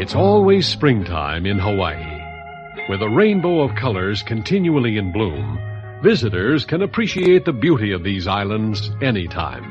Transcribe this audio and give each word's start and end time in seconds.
It's 0.00 0.14
always 0.14 0.66
springtime 0.66 1.44
in 1.44 1.58
Hawaii. 1.58 2.22
With 2.88 3.02
a 3.02 3.08
rainbow 3.10 3.60
of 3.60 3.74
colors 3.74 4.22
continually 4.22 4.96
in 4.96 5.12
bloom, 5.12 5.60
visitors 6.02 6.64
can 6.64 6.80
appreciate 6.80 7.44
the 7.44 7.52
beauty 7.52 7.92
of 7.92 8.02
these 8.02 8.26
islands 8.26 8.90
anytime. 9.02 9.62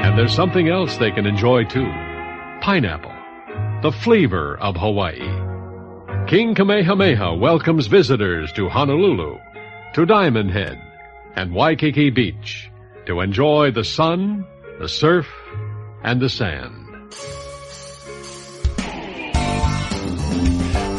And 0.00 0.18
there's 0.18 0.34
something 0.34 0.68
else 0.68 0.96
they 0.96 1.12
can 1.12 1.24
enjoy 1.24 1.62
too. 1.66 1.88
Pineapple. 2.62 3.14
The 3.82 3.92
flavor 3.92 4.58
of 4.58 4.74
Hawaii. 4.74 5.49
King 6.30 6.54
Kamehameha 6.54 7.34
welcomes 7.34 7.88
visitors 7.88 8.52
to 8.52 8.68
Honolulu, 8.68 9.36
to 9.94 10.06
Diamond 10.06 10.52
Head, 10.52 10.80
and 11.34 11.52
Waikiki 11.52 12.10
Beach 12.10 12.70
to 13.06 13.18
enjoy 13.18 13.72
the 13.72 13.82
sun, 13.82 14.46
the 14.78 14.88
surf, 14.88 15.26
and 16.04 16.20
the 16.22 16.28
sand. 16.28 16.86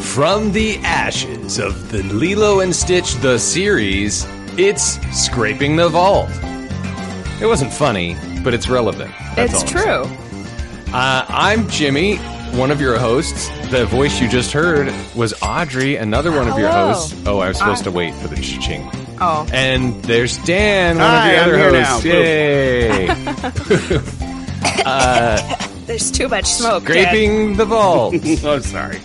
From 0.04 0.52
the 0.52 0.76
ashes 0.84 1.58
of 1.58 1.90
the 1.90 2.02
Lilo 2.12 2.60
and 2.60 2.76
Stitch 2.76 3.14
the 3.22 3.38
series, 3.38 4.26
it's 4.58 5.00
Scraping 5.18 5.76
the 5.76 5.88
Vault. 5.88 6.28
It 7.40 7.46
wasn't 7.46 7.72
funny, 7.72 8.18
but 8.44 8.52
it's 8.52 8.68
relevant. 8.68 9.14
That's 9.34 9.62
it's 9.62 9.74
all 9.74 9.80
I'm 9.80 10.04
true. 10.04 10.92
Uh, 10.92 11.24
I'm 11.26 11.70
Jimmy, 11.70 12.18
one 12.52 12.70
of 12.70 12.80
your 12.80 12.98
hosts. 12.98 13.48
The 13.70 13.86
voice 13.86 14.20
you 14.20 14.28
just 14.28 14.52
heard 14.52 14.92
was 15.16 15.34
Audrey, 15.42 15.96
another 15.96 16.30
one 16.30 16.48
of 16.48 16.58
your 16.58 16.68
Hello. 16.68 16.92
hosts. 16.92 17.14
Oh, 17.26 17.38
I 17.40 17.48
was 17.48 17.58
supposed 17.58 17.82
I- 17.82 17.84
to 17.84 17.90
wait 17.90 18.14
for 18.14 18.28
the 18.28 18.36
ching. 18.36 18.88
Oh, 19.20 19.46
And 19.52 20.02
there's 20.04 20.36
Dan, 20.38 20.96
one 20.98 21.06
Hi, 21.06 21.30
of 21.32 21.42
I'm 21.44 21.50
the 21.50 21.56
here 21.58 21.68
other 21.68 21.80
now. 21.80 21.92
hosts. 21.92 22.04
Yay! 25.78 25.82
there's 25.86 26.10
too 26.10 26.28
much 26.28 26.46
smoke. 26.46 26.84
Dad. 26.86 26.92
Scraping 27.08 27.56
the 27.56 27.64
vault 27.64 28.14
oh, 28.44 28.58
sorry. 28.60 28.98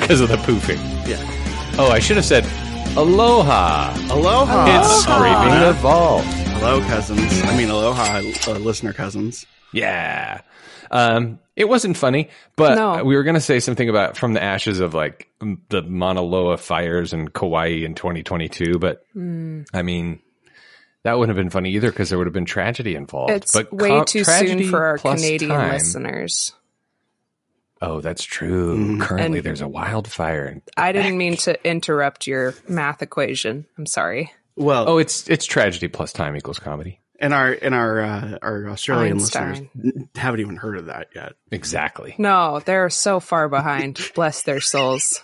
because 0.00 0.20
of 0.20 0.28
the 0.28 0.36
poofing. 0.38 0.78
Yeah. 1.06 1.18
Oh, 1.78 1.90
I 1.90 1.98
should 2.00 2.16
have 2.16 2.24
said 2.24 2.44
aloha. 2.96 3.94
Aloha. 4.10 4.80
It's 4.80 5.02
scraping 5.02 5.60
the 5.66 5.72
vault. 5.80 6.24
Hello, 6.24 6.80
cousins. 6.82 7.42
I 7.44 7.56
mean, 7.56 7.68
aloha, 7.70 8.20
uh, 8.46 8.52
listener 8.58 8.92
cousins. 8.92 9.44
Yeah. 9.72 10.40
Um, 10.90 11.38
it 11.56 11.68
wasn't 11.68 11.96
funny, 11.96 12.28
but 12.56 12.76
No. 12.76 13.04
we 13.04 13.14
were 13.16 13.22
going 13.22 13.34
to 13.34 13.40
say 13.40 13.60
something 13.60 13.88
about 13.88 14.16
from 14.16 14.32
the 14.32 14.42
ashes 14.42 14.80
of 14.80 14.94
like 14.94 15.28
the 15.68 15.82
Mauna 15.82 16.22
Loa 16.22 16.56
fires 16.56 17.12
in 17.12 17.28
Kauai 17.28 17.84
in 17.84 17.94
2022. 17.94 18.78
But 18.78 19.04
Hmm. 19.12 19.62
I 19.72 19.82
mean, 19.82 20.20
that 21.04 21.18
wouldn't 21.18 21.36
have 21.36 21.42
been 21.42 21.50
funny 21.50 21.70
either 21.74 21.90
because 21.90 22.08
there 22.08 22.18
would 22.18 22.26
have 22.26 22.34
been 22.34 22.44
tragedy 22.46 22.94
involved. 22.96 23.30
It's 23.32 23.52
but 23.52 23.72
way 23.72 23.90
co- 23.90 24.04
too 24.04 24.24
soon 24.24 24.64
for 24.70 24.84
our 24.84 24.98
Canadian 24.98 25.50
time- 25.50 25.72
listeners. 25.72 26.52
Oh, 27.82 28.00
that's 28.00 28.24
true. 28.24 28.78
Mhm. 28.78 29.00
Currently, 29.02 29.38
And- 29.38 29.46
there's 29.46 29.60
a 29.60 29.68
wildfire. 29.68 30.46
in- 30.46 30.62
I 30.76 30.92
didn't 30.92 31.18
mean 31.18 31.36
to 31.38 31.62
interrupt 31.68 32.26
your 32.26 32.54
math 32.66 33.02
equation. 33.02 33.66
I'm 33.76 33.84
sorry. 33.86 34.32
Well, 34.56 34.88
Oh, 34.88 34.98
it's 34.98 35.28
it's 35.28 35.44
tragedy 35.44 35.88
plus 35.88 36.12
time 36.12 36.36
equals 36.36 36.58
comedy. 36.58 37.00
And 37.24 37.32
our 37.34 37.50
and 37.62 37.74
our 37.74 38.00
uh, 38.00 38.38
our 38.42 38.68
Australian 38.68 39.14
Einstein. 39.14 39.70
listeners 39.74 40.08
haven't 40.14 40.40
even 40.40 40.56
heard 40.56 40.76
of 40.78 40.86
that 40.86 41.08
yet. 41.14 41.32
Exactly. 41.50 42.14
No, 42.18 42.60
they're 42.64 42.90
so 42.90 43.18
far 43.20 43.48
behind. 43.48 43.98
Bless 44.14 44.42
their 44.42 44.60
souls. 44.60 45.20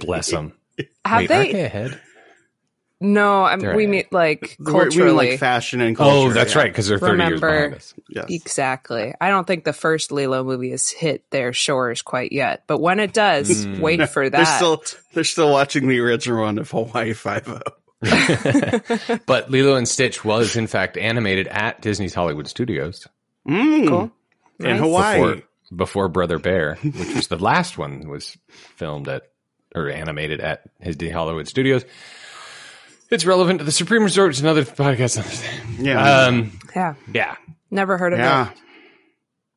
Bless 0.00 0.30
them. 0.30 0.52
Have 1.04 1.20
Wait, 1.20 1.28
they? 1.28 1.52
they 1.52 1.64
ahead? 1.64 2.00
No, 3.02 3.44
I'm, 3.44 3.60
we 3.60 3.66
ahead. 3.66 3.88
mean 3.88 4.04
like 4.10 4.56
We're- 4.58 4.72
we 4.72 4.72
mean 4.72 4.90
culturally. 4.90 5.30
like 5.30 5.38
fashion 5.38 5.80
and 5.80 5.96
culture. 5.96 6.28
Oh, 6.28 6.32
that's 6.34 6.52
yeah. 6.54 6.60
right, 6.60 6.70
because 6.70 6.86
they're 6.86 6.98
30 6.98 7.10
years 7.12 7.18
Remember- 7.32 7.48
behind 7.60 7.74
us. 7.74 7.94
Yes. 8.10 8.26
Exactly. 8.28 9.14
I 9.18 9.30
don't 9.30 9.46
think 9.46 9.64
the 9.64 9.72
first 9.72 10.12
Lilo 10.12 10.44
movie 10.44 10.70
has 10.72 10.90
hit 10.90 11.24
their 11.30 11.54
shores 11.54 12.02
quite 12.02 12.30
yet, 12.32 12.64
but 12.66 12.78
when 12.78 13.00
it 13.00 13.14
does, 13.14 13.64
Mm. 13.64 13.80
wait 13.80 14.06
for 14.10 14.28
They're 14.28 14.42
that. 14.44 14.56
still 14.56 14.82
they're 15.14 15.24
still 15.24 15.50
watching 15.50 15.88
the 15.88 15.98
original 16.00 16.42
one 16.42 16.58
of 16.58 16.70
Hawaii 16.70 17.14
Five 17.14 17.48
O. 17.48 17.60
but 19.26 19.50
Lilo 19.50 19.74
and 19.76 19.86
Stitch 19.88 20.24
was 20.24 20.56
in 20.56 20.66
fact 20.66 20.96
animated 20.96 21.46
at 21.48 21.80
Disney's 21.82 22.14
Hollywood 22.14 22.48
Studios 22.48 23.06
Mm. 23.48 23.88
Cool. 23.88 24.12
In 24.60 24.66
Nice. 24.66 24.80
Hawaii. 24.80 25.18
before 25.20 25.42
before 25.74 26.08
Brother 26.08 26.38
Bear, 26.38 26.74
which 26.82 27.14
was 27.14 27.28
the 27.28 27.38
last 27.38 27.78
one 27.78 28.06
was 28.08 28.36
filmed 28.76 29.08
at 29.08 29.22
or 29.74 29.88
animated 29.88 30.40
at 30.40 30.62
his 30.80 30.96
Disney 30.96 31.12
Hollywood 31.12 31.48
Studios. 31.48 31.84
It's 33.10 33.24
relevant 33.24 33.60
to 33.60 33.64
the 33.64 33.72
Supreme 33.72 34.02
Resort. 34.04 34.30
It's 34.30 34.40
another 34.40 34.64
podcast. 34.64 35.42
Yeah. 35.78 36.24
Um, 36.26 36.58
Yeah, 36.76 36.94
yeah. 37.12 37.36
never 37.70 37.96
heard 37.98 38.12
of 38.12 38.18
yeah. 38.18 38.50
it. 38.50 38.58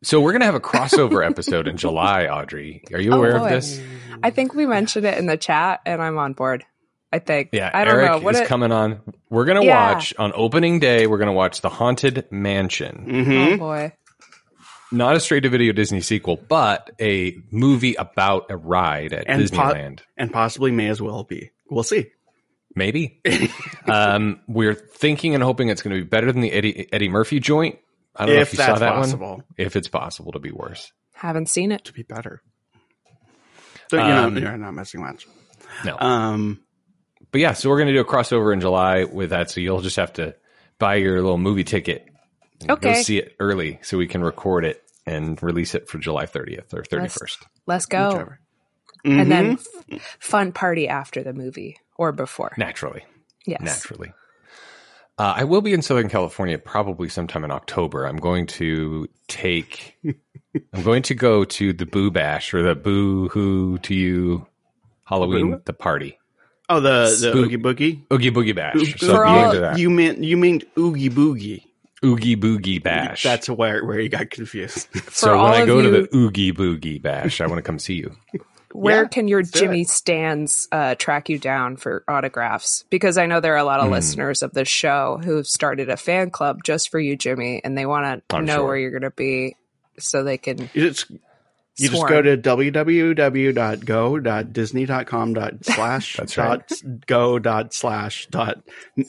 So 0.04 0.22
we're 0.22 0.31
gonna 0.31 0.46
have 0.46 0.56
a 0.56 0.60
crossover 0.62 1.25
episode 1.25 1.68
in 1.68 1.75
July. 1.78 2.28
Audrey, 2.28 2.84
are 2.94 3.00
you 3.02 3.12
Oh, 3.14 3.18
aware 3.18 3.36
of 3.38 3.50
this? 3.50 3.81
I 4.24 4.30
think 4.30 4.54
we 4.54 4.66
mentioned 4.66 5.06
it 5.06 5.18
in 5.18 5.25
the 5.25 5.38
chat, 5.38 5.81
and 5.86 6.02
I'm 6.02 6.18
on 6.18 6.34
board. 6.34 6.64
I 7.13 7.19
think. 7.19 7.50
Yeah, 7.53 7.69
I 7.72 7.85
don't 7.85 7.94
Eric 7.96 8.12
know 8.12 8.18
what 8.19 8.34
is 8.35 8.41
it, 8.41 8.47
coming 8.47 8.72
on. 8.72 9.00
We're 9.29 9.46
gonna 9.46 9.63
Yeah. 9.63 9.94
watch 9.94 10.13
on 10.18 10.31
opening 10.35 10.79
day. 10.79 11.06
We're 11.07 11.19
gonna 11.19 11.31
watch 11.34 11.62
the 11.62 11.69
Haunted 11.69 12.25
Mansion. 12.31 13.06
Mm-hmm. 13.07 13.53
Oh 13.53 13.57
boy. 13.57 13.94
not 14.91 15.16
a 15.16 15.19
straight 15.19 15.41
to 15.44 15.50
video 15.50 15.74
Disney 15.74 16.01
sequel, 16.01 16.38
but 16.38 16.90
a 17.00 17.35
movie 17.51 17.94
about 17.96 18.47
a 18.50 18.57
ride 18.57 19.13
at 19.13 19.25
And 19.28 19.41
po- 19.51 19.57
Disneyland. 19.74 20.00
and 20.18 20.31
possibly 20.34 20.72
may 20.72 20.88
as 20.90 21.01
well 21.01 21.24
be. 21.24 21.51
We'll 21.69 21.84
see. 21.84 22.07
Maybe. 22.75 23.22
um, 23.88 24.40
we're 24.47 24.74
thinking 24.74 25.35
and 25.35 25.44
hoping 25.44 25.69
it's 25.69 25.81
going 25.84 25.95
to 25.95 26.01
be 26.03 26.07
better 26.07 26.31
than 26.31 26.41
the 26.41 26.51
Eddie, 26.51 26.88
Eddie 26.91 27.09
Murphy 27.09 27.40
joint. 27.40 27.78
I 28.16 28.25
don't 28.25 28.35
know 28.35 28.41
If 28.41 28.53
if 28.53 28.59
you 28.59 28.66
saw 28.66 28.75
that 28.75 28.94
possible. 28.94 29.30
one. 29.31 29.44
If 29.57 29.75
it's 29.75 29.88
possible 29.88 30.31
to 30.31 30.40
be 30.40 30.51
worse. 30.51 30.91
Haven't 31.13 31.50
seen 31.50 31.72
it. 31.72 31.84
To 31.85 31.94
be 31.94 32.01
better. 32.03 32.41
So, 33.90 33.97
you 33.97 34.03
know, 34.03 34.24
Um, 34.25 34.38
you're 34.38 34.57
not 34.57 34.74
missing 34.74 35.01
much. 35.01 35.28
No. 35.85 35.97
Um, 36.00 36.59
but 37.33 37.41
yeah, 37.41 37.51
so 37.51 37.69
we're 37.69 37.77
going 37.77 37.88
to 37.88 37.94
do 37.94 37.99
a 37.99 38.05
crossover 38.05 38.53
in 38.53 38.61
July 38.61 39.03
with 39.03 39.31
that. 39.31 39.49
So 39.51 39.59
you'll 39.59 39.81
just 39.81 39.97
have 39.97 40.13
to 40.13 40.35
buy 40.79 40.95
your 40.95 41.16
little 41.21 41.38
movie 41.38 41.66
ticket. 41.66 42.05
and 42.61 42.79
Go 42.79 42.94
see 42.94 43.17
it 43.17 43.35
early 43.41 43.79
so 43.81 43.97
we 43.97 44.07
can 44.07 44.23
record 44.23 44.63
it 44.63 44.81
and 45.05 45.41
release 45.44 45.75
it 45.75 45.89
for 45.89 45.97
July 45.97 46.25
30th 46.27 46.73
or 46.73 46.83
31st. 46.83 47.38
Let's 47.67 47.85
go. 47.88 48.07
whichever. 48.09 48.39
And 49.03 49.29
then 49.29 49.57
Mhm. 49.57 49.67
f- 49.97 50.17
fun 50.21 50.53
party 50.53 50.88
after 50.88 51.23
the 51.23 51.33
movie 51.33 51.75
or 51.97 52.13
before. 52.13 52.53
Naturally. 52.57 53.03
Yes. 53.45 53.59
naturally. 53.61 54.13
Uh, 55.17 55.33
I 55.38 55.44
will 55.44 55.61
be 55.61 55.73
in 55.73 55.81
Southern 55.81 56.07
California 56.09 56.57
probably 56.57 57.09
sometime 57.09 57.44
in 57.44 57.51
October. 57.51 58.05
I'm 58.05 58.15
going 58.17 58.47
to 58.47 59.07
take. 59.27 59.97
I'm 60.73 60.83
going 60.83 61.03
to 61.03 61.15
go 61.15 61.44
to 61.44 61.73
the 61.73 61.85
Boo 61.85 62.09
Bash 62.11 62.53
or 62.53 62.63
the 62.63 62.75
Boo 62.75 63.27
Hoo 63.29 63.77
to 63.79 63.94
you 63.94 64.47
Halloween 65.03 65.51
Boo? 65.51 65.61
the 65.65 65.73
party 65.73 66.17
oh, 66.69 66.79
the 66.79 66.90
the 67.03 67.07
Spook- 67.07 67.35
Oogie 67.35 67.57
Boogie. 67.57 68.01
Oogie 68.12 68.31
Boogie 68.31 68.56
Bash. 68.56 68.75
Oog- 68.75 69.00
So 69.00 69.13
For 69.16 69.25
all- 69.25 69.51
that. 69.53 69.78
You 69.79 69.90
meant 69.90 70.24
you 70.24 70.38
meant 70.38 70.63
Oogie 70.78 71.09
Boogie. 71.09 71.63
Oogie 72.03 72.35
Boogie 72.35 72.84
Bash. 72.84 73.24
That's 73.24 73.50
where 73.50 73.84
where 73.85 74.00
you 74.00 74.09
got 74.09 74.29
confused. 74.29 74.88
so 75.12 75.38
when 75.41 75.53
I 75.53 75.59
of 75.62 75.68
go 75.68 75.81
to 75.81 75.90
the 75.90 76.09
Oogie 76.16 76.51
Boogie 76.51 77.01
Bash, 77.01 77.40
I 77.41 77.47
want 77.47 77.57
to 77.59 77.62
come 77.63 77.79
see 77.79 77.96
you. 77.96 78.16
Where 78.74 79.03
Yeah, 79.03 79.07
can 79.07 79.28
your 79.28 79.41
let's 79.41 79.51
do 79.51 79.59
Jimmy 79.59 79.84
Stands 79.84 80.68
uh, 80.72 80.96
track 80.96 81.29
you 81.29 81.38
down 81.38 81.78
for 81.78 82.03
autographs? 82.07 82.85
Because 82.90 83.19
I 83.19 83.28
know 83.28 83.40
there 83.40 83.53
are 83.53 83.57
a 83.57 83.63
lot 83.63 83.81
of 83.81 83.91
listeners 83.91 84.41
of 84.41 84.51
this 84.53 84.68
show 84.68 85.22
who've 85.24 85.45
started 85.45 85.91
a 85.91 85.95
fan 85.95 86.31
club 86.31 86.63
just 86.63 86.90
for 86.90 87.00
you, 87.00 87.16
Jimmy, 87.16 87.62
and 87.63 87.78
they 87.78 87.85
want 87.85 88.24
to 88.28 88.35
I'm 88.35 88.45
know 88.45 88.56
sure. 88.56 88.63
wher 88.69 88.78
you're 88.78 88.90
going 88.90 89.03
to 89.03 89.12
be 89.12 89.56
so 90.00 90.24
they 90.24 90.40
can. 90.40 90.72
You 91.75 91.79
just 91.79 91.81
you 91.81 91.89
just 91.89 92.00
swarm. 92.00 92.11
go 92.11 92.22
to 92.22 92.38
www.go.disney.com 92.38 95.34
dot 95.34 95.53
slash 95.66 96.16
dot 96.35 96.72
go 97.07 97.39
dot 97.39 97.74
slash 97.74 98.27
dot 98.27 98.62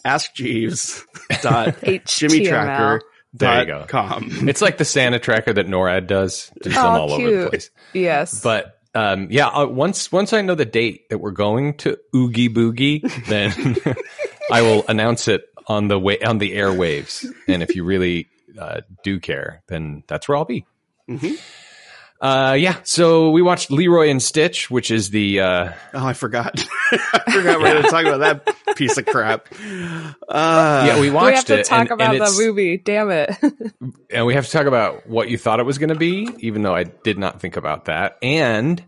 ask 0.05 0.35
Jeeves 0.35 1.05
dot 1.43 1.69
HTML. 1.83 2.05
Jimmy 2.07 2.47
Tracker 2.47 3.03
There 3.35 3.65
dot 3.67 3.89
com. 3.89 4.49
It's 4.49 4.63
like 4.63 4.79
the 4.79 4.85
Santa 4.85 5.19
tracker 5.19 5.53
that 5.53 5.67
NORAD 5.67 6.07
does. 6.07 6.51
Just 6.63 6.77
them 6.77 6.85
Oh, 6.85 6.89
all 7.01 7.13
over 7.13 7.43
the 7.45 7.51
place. 7.51 7.71
Yes. 7.93 8.41
But 8.43 8.79
um, 8.95 9.27
yeah, 9.31 9.49
uh, 9.49 9.67
once 9.67 10.11
once 10.13 10.33
I 10.33 10.41
know 10.43 10.55
the 10.55 10.65
date 10.65 11.09
that 11.11 11.19
we're 11.19 11.33
going 11.33 11.77
to 11.79 11.99
Oogie 12.15 12.49
Boogie, 12.49 13.03
then 13.27 13.77
I 14.53 14.63
will 14.63 14.85
announce 14.89 15.27
it 15.29 15.43
on 15.67 15.89
the 15.89 15.99
way 15.99 16.19
on 16.21 16.39
the 16.39 16.53
airwaves. 16.57 17.27
And 17.49 17.63
if 17.63 17.75
you 17.75 17.83
really 17.85 18.29
uh, 18.59 18.83
do 19.03 19.19
care, 19.19 19.63
then 19.67 20.05
that's 20.07 20.29
where 20.29 20.37
I'll 20.39 20.45
be. 20.45 20.65
Mhm. 21.11 21.39
Uh, 22.25 22.55
yeah, 22.55 22.77
so 22.85 23.29
we 23.29 23.43
watched 23.43 23.71
Leroy 23.71 24.09
and 24.09 24.23
Stitch, 24.23 24.71
which 24.71 24.91
is 24.91 25.11
the 25.11 25.41
uh, 25.41 25.73
Oh, 25.93 26.07
I 26.07 26.15
forgot. 26.15 26.59
I 26.91 27.33
forgot 27.33 27.59
we 27.59 27.69
had 27.69 27.83
to 27.83 27.91
talk 27.91 28.07
about 28.07 28.21
that 28.21 28.77
piece 28.77 28.97
of 28.97 29.05
crap. 29.05 29.47
Uh, 30.27 30.85
yeah 30.87 31.01
we 31.01 31.11
watched 31.11 31.27
we 31.27 31.35
have 31.35 31.45
to 31.45 31.59
it, 31.61 31.67
talk 31.67 31.81
and, 31.81 31.91
about 31.91 32.15
and 32.15 32.25
the 32.25 32.35
movie. 32.39 32.79
Damn 32.79 33.11
it. 33.11 33.37
and 34.11 34.25
we 34.25 34.33
have 34.33 34.47
to 34.47 34.51
talk 34.51 34.65
about 34.65 35.07
what 35.07 35.29
you 35.29 35.37
thought 35.37 35.61
it 35.61 35.65
was 35.67 35.77
going 35.77 35.91
to 35.91 35.97
be, 35.97 36.27
even 36.39 36.63
though 36.63 36.75
I 36.75 36.85
did 36.85 37.19
not 37.19 37.43
think 37.43 37.59
about 37.59 37.85
that. 37.85 38.17
And 38.23 38.83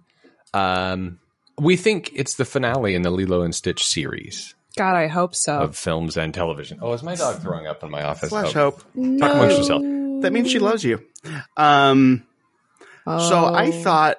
um, 0.55 1.19
we 1.59 1.77
think 1.77 2.13
it's 2.15 2.37
the 2.37 2.47
finale 2.47 2.95
in 2.95 3.03
the 3.03 3.11
Lilo 3.11 3.43
and 3.43 3.55
Stitch 3.55 3.85
series. 3.87 4.55
God, 4.79 4.95
I 4.95 5.09
hope 5.09 5.35
so. 5.35 5.59
of 5.59 5.77
films 5.77 6.17
and 6.17 6.33
television. 6.33 6.79
Oh, 6.81 6.95
is 6.95 7.03
my 7.03 7.15
dog 7.15 7.43
throwing 7.43 7.67
up 7.67 7.85
in 7.85 7.91
my 7.91 8.03
office? 8.03 8.31
Slash 8.31 8.57
Oh, 8.57 8.71
hope. 8.71 8.79
Talk 8.81 9.35
amongst 9.35 9.59
yourself. 9.59 9.83
That 10.23 10.33
means 10.33 10.51
she 10.51 10.59
loves 10.59 10.83
you. 10.85 11.05
Um, 11.59 12.26
So 13.07 13.51
I 13.55 13.69
Oh. 13.69 13.73
thought, 13.73 14.17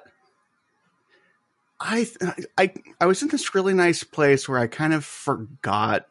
I, 1.80 2.06
I, 2.56 2.72
I 3.00 3.06
was 3.06 3.22
in 3.22 3.28
this 3.28 3.54
really 3.54 3.74
nice 3.74 4.02
place 4.02 4.48
where 4.48 4.58
I 4.58 4.66
kind 4.66 4.92
of 4.92 5.04
forgot 5.04 6.06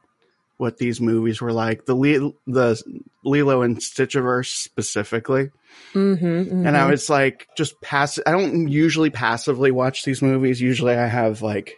what 0.57 0.77
these 0.77 1.01
movies 1.01 1.41
were 1.41 1.51
like. 1.51 1.85
The 1.85 1.95
Le- 1.95 2.31
the 2.47 2.81
Lilo 3.25 3.61
and 3.63 3.77
Stitchiverse 3.77 4.47
specifically, 4.47 5.51
Mhm, 5.93 6.65
and 6.65 6.77
I 6.77 6.85
mhm. 6.85 6.89
was 6.89 7.09
like, 7.09 7.47
just 7.57 7.79
pass. 7.81 8.17
I 8.25 8.31
don't 8.31 8.67
usually 8.69 9.09
passively 9.09 9.71
watch 9.71 10.03
these 10.03 10.21
movies. 10.21 10.61
Usually, 10.61 10.95
I 10.95 11.07
have 11.07 11.41
like, 11.41 11.75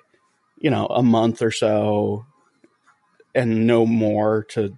you 0.60 0.70
know, 0.70 0.86
a 0.86 1.02
month 1.02 1.42
or 1.42 1.52
so, 1.52 2.26
and 3.34 3.66
no 3.66 3.86
more 3.88 4.44
to 4.52 4.78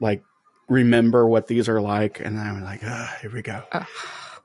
like 0.00 0.22
remember 0.68 1.26
what 1.26 1.46
these 1.48 1.68
are 1.68 1.80
like. 1.80 2.20
And 2.20 2.38
I'm 2.40 2.64
like, 2.64 2.80
here 2.80 3.30
we 3.32 3.42
go. 3.42 3.62
Ugh. 3.72 3.86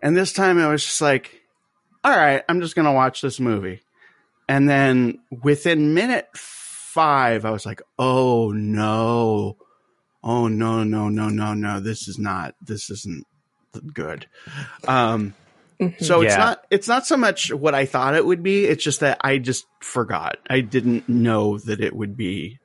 And 0.01 0.15
this 0.15 0.33
time 0.33 0.57
I 0.57 0.67
was 0.69 0.83
just 0.83 1.01
like, 1.01 1.41
all 2.03 2.15
right, 2.15 2.43
I'm 2.47 2.61
just 2.61 2.75
going 2.75 2.85
to 2.85 2.91
watch 2.91 3.21
this 3.21 3.39
movie. 3.39 3.81
And 4.47 4.67
then 4.69 5.19
within 5.43 5.93
minute 5.93 6.27
five, 6.35 7.45
I 7.45 7.51
was 7.51 7.65
like, 7.65 7.81
oh 7.97 8.51
no. 8.51 9.57
Oh 10.23 10.47
no, 10.47 10.83
no, 10.83 11.09
no, 11.09 11.29
no, 11.29 11.53
no. 11.53 11.79
This 11.79 12.07
is 12.07 12.17
not, 12.17 12.55
this 12.61 12.89
isn't 12.89 13.25
good. 13.93 14.25
Um, 14.87 15.33
Mhm. 15.79 16.03
so 16.03 16.21
it's 16.21 16.35
not, 16.37 16.65
it's 16.69 16.87
not 16.89 17.05
so 17.07 17.15
much 17.15 17.53
what 17.53 17.73
I 17.73 17.85
thought 17.85 18.13
it 18.15 18.25
would 18.25 18.43
be. 18.43 18.65
It's 18.65 18.83
just 18.83 18.99
that 18.99 19.17
I 19.23 19.37
just 19.37 19.65
forgot. 19.79 20.37
I 20.49 20.59
didn't 20.59 21.07
know 21.07 21.57
that 21.59 21.79
it 21.79 21.95
would 21.95 22.17
be 22.17 22.59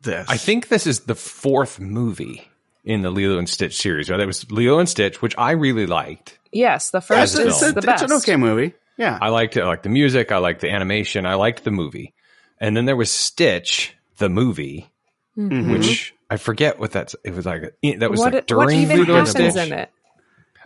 this. 0.00 0.26
I 0.30 0.38
think 0.38 0.68
this 0.68 0.86
is 0.86 1.00
the 1.00 1.14
fourth 1.14 1.78
movie 1.80 2.48
in 2.84 3.02
the 3.02 3.10
Lilo 3.10 3.38
and 3.38 3.48
Stitch 3.48 3.76
series. 3.76 4.10
Right? 4.10 4.16
That 4.16 4.26
was 4.26 4.50
Lilo 4.50 4.78
and 4.78 4.88
Stitch, 4.88 5.22
which 5.22 5.34
I 5.38 5.52
really 5.52 5.86
liked. 5.86 6.38
yes, 6.52 6.90
the 6.90 6.98
Yeah, 6.98 7.00
first 7.00 7.34
it's, 7.34 7.34
As 7.34 7.38
a 7.38 7.42
is 7.42 7.46
it's, 7.48 7.60
film. 7.60 7.70
a- 7.70 7.74
the 7.74 7.86
best. 7.86 8.02
it's 8.02 8.12
an 8.12 8.18
okay 8.18 8.36
movie. 8.36 8.74
Yeah. 8.98 9.18
I 9.20 9.28
liked 9.30 9.56
it. 9.56 9.62
I 9.62 9.66
liked 9.66 9.84
the 9.84 9.88
music. 9.88 10.30
I 10.32 10.38
liked 10.38 10.60
the 10.60 10.70
animation. 10.70 11.24
I 11.26 11.34
liked 11.34 11.64
the 11.64 11.70
movie. 11.70 12.12
And 12.60 12.76
then 12.76 12.84
there 12.84 12.96
was 12.96 13.10
Stitch, 13.10 13.94
the 14.18 14.28
movie, 14.28 14.90
Mhm. 15.36 15.72
which 15.72 16.14
I 16.30 16.36
forget 16.36 16.78
what 16.78 16.92
that's. 16.92 17.16
It 17.24 17.34
was 17.34 17.46
like 17.46 17.62
that 17.82 18.10
was 18.10 18.20
what, 18.20 18.26
like 18.26 18.34
what 18.34 18.46
during 18.46 18.80
even 18.80 18.98
Lilo 19.00 19.18
and 19.18 19.26
happens 19.28 19.54
Stitch. 19.54 19.66
in 19.66 19.72
it? 19.78 19.90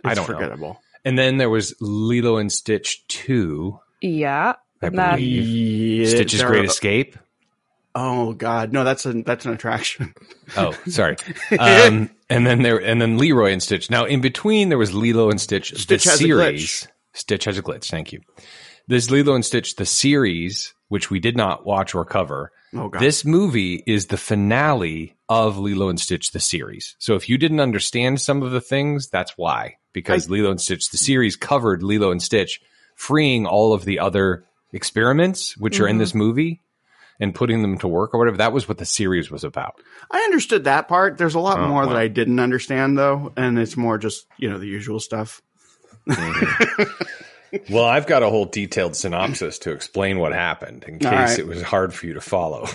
I 0.03 0.13
don't 0.13 0.27
know. 0.29 0.35
forgettable. 0.35 0.81
And 1.05 1.17
then 1.17 1.37
there 1.37 1.49
was 1.49 1.73
Lilo 1.79 2.37
and 2.37 2.51
Stitch 2.51 3.07
Two. 3.07 3.79
Yeah, 4.01 4.53
I 4.81 4.85
and 4.87 4.97
that 4.97 5.15
believe. 5.15 6.01
Yeah, 6.01 6.07
Stitch's 6.07 6.43
Great 6.43 6.65
Escape. 6.65 7.17
Oh 7.99 8.33
God, 8.33 8.71
no, 8.73 8.83
that's 8.83 9.05
a 9.07 9.13
that's 9.23 9.45
an 9.45 9.53
attraction. 9.53 10.13
Oh, 10.55 10.71
sorry. 10.87 11.15
Um, 11.59 12.09
and 12.29 12.45
then 12.45 12.61
there, 12.61 12.77
and 12.77 13.01
then 13.01 13.17
Leroy 13.17 13.51
and 13.51 13.61
Stitch. 13.63 13.89
Now, 13.89 14.05
in 14.05 14.21
between, 14.21 14.69
there 14.69 14.77
was 14.77 14.93
Lilo 14.93 15.29
and 15.31 15.41
Stitch. 15.41 15.73
Stitch 15.77 16.03
the 16.03 16.09
has 16.11 16.19
a 16.21 16.23
series. 16.23 16.61
glitch. 16.63 16.87
Stitch 17.13 17.45
has 17.45 17.57
a 17.57 17.63
glitch. 17.63 17.89
Thank 17.89 18.13
you. 18.13 18.21
This 18.87 19.09
Lilo 19.09 19.33
and 19.35 19.43
Stitch, 19.43 19.75
the 19.75 19.85
series, 19.85 20.73
which 20.89 21.09
we 21.09 21.19
did 21.19 21.35
not 21.35 21.65
watch 21.65 21.95
or 21.95 22.05
cover. 22.05 22.51
Oh 22.73 22.89
God, 22.89 23.01
This 23.01 23.25
movie 23.25 23.83
is 23.87 24.07
the 24.07 24.17
finale 24.17 25.15
of 25.27 25.57
Lilo 25.57 25.89
and 25.89 25.99
Stitch, 25.99 26.31
the 26.31 26.39
series. 26.39 26.95
So 26.99 27.15
if 27.15 27.27
you 27.29 27.37
didn't 27.37 27.59
understand 27.61 28.21
some 28.21 28.43
of 28.43 28.51
the 28.51 28.61
things, 28.61 29.09
that's 29.09 29.33
why. 29.37 29.77
Because 29.93 30.29
Lilo 30.29 30.51
and 30.51 30.61
Stitch, 30.61 30.89
the 30.91 30.97
series 30.97 31.35
covered 31.35 31.81
Lilo 31.83 32.11
and 32.11 32.21
Stitch, 32.21 32.61
freeing 32.95 33.45
all 33.45 33.73
of 33.73 33.83
the 33.85 33.99
other 33.99 34.45
experiments 34.71 35.57
which 35.57 35.79
are 35.79 35.87
in 35.87 35.95
Mhm. 35.95 35.99
this 35.99 36.13
movie 36.13 36.61
and 37.19 37.33
putting 37.35 37.61
them 37.61 37.77
to 37.79 37.87
work 37.87 38.13
or 38.13 38.19
whatever. 38.19 38.37
That 38.37 38.53
was 38.53 38.67
what 38.67 38.77
the 38.77 38.85
series 38.85 39.29
was 39.31 39.43
about. 39.43 39.75
I 40.11 40.19
understood 40.21 40.63
that 40.65 40.87
part. 40.87 41.17
There's 41.17 41.35
a 41.35 41.39
lot 41.39 41.59
Oh, 41.59 41.67
more 41.67 41.83
wow. 41.83 41.89
that 41.89 41.97
I 41.97 42.07
didn't 42.07 42.39
understand 42.39 42.97
though, 42.97 43.31
and 43.37 43.57
it's 43.59 43.75
more 43.77 43.97
just 43.97 44.25
you 44.37 44.49
know 44.49 44.57
the 44.59 44.67
usual 44.67 44.99
stuff. 44.99 45.41
Well, 47.69 47.85
I've 47.85 48.07
got 48.07 48.23
a 48.23 48.29
whole 48.29 48.43
detailed 48.45 48.95
synopsis 48.97 49.59
to 49.59 49.71
explain 49.71 50.19
what 50.19 50.33
happened 50.33 50.83
in 50.85 50.99
case 50.99 51.07
All 51.09 51.15
right. 51.17 51.39
it 51.39 51.47
was 51.47 51.61
hard 51.61 51.93
for 51.93 52.05
you 52.05 52.13
to 52.15 52.21
follow. 52.21 52.63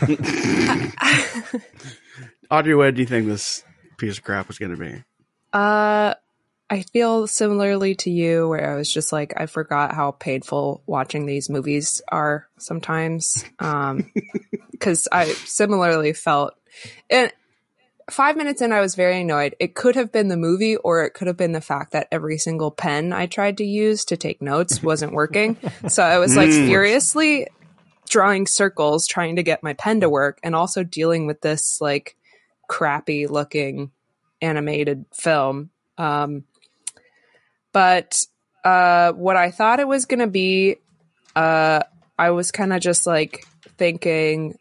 Audrey, 2.50 2.74
what 2.74 2.94
do 2.94 3.02
you 3.02 3.06
think 3.06 3.26
this 3.26 3.62
piece 3.98 4.16
of 4.16 4.24
crap 4.24 4.48
was 4.48 4.58
going 4.58 4.74
to 4.74 4.78
be? 4.78 5.04
Uh, 5.52 6.14
I 6.72 6.80
feel 6.80 7.26
similarly 7.26 7.94
to 7.96 8.10
you, 8.10 8.48
where 8.48 8.72
I 8.72 8.76
was 8.76 8.90
just 8.90 9.12
like, 9.12 9.34
I 9.36 9.44
forgot 9.44 9.94
how 9.94 10.12
painful 10.12 10.82
watching 10.86 11.26
these 11.26 11.50
movies 11.50 12.00
are 12.08 12.48
sometimes. 12.58 13.44
Um, 13.58 14.10
because 14.70 15.06
I 15.12 15.26
similarly 15.26 16.14
felt, 16.14 16.54
and 17.10 17.30
five 18.10 18.38
minutes 18.38 18.62
in, 18.62 18.72
I 18.72 18.80
was 18.80 18.94
very 18.94 19.20
annoyed. 19.20 19.54
It 19.60 19.74
could 19.74 19.96
have 19.96 20.12
been 20.12 20.28
the 20.28 20.38
movie, 20.38 20.76
or 20.76 21.04
it 21.04 21.12
could 21.12 21.26
have 21.26 21.36
been 21.36 21.52
the 21.52 21.60
fact 21.60 21.92
that 21.92 22.08
every 22.10 22.38
single 22.38 22.70
pen 22.70 23.12
I 23.12 23.26
tried 23.26 23.58
to 23.58 23.64
use 23.64 24.06
to 24.06 24.16
take 24.16 24.40
notes 24.40 24.82
wasn't 24.82 25.12
working. 25.12 25.58
so 25.88 26.02
I 26.02 26.18
was 26.18 26.38
like 26.38 26.48
Mm. 26.48 26.64
furiously 26.64 27.48
drawing 28.08 28.46
circles, 28.46 29.06
trying 29.06 29.36
to 29.36 29.42
get 29.42 29.62
my 29.62 29.74
pen 29.74 30.00
to 30.00 30.08
work, 30.08 30.40
and 30.42 30.56
also 30.56 30.84
dealing 30.84 31.26
with 31.26 31.42
this 31.42 31.82
like 31.82 32.16
crappy 32.66 33.26
looking 33.26 33.90
animated 34.40 35.04
film. 35.12 35.68
Um, 35.98 36.44
but 37.72 38.24
uh, 38.64 39.12
what 39.12 39.36
I 39.36 39.50
thought 39.50 39.80
it 39.80 39.88
was 39.88 40.06
going 40.06 40.20
to 40.20 40.26
be, 40.26 40.76
uh, 41.34 41.80
I 42.18 42.30
was 42.30 42.50
kind 42.52 42.72
of 42.72 42.80
just 42.80 43.06
like 43.06 43.46
thinking 43.78 44.56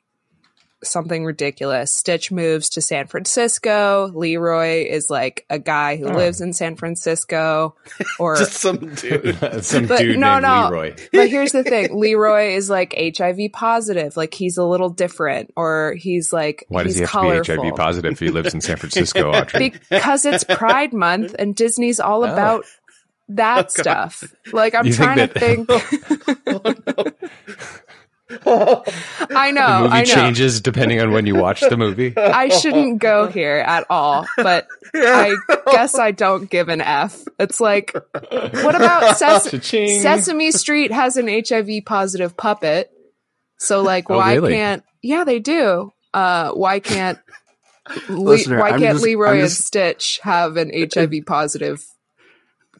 something 0.83 1.23
ridiculous. 1.25 1.93
Stitch 1.93 2.31
moves 2.31 2.69
to 2.69 2.81
San 2.81 3.05
Francisco. 3.05 4.09
Leroy 4.15 4.83
is 4.89 5.11
like 5.11 5.45
a 5.47 5.59
guy 5.59 5.95
who 5.95 6.07
Oh. 6.09 6.15
lives 6.15 6.41
in 6.41 6.53
San 6.53 6.75
Francisco. 6.75 7.75
Or, 8.19 8.35
Just 8.35 8.53
some 8.53 8.95
dude. 8.95 9.37
Some 9.63 9.85
But 9.85 9.99
dude 9.99 10.17
no, 10.17 10.39
named 10.39 10.41
no. 10.43 10.69
Leroy. 10.69 10.95
but 11.13 11.29
here's 11.29 11.51
the 11.51 11.63
thing 11.63 11.95
Leroy 11.99 12.55
is 12.55 12.67
like 12.67 12.95
HIV 12.97 13.51
positive. 13.53 14.17
Like 14.17 14.33
he's 14.33 14.57
a 14.57 14.63
little 14.65 14.89
different, 14.89 15.51
or 15.55 15.93
he's 15.99 16.33
like, 16.33 16.65
Why 16.67 16.81
does 16.83 16.95
he 16.95 17.01
have 17.01 17.11
to 17.11 17.21
be. 17.21 17.53
HIV 17.69 17.75
positive 17.75 18.13
if 18.13 18.19
he 18.19 18.29
lives 18.29 18.53
in 18.55 18.61
San 18.61 18.77
Francisco, 18.77 19.31
Audrey? 19.31 19.73
because 19.91 20.25
it's 20.25 20.43
Pride 20.43 20.93
Month 20.93 21.35
and 21.37 21.55
Disney's 21.55 21.99
all 21.99 22.23
Oh. 22.25 22.31
about 22.33 22.65
that 23.37 23.71
stuff. 23.79 24.23
Like 24.53 24.75
I'm 24.75 24.85
You 24.87 24.93
think 24.93 25.05
trying 25.05 25.27
to 25.27 25.39
think. 25.39 25.69
I 28.45 29.51
know, 29.51 29.83
the 29.83 29.83
movie 29.83 29.93
I 29.93 29.99
know. 29.99 30.05
changes 30.05 30.61
depending 30.61 31.01
on 31.01 31.11
when 31.11 31.25
you 31.25 31.35
watch 31.35 31.59
the 31.59 31.75
movie. 31.75 32.13
I 32.17 32.47
shouldn't 32.47 32.99
go 32.99 33.27
here 33.27 33.57
at 33.57 33.85
all, 33.89 34.25
but 34.37 34.67
I 34.93 35.35
guess 35.71 35.99
I 35.99 36.11
don't 36.11 36.49
give 36.49 36.69
an 36.69 36.79
F. 36.81 37.21
It's 37.39 37.59
like, 37.59 37.93
what 37.93 38.75
about 38.75 39.17
Ses-. 39.17 40.01
Sesame 40.01 40.51
Street 40.51 40.91
has 40.93 41.17
an 41.17 41.27
HIV 41.27 41.83
positive 41.85 42.37
puppet? 42.37 42.89
So 43.59 43.81
like, 43.81 44.09
Oh, 44.09 44.17
why 44.17 44.35
really? 44.35 44.53
can't? 44.53 44.83
Yeah, 45.01 45.23
they 45.25 45.39
do. 45.39 45.91
Uh, 46.13 46.51
why 46.51 46.79
can't? 46.79 47.19
Le- 48.07 48.15
Listener, 48.15 48.59
why 48.59 48.69
I'm 48.69 48.79
can't 48.79 48.93
just- 48.93 49.03
Leroy 49.03 49.33
I'm 49.33 49.39
and 49.41 49.51
Stitch 49.51 50.19
have 50.23 50.55
an 50.55 50.71
HIV 50.73 51.25
positive 51.25 51.83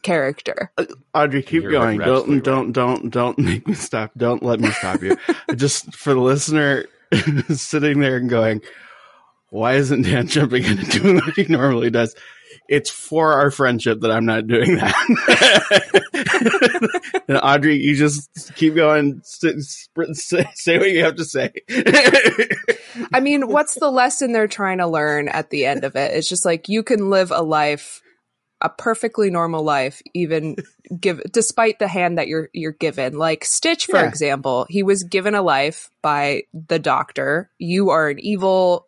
character? 0.02 0.72
Uh, 0.78 0.86
Audrey, 1.14 1.42
keep 1.42 1.62
You're 1.62 1.72
going. 1.72 1.98
Don't 1.98 2.42
don't 2.42 2.72
don't 2.72 3.10
don't 3.10 3.38
make 3.38 3.66
me 3.66 3.74
stop. 3.74 4.12
Don't 4.16 4.42
let 4.42 4.60
me 4.60 4.70
stop 4.70 5.02
you. 5.02 5.16
Just 5.54 5.94
for 5.94 6.14
the 6.14 6.20
listener 6.20 6.86
sitting 7.54 8.00
there 8.00 8.16
and 8.16 8.28
going, 8.30 8.62
why 9.50 9.74
isn't 9.74 10.02
Dan 10.02 10.26
jumping 10.28 10.64
in 10.64 10.78
and 10.78 10.90
doing 10.90 11.16
what 11.16 11.34
he 11.34 11.44
normally 11.44 11.90
does? 11.90 12.14
It's 12.68 12.90
for 12.90 13.32
our 13.34 13.50
friendship 13.50 14.00
that 14.00 14.10
I'm 14.10 14.24
not 14.24 14.46
doing 14.46 14.76
that. 14.76 14.94
and 17.28 17.38
Audrey, 17.42 17.76
you 17.76 17.94
just 17.94 18.54
keep 18.54 18.74
going. 18.74 19.20
St- 19.24 19.62
sprint- 19.62 20.16
say, 20.16 20.46
say 20.54 20.78
what 20.78 20.90
you 20.90 21.04
have 21.04 21.16
to 21.16 21.24
say. 21.24 21.52
I 23.12 23.20
mean, 23.20 23.48
what's 23.48 23.74
the 23.74 23.90
lesson 23.90 24.32
they're 24.32 24.48
trying 24.48 24.78
to 24.78 24.86
learn 24.86 25.28
at 25.28 25.50
the 25.50 25.66
end 25.66 25.84
of 25.84 25.96
it? 25.96 26.14
It's 26.14 26.28
just 26.28 26.44
like 26.44 26.68
you 26.68 26.82
can 26.82 27.10
live 27.10 27.30
a 27.30 27.42
life, 27.42 28.00
a 28.62 28.70
perfectly 28.70 29.28
normal 29.30 29.62
life, 29.64 30.00
even 30.14 30.56
give 31.00 31.20
despite 31.32 31.78
the 31.78 31.88
hand 31.88 32.16
that 32.18 32.28
you're 32.28 32.48
you're 32.54 32.72
given. 32.72 33.18
Like 33.18 33.44
Stitch, 33.44 33.86
for 33.86 33.96
Yeah. 33.98 34.08
example, 34.08 34.66
he 34.70 34.82
was 34.82 35.02
given 35.04 35.34
a 35.34 35.42
life 35.42 35.90
by 36.00 36.44
the 36.52 36.78
doctor. 36.78 37.50
You 37.58 37.90
are 37.90 38.08
an 38.08 38.18
evil 38.20 38.86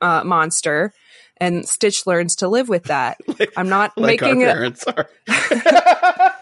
uh, 0.00 0.22
monster, 0.24 0.92
and 1.38 1.66
Stitch 1.66 2.06
learns 2.06 2.36
to 2.36 2.48
live 2.48 2.68
with 2.68 2.84
that. 2.84 3.18
I'm 3.56 3.68
not 3.68 3.96
like 3.96 4.20
making 4.20 4.42
it. 4.42 4.84
are. 4.86 5.08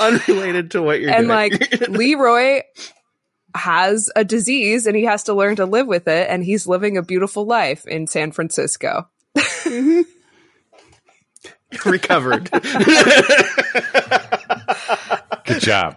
Unrelated 0.00 0.70
to 0.72 0.82
what 0.82 1.00
you're 1.00 1.10
and 1.10 1.28
doing. 1.28 1.28
like 1.28 1.88
Leroy 1.88 2.60
has 3.54 4.10
a 4.16 4.24
disease 4.24 4.86
and 4.86 4.96
he 4.96 5.04
has 5.04 5.24
to 5.24 5.34
learn 5.34 5.56
to 5.56 5.64
live 5.66 5.86
with 5.86 6.08
it 6.08 6.28
and 6.30 6.44
he's 6.44 6.66
living 6.66 6.96
a 6.96 7.02
beautiful 7.02 7.44
life 7.46 7.86
in 7.86 8.06
San 8.06 8.32
Francisco. 8.32 9.08
recovered. 11.86 12.50
Good 15.44 15.60
job. 15.60 15.96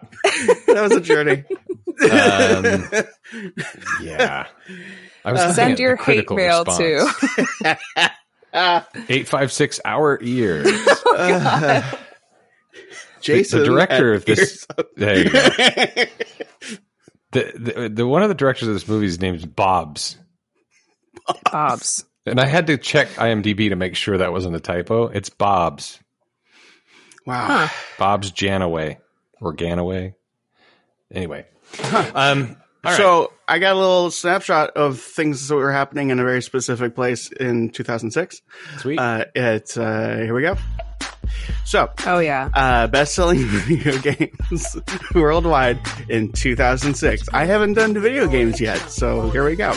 that 0.67 0.79
was 0.81 0.91
a 0.93 1.01
journey. 1.01 1.43
Um, 1.87 3.05
yeah. 4.03 4.47
I 5.23 5.31
was 5.31 5.39
looking 5.41 5.53
Send 5.55 5.79
your 5.79 5.95
hate 5.95 6.29
mail 6.29 6.63
response. 6.65 6.77
to. 6.77 7.77
856 8.53 9.79
Our 9.85 10.19
Ears. 10.21 10.65
Jason, 13.21 13.59
the 13.59 13.65
director 13.65 14.13
of 14.13 14.25
this. 14.25 14.39
Ears- 14.39 14.87
There 14.95 15.17
you 15.17 15.29
go. 15.29 15.39
The, 17.31 17.51
the, 17.55 17.89
the 17.93 18.07
one 18.07 18.21
of 18.23 18.29
the 18.29 18.35
directors 18.35 18.67
of 18.69 18.75
this 18.75 18.87
movie 18.87 19.07
is 19.07 19.19
named 19.19 19.55
Bob's. 19.55 20.17
Bob's. 21.51 22.05
And 22.25 22.39
I 22.39 22.47
had 22.47 22.67
to 22.67 22.77
check 22.77 23.07
IMDb 23.09 23.69
to 23.69 23.75
make 23.75 23.95
sure 23.95 24.17
that 24.17 24.31
wasn't 24.31 24.55
a 24.55 24.59
typo. 24.59 25.07
It's 25.07 25.29
Bob's. 25.29 25.99
wow. 27.25 27.69
Bob's 27.99 28.31
Janaway 28.31 28.97
or 29.41 29.53
Gannaway. 29.55 30.15
Anyway. 31.11 31.45
Um, 32.15 32.57
all 32.83 32.91
right. 32.91 32.97
So 32.97 33.33
I 33.47 33.59
got 33.59 33.73
a 33.75 33.79
little 33.79 34.11
snapshot 34.11 34.71
of 34.71 34.99
things 34.99 35.47
that 35.47 35.55
were 35.55 35.71
happening 35.71 36.09
in 36.09 36.19
a 36.19 36.23
very 36.23 36.41
specific 36.41 36.95
place 36.95 37.31
in 37.31 37.69
2006. 37.69 38.41
sweet. 38.79 38.99
Uh, 38.99 39.25
it's 39.35 39.77
uh, 39.77 40.17
here 40.21 40.33
we 40.33 40.41
go. 40.41 40.57
So, 41.65 41.89
Oh 42.05 42.19
yeah. 42.19 42.49
uh, 42.53 42.87
best-selling 42.87 43.39
video 43.45 43.97
games 43.99 44.75
worldwide 45.15 45.79
in 46.09 46.31
2006. 46.31 47.27
I 47.33 47.45
haven't 47.45 47.73
done 47.73 47.93
the 47.93 47.99
video 47.99 48.27
games 48.27 48.61
yet, 48.61 48.77
so 48.89 49.29
here 49.31 49.45
we 49.45 49.55
go. 49.55 49.73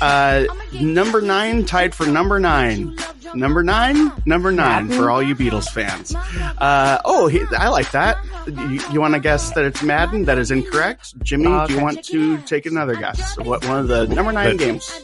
Uh, 0.00 0.44
number 0.72 1.20
nine, 1.20 1.64
tied 1.64 1.94
for 1.94 2.06
number 2.06 2.40
nine. 2.40 2.96
Number 3.34 3.64
nine, 3.64 4.12
number 4.26 4.52
nine 4.52 4.88
for 4.90 5.10
all 5.10 5.20
you 5.20 5.34
Beatles 5.34 5.68
fans. 5.68 6.14
Uh, 6.14 7.00
oh, 7.04 7.26
he, 7.26 7.40
I 7.56 7.68
like 7.68 7.90
that. 7.90 8.16
You, 8.46 8.80
you 8.92 9.00
want 9.00 9.14
to 9.14 9.20
guess 9.20 9.50
that 9.54 9.64
it's 9.64 9.82
Madden? 9.82 10.26
That 10.26 10.38
is 10.38 10.50
incorrect. 10.52 11.18
Jimmy, 11.24 11.66
do 11.66 11.74
you 11.74 11.80
want 11.82 12.04
to 12.04 12.38
take 12.42 12.64
another 12.66 12.94
guess? 12.94 13.36
What 13.38 13.64
one 13.66 13.80
of 13.80 13.88
the 13.88 14.06
number 14.06 14.30
nine 14.30 14.56
But- 14.56 14.58
games? 14.64 15.00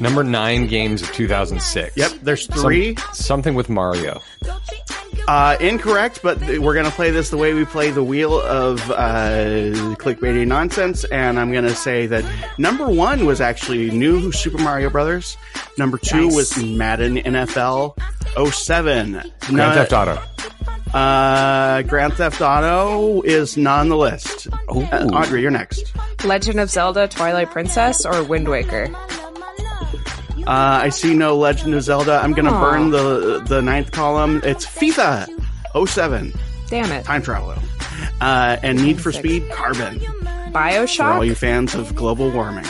Number 0.00 0.22
nine 0.22 0.66
games 0.68 1.02
of 1.02 1.10
2006. 1.12 1.96
Yep, 1.96 2.12
there's 2.22 2.46
Some- 2.46 2.58
three. 2.62 2.96
something 3.12 3.54
with 3.54 3.68
Mario. 3.68 4.20
Uh, 5.26 5.56
incorrect, 5.60 6.20
but 6.22 6.38
we're 6.58 6.74
gonna 6.74 6.90
play 6.90 7.10
this 7.10 7.28
the 7.30 7.36
way 7.36 7.52
we 7.52 7.64
play 7.64 7.90
the 7.90 8.02
wheel 8.02 8.40
of 8.40 8.90
uh, 8.90 9.34
clickbaity 9.98 10.46
nonsense, 10.46 11.04
and 11.04 11.38
I'm 11.38 11.52
gonna 11.52 11.74
say 11.74 12.06
that 12.06 12.24
number 12.56 12.86
one 12.88 13.26
was 13.26 13.40
actually 13.40 13.90
New 13.90 14.32
Super 14.32 14.56
Mario 14.58 14.88
Brothers. 14.88 15.36
Number 15.76 15.98
two 15.98 16.26
Nice. 16.26 16.34
was 16.36 16.64
Madden 16.64 17.16
NFL 17.18 17.94
07. 18.50 19.12
Grand 19.12 19.52
No- 19.52 19.72
Theft 19.74 19.92
Auto. 19.92 20.18
Uh, 20.96 21.82
Grand 21.82 22.14
Theft 22.14 22.40
Auto 22.40 23.20
is 23.22 23.56
not 23.58 23.80
on 23.80 23.88
the 23.90 23.96
list. 23.96 24.48
Uh, 24.68 25.08
Audrey, 25.12 25.42
you're 25.42 25.50
next. 25.50 25.92
Legend 26.24 26.58
of 26.60 26.70
Zelda: 26.70 27.06
Twilight 27.08 27.50
Princess 27.50 28.06
or 28.06 28.22
Wind 28.22 28.48
Waker. 28.48 28.88
Uh, 30.48 30.80
I 30.84 30.88
see 30.88 31.12
no 31.14 31.36
Legend 31.36 31.74
of 31.74 31.82
Zelda. 31.82 32.20
I'm 32.22 32.32
gonna 32.32 32.50
Aw. 32.52 32.60
burn 32.70 32.90
the 32.90 33.42
the 33.46 33.60
ninth 33.60 33.92
column. 33.92 34.40
It's 34.44 34.64
FIFA 34.64 35.28
07. 35.86 36.32
Damn 36.68 36.90
it. 36.90 37.04
Time 37.04 37.20
travel. 37.22 37.54
Uh, 38.22 38.56
and 38.62 38.82
Need 38.82 38.98
for 38.98 39.12
Speed 39.12 39.50
Carbon. 39.50 40.00
for 40.50 41.04
all 41.04 41.24
you 41.24 41.34
fans 41.34 41.74
of 41.74 41.94
global 41.94 42.30
warming. 42.30 42.64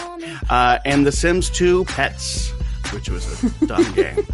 Uh, 0.50 0.78
and 0.85 1.06
The 1.06 1.12
Sims 1.12 1.50
2 1.50 1.85
Pets, 1.85 2.52
which 2.92 3.09
was 3.09 3.45
a 3.45 3.66
dumb 3.66 3.92
game. 3.95 4.26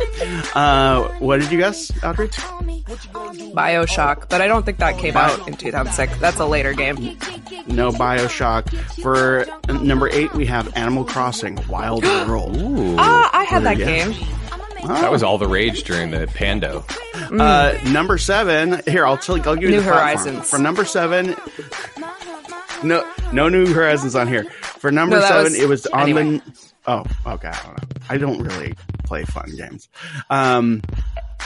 Uh, 0.54 1.02
what 1.18 1.40
did 1.40 1.50
you 1.52 1.58
guess, 1.58 1.90
Audrey? 2.04 2.28
Bioshock, 2.28 4.28
but 4.28 4.40
I 4.40 4.46
don't 4.46 4.64
think 4.64 4.78
that 4.78 4.98
came 4.98 5.16
out 5.16 5.46
in 5.48 5.54
2006. 5.54 6.18
That's 6.18 6.38
a 6.40 6.46
later 6.46 6.72
game. 6.72 6.96
No 7.66 7.90
Bioshock. 7.90 8.72
For 9.02 9.46
number 9.82 10.08
eight, 10.08 10.32
we 10.34 10.46
have 10.46 10.74
Animal 10.76 11.04
Crossing 11.04 11.58
Wild 11.68 12.04
World. 12.04 12.56
Ooh. 12.56 12.96
Ah, 12.98 13.30
I 13.32 13.44
had 13.44 13.64
that 13.64 13.78
Yeah. 13.78 13.86
game. 13.86 14.14
That 14.86 15.10
was 15.10 15.22
all 15.22 15.38
the 15.38 15.48
rage 15.48 15.84
during 15.84 16.10
the 16.10 16.26
Pando. 16.34 16.84
Uh, 17.32 17.78
number 17.90 18.18
seven. 18.18 18.82
Here, 18.86 19.06
I'll 19.06 19.16
tell. 19.16 19.36
I'll 19.48 19.54
give 19.54 19.70
you 19.70 19.76
New 19.76 19.82
the 19.82 19.90
platform. 19.90 20.34
Horizons. 20.34 20.50
For 20.50 20.58
number 20.58 20.84
seven, 20.84 21.34
no, 22.82 23.10
no 23.32 23.48
New 23.48 23.72
Horizons 23.72 24.14
on 24.14 24.28
here. 24.28 24.44
For 24.60 24.92
number 24.92 25.16
No, 25.20 25.26
seven, 25.26 25.44
was- 25.44 25.58
it 25.58 25.68
was 25.68 25.86
on 25.86 26.00
anyway. 26.02 26.38
the. 26.38 26.63
Oh, 26.86 27.04
okay. 27.26 27.48
I 27.48 27.62
don't 27.62 27.76
know. 27.76 27.96
I 28.10 28.18
don't 28.18 28.42
really 28.42 28.74
play 29.04 29.24
fun 29.24 29.50
games. 29.56 29.88
Um, 30.30 30.82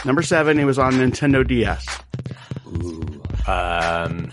number 0.05 0.23
seven, 0.23 0.59
it 0.59 0.65
was 0.65 0.79
on 0.79 0.95
Nintendo 0.95 1.47
DS. 1.47 1.87
Um, 3.47 4.33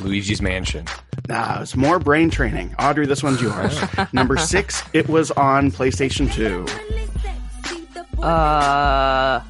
Luigi's 0.00 0.42
Mansion. 0.42 0.86
Nah, 1.28 1.62
it's 1.62 1.76
more 1.76 1.98
brain 1.98 2.30
training. 2.30 2.74
Audrey, 2.78 3.06
this 3.06 3.22
one's 3.22 3.40
yours. 3.40 3.78
number 4.12 4.36
six, 4.36 4.82
it 4.92 5.08
was 5.08 5.30
on 5.32 5.70
PlayStation 5.70 6.32
Two. 6.32 6.66
Uh, 8.22 9.40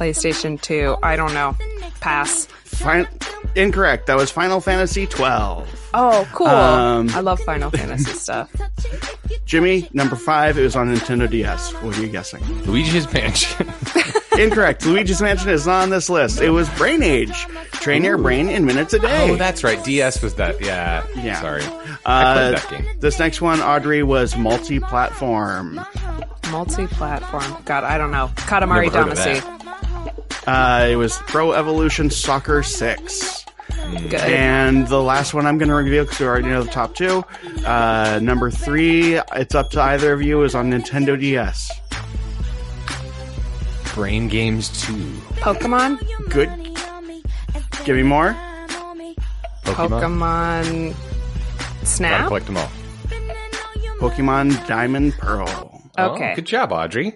PlayStation 0.00 0.60
2. 0.60 0.96
I 1.02 1.14
don't 1.16 1.34
know. 1.34 1.54
Pass. 2.00 2.46
Fin- 2.64 3.06
incorrect. 3.54 4.06
That 4.06 4.16
was 4.16 4.30
Final 4.30 4.60
Fantasy 4.60 5.06
twelve. 5.06 5.68
Oh, 5.92 6.28
cool. 6.32 6.46
Um, 6.46 7.08
I 7.10 7.20
love 7.20 7.40
Final 7.40 7.70
Fantasy 7.70 8.12
stuff. 8.12 8.50
Jimmy, 9.44 9.88
number 9.92 10.14
five, 10.16 10.56
it 10.56 10.62
was 10.62 10.76
on 10.76 10.94
Nintendo 10.94 11.28
DS. 11.28 11.72
What 11.74 11.98
are 11.98 12.02
you 12.02 12.08
guessing? 12.08 12.42
Luigi's 12.64 13.12
Mansion. 13.12 13.68
Incorrect. 14.38 14.86
Luigi's 14.86 15.20
Mansion 15.20 15.50
is 15.50 15.66
not 15.66 15.82
on 15.82 15.90
this 15.90 16.08
list. 16.08 16.40
It 16.40 16.50
was 16.50 16.68
Brain 16.70 17.02
Age. 17.02 17.46
Train 17.72 18.04
your 18.04 18.18
brain 18.18 18.48
in 18.48 18.64
minutes 18.64 18.92
a 18.92 19.00
day. 19.00 19.30
oh, 19.30 19.36
that's 19.36 19.64
right. 19.64 19.82
DS 19.84 20.22
was 20.22 20.34
that. 20.36 20.60
Yeah. 20.60 21.04
Yeah. 21.16 21.40
Sorry. 21.40 21.64
I 22.06 22.22
uh, 22.22 22.34
played 22.34 22.56
that 22.56 22.70
game. 22.70 23.00
this 23.00 23.18
next 23.18 23.40
one, 23.40 23.60
Audrey, 23.60 24.02
was 24.02 24.36
multi-platform. 24.36 25.80
Multi-platform. 26.50 27.62
God, 27.64 27.84
I 27.84 27.98
don't 27.98 28.12
know. 28.12 28.28
Katamari 28.36 28.84
Never 28.92 29.02
heard 29.02 29.12
of 29.12 29.18
Damacy. 29.18 29.60
Uh, 30.46 30.88
it 30.90 30.96
was 30.96 31.16
Pro 31.26 31.52
Evolution 31.52 32.10
Soccer 32.10 32.62
Six. 32.62 33.44
Good. 34.08 34.14
And 34.14 34.86
the 34.88 35.00
last 35.00 35.34
one 35.34 35.46
I'm 35.46 35.58
going 35.58 35.68
to 35.68 35.74
reveal 35.74 36.04
because 36.04 36.20
we 36.20 36.26
already 36.26 36.48
know 36.48 36.62
the 36.62 36.70
top 36.70 36.94
two. 36.94 37.24
Uh, 37.64 38.18
number 38.22 38.50
three, 38.50 39.14
it's 39.34 39.54
up 39.54 39.70
to 39.70 39.80
either 39.82 40.12
of 40.12 40.22
you, 40.22 40.42
is 40.44 40.54
on 40.54 40.70
Nintendo 40.70 41.18
DS. 41.18 41.70
Brain 43.94 44.28
Games 44.28 44.68
2. 44.86 44.92
Pokemon. 45.40 45.98
Good. 46.30 46.48
Give 47.84 47.96
me 47.96 48.02
more. 48.02 48.36
Pokemon. 49.64 50.00
Pokemon. 50.00 50.94
Gotta 50.94 51.86
Snap. 51.86 52.28
collect 52.28 52.46
them 52.46 52.56
all. 52.56 52.70
Pokemon 53.98 54.66
Diamond 54.66 55.12
Pearl. 55.14 55.48
Okay. 55.98 56.32
Oh, 56.32 56.34
good 56.36 56.46
job, 56.46 56.72
Audrey. 56.72 57.14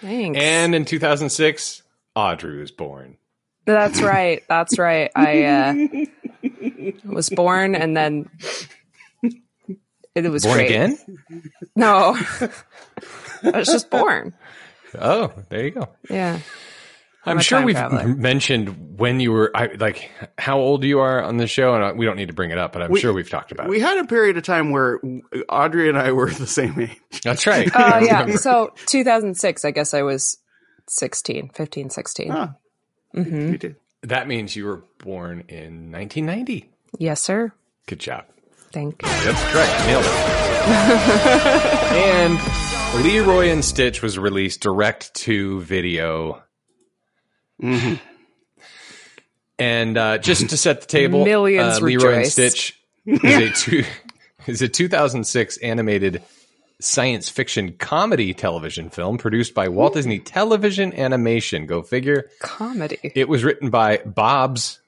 Thanks. 0.00 0.38
And 0.40 0.74
in 0.74 0.84
2006, 0.84 1.82
Audrey 2.16 2.58
was 2.58 2.72
born. 2.72 3.18
That's 3.66 4.00
right. 4.00 4.42
That's 4.48 4.78
right. 4.78 5.10
I 5.14 5.44
uh, 5.44 5.74
was 7.04 7.28
born 7.30 7.74
and 7.74 7.96
then 7.96 8.28
it 10.14 10.28
was 10.30 10.44
Born 10.44 10.56
great. 10.58 10.70
again? 10.70 10.98
No, 11.74 12.16
I 13.42 13.50
was 13.58 13.66
just 13.66 13.90
born. 13.90 14.34
Oh, 14.98 15.32
there 15.50 15.64
you 15.64 15.70
go. 15.72 15.88
Yeah. 16.08 16.38
I'm 17.28 17.38
a 17.38 17.42
sure 17.42 17.60
we've 17.60 17.74
traveler. 17.76 18.06
mentioned 18.06 18.98
when 18.98 19.18
you 19.18 19.32
were, 19.32 19.50
I, 19.54 19.66
like, 19.78 20.08
how 20.38 20.58
old 20.60 20.84
you 20.84 21.00
are 21.00 21.20
on 21.22 21.38
the 21.38 21.48
show, 21.48 21.74
and 21.74 21.84
I- 21.84 21.92
we 21.92 22.06
don't 22.06 22.16
need 22.16 22.28
to 22.28 22.34
bring 22.34 22.52
it 22.52 22.56
up, 22.58 22.72
but 22.72 22.82
I'm 22.82 22.90
We- 22.92 23.00
sure 23.00 23.12
we've 23.12 23.28
talked 23.28 23.50
about 23.50 23.66
it. 23.66 23.70
We 23.70 23.78
it. 23.78 23.82
had 23.82 23.98
a 23.98 24.04
period 24.04 24.36
of 24.36 24.44
time 24.44 24.70
where 24.70 25.00
Audrey 25.48 25.88
and 25.88 25.98
I 25.98 26.12
were 26.12 26.30
the 26.30 26.46
same 26.46 26.78
age. 26.80 27.20
That's 27.24 27.46
right. 27.48 27.68
Oh, 27.74 27.78
I 27.78 28.00
yeah. 28.04 28.36
So 28.36 28.72
2006, 28.86 29.64
I 29.64 29.70
guess 29.72 29.92
I 29.92 30.02
was 30.02 30.38
16, 30.88 31.50
15, 31.50 31.90
16. 31.90 32.30
Huh. 32.30 32.48
hmm 33.12 33.50
We 33.52 33.58
did. 33.58 33.76
That 34.02 34.28
means 34.28 34.54
you 34.54 34.66
were 34.66 34.84
born 34.98 35.44
in 35.48 35.90
1990. 35.90 36.70
Yes, 36.98 37.22
sir. 37.22 37.52
Good 37.86 38.00
job. 38.00 38.26
Thank 38.72 39.02
you. 39.02 39.08
That's 39.08 39.42
correct. 39.52 39.86
Nailed 39.86 40.04
it. 40.04 40.66
and 42.96 43.04
Leroy 43.04 43.48
and 43.48 43.64
Stitch 43.64 44.02
was 44.02 44.18
released 44.18 44.60
direct 44.60 45.14
to 45.14 45.60
video. 45.62 46.42
Mm-hmm. 47.62 47.94
And 49.58 49.96
uh, 49.96 50.18
just 50.18 50.50
to 50.50 50.56
set 50.56 50.82
the 50.82 50.86
table, 50.86 51.24
Millions 51.24 51.78
uh, 51.78 51.84
Leroy 51.84 52.16
and. 52.16 52.26
Stitch 52.26 52.78
is 53.06 53.24
a, 53.24 53.50
two, 53.50 53.84
is 54.46 54.62
a 54.62 54.68
2006 54.68 55.56
animated 55.58 56.22
science 56.80 57.28
fiction 57.28 57.72
comedy 57.78 58.34
television 58.34 58.90
film 58.90 59.18
produced 59.18 59.54
by 59.54 59.68
Walt 59.68 59.94
Disney 59.94 60.18
Television 60.18 60.92
Animation. 60.92 61.66
Go 61.66 61.82
figure. 61.82 62.30
Comedy. 62.40 62.98
It 63.02 63.28
was 63.28 63.44
written 63.44 63.70
by 63.70 63.98
Bob's 63.98 64.80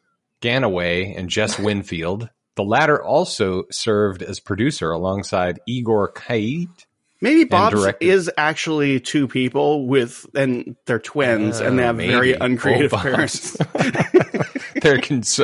Gannaway 0.42 1.16
and 1.16 1.28
Jess 1.28 1.58
Winfield. 1.58 2.28
The 2.56 2.64
latter 2.64 3.02
also 3.02 3.64
served 3.70 4.22
as 4.22 4.40
producer 4.40 4.90
alongside 4.90 5.60
Igor 5.66 6.12
Khait 6.12 6.86
Maybe 7.20 7.44
Bob's 7.44 7.84
is 8.00 8.30
actually 8.36 9.00
two 9.00 9.26
people 9.26 9.86
with, 9.88 10.24
and 10.34 10.76
they're 10.86 11.00
twins, 11.00 11.58
and 11.60 11.76
they 11.78 11.82
Uh, 11.82 11.86
have 11.86 11.96
maybe. 11.96 12.12
very 12.12 12.32
uncreative 12.34 12.94
Oh, 12.94 12.98
parents. 12.98 13.56
They're 14.80 15.00
cons- 15.00 15.40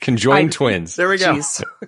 conjoined 0.00 0.48
I- 0.48 0.52
twins. 0.52 0.96
There 0.96 1.08
we 1.10 1.18
go. 1.18 1.38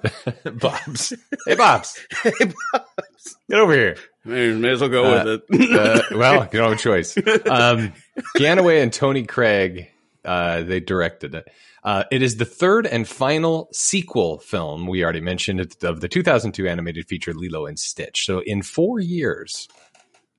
Bob's. 0.52 1.14
Hey, 1.46 1.54
Bobs. 1.54 1.98
Hey, 2.22 2.30
Bobs. 2.72 3.36
Get 3.48 3.60
over 3.60 3.72
here. 3.72 3.96
May, 4.26 4.52
may 4.52 4.70
as 4.70 4.80
well 4.82 4.90
go 4.90 5.04
Uh, 5.06 5.24
with 5.24 5.42
it. 5.50 5.70
Uh, 5.72 6.02
well, 6.18 6.42
you 6.52 6.58
don't 6.58 6.70
have 6.70 6.78
a 6.78 6.82
choice. 6.82 7.16
Um, 7.46 7.94
Gannaway 8.36 8.82
and 8.82 8.92
Tony 8.92 9.24
Craig, 9.24 9.88
uh, 10.24 10.62
they 10.62 10.80
directed 10.80 11.34
it. 11.34 11.48
Uh, 11.84 12.04
it 12.12 12.22
is 12.22 12.36
the 12.36 12.44
third 12.44 12.86
and 12.86 13.08
final 13.08 13.68
sequel 13.72 14.38
film 14.38 14.86
we 14.86 15.02
already 15.02 15.20
mentioned 15.20 15.60
of 15.82 16.00
the 16.00 16.08
2002 16.08 16.68
animated 16.68 17.08
feature 17.08 17.34
Lilo 17.34 17.66
and 17.66 17.78
Stitch. 17.78 18.24
So 18.24 18.40
in 18.40 18.62
four 18.62 19.00
years, 19.00 19.68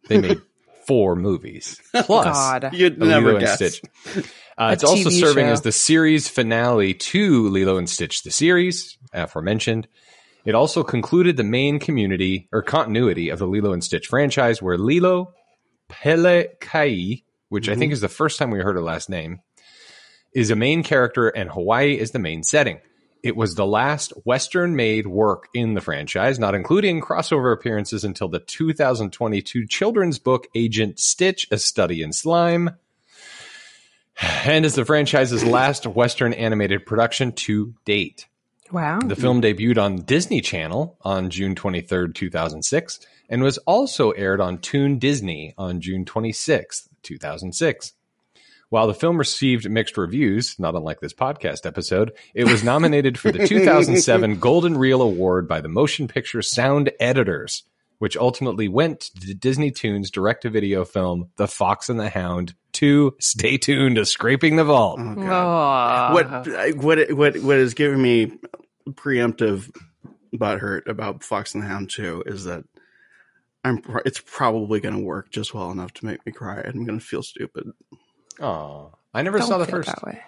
they 0.07 0.21
made 0.21 0.41
four 0.87 1.15
movies 1.15 1.81
plus 1.91 2.25
God. 2.25 2.73
You'd 2.73 2.97
a 3.01 3.05
never 3.05 3.27
Lilo 3.33 3.39
guess. 3.41 3.61
and 3.61 3.71
Stitch. 3.73 4.25
Uh, 4.55 4.65
A 4.69 4.73
it's 4.73 4.83
also 4.83 5.09
serving 5.09 5.47
show. 5.47 5.51
as 5.51 5.61
the 5.61 5.71
series 5.71 6.27
finale 6.27 6.93
to 6.93 7.49
Lilo 7.49 7.77
and 7.77 7.89
Stitch, 7.89 8.21
the 8.21 8.29
series 8.29 8.99
aforementioned. 9.11 9.87
It 10.45 10.53
also 10.53 10.83
concluded 10.83 11.37
the 11.37 11.43
main 11.43 11.79
community 11.79 12.49
or 12.51 12.61
continuity 12.61 13.29
of 13.29 13.39
the 13.39 13.47
Lilo 13.47 13.73
and 13.73 13.83
Stitch 13.83 14.05
franchise, 14.05 14.61
where 14.61 14.77
Lilo 14.77 15.33
Pele 15.89 16.49
Kai, 16.59 17.23
which 17.49 17.67
I 17.67 17.75
think 17.75 17.93
is 17.93 18.01
the 18.01 18.07
first 18.09 18.37
time 18.37 18.51
we 18.51 18.59
heard 18.59 18.75
her 18.75 18.83
last 18.83 19.09
name, 19.09 19.39
is 20.33 20.49
a 20.51 20.55
main 20.55 20.83
character 20.83 21.29
and 21.29 21.49
Hawaii 21.49 21.97
is 21.97 22.11
the 22.11 22.19
main 22.19 22.43
setting. 22.43 22.79
It 23.23 23.37
was 23.37 23.55
the 23.55 23.65
last 23.65 24.11
Western 24.25 24.75
made 24.75 25.07
work 25.07 25.47
in 25.53 25.75
the 25.75 25.81
franchise, 25.81 26.39
not 26.39 26.55
including 26.55 26.99
crossover 26.99 27.53
appearances 27.53 28.03
until 28.03 28.27
the 28.27 28.39
2022 28.39 29.65
children's 29.67 30.19
book 30.19 30.47
Agent 30.53 30.99
Stitch, 30.99 31.47
A 31.49 31.57
Study 31.57 32.03
in 32.03 32.11
Slime, 32.11 32.71
and 34.21 34.65
is 34.65 34.75
the 34.75 34.83
franchise's 34.83 35.45
last 35.45 35.87
Western 35.87 36.33
animated 36.33 36.85
production 36.85 37.31
to 37.31 37.73
date. 37.85 38.27
Wow. 38.73 38.99
The 38.99 39.15
film 39.15 39.41
debuted 39.41 39.81
on 39.81 39.97
Disney 39.97 40.41
Channel 40.41 40.97
on 41.01 41.29
June 41.29 41.55
23rd, 41.55 42.15
2006, 42.15 42.99
and 43.29 43.41
was 43.41 43.57
also 43.59 44.11
aired 44.11 44.41
on 44.41 44.57
Toon 44.57 44.97
Disney 44.97 45.53
on 45.57 45.79
June 45.79 46.03
26th, 46.03 46.89
2006. 47.03 47.93
While 48.73 48.87
the 48.87 48.95
film 48.95 49.17
received 49.17 49.69
mixed 49.69 49.97
reviews, 49.97 50.57
not 50.57 50.73
unlike 50.73 50.99
this 50.99 51.13
podcast 51.13 51.67
episode, 51.67 52.11
it 52.33 52.45
was 52.45 52.63
nominated 52.63 53.19
for 53.19 53.31
the 53.31 53.47
2007 53.47 54.39
Golden 54.39 54.75
Reel 54.79 55.03
Award 55.03 55.47
by 55.47 55.61
the 55.61 55.69
Motion 55.69 56.07
Picture 56.07 56.41
Sound 56.41 56.89
Editors, 56.99 57.61
which 57.99 58.17
ultimately 58.17 58.67
went 58.67 59.01
to 59.01 59.27
the 59.27 59.35
Disney 59.35 59.69
Toons 59.69 60.09
direct-to-video 60.09 60.85
film 60.85 61.29
The 61.35 61.47
Fox 61.47 61.87
and 61.87 61.99
the 61.99 62.09
Hound 62.09 62.55
2. 62.71 63.17
Stay 63.19 63.59
tuned 63.59 63.97
to 63.97 64.07
Scraping 64.07 64.55
the 64.55 64.63
Vault. 64.63 64.99
Oh, 64.99 65.21
Oh. 65.21 66.13
what 66.15 66.47
what 66.77 67.13
what 67.13 67.37
what 67.43 67.57
is 67.59 67.75
giving 67.75 68.01
me 68.01 68.31
preemptive 68.89 69.69
butthurt 70.35 70.87
about 70.87 71.23
Fox 71.23 71.53
and 71.53 71.61
the 71.63 71.67
Hound 71.67 71.91
2 71.91 72.23
is 72.25 72.45
that 72.45 72.63
I'm 73.63 73.83
it's 74.03 74.23
probably 74.25 74.79
going 74.79 74.95
to 74.95 75.03
work 75.03 75.29
just 75.29 75.53
well 75.53 75.69
enough 75.69 75.93
to 75.93 76.07
make 76.07 76.25
me 76.25 76.31
cry. 76.31 76.59
and 76.61 76.73
I'm 76.73 76.85
going 76.85 76.97
to 76.99 77.05
feel 77.05 77.21
stupid. 77.21 77.71
Oh, 78.39 78.91
I 79.13 79.21
never 79.21 79.37
Don't 79.39 79.47
saw 79.47 79.57
the 79.57 79.65
first. 79.65 79.87
that 79.87 80.03
way. 80.03 80.21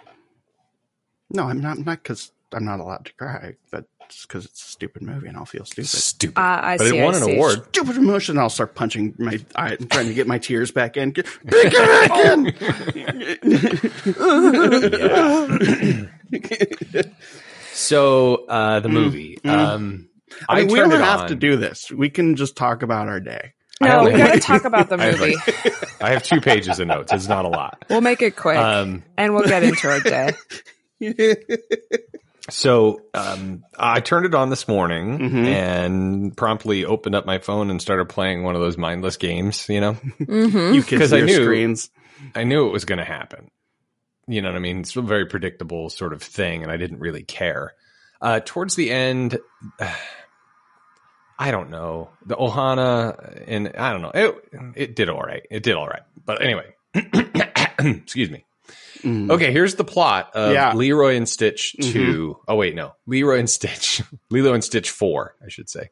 No, 1.30 1.44
I'm 1.44 1.60
not 1.60 1.78
not 1.78 2.02
because 2.02 2.30
I'm 2.52 2.64
not 2.64 2.80
allowed 2.80 3.06
to 3.06 3.12
cry, 3.14 3.56
but 3.70 3.86
just 4.08 4.28
because 4.28 4.44
it's 4.44 4.62
a 4.64 4.68
stupid 4.70 5.02
movie 5.02 5.26
and 5.26 5.36
I'll 5.36 5.44
feel 5.44 5.64
stupid. 5.64 5.88
Stupid. 5.88 6.38
Uh, 6.38 6.60
I 6.62 6.76
but 6.78 6.86
see. 6.86 6.98
it 6.98 7.02
won 7.04 7.14
I 7.14 7.18
an 7.18 7.24
see. 7.24 7.34
award. 7.34 7.64
Stupid 7.70 7.96
emotion. 7.96 8.38
I'll 8.38 8.48
start 8.48 8.76
punching 8.76 9.14
my 9.18 9.40
eye, 9.56 9.76
trying 9.90 10.06
to 10.06 10.14
get 10.14 10.28
my 10.28 10.38
tears 10.38 10.70
back 10.70 10.96
in. 10.96 11.10
Get, 11.10 11.26
get 11.48 11.72
back 11.72 12.10
in. 12.26 12.54
So 17.72 18.46
uh, 18.46 18.80
the 18.80 18.88
movie. 18.88 19.38
Um, 19.44 20.08
I 20.48 20.60
mean, 20.60 20.68
we 20.72 20.78
don't 20.78 20.90
have 20.90 21.22
on. 21.22 21.28
to 21.28 21.34
do 21.34 21.56
this. 21.56 21.90
We 21.90 22.08
can 22.10 22.36
just 22.36 22.56
talk 22.56 22.82
about 22.82 23.08
our 23.08 23.20
day. 23.20 23.52
I 23.80 23.88
No, 23.88 24.04
we 24.04 24.12
got 24.12 24.32
to 24.34 24.40
talk 24.40 24.64
about 24.64 24.88
the 24.88 24.96
I 25.00 25.04
have, 25.06 25.20
movie. 25.20 25.34
like- 25.36 26.02
I 26.02 26.10
have 26.10 26.22
two 26.22 26.40
pages 26.40 26.78
of 26.80 26.86
notes. 26.86 27.12
It's 27.12 27.28
not 27.28 27.44
a 27.44 27.48
lot. 27.48 27.84
We'll 27.90 28.00
make 28.00 28.22
it 28.22 28.36
quick, 28.36 28.56
Um, 28.58 29.02
and 29.16 29.34
we'll 29.34 29.44
get 29.46 29.62
into 29.62 29.88
our 29.88 30.00
day. 30.00 30.32
so 32.50 33.00
um, 33.12 33.64
I 33.78 34.00
turned 34.00 34.26
it 34.26 34.34
on 34.34 34.50
this 34.50 34.68
morning 34.68 35.18
Mhm. 35.18 35.46
and 35.46 36.36
promptly 36.36 36.84
opened 36.84 37.14
up 37.14 37.26
my 37.26 37.38
phone 37.38 37.70
and 37.70 37.82
started 37.82 38.08
playing 38.08 38.44
one 38.44 38.54
of 38.54 38.60
those 38.60 38.78
mindless 38.78 39.16
games. 39.16 39.68
You 39.68 39.80
know, 39.80 39.92
hmm 39.94 40.72
You 40.74 40.82
kids 40.82 41.00
'Cause 41.02 41.12
I 41.12 41.20
knew- 41.22 41.34
screens. 41.42 41.90
I 42.34 42.44
knew 42.44 42.66
it 42.66 42.72
was 42.72 42.84
going 42.86 42.98
to 42.98 43.04
happen. 43.04 43.50
You 44.26 44.40
know 44.42 44.48
what 44.48 44.56
I 44.56 44.60
mean? 44.60 44.80
It's 44.80 44.96
a 44.96 45.02
very 45.02 45.26
predictable 45.26 45.90
sort 45.90 46.12
of 46.14 46.22
thing, 46.22 46.62
and 46.62 46.72
I 46.72 46.76
didn't 46.78 46.98
really 46.98 47.22
care. 47.22 47.74
Uh, 48.22 48.40
towards 48.44 48.74
the 48.74 48.90
end, 48.90 49.38
I 51.38 51.50
don't 51.50 51.70
know 51.70 52.10
the 52.24 52.34
Ohana, 52.36 53.44
and 53.46 53.72
I 53.76 53.92
don't 53.92 54.02
know. 54.02 54.12
It 54.14 54.34
it 54.74 54.96
did 54.96 55.08
all 55.08 55.20
right. 55.20 55.42
It 55.50 55.62
did 55.62 55.74
all 55.76 55.86
right. 55.86 56.02
But 56.24 56.42
anyway, 56.42 56.74
excuse 57.78 58.30
me. 58.30 58.44
Mm. 59.02 59.30
Okay, 59.30 59.52
here's 59.52 59.74
the 59.74 59.84
plot 59.84 60.30
of 60.34 60.52
Yeah. 60.52 60.72
Leroy 60.74 61.16
and 61.16 61.28
Stitch 61.28 61.76
2. 61.80 62.38
Oh, 62.48 62.56
wait, 62.56 62.74
no. 62.74 62.92
Leroy 63.06 63.38
and 63.38 63.48
Stitch. 63.48 64.02
Lilo 64.30 64.54
and 64.54 64.64
Stitch 64.64 64.90
4, 64.90 65.36
I 65.44 65.48
should 65.48 65.68
say. 65.68 65.90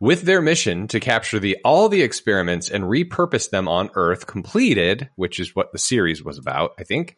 With 0.00 0.22
their 0.22 0.40
mission 0.42 0.88
to 0.88 0.98
capture 0.98 1.38
the 1.38 1.58
all 1.64 1.88
the 1.88 2.02
experiments 2.02 2.70
and 2.70 2.84
repurpose 2.84 3.50
them 3.50 3.68
on 3.68 3.90
Earth 3.94 4.26
completed, 4.26 5.10
which 5.14 5.38
is 5.38 5.54
what 5.54 5.70
the 5.72 5.78
series 5.78 6.24
was 6.24 6.38
about, 6.38 6.72
I 6.78 6.82
think. 6.84 7.16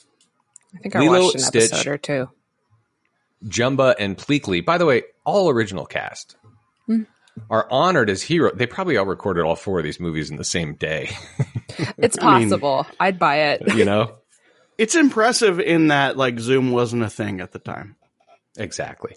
I 0.75 0.79
think 0.79 0.97
I 0.97 1.01
Lilo, 1.01 1.23
watched 1.23 1.37
an 1.37 1.41
Stitch. 1.41 1.73
episode 1.73 1.91
or 1.91 1.99
two. 1.99 2.29
Jumba 3.47 3.95
and 3.99 4.19
Pleakley, 4.19 4.63
by 4.65 4.77
the 4.77 4.85
way, 4.87 5.05
all 5.25 5.49
original 5.49 5.87
cast. 5.87 6.37
Are 7.51 7.67
honored 7.71 8.11
as 8.11 8.23
hero. 8.23 8.51
They 8.55 8.67
probably 8.67 8.97
all 8.97 9.07
recorded 9.07 9.43
all 9.45 9.57
four 9.57 9.79
of 9.79 9.85
these 9.85 9.99
movies 10.01 10.31
in 10.31 10.37
the 10.37 10.45
same 10.45 10.75
day. 10.75 11.11
It's 11.99 12.17
I 12.21 12.39
mean- 12.39 12.49
possible. 12.51 12.87
I'd 13.01 13.19
buy 13.19 13.37
it. 13.53 13.75
you 13.75 13.85
know? 13.85 14.17
It's 14.79 14.95
impressive 14.95 15.59
in 15.59 15.89
that 15.89 16.17
like 16.17 16.39
Zoom 16.39 16.71
wasn't 16.71 17.03
a 17.03 17.11
thing 17.11 17.41
at 17.41 17.51
the 17.51 17.59
time. 17.59 17.97
Exactly. 18.57 19.17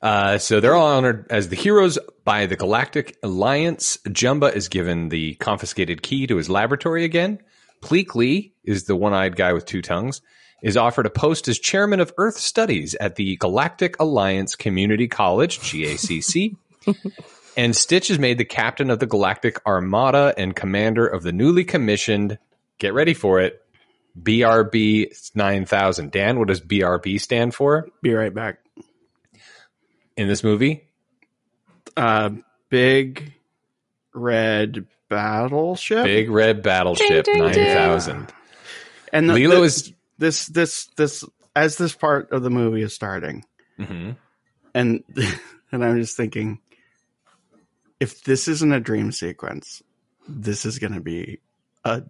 Uh, 0.00 0.38
so 0.38 0.58
they're 0.60 0.74
all 0.74 0.96
honored 0.96 1.26
as 1.30 1.48
the 1.50 1.56
heroes 1.56 1.98
by 2.24 2.46
the 2.46 2.56
Galactic 2.56 3.16
Alliance. 3.22 3.98
Jumba 4.08 4.54
is 4.54 4.68
given 4.68 5.10
the 5.10 5.34
confiscated 5.34 6.02
key 6.02 6.26
to 6.26 6.36
his 6.36 6.48
laboratory 6.48 7.04
again. 7.04 7.38
Pleakley 7.82 8.52
is 8.64 8.84
the 8.84 8.96
one-eyed 8.96 9.36
guy 9.36 9.52
with 9.52 9.66
two 9.66 9.82
tongues. 9.82 10.22
Is 10.62 10.76
offered 10.76 11.06
a 11.06 11.10
post 11.10 11.48
as 11.48 11.58
chairman 11.58 12.00
of 12.00 12.12
Earth 12.16 12.36
Studies 12.38 12.94
at 12.94 13.16
the 13.16 13.36
Galactic 13.36 13.98
Alliance 14.00 14.54
Community 14.56 15.08
College 15.08 15.58
(GACC). 15.58 16.56
and 17.56 17.74
Stitch 17.76 18.10
is 18.10 18.18
made 18.18 18.38
the 18.38 18.44
captain 18.44 18.90
of 18.90 18.98
the 18.98 19.06
Galactic 19.06 19.64
Armada 19.66 20.34
and 20.36 20.54
commander 20.56 21.06
of 21.06 21.22
the 21.22 21.32
newly 21.32 21.64
commissioned. 21.64 22.38
Get 22.78 22.94
ready 22.94 23.14
for 23.14 23.40
it. 23.40 23.58
BRB 24.20 25.34
9000. 25.34 26.10
Dan, 26.10 26.38
what 26.38 26.48
does 26.48 26.60
BRB 26.60 27.20
stand 27.20 27.54
for 27.54 27.88
Be 28.02 28.12
right 28.12 28.32
back. 28.34 28.58
in 30.16 30.28
this 30.28 30.44
movie? 30.44 30.88
Uh, 31.96 32.30
big 32.68 33.32
red 34.14 34.86
battleship. 35.08 36.04
Big 36.04 36.30
Red 36.30 36.62
Battleship 36.62 37.24
Ding, 37.24 37.42
ding, 37.42 37.52
ding. 37.52 37.64
9000. 37.64 38.32
and 39.12 39.28
the, 39.28 39.34
Lilo 39.34 39.56
the- 39.56 39.62
is. 39.64 39.92
this 40.18 40.46
this 40.46 40.86
this 40.96 41.24
as 41.54 41.76
this 41.76 41.94
part 41.94 42.32
of 42.32 42.42
the 42.42 42.48
movie 42.50 42.80
is 42.82 42.94
starting, 42.94 43.44
Mhm. 43.78 44.16
and 44.74 45.04
and 45.72 45.84
I'm 45.84 46.00
just 46.00 46.16
thinking, 46.16 46.60
if 48.02 48.24
this 48.24 48.48
isn't 48.48 48.72
a 48.72 48.80
dream 48.80 49.12
sequence, 49.12 49.82
this 50.28 50.64
is 50.66 50.78
going 50.78 50.92
to 50.94 51.00
be 51.00 51.38
a 51.84 52.02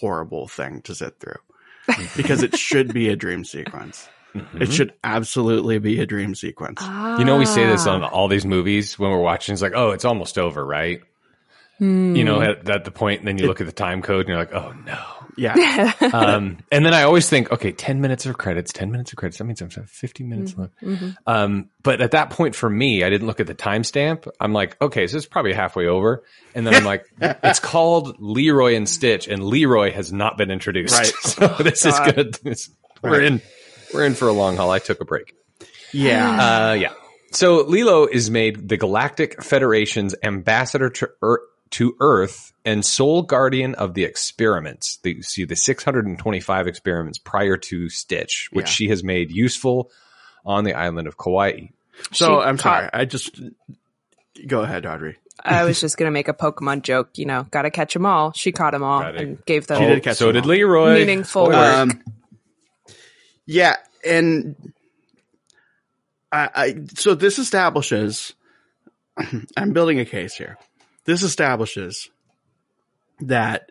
horrible 0.00 0.48
thing 0.48 0.82
to 0.82 0.94
sit 0.94 1.18
through 1.20 1.40
because 2.16 2.42
it 2.42 2.56
should 2.56 2.92
be 2.92 3.08
a 3.08 3.16
dream 3.16 3.44
sequence. 3.44 4.08
Mhm. 4.34 4.60
It 4.62 4.72
should 4.72 4.92
absolutely 5.04 5.78
be 5.78 6.00
a 6.00 6.06
dream 6.06 6.34
sequence. 6.34 6.82
You 6.82 7.24
know, 7.24 7.38
we 7.38 7.46
say 7.46 7.64
this 7.66 7.86
on 7.86 8.02
Ah. 8.02 8.08
all 8.08 8.28
these 8.28 8.44
movies 8.44 8.98
when 8.98 9.10
we're 9.10 9.20
watching. 9.22 9.52
It's 9.54 9.62
like, 9.62 9.72
oh, 9.74 9.90
it's 9.92 10.04
almost 10.04 10.36
over, 10.38 10.64
right? 10.64 11.00
Hmm. 11.78 12.14
You 12.16 12.24
know, 12.24 12.40
at, 12.42 12.68
at 12.68 12.84
the 12.84 12.90
point, 12.90 13.20
and 13.20 13.28
then 13.28 13.38
you 13.38 13.46
look 13.46 13.60
at 13.60 13.66
the 13.66 13.72
time 13.72 14.02
code 14.02 14.26
and 14.26 14.28
you're 14.28 14.38
like, 14.38 14.52
oh 14.52 14.72
no. 14.84 14.98
Yeah, 15.38 15.92
Um, 16.12 16.58
and 16.72 16.84
then 16.84 16.92
I 16.94 17.02
always 17.04 17.28
think, 17.28 17.52
okay, 17.52 17.72
10 17.72 18.00
minutes 18.00 18.26
of 18.26 18.36
credits, 18.36 18.72
10 18.72 18.90
minutes 18.90 19.12
of 19.12 19.16
credits. 19.18 19.38
That 19.38 19.44
means 19.44 19.60
I'm 19.62 19.70
15 19.70 20.28
minutes 20.28 20.56
left. 20.58 20.72
Mhm. 20.82 21.16
Um, 21.26 21.70
but 21.82 22.00
at 22.00 22.10
that 22.10 22.30
point 22.30 22.54
for 22.54 22.68
me, 22.68 23.04
I 23.04 23.10
didn't 23.10 23.26
look 23.26 23.40
at 23.40 23.46
the 23.46 23.54
timestamp. 23.54 24.28
I'm 24.40 24.52
like, 24.52 24.76
okay, 24.82 25.06
so 25.06 25.16
it's 25.16 25.26
probably 25.26 25.52
halfway 25.52 25.86
over. 25.86 26.24
And 26.54 26.66
then 26.66 26.74
I'm 26.74 26.84
like, 26.84 27.04
it's 27.20 27.60
called 27.60 28.16
Leroy 28.18 28.74
and 28.74 28.88
Stitch, 28.88 29.28
and 29.28 29.44
Leroy 29.44 29.92
has 29.92 30.12
not 30.12 30.36
been 30.36 30.50
introduced. 30.50 30.94
Right. 30.98 31.06
so 31.22 31.46
this 31.62 31.86
is 31.86 31.98
God. 31.98 32.14
good. 32.14 32.34
This- 32.42 32.70
we're 33.02 33.22
in, 33.22 33.40
we're 33.94 34.04
in 34.04 34.14
for 34.14 34.26
a 34.26 34.32
long 34.32 34.56
haul. 34.56 34.70
I 34.72 34.80
took 34.80 35.00
a 35.00 35.04
break. 35.04 35.34
yeah. 35.92 36.70
Uh, 36.70 36.72
yeah. 36.72 36.92
So 37.30 37.62
Lilo 37.62 38.06
is 38.06 38.30
made 38.30 38.68
the 38.68 38.76
Galactic 38.76 39.42
Federation's 39.42 40.14
ambassador 40.22 40.88
to 40.90 41.10
Earth, 41.22 41.40
to 41.72 41.94
Earth 42.00 42.52
and 42.64 42.84
sole 42.84 43.22
guardian 43.22 43.74
of 43.74 43.94
the 43.94 44.04
experiments. 44.04 44.98
The, 45.02 45.22
see 45.22 45.44
the 45.44 45.56
625 45.56 46.66
experiments 46.66 47.18
prior 47.18 47.56
to 47.56 47.88
Stitch, 47.88 48.48
which 48.52 48.66
Yeah. 48.66 48.70
she 48.72 48.88
has 48.88 49.02
made 49.04 49.30
useful 49.30 49.90
on 50.44 50.64
the 50.64 50.74
island 50.74 51.08
of 51.08 51.16
Kauai. 51.18 51.68
So 52.12 52.40
She 52.40 52.46
I'm 52.46 52.56
caught- 52.58 52.80
sorry. 52.80 52.90
I 52.92 53.04
just 53.04 53.40
go 54.46 54.60
ahead, 54.62 54.86
Audrey. 54.86 55.16
I 55.44 55.64
was 55.64 55.80
just 55.80 55.96
gonna 55.96 56.10
make 56.10 56.28
a 56.28 56.34
Pokemon 56.34 56.82
joke. 56.82 57.10
You 57.16 57.26
know, 57.26 57.46
gotta 57.50 57.70
catch 57.70 57.92
them 57.94 58.06
all. 58.06 58.32
She 58.32 58.50
caught 58.52 58.72
them 58.72 58.82
all 58.82 59.02
and 59.02 59.44
gave 59.46 59.66
them 59.68 59.80
She 59.80 59.86
did 59.86 60.02
catch 60.02 60.16
so 60.16 60.26
them 60.26 60.34
did 60.34 60.42
all. 60.44 60.48
Leroy. 60.50 60.94
meaningful 60.94 61.46
Spoiler. 61.46 61.58
work. 61.62 61.74
Um, 61.76 62.02
yeah, 63.46 63.76
and 64.04 64.72
I, 66.32 66.50
I 66.54 66.74
so 66.94 67.14
this 67.14 67.38
establishes. 67.38 68.34
I'm 69.56 69.72
building 69.72 69.98
a 70.00 70.04
case 70.04 70.34
here. 70.34 70.58
This 71.08 71.22
establishes 71.22 72.10
that 73.20 73.70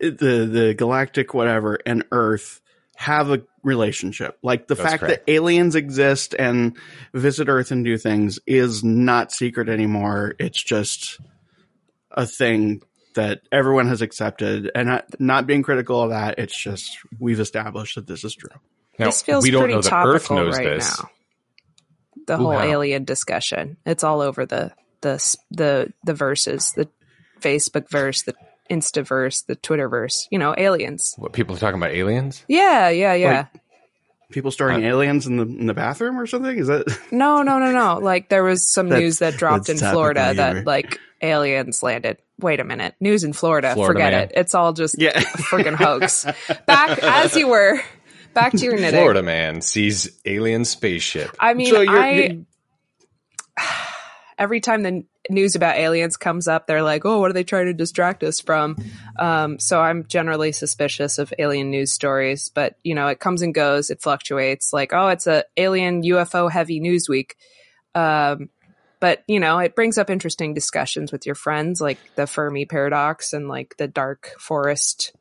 the 0.00 0.48
the 0.50 0.74
galactic 0.78 1.34
whatever 1.34 1.78
and 1.84 2.04
Earth 2.10 2.62
have 2.96 3.30
a 3.30 3.42
relationship. 3.62 4.38
Like 4.42 4.66
the 4.66 4.74
That's 4.74 4.88
fact 4.88 5.00
correct. 5.00 5.26
that 5.26 5.30
aliens 5.30 5.74
exist 5.74 6.34
and 6.38 6.74
visit 7.12 7.50
Earth 7.50 7.70
and 7.70 7.84
do 7.84 7.98
things 7.98 8.38
is 8.46 8.82
not 8.82 9.30
secret 9.30 9.68
anymore. 9.68 10.36
It's 10.38 10.62
just 10.62 11.20
a 12.12 12.24
thing 12.24 12.80
that 13.14 13.42
everyone 13.52 13.88
has 13.88 14.00
accepted 14.00 14.70
and 14.74 14.88
not, 14.88 15.20
not 15.20 15.46
being 15.46 15.62
critical 15.62 16.00
of 16.02 16.08
that. 16.08 16.38
It's 16.38 16.58
just 16.58 16.96
we've 17.20 17.40
established 17.40 17.96
that 17.96 18.06
this 18.06 18.24
is 18.24 18.34
true. 18.34 18.58
Now, 18.98 19.08
this 19.08 19.20
feels 19.20 19.44
we 19.44 19.50
don't 19.50 19.64
pretty 19.64 19.74
know 19.74 19.82
that 19.82 19.90
topical 19.90 20.14
Earth 20.14 20.30
knows 20.30 20.56
right 20.56 20.64
this. 20.76 20.98
now. 20.98 21.10
The 22.26 22.34
Ooh, 22.36 22.44
whole 22.44 22.52
alien 22.58 23.04
discussion. 23.04 23.76
It's 23.84 24.02
all 24.02 24.22
over 24.22 24.46
the 24.46 24.72
the 25.00 25.10
s- 25.14 25.36
the 25.50 25.92
the 26.04 26.14
verses, 26.14 26.72
the 26.76 26.88
Facebook 27.40 27.88
verse, 27.90 28.22
the 28.22 28.34
Instaverse, 28.70 29.46
the 29.46 29.56
Twitterverse. 29.56 30.14
You 30.30 30.38
know, 30.38 30.54
aliens. 30.56 31.14
What 31.18 31.32
people 31.32 31.56
are 31.56 31.58
talking 31.58 31.78
about 31.80 31.92
aliens? 31.92 32.44
Yeah, 32.48 32.88
yeah, 32.90 33.14
yeah. 33.14 33.46
People 34.30 34.50
storing 34.50 34.84
uh, 34.84 34.88
aliens 34.88 35.26
in 35.26 35.36
the 35.38 35.44
in 35.44 35.66
the 35.66 35.74
bathroom 35.74 36.18
or 36.20 36.26
something? 36.26 36.58
Is 36.58 36.66
that 36.66 36.84
No, 37.10 37.42
no, 37.42 37.58
no, 37.58 37.72
no. 37.72 37.98
Like 37.98 38.28
there 38.28 38.44
was 38.44 38.70
some 38.70 38.88
news 38.90 39.20
that 39.20 39.34
dropped 39.38 39.68
in 39.70 39.78
Florida 39.78 40.20
topical 40.34 40.54
that 40.54 40.66
like 40.66 40.98
aliens 41.22 41.82
landed. 41.82 42.18
Wait 42.38 42.60
a 42.60 42.64
minute. 42.64 42.94
News 43.00 43.24
in 43.24 43.32
Florida. 43.32 43.72
Florida 43.74 43.94
Forget 43.98 44.12
man. 44.12 44.22
it. 44.24 44.32
It's 44.36 44.54
all 44.54 44.72
just 44.74 44.96
yeah? 45.00 45.18
a 45.18 45.22
freaking 45.22 45.74
hoax. 45.74 46.24
Back 46.66 46.98
as 47.02 47.34
you 47.36 47.48
were. 47.48 47.80
Back 48.34 48.52
to 48.52 48.58
your 48.58 48.76
knitting. 48.76 49.00
Florida 49.00 49.22
man 49.22 49.62
sees 49.62 50.10
alien 50.26 50.64
spaceship. 50.66 51.34
I 51.40 51.54
mean, 51.54 51.72
So 51.72 51.80
you're- 51.80 51.98
I 51.98 52.10
you- 52.12 52.46
every 54.38 54.60
time 54.60 54.82
the 54.82 55.04
news 55.28 55.54
about 55.56 55.76
aliens 55.76 56.16
comes 56.16 56.48
up, 56.48 56.66
they're 56.66 56.82
like, 56.82 57.04
"Oh, 57.04 57.20
what 57.20 57.30
are 57.30 57.34
they 57.34 57.44
trying 57.44 57.66
to 57.66 57.74
distract 57.74 58.22
us 58.22 58.40
from?" 58.40 58.76
Um, 59.18 59.58
so 59.58 59.80
I'm 59.80 60.06
generally 60.06 60.52
suspicious 60.52 61.18
of 61.18 61.34
alien 61.38 61.70
news 61.70 61.92
stories, 61.92 62.50
but 62.54 62.76
you 62.82 62.94
know, 62.94 63.08
it 63.08 63.20
comes 63.20 63.42
and 63.42 63.54
goes, 63.54 63.90
it 63.90 64.00
fluctuates. 64.00 64.72
Like, 64.72 64.92
oh, 64.92 65.08
it's 65.08 65.26
a 65.26 65.44
alien 65.56 66.02
UFO 66.02 66.50
heavy 66.50 66.80
news 66.80 67.08
week. 67.08 67.36
Um, 67.94 68.50
but 69.00 69.22
you 69.26 69.40
know, 69.40 69.58
it 69.58 69.74
brings 69.74 69.98
up 69.98 70.10
interesting 70.10 70.54
discussions 70.54 71.12
with 71.12 71.26
your 71.26 71.34
friends, 71.34 71.80
like 71.80 71.98
the 72.14 72.26
Fermi 72.26 72.64
paradox 72.64 73.32
and 73.32 73.48
like 73.48 73.76
the 73.76 73.88
dark 73.88 74.34
forest 74.38 75.12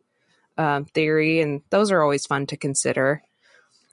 um, 0.58 0.86
theory, 0.86 1.42
and 1.42 1.62
those 1.70 1.92
are 1.92 2.02
always 2.02 2.26
fun 2.26 2.46
to 2.48 2.58
consider. 2.58 3.24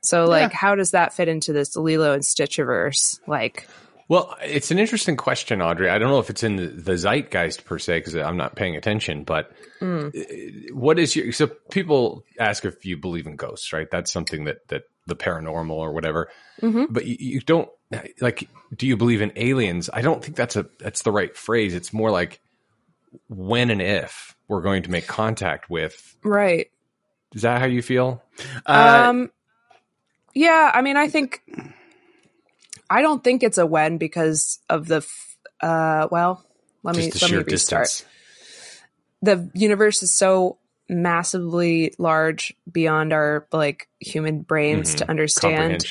So, 0.02 0.26
like, 0.26 0.52
how 0.52 0.74
does 0.74 0.90
that 0.90 1.14
fit 1.14 1.28
into 1.28 1.54
this 1.54 1.76
Lilo 1.76 2.12
and 2.12 2.22
Stitchiverse? 2.22 3.20
Like, 3.26 3.66
Well, 4.08 4.36
it's 4.42 4.70
an 4.70 4.78
interesting 4.78 5.16
question, 5.16 5.62
Audrey. 5.62 5.88
I 5.88 5.98
don't 5.98 6.10
know 6.10 6.18
if 6.18 6.28
it's 6.28 6.42
in 6.42 6.56
the, 6.56 6.66
the 6.66 6.92
zeitgeist 6.98 7.64
per 7.64 7.78
se 7.78 8.00
because 8.00 8.14
I'm 8.16 8.36
not 8.36 8.54
paying 8.54 8.76
attention. 8.76 9.24
But 9.24 9.50
uh, 9.80 10.10
what 10.72 10.98
is 10.98 11.16
your 11.16 11.32
so 11.32 11.46
people 11.70 12.22
ask 12.38 12.64
if 12.64 12.84
you 12.84 12.98
believe 12.98 13.26
in 13.26 13.36
ghosts, 13.36 13.72
right? 13.72 13.90
That's 13.90 14.12
something 14.12 14.44
that 14.44 14.68
that 14.68 14.82
the 15.06 15.16
paranormal 15.16 15.70
or 15.70 15.92
whatever. 15.92 16.28
Mhm. 16.60 16.86
But 16.90 17.06
you, 17.06 17.16
you 17.18 17.40
don't 17.40 17.68
like. 18.20 18.48
Do 18.76 18.86
you 18.86 18.96
believe 18.96 19.22
in 19.22 19.32
aliens? 19.36 19.88
I 19.92 20.02
don't 20.02 20.22
think 20.22 20.36
that's 20.36 20.56
a 20.56 20.66
that's 20.78 21.02
the 21.02 21.12
right 21.12 21.34
phrase. 21.34 21.74
It's 21.74 21.92
more 21.92 22.10
like 22.10 22.40
when 23.28 23.70
and 23.70 23.80
if 23.80 24.34
we're 24.48 24.60
going 24.62 24.82
to 24.82 24.90
make 24.90 25.06
contact 25.06 25.70
with. 25.70 26.16
right? 26.22 26.66
Is 27.34 27.42
that 27.42 27.60
how 27.60 27.66
you 27.66 27.80
feel? 27.82 28.22
Uh, 28.66 29.06
um, 29.08 29.30
yeah. 30.34 30.70
I 30.74 30.82
mean, 30.82 30.96
I 30.96 31.08
think 31.08 31.40
I 32.90 33.02
don't 33.02 33.22
think 33.24 33.42
it's 33.42 33.58
a 33.58 33.66
when 33.66 33.98
because 33.98 34.58
of 34.68 34.86
the. 34.88 34.96
f- 34.96 35.36
Uh, 35.62 36.08
well, 36.10 36.44
let 36.82 36.96
me 36.96 37.02
Just 37.10 37.20
the 37.20 37.24
let 37.26 37.32
me 37.46 37.52
restart. 37.52 37.84
distance. 37.84 38.04
The 39.22 39.50
universe 39.54 40.02
is 40.02 40.14
so 40.16 40.58
massively 40.88 41.94
large 41.98 42.54
beyond 42.70 43.12
our 43.12 43.46
like 43.52 43.88
human 44.00 44.42
brains 44.42 44.94
Mhm. 44.94 44.98
to 44.98 45.08
understand 45.10 45.86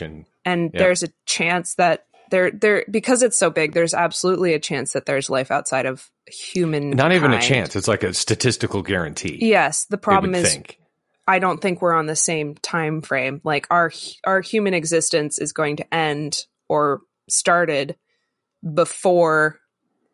and 0.45 0.69
Yeah. 0.73 0.79
there's 0.79 1.01
a 1.03 1.08
chance 1.25 1.75
that 1.75 2.06
there 2.29 2.51
there 2.51 2.86
because 2.91 3.23
it's 3.23 3.38
so 3.38 3.49
big 3.49 3.73
there's 3.73 3.95
absolutely 3.95 4.53
a 4.53 4.60
chance 4.60 4.93
that 4.93 5.06
there's 5.08 5.29
life 5.32 5.49
outside 5.49 5.88
of 5.88 6.12
human 6.27 6.91
Not 6.91 7.12
even 7.12 7.34
a 7.34 7.41
chance. 7.41 7.75
It's 7.75 7.88
like 7.88 8.03
a 8.03 8.13
statistical 8.13 8.84
guarantee. 8.84 9.39
yes 9.41 9.86
the 9.86 9.97
problem 9.97 10.36
is 10.36 10.47
think. 10.51 10.77
i 11.27 11.39
don't 11.39 11.60
think 11.62 11.82
we're 11.82 11.95
on 11.95 12.06
the 12.06 12.15
same 12.15 12.53
time 12.56 13.01
frame 13.01 13.41
like 13.43 13.65
our 13.71 13.91
our 14.25 14.41
human 14.41 14.75
existence 14.75 15.39
is 15.39 15.53
going 15.53 15.77
to 15.77 15.93
end 15.93 16.45
or 16.73 17.01
started 17.29 17.95
before 18.73 19.59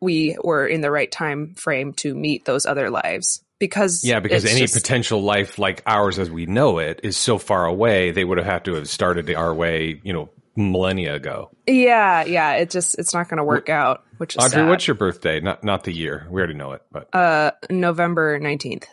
we 0.00 0.36
were 0.42 0.66
in 0.66 0.80
the 0.82 0.90
right 0.90 1.10
time 1.10 1.54
frame 1.54 1.92
to 1.94 2.14
meet 2.14 2.44
those 2.44 2.66
other 2.66 2.90
lives 2.90 3.42
because 3.58 4.02
Yeah, 4.04 4.20
because 4.20 4.44
any 4.44 4.60
just- 4.60 4.74
potential 4.74 5.22
life 5.22 5.58
like 5.58 5.82
ours 5.86 6.18
as 6.18 6.30
we 6.30 6.46
know 6.46 6.78
it 6.78 7.00
is 7.02 7.16
so 7.16 7.38
far 7.38 7.64
away, 7.66 8.10
they 8.10 8.24
would 8.24 8.38
have 8.38 8.46
had 8.46 8.64
to 8.66 8.74
have 8.74 8.88
started 8.88 9.32
our 9.34 9.54
way, 9.54 10.00
you 10.02 10.12
know, 10.12 10.30
millennia 10.56 11.14
ago. 11.14 11.50
yeah 11.66 12.24
yeah 12.24 12.54
it 12.54 12.68
just 12.70 12.98
it's 12.98 13.14
not 13.14 13.28
going 13.28 13.38
to 13.38 13.44
work 13.44 13.68
out 13.70 14.02
which 14.18 14.34
is 14.34 14.44
Audrey, 14.44 14.62
sad. 14.62 14.68
what's 14.68 14.86
your 14.86 14.96
birthday? 14.96 15.40
Not 15.40 15.62
not 15.64 15.84
the 15.84 15.92
year. 15.92 16.26
We 16.28 16.40
already 16.40 16.54
know 16.54 16.72
it, 16.72 16.82
but 16.92 17.08
uh 17.14 17.52
november 17.70 18.38
19th 18.38 18.84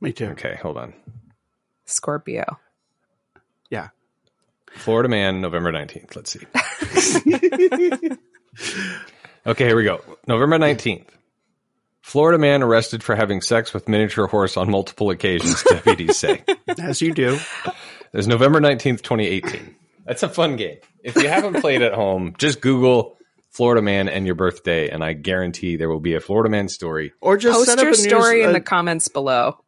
me 0.00 0.12
too. 0.12 0.28
okay, 0.30 0.58
hold 0.62 0.78
on. 0.78 0.94
scorpio 1.84 2.58
Yeah. 3.70 3.88
Florida 4.74 5.08
man, 5.08 5.40
November 5.40 5.72
19th. 5.72 6.16
Let's 6.16 6.30
see. 6.32 6.40
okay, 9.46 9.66
here 9.66 9.76
we 9.76 9.84
go. 9.84 10.00
November 10.26 10.58
19th. 10.58 11.06
Florida 12.00 12.38
man 12.38 12.62
arrested 12.62 13.02
for 13.02 13.14
having 13.14 13.40
sex 13.40 13.72
with 13.72 13.88
miniature 13.88 14.26
horse 14.26 14.56
on 14.56 14.70
multiple 14.70 15.10
occasions, 15.10 15.62
deputies 15.68 16.18
say. 16.18 16.42
As 16.80 17.00
you 17.00 17.14
do. 17.14 17.38
There's 18.10 18.26
November 18.26 18.60
19th, 18.60 19.02
2018. 19.02 19.76
That's 20.04 20.22
a 20.22 20.28
fun 20.28 20.56
game. 20.56 20.78
If 21.04 21.16
you 21.16 21.28
haven't 21.28 21.60
played 21.60 21.80
at 21.82 21.94
home, 21.94 22.34
just 22.38 22.60
Google 22.60 23.16
Florida 23.50 23.82
Man 23.82 24.08
and 24.08 24.26
your 24.26 24.34
birthday, 24.34 24.88
and 24.88 25.04
I 25.04 25.12
guarantee 25.12 25.76
there 25.76 25.88
will 25.88 26.00
be 26.00 26.14
a 26.14 26.20
Florida 26.20 26.50
Man 26.50 26.68
story. 26.68 27.12
Or 27.20 27.36
just 27.36 27.56
Post 27.56 27.68
set 27.70 27.78
up 27.78 27.84
your 27.84 27.92
a 27.92 27.96
news, 27.96 28.04
story 28.04 28.42
in 28.42 28.50
uh, 28.50 28.52
the 28.52 28.60
comments 28.60 29.08
below. 29.08 29.58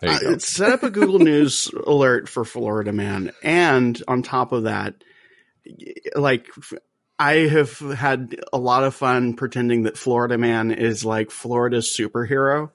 There 0.00 0.10
uh, 0.34 0.38
set 0.38 0.70
up 0.72 0.82
a 0.84 0.90
Google 0.90 1.18
News 1.18 1.70
alert 1.86 2.28
for 2.28 2.44
Florida 2.44 2.92
Man, 2.92 3.32
and 3.42 4.00
on 4.06 4.22
top 4.22 4.52
of 4.52 4.64
that, 4.64 4.94
like 6.14 6.46
I 7.18 7.34
have 7.48 7.78
had 7.78 8.36
a 8.52 8.58
lot 8.58 8.84
of 8.84 8.94
fun 8.94 9.34
pretending 9.34 9.82
that 9.84 9.98
Florida 9.98 10.38
Man 10.38 10.70
is 10.70 11.04
like 11.04 11.30
Florida's 11.32 11.88
superhero, 11.88 12.70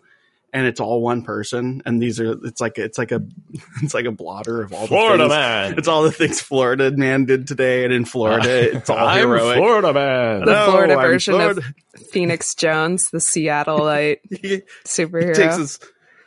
and 0.51 0.67
it's 0.67 0.81
all 0.81 1.01
one 1.01 1.23
person. 1.23 1.81
And 1.85 2.01
these 2.01 2.19
are 2.19 2.33
it's 2.45 2.59
like 2.59 2.77
it's 2.77 2.97
like 2.97 3.13
a 3.13 3.21
it's 3.81 3.93
like 3.93 4.05
a 4.05 4.11
blotter 4.11 4.61
of 4.61 4.73
all 4.73 4.87
the 4.87 4.87
things. 5.17 5.29
Man. 5.29 5.75
It's 5.77 5.87
all 5.87 6.03
the 6.03 6.11
things 6.11 6.41
Florida 6.41 6.91
Man 6.91 7.23
did 7.23 7.47
today, 7.47 7.85
and 7.85 7.93
in 7.93 8.03
Florida, 8.03 8.75
it's 8.75 8.89
all 8.89 8.97
I'm 8.97 9.19
heroic. 9.29 9.55
Florida 9.57 9.93
Man. 9.93 10.39
The 10.41 10.45
No, 10.51 10.65
Florida 10.71 10.95
I'm 10.95 11.01
version 11.09 11.35
Florida. 11.35 11.61
of 11.95 12.01
Phoenix 12.11 12.53
Jones, 12.53 13.11
the 13.11 13.19
Seattleite 13.19 14.17
he 14.29 14.63
superhero. 14.85 15.33
takes 15.33 15.57
this 15.57 15.79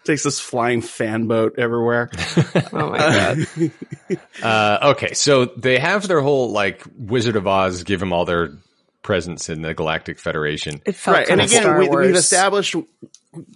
takes 0.06 0.22
this 0.22 0.40
flying 0.40 0.80
fan 0.80 1.26
boat 1.26 1.54
everywhere. 1.58 2.10
oh 2.72 2.90
my 2.90 2.98
god! 2.98 3.38
Uh, 4.42 4.78
okay, 4.92 5.14
so 5.14 5.46
they 5.46 5.78
have 5.78 6.06
their 6.06 6.20
whole 6.20 6.50
like 6.52 6.82
Wizard 6.96 7.36
of 7.36 7.46
Oz 7.46 7.82
give 7.82 7.98
them 8.00 8.12
all 8.12 8.24
their 8.24 8.50
presents 9.02 9.48
in 9.48 9.62
the 9.62 9.74
Galactic 9.74 10.18
Federation. 10.20 10.80
It 10.84 10.94
felt 10.94 11.16
right, 11.16 11.26
kind 11.26 11.40
and 11.40 11.50
of 11.50 11.50
Star 11.50 11.72
again, 11.72 11.78
we, 11.80 11.88
Wars. 11.88 12.06
we've 12.06 12.16
established 12.16 12.76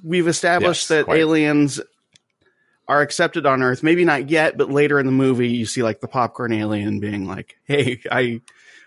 we've 0.03 0.27
established 0.29 0.83
Yes, 0.91 0.99
that 0.99 1.05
quite. 1.05 1.21
aliens 1.21 1.81
are 2.89 3.01
accepted 3.03 3.47
on 3.47 3.63
Earth. 3.63 3.83
Maybe 3.83 4.05
not 4.05 4.29
yet, 4.31 4.57
but 4.59 4.71
later 4.71 4.99
in 4.99 5.07
the 5.07 5.13
movie, 5.13 5.49
you 5.51 5.67
see 5.67 5.83
like 5.83 6.01
the 6.01 6.09
popcorn 6.09 6.53
alien 6.53 6.99
being 6.99 7.27
like, 7.27 7.57
"Hey, 7.65 8.01
I 8.11 8.41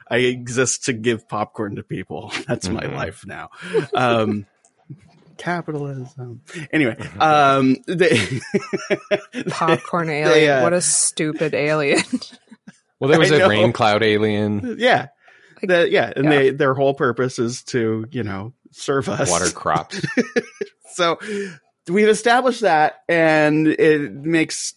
I 0.10 0.18
exist 0.18 0.86
to 0.86 0.94
give 0.94 1.30
popcorn 1.30 1.76
to 1.78 1.84
people. 1.84 2.34
That's 2.48 2.68
my 2.70 2.84
Mhm. 2.84 2.96
life 2.96 3.26
now." 3.26 3.50
Um, 3.94 4.46
capitalism. 5.38 6.42
Anyway, 6.72 6.96
um, 7.20 7.78
they, 7.88 8.20
popcorn 9.50 10.08
They, 10.08 10.22
alien. 10.24 10.58
uh, 10.60 10.62
what 10.62 10.74
a 10.74 10.82
stupid 10.82 11.54
alien! 11.54 12.04
Well, 13.00 13.10
there 13.10 13.20
was 13.20 13.34
I 13.34 13.36
a 13.36 13.40
know. 13.40 13.50
rain 13.50 13.74
cloud 13.74 14.02
alien. 14.02 14.78
yeah. 14.80 15.08
Like, 15.62 15.68
That- 15.68 15.92
yeah, 15.92 16.14
and 16.16 16.24
yeah. 16.24 16.30
they 16.32 16.50
their 16.52 16.74
whole 16.74 16.94
purpose 16.94 17.38
is 17.38 17.64
to 17.64 18.06
you 18.12 18.24
know 18.24 18.54
serve 18.72 19.10
us. 19.10 19.30
Water 19.30 19.50
crops. 19.52 20.00
So 20.94 21.20
we've 21.90 22.08
established 22.08 22.62
that, 22.62 23.02
and 23.10 23.68
it 23.68 24.10
makes. 24.14 24.76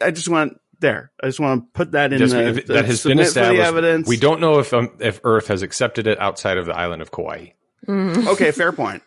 I 0.00 0.12
just 0.12 0.28
want 0.28 0.60
there. 0.78 1.10
I 1.20 1.26
just 1.26 1.40
want 1.40 1.64
to 1.64 1.68
put 1.72 1.92
that 1.92 2.12
in 2.12 2.20
Just- 2.20 2.34
the, 2.34 2.48
if- 2.48 2.66
the 2.66 2.74
that 2.74 2.84
has 2.84 3.02
been 3.02 3.16
submit 3.16 3.16
the 3.16 3.22
established. 3.22 3.62
evidence. 3.62 4.08
We 4.08 4.16
don't 4.16 4.40
know 4.40 4.60
if 4.60 4.72
um, 4.72 4.90
if 5.00 5.20
Earth 5.24 5.48
has 5.48 5.62
accepted 5.62 6.06
it 6.06 6.20
outside 6.20 6.56
of 6.56 6.66
the 6.66 6.76
island 6.76 7.02
of 7.02 7.10
Kauai. 7.10 7.46
Okay, 7.88 8.50
fair 8.52 8.72
point. 8.72 9.02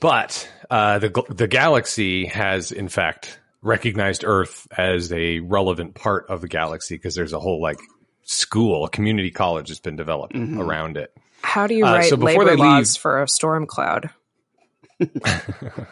But 0.00 0.48
uh, 0.70 0.98
the 0.98 1.24
the 1.30 1.46
galaxy 1.48 2.26
has, 2.26 2.72
in 2.72 2.88
fact, 2.88 3.38
recognized 3.62 4.24
Earth 4.26 4.66
as 4.76 5.12
a 5.12 5.40
relevant 5.40 5.94
part 5.94 6.26
of 6.28 6.40
the 6.42 6.48
galaxy 6.48 6.96
because 6.96 7.14
there's 7.14 7.32
a 7.32 7.40
whole 7.40 7.60
like 7.62 7.78
school, 8.24 8.84
a 8.84 8.90
community 8.90 9.30
college 9.30 9.68
that's 9.68 9.80
been 9.80 9.96
developed 9.96 10.34
Mm-hmm. 10.34 10.60
around 10.60 10.96
it. 10.96 11.12
How 11.42 11.66
do 11.66 11.74
you 11.74 11.84
Uh, 11.86 11.92
write 11.94 12.04
so 12.10 12.16
before 12.16 12.44
labor 12.44 12.44
they 12.44 12.56
laws 12.56 12.94
leave- 12.96 13.00
for 13.02 13.22
a 13.22 13.28
storm 13.28 13.66
cloud? 13.66 14.10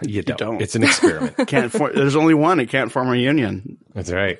You 0.02 0.22
don't. 0.22 0.38
don't. 0.38 0.62
It's 0.62 0.74
an 0.76 0.82
experiment. 0.84 1.36
Can't. 1.48 1.72
For, 1.72 1.92
there's 1.92 2.16
only 2.16 2.34
one. 2.34 2.60
It 2.60 2.68
can't 2.68 2.90
form 2.90 3.08
a 3.12 3.16
union. 3.16 3.78
That's 3.94 4.10
right. 4.10 4.38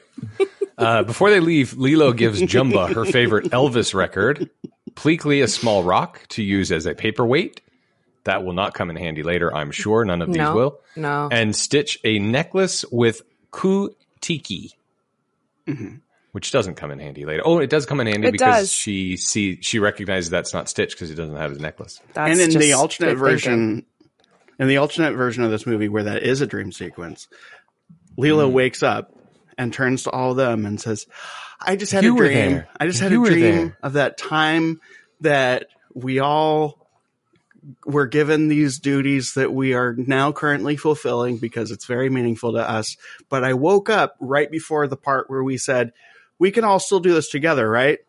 Uh, 0.79 1.03
before 1.03 1.31
they 1.31 1.41
leave, 1.41 1.75
Lilo 1.75 2.13
gives 2.13 2.41
Jumba 2.43 2.93
her 2.95 3.05
favorite 3.05 3.47
Elvis 3.47 3.95
record, 3.95 4.51
Pleakley 4.95 5.43
a 5.43 5.49
small 5.49 5.83
rock 5.83 6.27
to 6.31 6.43
use 6.43 6.71
as 6.73 6.87
a 6.87 6.95
paperweight. 6.95 7.61
That 8.25 8.45
will 8.45 8.53
not 8.53 8.75
come 8.75 8.89
in 8.91 8.97
handy 8.97 9.23
later, 9.23 9.53
I'm 9.55 9.71
sure. 9.73 10.05
None 10.05 10.23
of 10.23 10.29
these 10.29 10.37
No. 10.39 10.55
will. 10.55 10.81
No. 10.95 11.29
And 11.33 11.57
Stitch 11.57 11.99
a 12.05 12.19
necklace 12.21 12.85
with 12.93 13.23
Kutiki, 13.53 14.71
which 16.33 16.51
doesn't 16.53 16.77
come 16.77 16.91
in 16.93 16.99
handy 17.01 17.25
later. 17.25 17.43
Oh, 17.45 17.59
it 17.59 17.69
does 17.71 17.85
come 17.87 18.01
in 18.01 18.07
handy 18.07 18.29
It 18.29 18.33
because 18.33 18.61
does. 18.61 18.73
she 18.73 19.17
see 19.17 19.59
she 19.61 19.79
recognizes 19.81 20.31
that's 20.31 20.55
not 20.55 20.69
Stitch 20.69 20.93
because 20.93 21.09
he 21.09 21.15
doesn't 21.15 21.37
have 21.37 21.51
his 21.51 21.61
necklace. 21.61 22.01
That's 22.15 22.31
and 22.41 22.55
in 22.55 22.61
the 22.61 22.73
alternate 22.75 23.17
good 23.17 23.19
thinking. 23.19 23.29
version, 23.31 23.87
in 24.61 24.69
the 24.69 24.77
alternate 24.77 25.15
version 25.17 25.43
of 25.43 25.51
this 25.51 25.67
movie 25.67 25.89
where 25.89 26.05
that 26.05 26.23
is 26.23 26.41
a 26.41 26.47
dream 26.47 26.71
sequence, 26.71 27.27
Lila 28.17 28.47
Hmm. 28.47 28.53
wakes 28.55 28.83
up 28.85 29.13
and 29.59 29.73
turns 29.73 30.05
to 30.05 30.11
all 30.11 30.31
of 30.31 30.37
them 30.37 30.65
and 30.65 30.81
says, 30.81 31.07
"I 31.65 31.77
just 31.77 31.93
had 31.93 32.05
You 32.05 32.15
a 32.15 32.19
dream. 32.19 32.65
I 32.79 32.87
just 32.87 33.01
had 33.01 33.13
You 33.13 33.25
a 33.25 33.31
dream 33.31 33.77
of 33.83 33.95
that 33.95 34.19
time 34.19 34.81
that 35.21 35.67
we 35.95 36.19
all." 36.19 36.81
Were 37.87 38.09
given 38.09 38.49
these 38.49 38.81
duties 38.81 39.35
that 39.35 39.53
we 39.53 39.73
are 39.73 39.95
now 39.97 40.33
currently 40.33 40.77
fulfilling 40.77 41.37
because 41.39 41.71
it's 41.71 41.85
very 41.85 42.11
meaningful 42.11 42.55
to 42.55 42.69
us. 42.69 42.97
But 43.29 43.45
I 43.45 43.55
woke 43.55 43.89
up 43.89 44.17
right 44.19 44.51
before 44.51 44.89
the 44.89 44.97
part 44.97 45.31
where 45.31 45.45
we 45.45 45.59
said, 45.59 45.93
we 46.41 46.51
can 46.51 46.65
all 46.65 46.81
still 46.81 46.99
do 46.99 47.15
this 47.15 47.29
together, 47.29 47.71
right? 47.71 48.01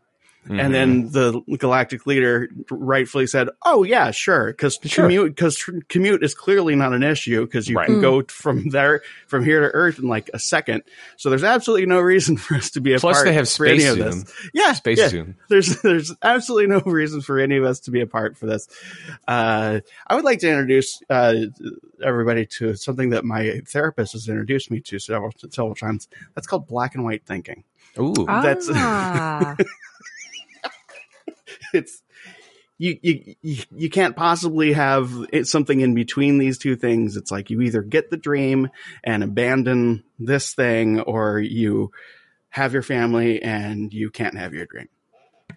Mm-hmm. 0.43 0.59
And 0.59 0.73
then 0.73 1.09
the 1.11 1.41
galactic 1.57 2.05
leader 2.05 2.49
rightfully 2.69 3.27
said, 3.27 3.47
"Oh 3.65 3.83
yeah, 3.83 4.11
sure," 4.11 4.47
because 4.47 4.77
Sure. 4.83 5.05
commute 5.05 5.35
because 5.35 5.63
commute 5.87 6.21
is 6.21 6.35
clearly 6.35 6.75
not 6.75 6.91
an 6.91 7.01
issue 7.01 7.45
because 7.45 7.69
you 7.69 7.77
Right. 7.77 7.87
can 7.87 8.01
go 8.01 8.23
from 8.23 8.67
there 8.69 9.01
from 9.27 9.45
here 9.45 9.61
to 9.61 9.67
Earth 9.67 9.99
in 9.99 10.07
like 10.09 10.29
a 10.33 10.39
second. 10.39 10.83
So 11.15 11.29
there's 11.29 11.45
absolutely 11.45 11.85
no 11.85 12.01
reason 12.01 12.35
for 12.43 12.55
us 12.55 12.71
to 12.71 12.81
be 12.81 12.91
apart. 12.91 13.01
Plus, 13.01 13.15
apart. 13.17 13.27
they 13.27 13.33
have 13.33 13.49
for 13.49 13.65
any 13.65 13.79
space 13.79 13.91
of 13.91 13.97
zoom. 13.97 14.19
this. 14.21 14.33
Yeah, 14.53 14.73
Space 14.73 14.97
yeah. 14.99 15.07
zoom. 15.07 15.35
There's 15.49 15.81
there's 15.81 16.13
absolutely 16.21 16.67
no 16.67 16.81
reason 16.81 17.21
for 17.21 17.39
any 17.39 17.55
of 17.57 17.63
us 17.63 17.79
to 17.81 17.91
be 17.91 18.01
apart 18.01 18.37
for 18.37 18.45
this. 18.45 18.67
Uh, 19.27 19.79
I 20.07 20.15
would 20.15 20.25
like 20.25 20.39
to 20.39 20.49
introduce 20.49 21.01
uh, 21.09 21.35
everybody 22.03 22.45
to 22.57 22.75
something 22.75 23.11
that 23.11 23.23
my 23.23 23.61
therapist 23.67 24.11
has 24.11 24.27
introduced 24.27 24.69
me 24.71 24.81
to 24.81 24.99
several 24.99 25.31
several 25.51 25.75
times. 25.75 26.09
That's 26.35 26.47
called 26.47 26.67
black 26.67 26.95
and 26.95 27.05
white 27.05 27.25
thinking. 27.25 27.63
Ooh, 27.97 28.13
That's- 28.27 28.67
Ah. 28.73 29.55
it's 31.73 32.01
you, 32.77 32.97
you 33.01 33.35
you 33.71 33.89
can't 33.89 34.15
possibly 34.15 34.73
have 34.73 35.11
something 35.43 35.79
in 35.79 35.93
between 35.93 36.37
these 36.37 36.57
two 36.57 36.75
things. 36.75 37.15
It's 37.17 37.31
like 37.31 37.49
you 37.49 37.61
either 37.61 37.81
get 37.81 38.09
the 38.09 38.17
dream 38.17 38.69
and 39.03 39.23
abandon 39.23 40.03
this 40.19 40.53
thing, 40.53 40.99
or 40.99 41.39
you 41.39 41.91
have 42.49 42.73
your 42.73 42.81
family 42.81 43.41
and 43.41 43.93
you 43.93 44.09
can't 44.09 44.37
have 44.37 44.53
your 44.53 44.65
dream. 44.65 44.89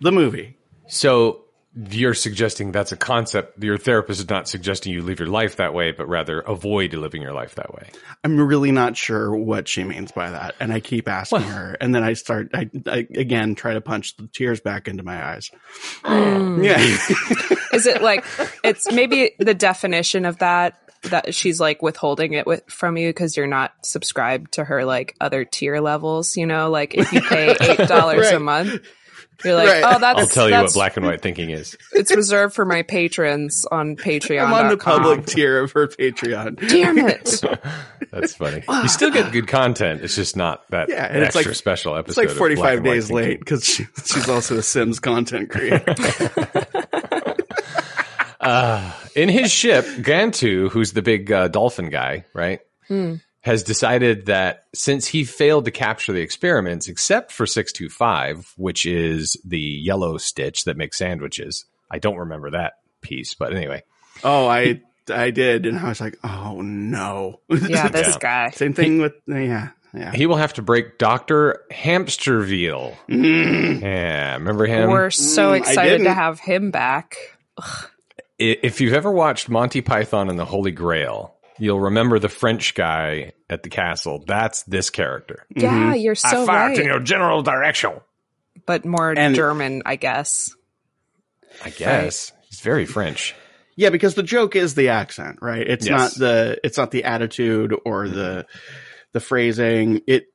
The 0.01 0.13
movie. 0.13 0.57
So 0.89 1.46
you're 1.77 2.15
suggesting 2.15 2.73
that's 2.73 2.93
a 2.93 2.97
concept. 2.97 3.63
Your 3.63 3.77
therapist 3.77 4.21
is 4.21 4.29
not 4.31 4.49
suggesting 4.49 4.93
you 4.93 5.03
live 5.03 5.19
your 5.19 5.29
life 5.29 5.57
that 5.57 5.75
way, 5.75 5.93
but 5.93 6.09
rather 6.09 6.41
avoid 6.41 6.95
living 6.95 7.21
your 7.21 7.35
life 7.35 7.57
that 7.57 7.75
way. 7.75 7.91
I'm 8.25 8.41
really 8.41 8.73
not 8.73 8.97
sure 8.97 9.35
what 9.37 9.69
she 9.69 9.85
means 9.85 10.11
by 10.11 10.31
that, 10.31 10.55
and 10.59 10.73
I 10.73 10.81
keep 10.81 11.07
asking 11.07 11.41
Well- 11.41 11.49
her, 11.51 11.77
and 11.81 11.95
then 11.95 12.03
I 12.03 12.15
start 12.15 12.51
I, 12.55 12.71
I 12.87 13.07
again 13.15 13.55
try 13.55 13.75
to 13.75 13.81
punch 13.81 14.17
the 14.17 14.27
tears 14.29 14.61
back 14.61 14.89
into 14.89 15.03
my 15.03 15.23
eyes. 15.35 15.51
Mm. 16.03 16.65
Yeah. 16.65 17.57
Is 17.73 17.87
it 17.87 18.01
like 18.03 18.25
it's 18.65 18.91
maybe 18.91 19.33
the 19.39 19.55
definition 19.55 20.25
of 20.25 20.39
that 20.39 20.79
that 21.03 21.35
she's 21.35 21.61
like 21.61 21.83
withholding 21.83 22.33
it 22.33 22.47
with 22.47 22.63
from 22.69 22.97
you 22.97 23.11
because 23.11 23.37
you're 23.37 23.47
not 23.47 23.73
subscribed 23.85 24.53
to 24.53 24.65
her 24.65 24.85
like 24.85 25.15
other 25.21 25.45
tier 25.45 25.81
levels? 25.81 26.37
You 26.39 26.47
know, 26.47 26.71
like 26.71 26.95
if 26.95 27.13
you 27.13 27.21
pay 27.21 27.55
eight 27.61 27.87
dollars 27.87 28.29
a 28.31 28.41
month, 28.41 28.81
you're 29.45 29.55
like, 29.55 29.69
Right. 29.69 29.83
oh, 29.85 29.99
that's 29.99 30.19
I'll 30.21 30.27
tell 30.27 30.49
you 30.49 30.57
what 30.57 30.73
black 30.73 30.97
and 30.97 31.05
white 31.07 31.21
thinking 31.21 31.51
is. 31.51 31.77
It's 31.93 32.15
reserved 32.15 32.55
for 32.55 32.65
my 32.65 32.83
patrons 32.83 33.67
on 33.71 33.97
Patreon. 33.97 34.47
I'm 34.47 34.53
on 34.53 34.69
the 34.69 34.77
public 34.77 35.27
tier 35.27 35.61
of 35.63 35.73
her 35.73 35.87
Patreon. 35.89 36.69
Damn 36.69 36.99
it! 36.99 37.43
That's 38.13 38.35
funny. 38.35 38.63
You 38.69 38.89
still 38.89 39.11
get 39.11 39.33
good 39.33 39.47
content. 39.49 40.03
It's 40.03 40.15
just 40.17 40.37
not 40.37 40.67
that 40.71 40.89
Yeah, 40.89 41.05
and 41.07 41.19
it's 41.25 41.37
extra 41.37 41.51
like- 41.51 41.57
special 41.57 41.97
episode. 41.97 42.23
It's 42.23 42.31
like 42.31 42.37
45 42.39 42.63
Black 42.63 42.77
and 42.79 42.87
White 42.87 42.93
days 42.95 43.11
late 43.11 43.39
because 43.41 43.65
she, 43.65 43.87
she's 44.05 44.29
also 44.29 44.57
a 44.59 44.63
Sims 44.63 45.01
content 45.01 45.51
creator. 45.51 45.85
In 49.17 49.29
his 49.29 49.51
ship, 49.51 49.85
Gantu, 49.85 50.71
who's 50.71 50.93
the 50.93 51.03
big 51.03 51.33
uh, 51.33 51.49
dolphin 51.49 51.91
guy, 51.91 52.25
right, 52.35 52.61
has 53.47 53.63
decided 53.63 54.27
that 54.27 54.65
since 54.75 55.07
he 55.07 55.25
failed 55.25 55.65
to 55.67 55.71
capture 55.71 56.13
the 56.13 56.21
experiments, 56.21 56.89
except 56.89 57.31
for 57.31 57.47
625, 57.47 58.53
which 58.57 58.85
is 58.85 59.41
the 59.45 59.59
yellow 59.61 60.19
stitch 60.19 60.65
that 60.65 60.77
makes 60.77 60.99
sandwiches. 60.99 61.65
I 61.91 61.99
don't 62.01 62.17
remember 62.17 62.51
that 62.51 62.75
piece, 63.03 63.35
but 63.35 63.55
anyway. 63.55 63.85
oh, 64.25 64.49
I 64.49 64.81
I 65.09 65.31
did, 65.31 65.65
and 65.67 65.79
I 65.79 65.89
was 65.89 66.01
like, 66.01 66.19
oh 66.25 66.61
no. 66.61 67.41
Yeah, 67.49 67.89
this 67.89 68.09
Yeah. 68.09 68.19
guy. 68.21 68.51
Same 68.51 68.75
thing 68.75 69.01
with 69.01 69.13
yeah 69.29 69.69
yeah. 69.95 70.13
He 70.13 70.27
will 70.27 70.37
have 70.37 70.55
to 70.55 70.63
break 70.63 70.99
Dr. 70.99 71.63
Hamsterviel. 71.71 72.97
Yeah, 73.09 74.35
remember 74.35 74.67
him? 74.67 74.91
We're 74.91 75.11
so 75.11 75.53
Mm, 75.53 75.59
excited 75.59 76.03
to 76.05 76.13
have 76.13 76.41
him 76.41 76.71
back. 76.73 77.17
I- 77.59 77.85
if 78.39 78.81
you've 78.81 78.93
ever 78.93 79.11
watched 79.13 79.49
Monty 79.49 79.81
Python 79.81 80.29
and 80.29 80.39
the 80.39 80.45
Holy 80.45 80.73
Grail, 80.73 81.36
you'll 81.59 81.81
remember 81.81 82.19
the 82.19 82.29
French 82.29 82.75
guy 82.75 83.33
at 83.49 83.63
the 83.63 83.69
castle. 83.69 84.25
That's 84.27 84.63
this 84.65 84.91
character. 84.91 85.47
Yeah, 85.55 85.73
mm-hmm. 85.73 85.99
you're 86.01 86.15
so 86.15 86.43
I 86.43 86.47
fired 86.47 86.79
right. 86.79 86.87
your 86.87 87.01
general 87.01 87.43
direction. 87.43 87.93
but 88.67 88.85
more 88.85 89.13
And- 89.17 89.35
German, 89.35 89.83
I 89.87 89.97
guess. 89.97 90.55
I 91.65 91.71
guess 91.71 92.33
he's 92.51 92.61
very 92.61 92.85
French. 92.85 93.35
Yeah, 93.77 93.91
because 93.91 94.15
the 94.15 94.23
joke 94.23 94.57
is 94.57 94.75
the 94.75 94.89
accent, 94.91 95.39
right? 95.41 95.67
It's 95.67 95.87
Yes. 95.87 95.99
not 95.99 96.13
the 96.19 96.59
it's 96.65 96.77
not 96.79 96.91
the 96.91 97.05
attitude 97.05 97.75
or 97.85 98.09
the 98.09 98.47
the 99.13 99.21
phrasing. 99.21 100.01
It 100.07 100.27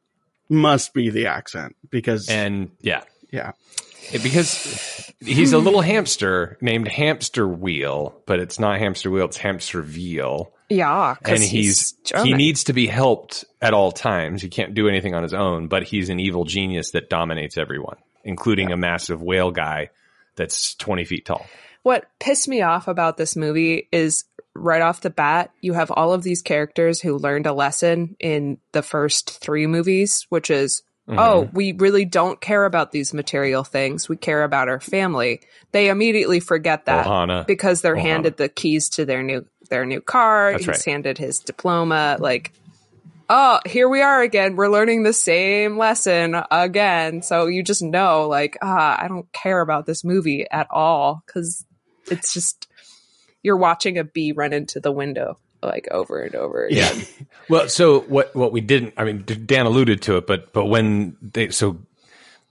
must 0.50 0.94
be 0.94 1.10
the 1.10 1.28
accent 1.28 1.76
because 1.90 2.30
And 2.30 2.72
yeah, 2.82 3.02
yeah. 3.32 3.52
Because 4.12 5.12
he's 5.20 5.54
a 5.54 5.58
little 5.58 5.82
hamster 5.82 6.58
named 6.62 6.88
Hamster 6.88 7.48
Wheel, 7.48 8.16
but 8.26 8.40
it's 8.40 8.60
not 8.60 8.80
Hamster 8.80 9.12
Wheel; 9.12 9.26
it's 9.26 9.38
Hamster 9.38 9.82
Veal. 9.82 10.52
Yeah, 10.70 11.10
And 11.10 11.20
because 11.20 11.42
he's, 11.42 11.96
he 12.24 12.34
needs 12.34 12.64
to 12.66 12.74
be 12.74 12.88
helped 12.88 13.44
at 13.62 13.74
all 13.74 13.92
times. 13.92 14.42
He 14.42 14.48
can't 14.48 14.74
do 14.74 14.88
anything 14.88 15.14
on 15.14 15.22
his 15.22 15.34
own, 15.34 15.68
but 15.68 15.84
he's 15.84 16.08
an 16.08 16.20
evil 16.20 16.46
genius 16.46 16.92
that 16.92 17.10
dominates 17.10 17.58
everyone, 17.58 17.98
including 18.24 18.72
a 18.72 18.78
massive 18.78 19.22
whale 19.22 19.52
guy 19.52 19.90
that's 20.36 20.76
twenty 20.76 21.04
feet 21.04 21.26
tall. 21.26 21.46
What 21.84 22.08
pissed 22.20 22.48
me 22.48 22.62
off 22.62 22.88
about 22.88 23.18
this 23.18 23.36
movie 23.36 23.90
is 23.92 24.24
right 24.54 24.82
off 24.82 25.02
the 25.02 25.10
bat, 25.10 25.52
you 25.62 25.74
have 25.74 25.92
all 25.92 26.14
of 26.14 26.24
these 26.24 26.42
characters 26.42 27.02
who 27.02 27.18
learned 27.18 27.48
a 27.48 27.54
lesson 27.54 28.16
in 28.20 28.58
the 28.72 28.82
first 28.82 29.40
three 29.40 29.68
movies, 29.68 30.26
which 30.30 30.50
is, 30.50 30.84
oh, 31.08 31.50
we 31.54 31.74
really 31.74 32.06
don't 32.06 32.40
care 32.40 32.66
about 32.66 32.92
these 32.92 33.14
material 33.14 33.64
things. 33.64 34.08
We 34.08 34.18
care 34.18 34.44
about 34.44 34.70
our 34.70 34.80
family. 34.80 35.42
They 35.72 35.90
immediately 35.90 36.40
forget 36.40 36.86
that 36.86 37.06
Ohana. 37.06 37.46
because 37.46 37.82
they're 37.82 37.96
Ohana. 37.96 38.02
handed 38.02 38.38
the 38.38 38.50
keys 38.50 38.90
to 38.90 39.06
their 39.06 39.24
new 39.24 39.46
their 39.70 39.86
new 39.86 40.02
car. 40.02 40.52
That's 40.52 40.66
He's 40.66 40.68
right. 40.68 40.86
handed 40.86 41.18
his 41.18 41.40
diploma. 41.40 42.18
Like, 42.20 42.52
oh, 43.30 43.60
here 43.66 43.90
we 43.90 44.02
are 44.02 44.22
again. 44.22 44.56
We're 44.56 44.70
learning 44.70 45.04
the 45.04 45.14
same 45.14 45.78
lesson 45.78 46.36
again. 46.52 47.22
So 47.22 47.48
you 47.48 47.64
just 47.64 47.82
know, 47.82 48.28
like, 48.28 48.58
ah, 48.62 49.02
I 49.02 49.08
don't 49.08 49.32
care 49.32 49.62
about 49.62 49.86
this 49.86 50.04
movie 50.04 50.46
at 50.50 50.68
all 50.70 51.24
because 51.26 51.66
it's 52.10 52.34
just 52.34 52.68
you're 53.44 53.58
watching 53.58 53.98
a 53.98 54.04
bee 54.04 54.34
run 54.34 54.54
into 54.54 54.80
the 54.80 54.92
window 54.92 55.38
like 55.62 55.88
over 55.91 56.21
and 56.21 56.36
over 56.36 56.65
again. 56.65 56.97
Yeah. 56.97 57.26
well, 57.50 57.69
so 57.69 58.02
what 58.02 58.36
what 58.36 58.52
we 58.52 58.62
didn't 58.62 58.93
I 58.97 59.04
mean 59.04 59.24
Dan 59.24 59.65
alluded 59.65 60.04
to 60.04 60.17
it, 60.17 60.28
but 60.28 60.54
but 60.54 60.65
when 60.65 61.17
they 61.21 61.50
so 61.50 61.80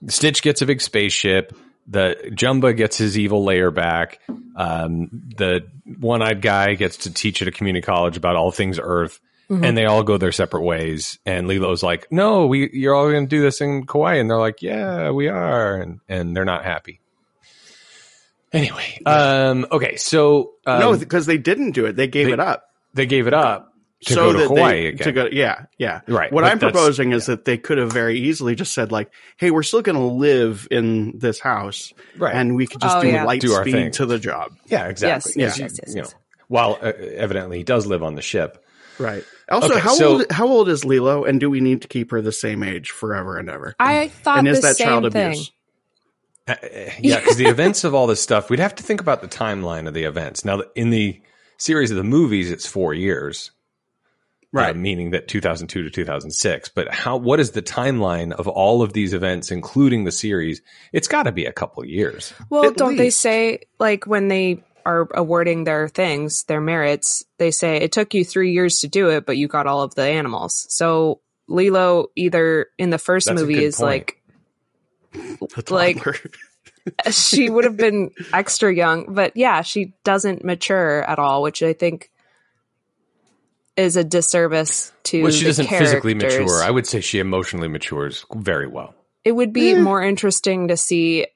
Stitch 0.06 0.42
gets 0.42 0.62
a 0.62 0.66
big 0.66 0.80
spaceship, 0.80 1.54
the 1.86 2.16
Jumba 2.30 2.76
gets 2.76 2.96
his 2.96 3.18
evil 3.18 3.44
layer 3.44 3.70
back. 3.70 4.20
Um, 4.56 5.08
the 5.36 5.66
one-eyed 5.98 6.40
guy 6.40 6.74
gets 6.74 6.98
to 6.98 7.12
teach 7.12 7.42
at 7.42 7.48
a 7.48 7.50
community 7.50 7.84
college 7.84 8.16
about 8.16 8.36
all 8.36 8.50
things 8.50 8.78
Earth, 8.80 9.20
and 9.48 9.76
they 9.76 9.84
all 9.84 10.04
go 10.04 10.16
their 10.16 10.32
separate 10.32 10.62
ways. 10.62 11.18
And 11.26 11.48
Lilo's 11.48 11.82
like, 11.82 12.10
"No, 12.12 12.46
we 12.46 12.70
you're 12.72 12.94
all 12.94 13.10
going 13.10 13.26
to 13.26 13.28
do 13.28 13.42
this 13.42 13.60
in 13.60 13.86
Kauai," 13.86 14.14
and 14.14 14.30
they're 14.30 14.38
like, 14.38 14.62
"Yeah, 14.62 15.10
we 15.10 15.28
are," 15.28 15.76
and 15.76 16.00
and 16.08 16.36
they're 16.36 16.44
not 16.44 16.64
happy. 16.64 17.00
Anyway, 18.52 19.00
um, 19.06 19.66
okay, 19.70 19.96
so 19.96 20.54
um, 20.66 20.80
no, 20.80 20.96
because 20.96 21.26
they 21.26 21.38
didn't 21.38 21.72
do 21.72 21.86
it. 21.86 21.96
They 21.96 22.06
gave 22.06 22.26
they- 22.26 22.32
it 22.32 22.40
up. 22.40 22.69
They 22.94 23.06
gave 23.06 23.26
it 23.26 23.34
up 23.34 23.72
to 24.06 24.14
so 24.14 24.32
go 24.32 24.38
to 24.38 24.48
Hawaii 24.48 24.82
they, 24.82 24.86
again. 24.88 25.04
To 25.06 25.12
go, 25.12 25.28
yeah, 25.30 25.66
yeah. 25.78 26.00
Right, 26.08 26.32
What 26.32 26.42
but 26.42 26.50
I'm 26.52 26.58
proposing 26.58 27.12
is 27.12 27.26
that 27.26 27.44
they 27.44 27.58
could 27.58 27.76
have 27.78 27.92
very 27.92 28.18
easily 28.18 28.54
just 28.54 28.72
said 28.72 28.90
like, 28.90 29.10
"Hey, 29.36 29.50
we're 29.50 29.62
still 29.62 29.82
going 29.82 29.96
to 29.98 30.02
live 30.04 30.66
in 30.70 31.18
this 31.18 31.38
house, 31.38 31.92
Right. 32.16 32.34
And 32.34 32.56
we 32.56 32.66
could 32.66 32.80
just 32.80 32.96
Oh, 32.96 33.02
do 33.02 33.08
yeah. 33.08 33.24
light 33.24 33.40
Do 33.42 33.52
our 33.52 33.62
thing. 33.64 33.72
speed 33.74 33.92
to 33.94 34.06
the 34.06 34.18
job, 34.18 34.52
yeah, 34.66 34.86
exactly. 34.88 35.32
Yes, 35.36 35.58
yes, 35.58 35.58
Yeah. 35.58 35.64
yes, 35.66 35.78
yes, 35.84 35.94
You 35.94 36.00
yes. 36.02 36.12
know, 36.12 36.18
while 36.48 36.78
uh, 36.82 36.92
evidently 36.98 37.58
he 37.58 37.64
does 37.64 37.86
live 37.86 38.02
on 38.02 38.14
the 38.14 38.22
ship. 38.22 38.64
right? 38.98 39.22
Also, 39.50 39.70
Okay, 39.70 39.80
how 39.80 39.94
so- 39.94 40.08
old 40.12 40.30
how 40.32 40.46
old 40.46 40.68
is 40.68 40.84
Lilo, 40.84 41.24
and 41.24 41.38
do 41.40 41.50
we 41.50 41.60
need 41.60 41.82
to 41.82 41.88
keep 41.88 42.10
her 42.12 42.20
the 42.22 42.32
same 42.32 42.62
age 42.62 42.90
forever 42.90 43.36
and 43.38 43.48
ever? 43.50 43.74
I 43.78 44.08
thought 44.08 44.38
and 44.38 44.48
is 44.48 44.60
the 44.62 44.68
that 44.68 44.76
same 44.76 44.86
child 44.86 45.12
thing. 45.12 45.26
abuse? 45.32 45.50
Uh, 46.48 46.52
uh, 46.62 46.90
yeah, 47.00 47.20
because 47.20 47.36
the 47.36 47.46
events 47.46 47.84
of 47.84 47.94
all 47.94 48.06
this 48.06 48.20
stuff, 48.22 48.48
we'd 48.50 48.58
have 48.60 48.74
to 48.76 48.82
think 48.82 49.00
about 49.00 49.20
the 49.20 49.28
timeline 49.28 49.86
of 49.86 49.94
the 49.94 50.04
events. 50.04 50.44
Now, 50.44 50.62
in 50.74 50.90
the 50.90 51.20
series 51.60 51.90
of 51.90 51.96
the 51.96 52.04
movies, 52.04 52.50
it's 52.50 52.66
four 52.66 52.94
years, 52.94 53.50
Right. 54.52 54.74
uh, 54.74 54.78
meaning 54.78 55.10
that 55.10 55.28
2002 55.28 55.82
to 55.84 55.90
2006. 55.90 56.70
But 56.70 56.92
how? 56.92 57.16
What 57.16 57.38
is 57.40 57.52
the 57.52 57.62
timeline 57.62 58.32
of 58.32 58.48
all 58.48 58.82
of 58.82 58.92
these 58.92 59.12
events, 59.14 59.50
including 59.50 60.04
the 60.04 60.12
series? 60.12 60.60
It's 60.92 61.06
got 61.08 61.24
to 61.24 61.32
be 61.32 61.44
a 61.46 61.52
couple 61.52 61.84
years. 61.84 62.32
Well, 62.48 62.72
don't 62.72 62.96
they 62.96 63.10
say 63.10 63.60
like 63.78 64.06
when 64.06 64.28
they 64.28 64.64
are 64.86 65.06
awarding 65.14 65.64
their 65.64 65.88
things, 65.88 66.44
their 66.44 66.60
merits, 66.60 67.22
they 67.38 67.50
say 67.50 67.76
it 67.76 67.92
took 67.92 68.14
you 68.14 68.24
three 68.24 68.52
years 68.52 68.80
to 68.80 68.88
do 68.88 69.10
it, 69.10 69.26
but 69.26 69.36
you 69.36 69.46
got 69.46 69.66
all 69.66 69.82
of 69.82 69.94
the 69.94 70.02
animals. 70.02 70.66
So 70.70 71.20
Lilo 71.48 72.06
either 72.16 72.66
in 72.78 72.90
the 72.90 72.98
first 72.98 73.26
That's 73.26 73.38
movie 73.40 73.62
is 73.62 73.76
point. 73.76 73.86
like 73.86 74.22
The 75.66 75.74
like- 75.74 75.96
toddler. 76.02 76.16
she 77.10 77.50
would 77.50 77.64
have 77.64 77.76
been 77.76 78.10
extra 78.32 78.74
young, 78.74 79.12
but 79.14 79.36
yeah, 79.36 79.62
she 79.62 79.92
doesn't 80.04 80.44
mature 80.44 81.02
at 81.02 81.18
all, 81.18 81.42
which 81.42 81.62
I 81.62 81.72
think 81.72 82.10
is 83.76 83.96
a 83.96 84.04
disservice 84.04 84.92
to 85.04 85.22
Well, 85.22 85.32
she 85.32 85.40
the 85.44 85.48
doesn't 85.50 85.68
physically 85.68 86.14
mature. 86.14 86.62
I 86.62 86.70
would 86.70 86.86
say 86.86 87.00
she 87.00 87.18
emotionally 87.18 87.68
matures 87.68 88.24
very 88.34 88.66
well. 88.66 88.94
it 89.24 89.32
would 89.32 89.52
be 89.52 89.70
Eh. 89.72 89.80
more 89.80 90.02
interesting 90.02 90.68
to 90.68 90.76
see 90.76 91.26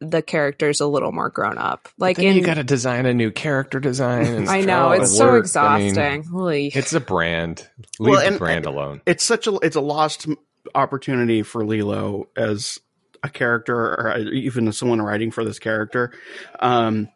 the 0.00 0.20
characters 0.20 0.80
a 0.80 0.86
little 0.86 1.12
more 1.12 1.30
grown 1.30 1.56
up. 1.56 1.88
Like 1.98 2.16
then 2.16 2.26
in 2.26 2.34
you 2.36 2.42
got 2.42 2.54
to 2.54 2.64
design 2.64 3.06
a 3.06 3.14
new 3.14 3.30
character 3.30 3.80
design. 3.80 4.26
and 4.26 4.48
I 4.50 4.60
know 4.60 4.90
it's 4.90 5.16
so 5.16 5.26
work. 5.26 5.46
I 5.56 5.78
mean, 5.78 5.86
exhausting. 5.96 6.70
It's 6.74 6.92
a 6.92 7.00
brand. 7.00 7.66
Leave 7.98 8.10
Well, 8.12 8.30
the 8.32 8.36
brand 8.38 8.66
alone. 8.66 9.00
it's 9.06 9.24
such 9.24 9.46
a 9.46 9.54
it's 9.62 9.76
a 9.76 9.80
lost 9.80 10.26
opportunity 10.74 11.42
for 11.42 11.64
Lilo 11.64 12.28
as 12.36 12.78
a 13.24 13.28
character 13.30 13.74
or 13.74 14.18
even 14.18 14.70
someone 14.70 15.00
writing 15.00 15.30
for 15.30 15.44
this 15.44 15.58
character 15.58 16.12
um 16.60 17.08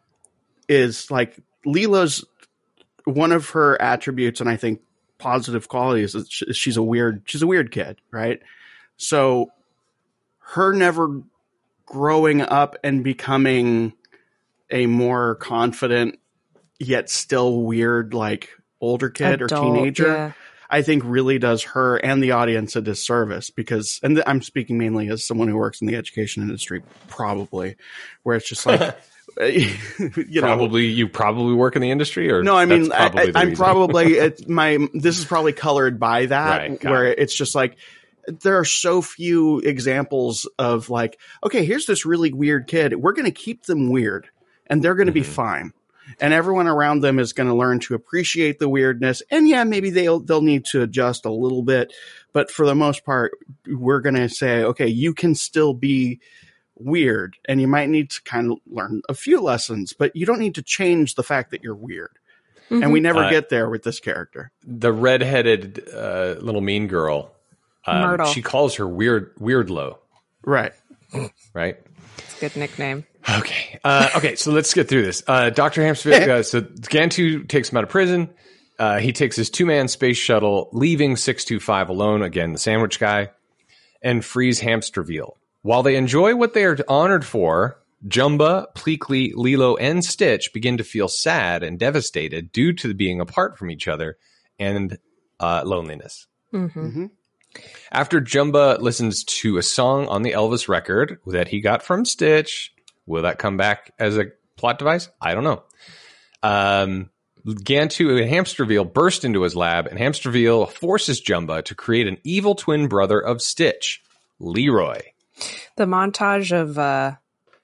is 0.67 1.09
like 1.11 1.37
Lilo's 1.65 2.25
one 3.05 3.31
of 3.31 3.51
her 3.51 3.79
attributes 3.81 4.41
and 4.41 4.49
I 4.49 4.57
think 4.57 4.81
positive 5.19 5.67
qualities 5.67 6.15
is 6.15 6.27
she's 6.29 6.77
a 6.77 6.83
weird 6.83 7.21
she's 7.25 7.43
a 7.43 7.47
weird 7.47 7.71
kid 7.71 7.97
right 8.11 8.41
so 8.97 9.51
her 10.39 10.73
never 10.73 11.21
growing 11.85 12.41
up 12.41 12.75
and 12.83 13.03
becoming 13.03 13.93
a 14.71 14.87
more 14.87 15.35
confident 15.35 16.19
yet 16.79 17.09
still 17.09 17.61
weird 17.61 18.13
like 18.15 18.49
older 18.81 19.09
kid 19.09 19.41
adult, 19.41 19.51
or 19.51 19.75
teenager 19.75 20.07
yeah. 20.07 20.31
I 20.69 20.81
think 20.83 21.03
really 21.05 21.39
does 21.39 21.63
her 21.63 21.97
and 21.97 22.21
the 22.21 22.31
audience 22.31 22.75
a 22.75 22.81
disservice 22.81 23.49
because, 23.49 23.99
and 24.03 24.21
I'm 24.27 24.41
speaking 24.41 24.77
mainly 24.77 25.09
as 25.09 25.25
someone 25.25 25.47
who 25.47 25.57
works 25.57 25.81
in 25.81 25.87
the 25.87 25.95
education 25.95 26.43
industry, 26.43 26.83
probably, 27.07 27.75
where 28.23 28.35
it's 28.35 28.47
just 28.47 28.65
like, 28.65 28.95
you 29.39 29.71
know, 30.15 30.41
probably 30.41 30.85
you 30.85 31.07
probably 31.07 31.53
work 31.55 31.75
in 31.75 31.81
the 31.81 31.91
industry, 31.91 32.31
or 32.31 32.43
no, 32.43 32.55
I 32.55 32.65
mean, 32.65 32.91
I, 32.91 33.09
probably 33.09 33.31
the 33.31 33.39
am 33.39 33.55
probably 33.55 34.13
it's 34.17 34.47
my. 34.47 34.77
This 34.93 35.17
is 35.17 35.25
probably 35.25 35.53
colored 35.53 35.99
by 35.99 36.27
that, 36.27 36.69
Right, 36.69 36.83
where 36.83 37.05
it's 37.05 37.33
just 37.35 37.55
like 37.55 37.77
there 38.27 38.59
are 38.59 38.65
so 38.65 39.01
few 39.01 39.59
examples 39.59 40.47
of 40.59 40.89
like, 40.89 41.19
okay, 41.43 41.65
here's 41.65 41.85
this 41.87 42.05
really 42.05 42.31
weird 42.31 42.67
kid. 42.67 42.95
We're 42.95 43.13
going 43.13 43.25
to 43.25 43.31
keep 43.31 43.65
them 43.65 43.89
weird, 43.89 44.29
and 44.67 44.83
they're 44.83 44.95
going 44.95 45.07
to 45.07 45.13
be 45.13 45.21
Mhm. 45.21 45.25
fine. 45.25 45.73
And 46.19 46.33
everyone 46.33 46.67
around 46.67 47.01
them 47.01 47.19
is 47.19 47.33
going 47.33 47.49
to 47.49 47.55
learn 47.55 47.79
to 47.81 47.93
appreciate 47.93 48.59
the 48.59 48.69
weirdness. 48.69 49.21
And 49.29 49.47
yeah, 49.47 49.63
maybe 49.63 49.89
they'll 49.89 50.19
they'll 50.19 50.41
need 50.41 50.65
to 50.65 50.81
adjust 50.81 51.25
a 51.25 51.31
little 51.31 51.63
bit, 51.63 51.93
but 52.33 52.49
for 52.49 52.65
the 52.65 52.75
most 52.75 53.05
part, 53.05 53.31
we're 53.67 54.01
going 54.01 54.15
to 54.15 54.29
say, 54.29 54.63
okay, 54.63 54.87
you 54.87 55.13
can 55.13 55.35
still 55.35 55.73
be 55.73 56.19
weird, 56.75 57.35
and 57.47 57.59
you 57.59 57.67
might 57.67 57.89
need 57.89 58.09
to 58.11 58.21
kind 58.23 58.51
of 58.51 58.57
learn 58.65 59.01
a 59.09 59.13
few 59.13 59.41
lessons, 59.41 59.93
but 59.93 60.15
you 60.15 60.25
don't 60.25 60.39
need 60.39 60.55
to 60.55 60.61
change 60.61 61.15
the 61.15 61.23
fact 61.23 61.51
that 61.51 61.61
you're 61.63 61.75
weird 61.75 62.11
and 62.71 62.93
we 62.93 62.99
never 62.99 63.23
Uh, 63.23 63.29
get 63.31 63.49
there 63.49 63.67
with 63.69 63.81
this 63.83 63.99
character. 63.99 64.51
the 64.63 64.93
redheaded 64.93 65.83
uh, 65.93 66.35
little 66.39 66.61
mean 66.61 66.87
girl. 66.87 67.31
Um, 67.87 68.01
Myrtle. 68.01 68.27
She 68.27 68.41
calls 68.43 68.75
her 68.75 68.87
weird 68.87 69.35
weirdlo, 69.37 69.97
Right. 70.45 70.73
right? 71.53 71.77
It's 72.19 72.37
a 72.37 72.39
good 72.39 72.55
nickname. 72.55 73.05
Okay. 73.37 73.79
Uh, 73.83 74.09
okay. 74.15 74.35
So 74.35 74.51
let's 74.51 74.73
get 74.73 74.87
through 74.87 75.03
this. 75.03 75.23
Uh, 75.27 75.49
Dr. 75.49 75.81
Hamsterviel. 75.81 76.27
Uh, 76.27 76.43
so 76.43 76.61
Gantu 76.61 77.47
takes 77.47 77.71
him 77.71 77.77
out 77.77 77.83
of 77.83 77.89
prison. 77.89 78.29
Uh, 78.77 78.99
he 78.99 79.11
takes 79.11 79.35
his 79.35 79.49
two 79.49 79.65
man 79.65 79.87
space 79.87 80.17
shuttle, 80.17 80.69
leaving 80.71 81.15
625 81.17 81.89
alone, 81.89 82.21
again, 82.21 82.53
the 82.53 82.59
sandwich 82.59 82.99
guy, 82.99 83.29
and 84.01 84.23
frees 84.23 84.61
Hamsterviel. 84.61 85.33
While 85.61 85.83
they 85.83 85.97
enjoy 85.97 86.35
what 86.35 86.53
they 86.53 86.63
are 86.63 86.77
honored 86.87 87.25
for, 87.25 87.81
Jumba, 88.07 88.67
Pleakley, 88.75 89.33
Lilo, 89.35 89.75
and 89.75 90.03
Stitch 90.03 90.53
begin 90.53 90.77
to 90.77 90.85
feel 90.85 91.09
sad 91.09 91.63
and 91.63 91.77
devastated 91.77 92.53
due 92.53 92.71
to 92.73 92.93
being 92.93 93.19
apart 93.19 93.57
from 93.57 93.69
each 93.69 93.87
other 93.89 94.17
and 94.57 94.97
uh, 95.39 95.63
loneliness. 95.65 96.27
hmm 96.51 96.67
hmm 96.67 97.05
After 97.91 98.21
Jumba 98.21 98.79
listens 98.79 99.23
to 99.23 99.57
a 99.57 99.63
song 99.63 100.07
on 100.07 100.21
the 100.21 100.33
Elvis 100.33 100.67
record 100.67 101.19
that 101.27 101.47
he 101.47 101.59
got 101.61 101.81
from 101.81 102.05
Stitch, 102.05 102.73
will 103.05 103.23
that 103.23 103.39
come 103.39 103.57
back 103.57 103.93
as 103.97 104.17
a 104.17 104.25
plot 104.55 104.77
device? 104.77 105.09
I 105.19 105.33
don't 105.33 105.43
know. 105.43 105.63
Um, 106.43 107.09
Gantu 107.45 108.21
and 108.21 108.29
Hamsterviel 108.29 108.91
burst 108.93 109.25
into 109.25 109.41
his 109.41 109.55
lab, 109.55 109.87
and 109.87 109.97
Hamsterviel 109.97 110.69
forces 110.69 111.21
Jumba 111.21 111.63
to 111.65 111.75
create 111.75 112.07
an 112.07 112.17
evil 112.23 112.53
twin 112.53 112.87
brother 112.87 113.19
of 113.19 113.41
Stitch, 113.41 114.03
Leroy. 114.39 114.99
The 115.75 115.85
montage 115.85 116.51
of 116.51 116.77
uh, 116.77 117.15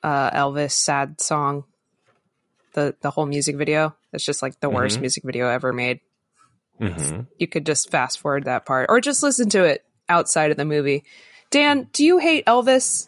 uh, 0.01 0.31
Elvis 0.31 0.71
sad 0.71 1.21
song, 1.21 1.65
the 2.73 2.95
the 3.01 3.11
whole 3.11 3.25
music 3.25 3.57
video. 3.57 3.95
It's 4.13 4.25
just 4.25 4.41
like 4.41 4.59
the 4.61 4.69
worst 4.69 4.97
Mhm. 4.97 5.01
music 5.01 5.23
video 5.23 5.47
ever 5.49 5.73
made. 5.73 5.99
Mm-hmm. 6.79 7.21
You 7.37 7.47
could 7.47 7.65
just 7.65 7.89
fast 7.89 8.19
forward 8.19 8.45
that 8.45 8.65
part, 8.65 8.87
or 8.89 8.99
just 9.01 9.23
listen 9.23 9.49
to 9.49 9.63
it 9.63 9.83
outside 10.09 10.51
of 10.51 10.57
the 10.57 10.65
movie. 10.65 11.03
Dan, 11.51 11.87
do 11.93 12.03
you 12.03 12.17
hate 12.17 12.45
Elvis 12.45 13.07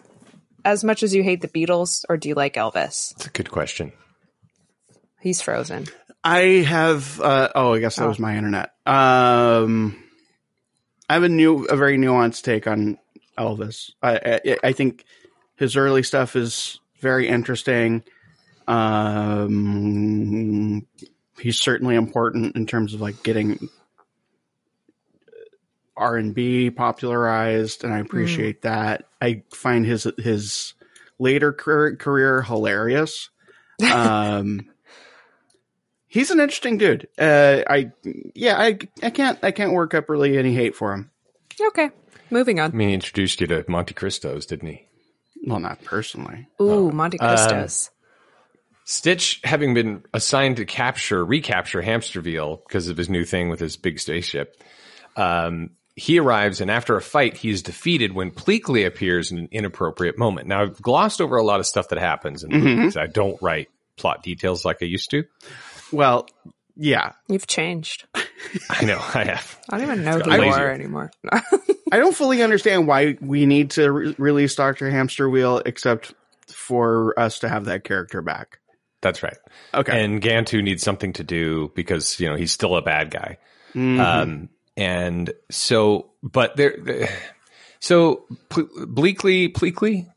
as 0.64 0.84
much 0.84 1.04
as 1.04 1.14
you 1.14 1.24
hate 1.24 1.42
the 1.42 1.48
Beatles, 1.48 2.04
or 2.10 2.18
do 2.18 2.30
you 2.30 2.36
like 2.36 2.54
Elvis? 2.56 3.14
That's 3.16 3.26
a 3.28 3.30
good 3.32 3.52
question. 3.52 3.92
He's 5.22 5.42
frozen. 5.42 5.86
I 6.24 6.40
have. 6.68 7.20
Uh, 7.20 7.50
oh, 7.56 7.74
I 7.74 7.80
guess 7.80 7.96
that 7.98 8.06
Oh. 8.06 8.10
was 8.10 8.20
my 8.20 8.36
internet. 8.38 8.72
Um, 8.86 10.02
I 11.10 11.14
have 11.16 11.24
a 11.24 11.30
new, 11.30 11.66
a 11.66 11.76
very 11.76 11.98
nuanced 11.98 12.44
take 12.44 12.68
on 12.68 12.98
Elvis. 13.38 13.92
I, 14.02 14.40
I, 14.46 14.58
I 14.64 14.72
think 14.74 15.04
his 15.56 15.76
early 15.76 16.04
stuff 16.04 16.36
is 16.36 16.80
very 17.02 17.28
interesting. 17.28 18.04
Um, 19.48 20.86
he's 21.40 21.60
certainly 21.60 21.96
important 21.96 22.56
in 22.56 22.66
terms 22.66 22.94
of 22.94 23.02
like 23.02 23.22
getting 23.24 23.70
R 25.96 26.16
and 26.18 26.34
B 26.36 26.70
popularized, 26.70 27.84
and 27.84 27.94
I 27.94 28.00
appreciate 28.00 28.62
that. 28.62 29.06
I 29.22 29.44
find 29.54 29.86
his 29.86 30.08
his 30.20 30.74
later 31.20 31.52
career, 31.54 31.96
career 31.96 32.42
hilarious. 32.42 33.30
Um, 33.80 34.62
he's 36.08 36.32
an 36.32 36.40
interesting 36.40 36.80
dude. 36.80 37.08
Uh, 37.16 37.62
I 37.70 37.92
yeah, 38.34 38.58
I 38.58 38.80
I 39.04 39.12
can't 39.12 39.38
I 39.44 39.52
can't 39.52 39.72
work 39.74 39.94
up 39.94 40.10
really 40.10 40.36
any 40.36 40.52
hate 40.56 40.76
for 40.76 40.94
him. 40.94 41.12
Okay, 41.62 41.92
moving 42.32 42.60
on. 42.60 42.64
I 42.64 42.68
on. 42.72 42.78
mean, 42.78 42.88
he 42.90 42.94
introduced 42.96 43.40
you 43.40 43.46
to 43.48 43.64
Monte 43.68 43.94
Cristos, 43.94 44.48
didn't 44.48 44.68
he? 44.70 44.88
Well, 45.46 45.60
not 45.60 45.84
personally. 45.84 46.48
Ooh, 46.60 46.92
Monte 46.92 47.20
Um, 47.20 47.28
Cristos. 47.36 47.92
Stitch, 48.90 49.42
having 49.44 49.74
been 49.74 50.04
assigned 50.14 50.56
to 50.58 50.66
capture, 50.66 51.26
recapture 51.26 51.82
Hamsterviel 51.82 52.60
because 52.66 52.88
of 52.88 52.96
his 52.96 53.10
new 53.10 53.26
thing 53.26 53.50
with 53.50 53.60
his 53.60 53.76
big 53.76 54.00
spaceship, 54.00 54.64
um, 55.18 55.72
he 55.98 56.20
arrives, 56.20 56.62
and 56.62 56.72
after 56.72 56.96
a 56.96 57.02
fight, 57.02 57.36
he 57.36 57.50
is 57.50 57.62
defeated 57.64 58.14
when 58.14 58.32
Pleakley 58.32 58.86
appears 58.88 59.30
in 59.30 59.40
an 59.40 59.50
inappropriate 59.52 60.18
moment. 60.18 60.48
Now, 60.48 60.62
I've 60.62 60.82
glossed 60.82 61.20
over 61.20 61.36
a 61.36 61.44
lot 61.44 61.60
of 61.60 61.66
stuff 61.66 61.90
that 61.90 62.00
happens 62.00 62.46
in 62.46 62.52
the 62.52 62.58
Mhm. 62.60 62.76
movies. 62.78 62.96
I 62.96 63.08
don't 63.08 63.38
write 63.42 63.68
plot 63.98 64.24
details 64.24 64.64
like 64.64 64.78
I 64.82 64.86
used 64.86 65.10
to. 65.12 65.24
Well, 65.92 66.26
yeah. 66.78 67.12
You've 67.28 67.48
changed. 67.48 68.06
I 68.70 68.86
know 68.86 69.00
I 69.14 69.26
have. 69.26 69.60
I 69.70 69.80
don't 69.80 69.88
even 69.92 70.04
know 70.06 70.20
who 70.20 70.32
I'm 70.32 70.44
you 70.44 70.50
are 70.52 70.72
anymore. 70.72 71.12
I 71.92 71.98
don't 71.98 72.16
fully 72.16 72.42
understand 72.42 72.88
why 72.88 73.18
we 73.20 73.46
need 73.46 73.72
to 73.72 73.92
re- 73.92 74.16
release 74.18 74.56
Doctor 74.56 74.90
Hamster 74.90 75.30
Wheel, 75.30 75.62
except 75.66 76.14
for 76.48 77.20
us 77.20 77.40
to 77.40 77.50
have 77.50 77.66
that 77.66 77.84
character 77.84 78.22
back. 78.22 78.60
That's 79.02 79.22
right. 79.24 79.38
Okay. 79.74 80.04
And 80.04 80.22
Gantu 80.22 80.64
needs 80.64 80.82
something 80.84 81.14
to 81.14 81.24
do 81.24 81.72
because 81.76 82.20
you 82.20 82.28
know 82.30 82.36
he's 82.36 82.52
still 82.52 82.76
a 82.76 82.82
bad 82.82 83.12
guy. 83.12 83.38
Mhm. 83.74 84.00
Um, 84.00 84.50
and 84.76 85.32
so, 85.50 86.12
but 86.24 86.56
there, 86.56 86.76
so 87.80 88.26
Ple- 88.50 88.64
Bleakley, 88.86 89.52
Pleakley, 89.54 90.08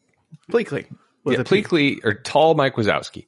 Bleakley. 0.51 0.87
With 1.24 1.35
yeah, 1.35 1.41
a 1.43 1.45
P. 1.45 1.62
Pleakley 1.62 1.99
or 2.05 2.14
tall 2.14 2.55
Mike 2.55 2.76
Wazowski. 2.76 3.26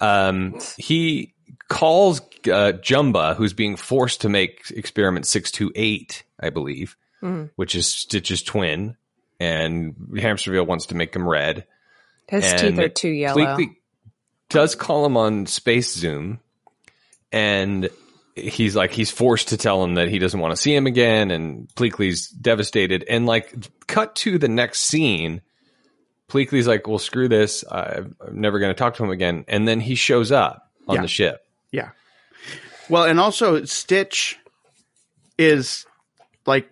Um, 0.00 0.58
he 0.76 1.34
calls 1.68 2.20
uh, 2.20 2.72
Jumba, 2.82 3.36
who's 3.36 3.52
being 3.52 3.76
forced 3.76 4.22
to 4.22 4.28
make 4.28 4.64
experiment 4.74 5.26
six 5.26 5.50
two 5.52 5.70
eight, 5.76 6.24
I 6.40 6.50
believe, 6.50 6.96
Mhm. 7.22 7.50
which 7.56 7.74
is 7.76 7.86
Stitch's 7.86 8.42
twin, 8.42 8.96
and 9.38 9.94
Hamsterviel 10.14 10.66
wants 10.66 10.86
to 10.86 10.96
make 10.96 11.14
him 11.14 11.28
red. 11.28 11.64
His 12.28 12.44
And 12.44 12.58
teeth 12.76 12.78
are 12.78 12.88
too 12.88 13.08
yellow. 13.08 13.36
Pleakley 13.40 13.76
does 14.50 14.74
call 14.74 15.04
him 15.04 15.16
on 15.16 15.46
Space 15.46 15.92
Zoom, 15.94 16.40
and 17.32 17.90
he's 18.34 18.74
like 18.76 18.90
he's 18.92 19.10
forced 19.10 19.48
to 19.48 19.56
tell 19.56 19.82
him 19.82 19.94
that 19.94 20.08
he 20.08 20.18
doesn't 20.18 20.40
want 20.40 20.52
to 20.52 20.60
see 20.60 20.74
him 20.74 20.86
again, 20.86 21.30
and 21.30 21.68
Pleakley's 21.74 22.28
devastated. 22.28 23.04
And 23.08 23.26
like, 23.26 23.54
cut 23.86 24.14
to 24.16 24.38
the 24.38 24.48
next 24.48 24.80
scene. 24.80 25.42
Pleakley's 26.28 26.66
like, 26.66 26.86
"Well, 26.86 26.98
screw 26.98 27.28
this. 27.28 27.64
I'm 27.70 28.14
never 28.32 28.58
going 28.58 28.70
to 28.70 28.78
talk 28.78 28.94
to 28.96 29.04
him 29.04 29.10
again." 29.10 29.44
And 29.48 29.66
then 29.66 29.80
he 29.80 29.94
shows 29.94 30.30
up 30.30 30.70
on 30.86 30.96
Yeah. 30.96 31.02
the 31.02 31.08
ship. 31.08 31.44
Yeah. 31.72 31.90
Well, 32.88 33.04
and 33.04 33.18
also 33.20 33.64
Stitch 33.64 34.38
is 35.38 35.86
like 36.46 36.68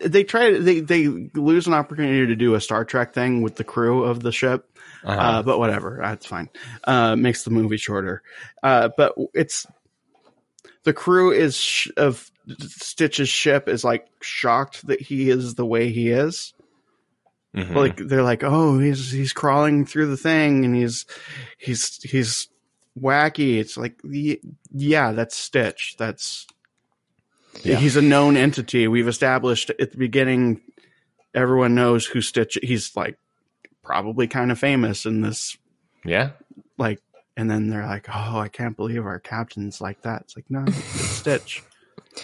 they 0.00 0.24
try 0.24 0.58
they 0.58 0.80
they 0.80 1.06
lose 1.06 1.66
an 1.66 1.74
opportunity 1.74 2.26
to 2.26 2.36
do 2.36 2.54
a 2.54 2.60
Star 2.60 2.84
Trek 2.84 3.12
thing 3.14 3.42
with 3.42 3.56
the 3.56 3.64
crew 3.64 4.04
of 4.04 4.22
the 4.22 4.32
ship. 4.32 4.77
Uh-huh. 5.04 5.20
Uh, 5.20 5.42
but 5.42 5.58
whatever, 5.58 5.98
that's 6.02 6.26
fine. 6.26 6.48
Uh, 6.84 7.14
makes 7.16 7.44
the 7.44 7.50
movie 7.50 7.76
shorter. 7.76 8.22
Uh, 8.62 8.90
but 8.96 9.14
it's 9.34 9.66
the 10.84 10.92
crew 10.92 11.30
is 11.32 11.56
sh- 11.56 11.88
of 11.96 12.30
Stitch's 12.60 13.28
ship 13.28 13.68
is 13.68 13.84
like 13.84 14.06
shocked 14.22 14.86
that 14.86 15.00
he 15.00 15.30
is 15.30 15.54
the 15.54 15.66
way 15.66 15.90
he 15.90 16.10
is. 16.10 16.54
Mhm. 17.54 17.74
Like 17.74 17.96
they're 17.96 18.22
like, 18.22 18.42
oh, 18.44 18.78
he's 18.78 19.10
he's 19.10 19.32
crawling 19.32 19.86
through 19.86 20.06
the 20.08 20.16
thing 20.16 20.64
and 20.64 20.74
he's 20.76 21.06
he's 21.58 22.02
he's 22.02 22.48
wacky. 22.98 23.58
It's 23.58 23.76
like, 23.76 24.00
yeah, 24.72 25.12
that's 25.12 25.36
Stitch. 25.36 25.96
That's 25.98 26.46
Yeah. 27.62 27.76
he's 27.76 27.96
a 27.96 28.02
known 28.02 28.36
entity. 28.36 28.86
We've 28.88 29.08
established 29.08 29.70
at 29.70 29.92
the 29.92 29.98
beginning. 29.98 30.60
Everyone 31.34 31.74
knows 31.74 32.04
who 32.06 32.20
Stitch. 32.20 32.58
He's 32.62 32.94
like 32.96 33.18
probably 33.88 34.28
kind 34.28 34.52
of 34.52 34.58
famous 34.58 35.06
in 35.06 35.22
this. 35.22 35.56
yeah, 36.04 36.30
Like, 36.76 37.00
and 37.36 37.50
then 37.50 37.68
they're 37.70 37.86
like, 37.86 38.06
oh, 38.08 38.38
I 38.38 38.48
can't 38.48 38.76
believe 38.76 39.04
our 39.06 39.18
captain's 39.18 39.80
like 39.80 40.02
that. 40.02 40.22
It's 40.22 40.36
like, 40.36 40.44
no, 40.50 40.64
it's 40.66 40.76
Stitch. 41.20 41.62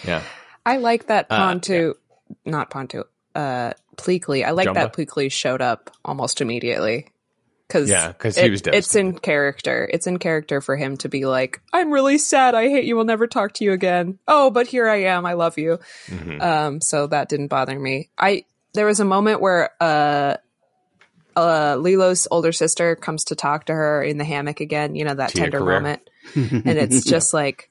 yeah. 0.05 0.21
I 0.65 0.77
like 0.77 1.07
that 1.07 1.27
Uh, 1.29 1.53
Pontu, 1.53 1.93
not 2.45 2.69
Pontu, 2.69 3.03
uh, 3.33 3.73
Pleakley. 3.97 4.45
I 4.45 4.51
like 4.51 4.67
Jumba? 4.67 4.73
that 4.75 4.93
Pleakley 4.93 5.31
showed 5.31 5.61
up 5.61 5.89
almost 6.05 6.39
immediately. 6.41 7.07
Cause 7.67 7.89
Yeah, 7.89 8.11
'cause 8.13 8.37
he 8.37 8.49
was 8.51 8.61
dead. 8.61 8.75
It's 8.75 8.95
in 8.95 9.17
character. 9.17 9.89
It's 9.91 10.05
in 10.05 10.19
character 10.19 10.61
for 10.61 10.75
him 10.75 10.97
to 10.97 11.09
be 11.09 11.25
like, 11.25 11.61
I'm 11.73 11.91
really 11.91 12.19
sad. 12.19 12.53
I 12.53 12.69
hate 12.69 12.85
you. 12.85 12.95
We'll 12.95 13.05
never 13.05 13.25
talk 13.25 13.53
to 13.53 13.63
you 13.63 13.71
again. 13.73 14.19
Oh, 14.27 14.51
but 14.51 14.67
here 14.67 14.87
I 14.87 14.97
am. 15.05 15.25
I 15.25 15.33
love 15.33 15.57
you. 15.57 15.79
Mhm. 16.07 16.39
Um, 16.41 16.81
so 16.81 17.07
that 17.07 17.27
didn't 17.27 17.47
bother 17.47 17.79
me. 17.79 18.11
I, 18.19 18.45
there 18.75 18.85
was 18.85 18.99
a 18.99 19.05
moment 19.05 19.41
where, 19.41 19.71
uh, 19.81 20.37
uh, 21.35 21.75
Lilo's 21.77 22.27
older 22.31 22.51
sister 22.51 22.95
comes 22.95 23.25
to 23.25 23.35
talk 23.35 23.65
to 23.65 23.73
her 23.73 24.01
in 24.03 24.17
the 24.17 24.23
hammock 24.23 24.59
again, 24.61 24.95
you 24.95 25.03
know, 25.05 25.13
that 25.13 25.31
Tia 25.31 25.43
tender 25.43 25.59
Carrere. 25.59 25.75
moment. 25.81 26.09
And 26.35 26.67
it's 26.67 27.03
just 27.05 27.33
like 27.33 27.69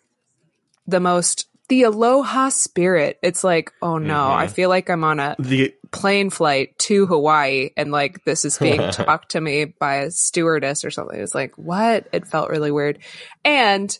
the 0.86 1.00
most, 1.00 1.48
the 1.68 1.82
aloha 1.84 2.50
spirit. 2.50 3.18
It's 3.22 3.42
like, 3.42 3.72
oh 3.82 3.98
no, 3.98 4.14
Mhm. 4.14 4.36
I 4.36 4.46
feel 4.46 4.68
like 4.68 4.88
I'm 4.90 5.02
on 5.04 5.18
a 5.18 5.34
the 5.38 5.74
plane 5.90 6.28
flight 6.30 6.78
to 6.80 7.06
Hawaii 7.06 7.70
and 7.76 7.90
like 7.90 8.24
this 8.24 8.44
is 8.44 8.58
being 8.58 8.78
talked 8.90 9.30
to 9.32 9.40
me 9.40 9.64
by 9.64 9.96
a 9.96 10.10
stewardess 10.10 10.84
or 10.84 10.90
something. 10.90 11.18
It's 11.18 11.34
like, 11.34 11.56
what? 11.56 12.06
It 12.12 12.26
felt 12.28 12.50
really 12.50 12.70
weird. 12.70 12.98
And 13.44 13.96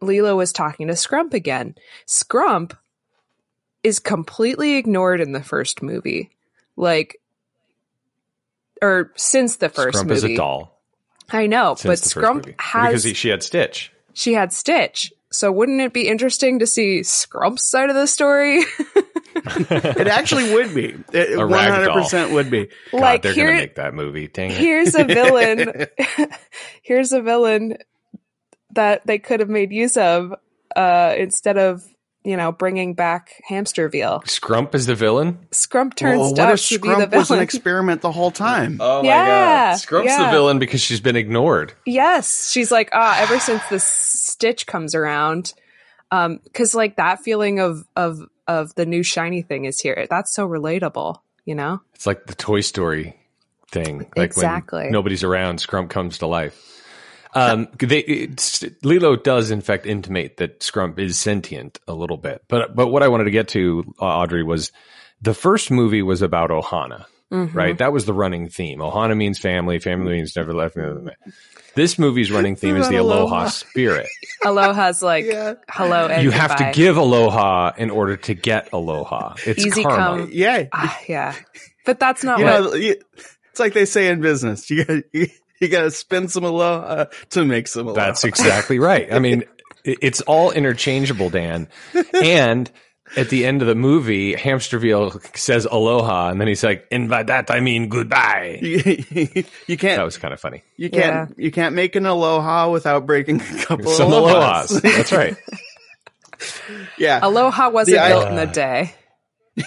Lilo 0.00 0.36
was 0.36 0.52
talking 0.52 0.88
to 0.88 0.94
Scrump 0.94 1.32
again. 1.32 1.76
Scrump 2.06 2.76
is 3.84 3.98
completely 3.98 4.76
ignored 4.76 5.20
in 5.20 5.32
the 5.32 5.42
first 5.42 5.82
movie. 5.82 6.30
Like, 6.76 7.18
or 8.82 9.12
since 9.16 9.56
the 9.56 9.68
first 9.70 9.96
Scrump 9.98 10.08
movie. 10.08 10.14
is 10.14 10.24
a 10.24 10.36
doll. 10.36 10.80
I 11.30 11.46
know, 11.46 11.74
since 11.76 11.84
but 11.84 12.04
the 12.04 12.20
Scrump 12.20 12.60
has 12.60 12.88
because 12.90 13.04
he, 13.04 13.14
she 13.14 13.28
had 13.28 13.42
Stitch. 13.42 13.92
she 14.12 14.34
had 14.34 14.52
Stitch. 14.52 15.12
So 15.30 15.50
wouldn't 15.50 15.80
it 15.80 15.94
be 15.94 16.08
interesting 16.08 16.58
to 16.58 16.66
see 16.66 17.00
Scrump's 17.00 17.62
side 17.66 17.88
of 17.88 17.94
the 17.96 18.06
story? 18.06 18.58
it 19.34 20.06
actually 20.06 20.52
would 20.52 20.74
be. 20.74 20.94
It 21.12 21.32
A 21.34 21.38
one 21.38 21.50
rag 21.50 21.70
hundred 21.70 21.86
doll. 21.86 22.02
percent 22.02 22.32
would 22.32 22.50
be. 22.50 22.68
God, 22.90 23.00
like 23.00 23.22
they're 23.22 23.32
here, 23.32 23.46
gonna 23.46 23.58
make 23.60 23.76
that 23.76 23.94
movie. 23.94 24.28
Dang 24.28 24.50
it. 24.50 24.58
here's 24.58 24.94
a 24.94 25.04
villain 25.04 25.86
here's 26.82 27.12
a 27.12 27.22
villain 27.22 27.78
that 28.72 29.06
they 29.06 29.18
could 29.18 29.40
have 29.40 29.48
made 29.48 29.72
use 29.72 29.96
of 29.96 30.34
uh 30.76 31.14
instead 31.16 31.56
of 31.56 31.82
you 32.24 32.36
know 32.36 32.52
bringing 32.52 32.94
back 32.94 33.42
hamsterviel 33.50 34.22
Scrump 34.24 34.74
is 34.74 34.86
the 34.86 34.94
villain. 34.94 35.38
scrump 35.50 35.94
turns 35.94 36.18
Well, 36.20 36.30
what 36.30 36.38
out 36.38 36.54
if 36.54 36.66
to 36.68 36.78
be 36.78 36.88
the 36.88 36.94
Scrump 36.94 37.14
was 37.16 37.30
an 37.30 37.38
experiment 37.40 38.00
the 38.00 38.12
whole 38.12 38.30
time? 38.30 38.78
Oh 38.80 39.02
Yeah, 39.02 39.18
my 39.18 39.26
god, 39.26 39.74
Scrump's 39.78 40.06
yeah. 40.06 40.24
the 40.26 40.30
villain 40.30 40.58
because 40.58 40.80
she's 40.80 41.00
been 41.00 41.16
ignored. 41.16 41.72
yes 41.86 42.50
she's 42.50 42.70
like 42.70 42.90
ah 42.92 43.18
ever 43.20 43.38
since 43.38 43.62
the 43.70 43.80
stitch 43.80 44.66
comes 44.66 44.94
around 44.94 45.54
um 46.10 46.38
because 46.44 46.74
like 46.74 46.96
that 46.96 47.20
feeling 47.20 47.58
of 47.60 47.86
of 47.96 48.20
of 48.46 48.74
the 48.74 48.86
new 48.86 49.02
shiny 49.02 49.42
thing 49.42 49.64
is 49.64 49.80
here 49.80 50.06
that's 50.10 50.34
so 50.34 50.46
relatable 50.48 51.20
you 51.44 51.54
know 51.54 51.80
It's 51.94 52.06
like 52.06 52.26
the 52.26 52.34
Toy 52.34 52.60
Story 52.60 53.16
thing. 53.70 54.00
Like 54.16 54.26
Exactly. 54.26 54.82
when 54.84 54.92
nobody's 54.92 55.24
around, 55.24 55.58
Scrump 55.58 55.88
comes 55.88 56.18
to 56.18 56.26
life. 56.26 56.71
Um, 57.34 57.68
they, 57.78 58.28
Lilo 58.82 59.16
does 59.16 59.50
in 59.50 59.60
fact 59.62 59.86
intimate 59.86 60.36
that 60.36 60.60
Scrump 60.60 60.98
is 60.98 61.16
sentient 61.18 61.78
a 61.88 61.94
little 61.94 62.18
bit, 62.18 62.42
but 62.48 62.74
but 62.76 62.88
what 62.88 63.02
I 63.02 63.08
wanted 63.08 63.24
to 63.24 63.30
get 63.30 63.48
to, 63.48 63.94
uh, 64.00 64.04
Audrey, 64.04 64.42
was 64.42 64.70
the 65.22 65.32
first 65.34 65.70
movie 65.70 66.02
was 66.02 66.20
about 66.20 66.50
Ohana, 66.50 67.06
Mhm. 67.32 67.54
right? 67.54 67.78
That 67.78 67.92
was 67.92 68.04
the 68.04 68.12
running 68.12 68.48
theme. 68.50 68.80
Ohana 68.80 69.16
means 69.16 69.38
family, 69.38 69.78
family 69.78 70.12
means 70.16 70.36
never 70.36 70.52
left. 70.52 70.76
This 71.74 71.98
movie's 71.98 72.30
running 72.30 72.54
theme 72.56 72.76
is 72.76 72.88
the 72.90 72.96
Aloha 72.96 73.20
aloha. 73.36 73.46
spirit. 73.48 74.06
aloha's 74.44 75.00
like 75.02 75.24
Yeah. 75.24 75.54
hello 75.70 76.08
and 76.08 76.22
you 76.22 76.30
have 76.32 76.56
to 76.56 76.70
give 76.74 76.98
aloha 76.98 77.72
in 77.78 77.88
order 77.88 78.16
to 78.18 78.34
get 78.34 78.68
aloha. 78.74 79.36
It's 79.46 79.64
Easy 79.64 79.82
karma. 79.82 80.22
come. 80.24 80.30
Yeah, 80.32 80.64
Ah, 80.72 80.98
yeah 81.08 81.34
but 81.86 81.98
that's 81.98 82.22
not 82.22 82.38
you 82.40 82.44
what 82.44 82.60
know, 82.60 82.72
it's 82.74 83.58
like 83.58 83.72
they 83.72 83.86
say 83.86 84.08
in 84.08 84.20
business. 84.20 84.68
You 84.70 84.84
got 84.84 85.02
you, 85.12 85.28
you 85.62 85.68
got 85.68 85.82
to 85.82 85.90
spend 85.90 86.30
some 86.30 86.44
aloha 86.44 86.84
uh, 86.84 87.04
to 87.30 87.44
make 87.44 87.68
some 87.68 87.86
aloha. 87.86 88.04
That's 88.06 88.24
exactly 88.24 88.78
right. 88.78 89.12
I 89.12 89.18
mean, 89.18 89.44
it's 89.84 90.20
all 90.22 90.50
interchangeable, 90.50 91.30
Dan. 91.30 91.68
And 92.22 92.70
at 93.16 93.28
the 93.28 93.44
end 93.44 93.60
of 93.62 93.68
the 93.68 93.74
movie, 93.74 94.34
Hamsterviel 94.34 95.36
says 95.36 95.66
aloha, 95.66 96.30
and 96.30 96.40
then 96.40 96.48
he's 96.48 96.62
like, 96.64 96.86
and 96.90 97.08
by 97.08 97.22
that 97.24 97.50
I 97.50 97.60
mean 97.60 97.88
goodbye. 97.88 98.58
you, 98.62 98.76
you 99.66 99.76
can't 99.76 99.98
That 99.98 100.04
was 100.04 100.18
kind 100.18 100.32
of 100.34 100.40
funny. 100.40 100.62
you 100.76 100.88
can't 100.90 101.34
you 101.38 101.50
can't 101.50 101.74
make 101.74 101.94
an 101.96 102.06
aloha 102.06 102.70
without 102.70 103.06
breaking 103.06 103.40
a 103.40 103.64
couple 103.64 103.90
Some 103.92 104.10
alohas. 104.10 104.72
alohas. 104.72 104.80
That's 104.82 105.12
right. 105.12 105.36
yeah, 106.98 107.20
Aloha 107.22 107.70
wasn't 107.70 107.98
The- 107.98 108.08
built 108.08 108.28
in 108.32 108.38
a 108.38 108.46
day. 108.52 108.94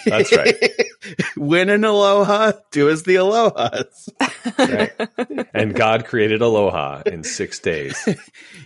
That's 0.06 0.36
right. 0.36 0.56
Win 1.38 1.70
an 1.70 1.86
aloha, 1.86 2.54
do 2.72 2.90
as 2.90 3.04
the 3.04 3.16
alohas. 3.16 4.10
right. 4.58 5.48
And 5.54 5.76
God 5.76 6.06
created 6.06 6.42
aloha 6.42 7.04
in 7.06 7.24
six 7.24 7.60
days. 7.60 8.08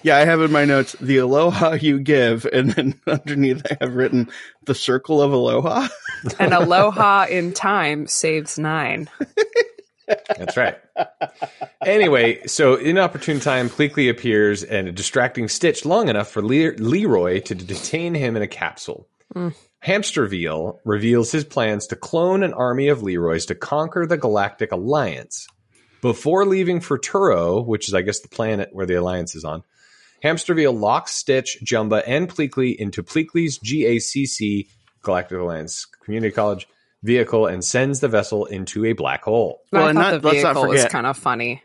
Yeah, 0.01 0.15
I 0.15 0.23
have 0.23 0.39
in 0.39 0.53
my 0.53 0.63
notes 0.63 0.95
the 1.01 1.17
aloha 1.17 1.73
you 1.73 1.99
give, 1.99 2.45
and 2.45 2.71
then 2.71 2.93
underneath 3.07 3.61
I 3.69 3.75
have 3.81 3.95
written 3.95 4.29
the 4.63 4.73
circle 4.73 5.21
of 5.21 5.33
aloha. 5.33 5.89
And 6.39 6.53
aloha 6.53 7.25
in 7.29 7.51
time 7.51 8.07
saves 8.07 8.57
nine. 8.57 9.09
That's 10.07 10.55
right. 10.55 10.77
Anyway, 11.83 12.45
so 12.47 12.75
in 12.75 12.97
opportune 12.97 13.41
time, 13.41 13.69
Pleakley 13.69 14.09
appears 14.09 14.63
and 14.63 14.87
a 14.87 14.93
distracting 14.93 15.49
Stitch 15.49 15.83
long 15.85 16.07
enough 16.07 16.29
for 16.29 16.41
Le- 16.41 16.77
Leroy 16.77 17.41
to 17.41 17.55
detain 17.55 18.13
him 18.13 18.37
in 18.37 18.41
a 18.41 18.47
capsule. 18.47 19.05
Mm. 19.35 19.53
Hamsterviel 19.85 20.79
reveals 20.83 21.31
his 21.31 21.45
plans 21.45 21.87
to 21.87 21.95
clone 21.95 22.43
an 22.43 22.53
army 22.53 22.89
of 22.89 23.01
Leroy's 23.01 23.45
to 23.47 23.55
conquer 23.55 24.05
the 24.05 24.17
Galactic 24.17 24.71
Alliance. 24.71 25.47
Before 26.01 26.45
leaving 26.45 26.79
for 26.79 26.97
Turo, 26.97 27.65
which 27.65 27.87
is, 27.87 27.93
I 27.93 28.01
guess, 28.01 28.19
the 28.19 28.29
planet 28.29 28.69
where 28.71 28.85
the 28.85 28.95
Alliance 28.95 29.35
is 29.35 29.43
on, 29.43 29.63
Hamsterviel 30.23 30.77
locks 30.77 31.13
Stitch, 31.13 31.59
Jumba, 31.63 32.03
and 32.05 32.29
Pleakley 32.29 32.75
into 32.75 33.03
Pleakley's 33.03 33.57
GACC, 33.59 34.67
Galactic 35.01 35.37
Alliance 35.37 35.85
Community 36.03 36.33
College, 36.33 36.67
vehicle 37.03 37.47
and 37.47 37.63
sends 37.63 38.01
the 38.01 38.09
vessel 38.09 38.45
into 38.45 38.83
a 38.85 38.91
black 38.93 39.23
hole. 39.23 39.61
Well, 39.71 39.85
I 39.85 39.89
and 39.89 39.97
not- 39.97 40.21
the 40.21 40.27
let's 40.27 40.43
not 40.43 40.53
vehicle 40.55 40.69
was 40.69 40.79
forget- 40.81 40.91
kind 40.91 41.07
of 41.07 41.17
funny. 41.17 41.63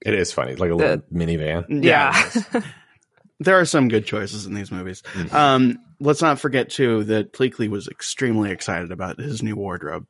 It 0.00 0.14
is 0.14 0.32
funny, 0.32 0.54
like 0.54 0.70
a 0.70 0.74
little 0.74 0.98
minivan. 1.12 1.84
Yeah. 1.84 2.62
there 3.40 3.58
are 3.60 3.66
some 3.66 3.88
good 3.88 4.06
choices 4.06 4.46
in 4.46 4.54
these 4.54 4.72
movies. 4.72 5.02
Um, 5.30 5.78
let's 6.00 6.22
not 6.22 6.40
forget 6.40 6.70
too 6.70 7.04
that 7.04 7.32
Pleakley 7.32 7.68
was 7.68 7.88
extremely 7.88 8.50
excited 8.50 8.90
about 8.90 9.20
his 9.20 9.42
new 9.42 9.54
wardrobe. 9.56 10.06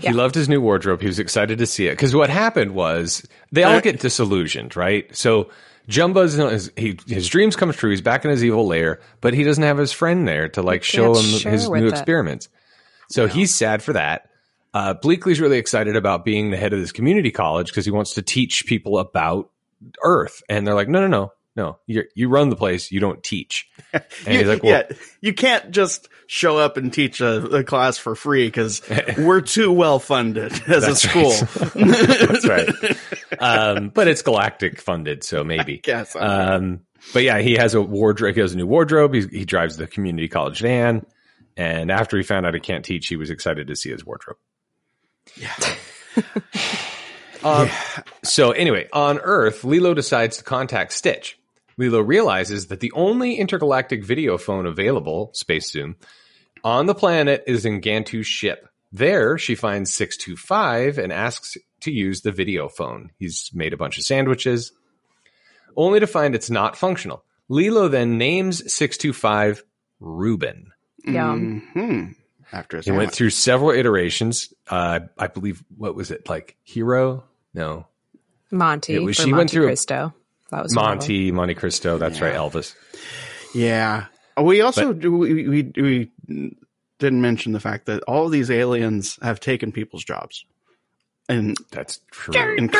Yeah. 0.00 0.10
He 0.10 0.12
loved 0.12 0.34
his 0.34 0.48
new 0.48 0.60
wardrobe. 0.60 1.00
He 1.00 1.06
was 1.06 1.18
excited 1.18 1.58
to 1.58 1.66
see 1.66 1.86
it 1.86 1.92
because 1.92 2.14
what 2.14 2.30
happened 2.30 2.72
was 2.74 3.26
they 3.52 3.62
all 3.62 3.76
Uh, 3.76 3.80
get 3.80 4.00
disillusioned, 4.00 4.76
right? 4.76 5.14
So 5.16 5.50
Jumba's 5.88 6.34
his, 6.34 6.72
he, 6.76 6.98
his 7.06 7.28
dreams 7.28 7.54
come 7.56 7.72
true. 7.72 7.90
He's 7.90 8.00
back 8.00 8.24
in 8.24 8.30
his 8.30 8.44
evil 8.44 8.66
lair, 8.66 9.00
but 9.20 9.34
he 9.34 9.44
doesn't 9.44 9.62
have 9.62 9.78
his 9.78 9.92
friend 9.92 10.26
there 10.26 10.48
to 10.50 10.62
like 10.62 10.82
show 10.82 11.14
him 11.14 11.24
share 11.38 11.52
his 11.52 11.70
new 11.70 11.86
it. 11.86 11.90
experiments. 11.90 12.48
So 13.08 13.28
he's 13.28 13.54
sad 13.54 13.82
for 13.82 13.92
that. 13.92 14.28
Uh, 14.74 14.94
Bleakley's 14.94 15.40
really 15.40 15.58
excited 15.58 15.96
about 15.96 16.24
being 16.24 16.50
the 16.50 16.56
head 16.56 16.72
of 16.72 16.80
this 16.80 16.92
community 16.92 17.30
college 17.30 17.68
because 17.68 17.84
he 17.84 17.90
wants 17.92 18.14
to 18.14 18.22
teach 18.22 18.66
people 18.66 18.98
about 18.98 19.48
Earth. 20.02 20.42
And 20.48 20.66
they're 20.66 20.74
like, 20.74 20.88
no, 20.88 21.00
no, 21.00 21.06
no, 21.06 21.32
no. 21.56 21.78
You 21.86 22.04
you 22.14 22.28
run 22.28 22.50
the 22.50 22.56
place. 22.56 22.92
You 22.92 23.00
don't 23.00 23.22
teach. 23.22 23.68
And 23.92 24.34
You, 24.34 24.40
he's 24.40 24.48
like, 24.48 24.62
well, 24.62 24.72
yeah, 24.72 24.96
you 25.20 25.32
can't 25.32 25.70
just 25.70 26.08
show 26.26 26.58
up 26.58 26.76
and 26.76 26.92
teach 26.92 27.20
a, 27.20 27.58
a 27.58 27.64
class 27.64 27.96
for 27.96 28.14
free 28.14 28.46
because 28.46 28.82
we're 29.18 29.40
too 29.40 29.72
well 29.72 29.98
funded 29.98 30.52
as 30.68 30.84
a 30.86 30.94
school. 30.96 31.30
right. 31.30 31.72
That's 32.28 32.46
right. 32.46 32.68
Um, 33.38 33.88
but 33.88 34.08
it's 34.08 34.22
galactic 34.22 34.80
funded, 34.80 35.22
so 35.24 35.44
maybe. 35.44 35.80
Yes, 35.86 36.14
Um, 36.18 36.80
but 37.14 37.22
yeah, 37.22 37.38
he 37.38 37.54
has 37.54 37.74
a 37.74 37.80
wardrobe. 37.80 38.34
He 38.34 38.40
has 38.40 38.52
a 38.52 38.56
new 38.56 38.66
wardrobe. 38.66 39.14
He, 39.14 39.22
he 39.26 39.44
drives 39.44 39.76
the 39.76 39.86
community 39.86 40.28
college 40.28 40.60
van. 40.60 41.06
And 41.56 41.90
after 41.90 42.16
he 42.16 42.22
found 42.22 42.44
out 42.44 42.52
he 42.54 42.60
can't 42.60 42.84
teach, 42.84 43.06
he 43.06 43.16
was 43.16 43.30
excited 43.30 43.68
to 43.68 43.76
see 43.76 43.90
his 43.90 44.04
wardrobe. 44.04 44.36
Yeah. 45.36 45.54
um, 47.44 47.68
So 48.24 48.50
anyway, 48.50 48.88
on 48.92 49.18
Earth, 49.20 49.64
Lilo 49.64 49.94
decides 49.94 50.38
to 50.38 50.44
contact 50.44 50.92
Stitch. 50.92 51.38
Lilo 51.78 52.00
realizes 52.00 52.68
that 52.68 52.80
the 52.80 52.92
only 52.92 53.34
intergalactic 53.36 54.04
video 54.04 54.38
phone 54.38 54.66
available, 54.66 55.30
Space 55.34 55.70
Zoom, 55.70 55.96
on 56.64 56.86
the 56.86 56.94
planet 56.94 57.44
is 57.46 57.64
in 57.64 57.80
Gantu's 57.80 58.26
ship. 58.26 58.68
There, 58.92 59.36
she 59.36 59.54
finds 59.54 59.92
625 59.92 60.98
and 60.98 61.12
asks 61.12 61.56
to 61.80 61.90
use 61.90 62.22
the 62.22 62.32
video 62.32 62.68
phone. 62.68 63.10
He's 63.18 63.50
made 63.52 63.72
a 63.72 63.76
bunch 63.76 63.98
of 63.98 64.04
sandwiches, 64.04 64.72
only 65.76 66.00
to 66.00 66.06
find 66.06 66.34
it's 66.34 66.50
not 66.50 66.76
functional. 66.76 67.22
Lilo 67.48 67.88
then 67.88 68.16
names 68.18 68.58
625 68.72 69.62
Reuben. 70.00 70.72
Yum. 71.04 71.62
hmm 71.72 72.04
After 72.56 72.78
his 72.78 72.86
He 72.86 72.92
went 72.92 73.12
through 73.12 73.30
several 73.30 73.70
iterations. 73.70 74.52
Uh, 74.68 75.00
I 75.18 75.26
believe, 75.26 75.62
what 75.76 75.94
was 75.94 76.10
it, 76.10 76.28
like 76.28 76.56
Hero? 76.64 77.24
No. 77.54 77.86
Monty. 78.50 78.94
It 78.94 79.02
was- 79.02 79.16
she 79.16 79.22
Monte 79.24 79.36
went 79.36 79.50
through- 79.50 79.66
Cristo. 79.66 80.14
That 80.50 80.62
was 80.62 80.74
one 80.74 80.84
of. 80.84 80.90
Monty, 80.98 81.32
Monte 81.32 81.54
Cristo. 81.54 81.98
That's 81.98 82.20
right, 82.20 82.34
Elvis. 82.34 82.74
Yeah. 83.54 84.06
We 84.40 84.60
also 84.60 84.92
do 84.92 85.16
we, 85.16 85.48
we 85.48 85.72
we 85.76 86.10
didn't 86.98 87.20
mention 87.20 87.52
the 87.52 87.60
fact 87.60 87.86
that 87.86 88.02
all 88.04 88.26
of 88.26 88.32
these 88.32 88.50
aliens 88.50 89.18
have 89.22 89.40
taken 89.40 89.72
people's 89.72 90.04
jobs. 90.04 90.44
And 91.28 91.56
That's 91.72 91.98
true. 92.12 92.34
in, 92.56 92.70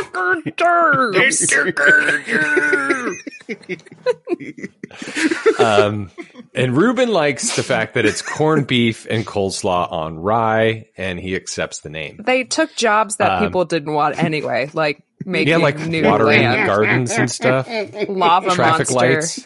um, 5.59 6.11
and 6.55 6.77
Reuben 6.77 7.11
likes 7.11 7.57
the 7.57 7.63
fact 7.63 7.95
that 7.95 8.05
it's 8.05 8.23
corned 8.23 8.67
beef 8.67 9.07
and 9.11 9.27
coleslaw 9.27 9.91
on 9.91 10.19
rye, 10.19 10.87
and 10.97 11.19
he 11.19 11.35
accepts 11.35 11.81
the 11.81 11.91
name. 11.91 12.21
They 12.25 12.45
took 12.45 12.75
jobs 12.77 13.17
that 13.17 13.33
Um, 13.33 13.45
people 13.45 13.65
didn't 13.65 13.93
want 13.93 14.23
anyway, 14.23 14.71
like 14.73 15.03
making 15.25 15.49
yeah, 15.49 15.57
like 15.57 15.79
new 15.81 16.05
watering 16.05 16.43
land, 16.43 16.67
gardens 16.67 17.13
and 17.13 17.31
stuff, 17.41 17.69
lava 18.09 18.51
traffic 18.51 18.91
monster. 18.91 18.95
lights. 18.95 19.45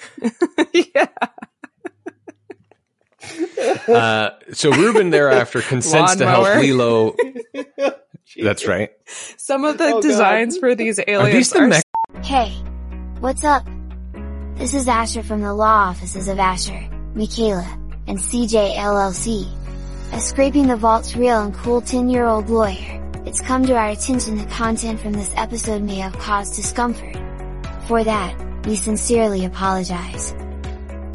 yeah. 0.94 1.06
Uh, 3.88 4.30
so 4.52 4.70
Reuben 4.70 5.10
thereafter 5.10 5.60
consents 5.60 6.16
to 6.16 6.26
help 6.26 6.46
Lilo. 6.56 7.14
That's 8.42 8.66
right. 8.66 8.90
Some 9.36 9.64
of 9.64 9.78
the 9.78 9.84
Oh, 9.84 9.92
God. 9.94 10.02
designs 10.02 10.58
for 10.58 10.74
these 10.74 10.98
Are 10.98 11.04
aliens 11.06 11.34
these 11.34 11.50
the 11.50 11.58
are 11.60 11.66
mech- 11.68 11.84
Hey, 12.24 12.50
what's 13.20 13.44
up? 13.44 13.66
This 14.54 14.74
is 14.74 14.86
Asher 14.88 15.22
from 15.22 15.40
the 15.42 15.52
law 15.54 15.88
offices 15.88 16.28
of 16.28 16.38
Asher, 16.38 16.88
Michaela, 17.14 17.66
and 18.06 18.18
CJ 18.18 18.76
LLC. 18.76 19.46
A 20.12 20.20
Scraping 20.20 20.66
the 20.68 20.76
Vault's 20.76 21.16
real 21.16 21.40
and 21.42 21.54
cool 21.54 21.80
10 21.80 22.08
year 22.08 22.24
old 22.26 22.50
lawyer, 22.50 23.09
it's 23.26 23.40
come 23.40 23.64
to 23.66 23.76
our 23.76 23.88
attention 23.88 24.36
that 24.36 24.50
content 24.50 25.00
from 25.00 25.12
this 25.12 25.32
episode 25.36 25.82
may 25.82 25.96
have 25.96 26.18
caused 26.18 26.56
discomfort. 26.56 27.16
For 27.86 28.02
that, 28.02 28.66
we 28.66 28.76
sincerely 28.76 29.44
apologize. 29.44 30.34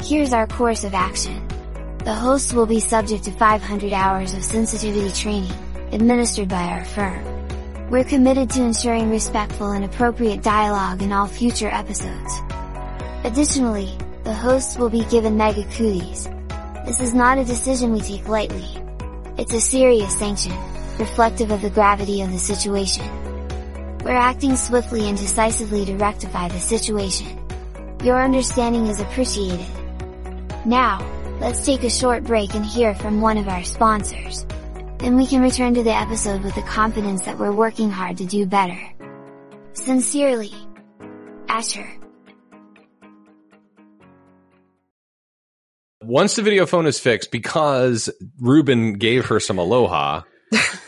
Here's 0.02 0.32
our 0.32 0.46
course 0.46 0.84
of 0.84 0.94
action. 0.94 1.46
The 1.98 2.14
hosts 2.14 2.52
will 2.52 2.66
be 2.66 2.80
subject 2.80 3.24
to 3.24 3.32
500 3.32 3.92
hours 3.92 4.34
of 4.34 4.44
sensitivity 4.44 5.10
training, 5.10 5.52
administered 5.90 6.48
by 6.48 6.62
our 6.62 6.84
firm. 6.84 7.90
We're 7.90 8.04
committed 8.04 8.50
to 8.50 8.62
ensuring 8.62 9.10
respectful 9.10 9.72
and 9.72 9.84
appropriate 9.84 10.42
dialogue 10.42 11.02
in 11.02 11.12
all 11.12 11.26
future 11.26 11.68
episodes. 11.68 12.40
Additionally, 13.24 13.96
the 14.22 14.34
hosts 14.34 14.76
will 14.76 14.90
be 14.90 15.04
given 15.06 15.36
mega 15.36 15.64
cooties. 15.64 16.28
This 16.84 17.00
is 17.00 17.14
not 17.14 17.38
a 17.38 17.44
decision 17.44 17.92
we 17.92 18.00
take 18.00 18.28
lightly. 18.28 18.68
It's 19.38 19.54
a 19.54 19.60
serious 19.60 20.16
sanction, 20.16 20.52
reflective 20.98 21.50
of 21.50 21.62
the 21.62 21.70
gravity 21.70 22.22
of 22.22 22.30
the 22.30 22.38
situation. 22.38 23.04
We're 24.04 24.12
acting 24.12 24.56
swiftly 24.56 25.08
and 25.08 25.18
decisively 25.18 25.84
to 25.84 25.96
rectify 25.96 26.48
the 26.48 26.60
situation. 26.60 27.38
Your 28.04 28.22
understanding 28.22 28.86
is 28.86 29.00
appreciated. 29.00 29.66
Now, 30.64 31.00
let's 31.40 31.64
take 31.64 31.82
a 31.82 31.90
short 31.90 32.24
break 32.24 32.54
and 32.54 32.64
hear 32.64 32.94
from 32.94 33.20
one 33.20 33.38
of 33.38 33.48
our 33.48 33.64
sponsors. 33.64 34.46
Then 34.98 35.16
we 35.16 35.26
can 35.26 35.42
return 35.42 35.74
to 35.74 35.82
the 35.82 35.94
episode 35.94 36.42
with 36.42 36.54
the 36.54 36.62
confidence 36.62 37.22
that 37.22 37.38
we're 37.38 37.52
working 37.52 37.90
hard 37.90 38.18
to 38.18 38.24
do 38.24 38.46
better. 38.46 38.78
Sincerely, 39.74 40.54
Asher. 41.48 41.86
Once 46.02 46.36
the 46.36 46.42
video 46.42 46.66
phone 46.66 46.86
is 46.86 47.00
fixed, 47.00 47.32
because 47.32 48.08
Reuben 48.38 48.94
gave 48.94 49.26
her 49.26 49.40
some 49.40 49.58
aloha, 49.58 50.22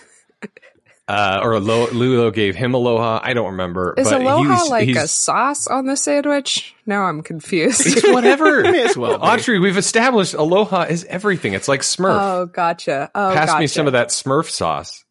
uh, 1.09 1.40
or 1.42 1.54
Alo- 1.54 1.90
Lilo 1.90 2.30
gave 2.30 2.54
him 2.54 2.74
aloha. 2.74 3.18
I 3.22 3.32
don't 3.32 3.52
remember. 3.52 3.94
Is 3.96 4.09
but 4.11 4.20
aloha 4.20 4.56
he's, 4.61 4.68
like 4.70 4.88
a 4.88 5.00
he's, 5.00 5.11
sauce 5.11 5.66
on 5.66 5.86
the 5.86 5.96
sandwich? 5.96 6.74
Now 6.86 7.04
I'm 7.04 7.22
confused. 7.22 7.82
It's 7.86 8.06
whatever. 8.12 8.62
May 8.70 8.82
as 8.82 8.96
well 8.96 9.18
be. 9.18 9.24
Audrey, 9.24 9.59
we've 9.59 9.78
established 9.78 10.34
aloha 10.34 10.82
is 10.82 11.04
everything. 11.04 11.54
It's 11.54 11.66
like 11.68 11.80
Smurf. 11.80 12.18
oh, 12.20 12.46
gotcha. 12.46 13.11
Oh, 13.14 13.32
Pass 13.34 13.59
me 13.59 13.66
some 13.66 13.86
of 13.86 13.94
that 13.94 14.09
Smurf 14.09 14.50
sauce. 14.50 15.04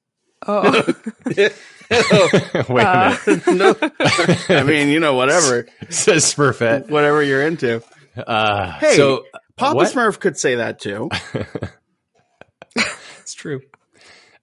Oh, 0.48 0.84
Wait 1.26 1.52
Uh, 1.90 3.16
a 3.26 3.30
minute. 3.30 3.48
no, 3.48 3.76
I 4.50 4.64
mean, 4.64 4.90
you 4.90 5.00
know, 5.00 5.14
whatever, 5.16 5.68
Says 5.90 6.26
Smurfette. 6.34 6.90
whatever 6.90 7.24
you're 7.24 7.42
into. 7.42 7.82
Uh, 8.16 8.72
Hey, 8.74 8.96
so 8.96 9.24
Papa 9.56 9.76
what? 9.76 9.92
Smurf 9.94 10.20
could 10.20 10.38
say 10.38 10.56
that 10.56 10.80
too. 10.80 11.10
It's 13.22 13.34
true. 13.34 13.62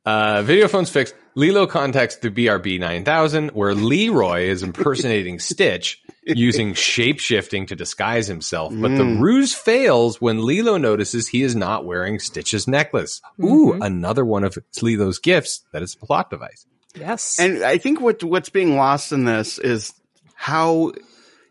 Uh, 0.05 0.43
video 0.43 0.69
phone's 0.69 0.91
fixed. 0.91 1.15
Lilo 1.37 1.67
contacts 1.67 2.17
the 2.17 2.31
BRB 2.31 2.79
9000, 2.79 3.51
where 3.51 3.75
Leroy 3.75 4.43
is 4.43 4.63
impersonating 4.63 5.39
Stitch 5.41 6.01
using 6.27 6.75
shape 6.75 7.19
shifting 7.19 7.67
to 7.67 7.75
disguise 7.77 8.27
himself. 8.29 8.73
But 8.75 8.97
the 8.97 9.03
Mm. 9.05 9.21
ruse 9.21 9.53
fails 9.55 10.21
when 10.21 10.45
Lilo 10.47 10.77
notices 10.77 11.29
he 11.29 11.43
is 11.43 11.57
not 11.57 11.85
wearing 11.85 12.19
Stitch's 12.19 12.69
necklace. 12.69 13.21
Ooh, 13.43 13.75
Mhm. 13.75 13.85
another 13.85 14.25
one 14.25 14.45
of 14.45 14.57
Lilo's 14.81 15.19
gifts 15.19 15.65
that 15.73 15.83
is 15.83 15.97
a 16.01 16.07
plot 16.07 16.31
device. 16.31 16.67
yes. 16.95 17.37
And 17.41 17.63
I 17.65 17.79
think 17.79 18.01
what 18.01 18.23
what's 18.23 18.49
being 18.51 18.77
lost 18.77 19.11
in 19.11 19.25
this 19.25 19.59
is 19.59 19.93
how 20.35 20.93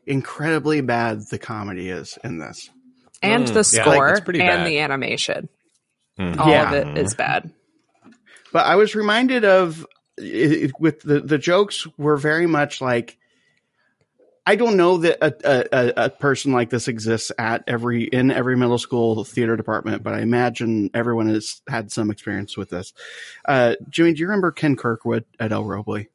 incredibly 0.08 0.82
bad 0.82 1.22
the 1.30 1.38
comedy 1.40 1.90
is 1.90 2.18
in 2.24 2.38
this. 2.40 2.70
and 3.22 3.46
Mm, 3.46 3.54
the 3.54 3.64
score 3.64 4.10
it's 4.10 4.20
pretty 4.20 4.42
and 4.42 4.50
bad. 4.50 4.68
the 4.68 4.80
animation. 4.80 5.48
Mm. 6.20 6.38
All 6.40 6.50
Yeah. 6.50 6.74
of 6.74 6.88
it 6.88 6.98
is 6.98 7.14
bad. 7.14 7.50
But 8.54 8.66
I 8.68 8.76
was 8.78 8.96
reminded 8.96 9.44
of 9.44 9.86
it, 10.18 10.72
with 10.80 11.02
the 11.02 11.20
the 11.20 11.38
jokes 11.38 11.86
were 11.98 12.16
very 12.18 12.48
much 12.48 12.80
like 12.80 13.18
I 14.46 14.56
don't 14.58 14.76
know 14.76 14.98
that 14.98 15.18
a, 15.22 15.34
a, 15.44 15.66
a- 15.72 16.06
a 16.06 16.10
person 16.10 16.52
like 16.52 16.70
this 16.70 16.88
exists 16.90 17.32
at 17.40 17.64
every 17.66 18.04
in 18.04 18.30
every 18.30 18.58
middle 18.58 18.78
school 18.78 19.24
theater 19.24 19.56
department, 19.56 20.04
but 20.04 20.14
I 20.14 20.20
imagine 20.22 20.90
everyone 20.94 21.30
has 21.30 21.62
had 21.68 21.92
some 21.92 22.12
experience 22.12 22.58
with 22.58 22.70
this. 22.70 22.94
Uh, 23.46 23.76
Jimmy, 23.90 24.14
do 24.14 24.20
you 24.20 24.28
remember 24.28 24.52
Ken 24.52 24.76
Kirkwood 24.76 25.24
at 25.40 25.52
El 25.52 25.64
Robley? 25.64 26.10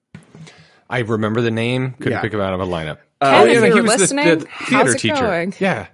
I 0.91 1.01
remember 1.01 1.41
the 1.41 1.51
name. 1.51 1.93
Couldn't 1.95 2.13
Yeah. 2.13 2.21
pick 2.21 2.33
him 2.35 2.41
out 2.41 2.53
of 2.55 2.61
a 2.61 2.67
lineup. 2.67 2.99
Uh, 3.21 3.45
Ken, 3.45 3.49
if 3.49 3.63
he 3.63 3.69
you're 3.69 3.83
was 3.83 3.99
listening, 3.99 4.39
the, 4.41 4.47
how's 4.49 4.69
theater 4.69 4.91
it 4.93 4.99
teacher. 5.01 5.15
going? 5.27 5.55
Yeah. 5.59 5.87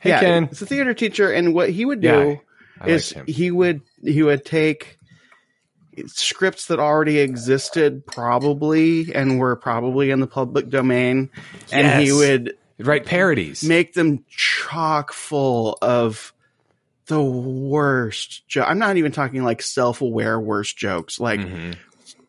Hey, 0.00 0.10
yeah, 0.10 0.20
Ken. 0.20 0.44
it's 0.44 0.62
a 0.62 0.66
theater 0.66 0.94
teacher, 0.94 1.30
and 1.32 1.52
what 1.54 1.70
he 1.70 1.84
would 1.84 2.00
do 2.00 2.38
Yeah, 2.80 2.86
is 2.86 3.14
liked 3.16 3.28
he 3.28 3.50
would 3.50 3.80
he 4.02 4.22
would 4.22 4.44
take 4.44 4.98
scripts 6.06 6.66
that 6.66 6.78
already 6.80 7.18
existed 7.18 8.06
probably 8.06 9.14
and 9.14 9.38
were 9.38 9.56
probably 9.56 10.10
in 10.10 10.20
the 10.20 10.26
public 10.26 10.68
domain 10.68 11.30
and 11.72 12.00
he 12.00 12.06
Yes. 12.08 12.14
would 12.16 12.56
Write 12.78 13.06
parodies. 13.06 13.62
make 13.62 13.94
them 13.94 14.24
chock 14.28 15.12
full 15.12 15.78
of 15.80 16.32
the 17.06 17.22
worst 17.22 18.46
jo- 18.48 18.64
i'm 18.64 18.78
not 18.78 18.96
even 18.96 19.12
talking 19.12 19.44
like 19.44 19.60
self-aware 19.62 20.40
worst 20.40 20.76
jokes 20.76 21.20
like 21.20 21.40
Mhm. 21.40 21.76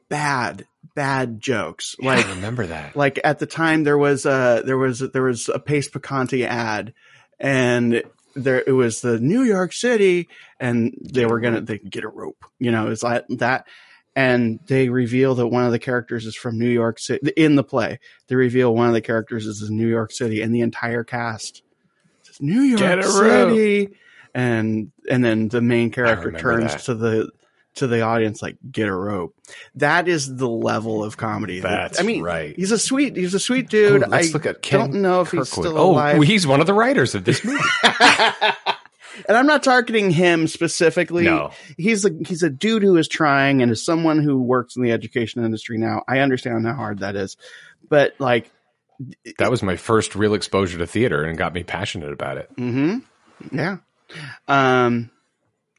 bad 0.10 0.66
bad 0.96 1.40
jokes 1.42 1.96
I 2.02 2.06
like 2.06 2.28
remember 2.28 2.68
that. 2.68 2.96
like 2.96 3.20
at 3.24 3.40
the 3.40 3.46
time 3.46 3.84
there 3.84 3.98
was 3.98 4.26
a 4.26 4.62
there 4.66 4.78
was 4.78 5.00
there 5.00 5.24
was 5.24 5.50
a 5.50 5.60
Pace 5.60 5.90
picante 5.90 6.46
ad 6.46 6.94
and 7.40 8.04
there 8.36 8.64
it 8.66 8.74
was 8.74 9.02
the 9.02 9.20
New 9.20 9.44
York 9.44 9.74
City 9.74 10.28
and 10.60 10.94
they 11.02 11.26
were 11.26 11.40
gonna 11.40 11.62
they 11.62 11.78
could 11.78 11.92
get 11.92 12.04
a 12.04 12.10
rope 12.10 12.46
you 12.60 12.72
know 12.72 12.88
it's 12.88 13.04
like 13.04 13.26
that 13.30 13.68
and 14.16 14.60
they 14.68 14.90
reveal 14.90 15.36
that 15.36 15.48
one 15.48 15.66
of 15.66 15.72
the 15.72 15.80
characters 15.80 16.26
is 16.26 16.36
from 16.36 16.60
New 16.60 16.70
York 16.70 17.00
City 17.00 17.32
in 17.38 17.56
the 17.56 17.64
play 17.64 18.00
they 18.28 18.36
reveal 18.36 18.76
one 18.76 18.88
of 18.88 18.94
the 18.94 19.02
characters 19.02 19.46
is 19.46 19.68
in 19.68 19.78
New 19.78 19.88
York 19.88 20.12
City 20.12 20.42
and 20.42 20.54
the 20.54 20.62
entire 20.62 21.04
cast 21.04 21.64
says 22.24 22.42
New 22.42 22.62
York 22.62 22.80
Get 22.80 23.00
a 23.00 23.08
rope. 23.08 23.50
City 23.52 23.96
and 24.34 24.92
and 25.10 25.24
then 25.24 25.48
the 25.48 25.62
main 25.62 25.92
character 25.92 26.32
turns 26.32 26.74
that. 26.74 26.82
to 26.82 26.94
the 26.94 27.30
to 27.76 27.88
the 27.88 28.02
audience 28.02 28.42
like 28.42 28.58
get 28.72 28.88
a 28.88 28.94
rope 28.94 29.36
that 29.76 30.08
is 30.08 30.36
the 30.38 30.48
level 30.48 31.04
of 31.04 31.18
comedy 31.18 31.60
that- 31.60 31.70
That's 31.70 32.00
I 32.00 32.04
mean 32.04 32.24
right. 32.24 32.56
He's 32.56 32.72
a 32.72 32.80
sweet. 32.80 33.16
He's 33.16 33.34
a 33.34 33.40
sweet 33.40 33.70
dude. 33.70 34.04
Oh, 34.04 34.08
let's 34.08 34.30
I 34.30 34.32
look 34.32 34.46
at 34.46 34.62
Ken 34.62 34.80
don't 34.80 35.02
know 35.02 35.22
if 35.22 35.32
he's 35.32 35.50
Kirkwood. 35.50 35.66
still 35.74 35.78
oh, 36.00 36.22
he's 36.22 36.48
one 36.48 36.62
of 36.62 36.68
the 36.68 36.74
writers 36.74 37.16
of 37.16 37.26
this 37.26 37.44
movie. 37.44 37.62
and 37.84 39.38
I'm 39.38 39.46
not 39.48 39.64
targeting 39.64 40.12
him 40.12 40.48
specifically. 40.48 41.24
No. 41.24 41.52
he's 41.78 42.06
a 42.06 42.12
he's 42.26 42.44
a 42.44 42.50
dude 42.50 42.84
who 42.84 42.98
is 42.98 43.08
trying, 43.08 43.62
and 43.62 43.72
as 43.72 43.84
someone 43.84 44.20
who 44.20 44.42
works 44.42 44.76
in 44.76 44.84
the 44.84 44.92
education 44.92 45.44
industry 45.44 45.78
now, 45.78 46.04
I 46.08 46.20
understand 46.20 46.66
how 46.66 46.74
hard 46.74 47.00
that 47.00 47.16
is. 47.16 47.38
But 47.90 48.16
like, 48.20 48.50
that 49.38 49.52
was 49.52 49.62
my 49.64 49.76
first 49.76 50.16
real 50.16 50.34
exposure 50.34 50.78
to 50.80 50.88
theater 50.88 51.24
and 51.24 51.38
got 51.38 51.54
me 51.54 51.64
passionate 51.64 52.12
about 52.12 52.38
it. 52.38 52.50
hmm 52.58 52.98
yeah. 53.52 53.78
Um, 54.48 55.10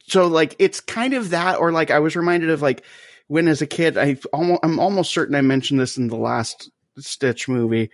so 0.07 0.27
like 0.27 0.57
it's 0.59 0.81
kind 0.81 1.15
of 1.15 1.31
that, 1.31 1.59
or 1.59 1.73
like 1.73 1.91
I 1.91 1.99
was 1.99 2.17
reminded 2.17 2.51
of 2.51 2.63
like 2.63 2.85
when 3.29 3.49
as 3.49 3.61
a 3.63 3.67
kid, 3.67 3.99
I 3.99 4.17
almost 4.33 4.61
I'm 4.63 4.79
almost 4.79 5.13
certain 5.13 5.35
I 5.35 5.41
mentioned 5.41 5.81
this 5.81 5.97
in 5.97 6.09
the 6.09 6.17
last 6.17 6.71
Stitch 6.99 7.49
movie. 7.49 7.91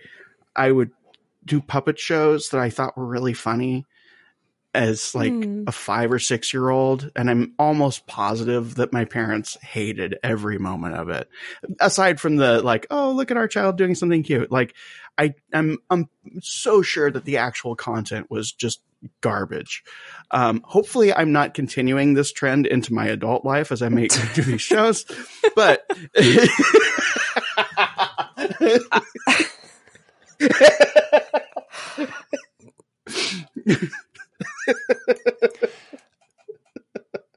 I 0.55 0.71
would 0.71 0.91
do 1.45 1.59
puppet 1.59 1.99
shows 1.99 2.49
that 2.49 2.61
I 2.61 2.69
thought 2.69 2.97
were 2.97 3.05
really 3.05 3.33
funny 3.33 3.85
as 4.75 5.13
like 5.13 5.31
Hmm. 5.31 5.63
a 5.67 5.71
five 5.71 6.11
or 6.11 6.19
six 6.19 6.53
year 6.53 6.69
old, 6.69 7.11
and 7.15 7.29
I'm 7.29 7.53
almost 7.59 8.07
positive 8.07 8.75
that 8.75 8.93
my 8.93 9.05
parents 9.05 9.57
hated 9.61 10.17
every 10.23 10.57
moment 10.57 10.95
of 10.95 11.09
it. 11.09 11.27
Aside 11.79 12.19
from 12.19 12.37
the 12.37 12.61
like, 12.61 12.87
oh 12.89 13.11
look 13.11 13.31
at 13.31 13.37
our 13.37 13.47
child 13.47 13.77
doing 13.77 13.95
something 13.95 14.23
cute. 14.23 14.51
Like 14.51 14.75
I 15.17 15.33
I'm 15.53 15.79
I'm 15.89 16.09
so 16.41 16.81
sure 16.81 17.11
that 17.11 17.25
the 17.25 17.37
actual 17.37 17.75
content 17.75 18.31
was 18.31 18.51
just 18.51 18.81
garbage. 19.21 19.83
Um, 20.31 20.61
hopefully, 20.65 21.13
I'm 21.13 21.31
not 21.31 21.53
continuing 21.53 22.13
this 22.13 22.31
trend 22.31 22.65
into 22.67 22.93
my 22.93 23.07
adult 23.07 23.45
life 23.45 23.71
as 23.71 23.81
I 23.81 23.89
make 23.89 24.11
do 24.33 24.41
these 24.41 24.61
shows, 24.61 25.05
but. 25.55 25.85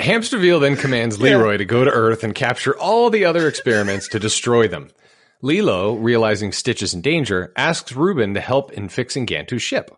Hamsterviel 0.01 0.61
then 0.61 0.77
commands 0.77 1.21
Leroy 1.21 1.57
to 1.57 1.65
go 1.65 1.85
to 1.85 1.91
Earth 1.91 2.23
and 2.23 2.35
capture 2.35 2.79
all 2.79 3.11
the 3.11 3.25
other 3.25 3.49
experiments 3.49 4.07
to 4.09 4.21
destroy 4.21 4.69
them. 4.69 4.89
Lilo, 5.43 5.95
realizing 5.95 6.53
Stitch 6.53 6.83
is 6.83 6.95
in 6.95 7.01
danger, 7.01 7.53
asks 7.57 7.93
Reuben 7.93 8.35
to 8.35 8.41
help 8.41 8.73
in 8.73 8.89
fixing 8.89 9.27
Gantu's 9.27 9.63
ship. 9.63 9.91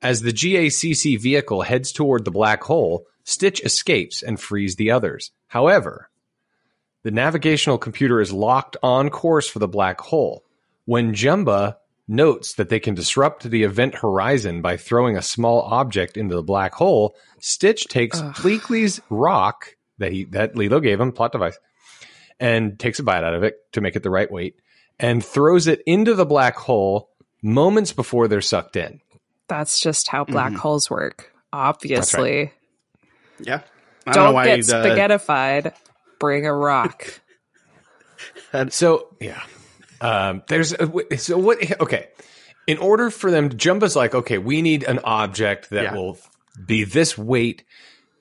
As 0.00 0.22
the 0.22 0.32
GACC 0.32 1.20
vehicle 1.20 1.62
heads 1.62 1.90
toward 1.92 2.24
the 2.24 2.30
black 2.30 2.62
hole, 2.62 3.06
Stitch 3.24 3.60
escapes 3.64 4.22
and 4.22 4.40
frees 4.40 4.76
the 4.76 4.90
others. 4.90 5.32
However, 5.48 6.08
the 7.02 7.10
navigational 7.10 7.78
computer 7.78 8.20
is 8.20 8.32
locked 8.32 8.76
on 8.82 9.10
course 9.10 9.48
for 9.48 9.58
the 9.58 9.68
black 9.68 10.00
hole. 10.00 10.44
When 10.84 11.14
Jumba 11.14 11.76
notes 12.06 12.54
that 12.54 12.68
they 12.70 12.80
can 12.80 12.94
disrupt 12.94 13.42
the 13.42 13.64
event 13.64 13.96
horizon 13.96 14.62
by 14.62 14.76
throwing 14.76 15.16
a 15.16 15.22
small 15.22 15.62
object 15.62 16.16
into 16.16 16.34
the 16.34 16.42
black 16.42 16.74
hole, 16.74 17.14
Stitch 17.40 17.86
takes 17.86 18.20
Ugh. 18.20 18.34
Bleakley's 18.36 19.00
rock 19.10 19.76
that 19.98 20.12
he 20.12 20.24
that 20.26 20.56
Lilo 20.56 20.80
gave 20.80 21.00
him, 21.00 21.12
plot 21.12 21.32
device, 21.32 21.58
and 22.40 22.78
takes 22.78 22.98
a 22.98 23.02
bite 23.02 23.24
out 23.24 23.34
of 23.34 23.42
it 23.42 23.56
to 23.72 23.80
make 23.80 23.96
it 23.96 24.02
the 24.02 24.10
right 24.10 24.30
weight, 24.30 24.56
and 24.98 25.24
throws 25.24 25.66
it 25.66 25.82
into 25.86 26.14
the 26.14 26.26
black 26.26 26.56
hole 26.56 27.10
moments 27.42 27.92
before 27.92 28.28
they're 28.28 28.40
sucked 28.40 28.76
in. 28.76 29.00
That's 29.48 29.80
just 29.80 30.08
how 30.08 30.24
black 30.24 30.52
Mhm. 30.52 30.56
holes 30.56 30.90
work. 30.90 31.32
Obviously, 31.52 32.52
Yeah. 33.40 33.60
I 34.06 34.12
don't, 34.12 34.24
don't, 34.26 34.34
why 34.34 34.44
get 34.46 34.56
he'd, 34.58 34.70
uh, 34.70 34.84
spaghettified. 34.84 35.72
Bring 36.20 36.46
a 36.46 36.52
rock. 36.54 37.20
So 38.70 39.14
yeah, 39.20 39.42
um, 40.00 40.42
there's 40.48 40.72
a, 40.72 40.78
w- 40.86 41.16
so 41.18 41.36
what? 41.38 41.58
Okay, 41.80 42.08
in 42.66 42.78
order 42.78 43.10
for 43.10 43.30
them, 43.30 43.50
Jumba's 43.50 43.94
like, 43.94 44.14
okay, 44.14 44.38
we 44.38 44.62
need 44.62 44.84
an 44.84 45.00
object 45.04 45.70
that 45.70 45.82
Yeah. 45.84 45.94
will 45.94 46.18
be 46.66 46.84
this 46.84 47.16
weight 47.18 47.64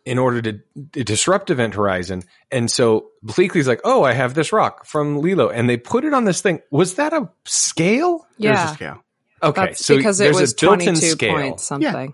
in 0.05 0.19
order 0.19 0.41
to 0.41 0.51
d- 0.91 1.03
disrupt 1.03 1.49
Event 1.49 1.75
Horizon. 1.75 2.23
And 2.51 2.69
so 2.69 3.07
Bleakley's 3.25 3.67
like, 3.67 3.81
oh, 3.83 4.03
I 4.03 4.13
have 4.13 4.33
this 4.33 4.51
rock 4.53 4.85
from 4.85 5.19
Lilo, 5.19 5.49
and 5.49 5.69
they 5.69 5.77
put 5.77 6.03
it 6.05 6.13
on 6.13 6.25
this 6.25 6.41
thing. 6.41 6.61
Was 6.71 6.95
that 6.95 7.13
a 7.13 7.29
scale? 7.45 8.27
there's 8.37 8.57
a 8.57 8.61
yeah, 8.61 8.73
scale. 8.73 9.03
Okay, 9.43 9.61
that's 9.67 9.85
so 9.85 9.95
because 9.97 10.19
it 10.19 10.25
there's 10.25 10.39
was 10.41 10.53
a 10.53 10.55
built-in 10.55 10.85
twenty 10.85 10.99
two 10.99 11.07
scale. 11.11 11.33
point 11.33 11.59
something. 11.59 12.13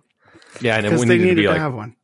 Yeah, 0.61 0.77
and 0.77 0.85
it 0.85 0.89
Because 0.89 0.99
would 0.99 1.07
they 1.07 1.17
need 1.17 1.23
to 1.23 1.25
needed 1.29 1.35
be 1.37 1.41
to 1.43 1.49
like 1.51 1.59
have 1.59 1.73
one. 1.73 1.95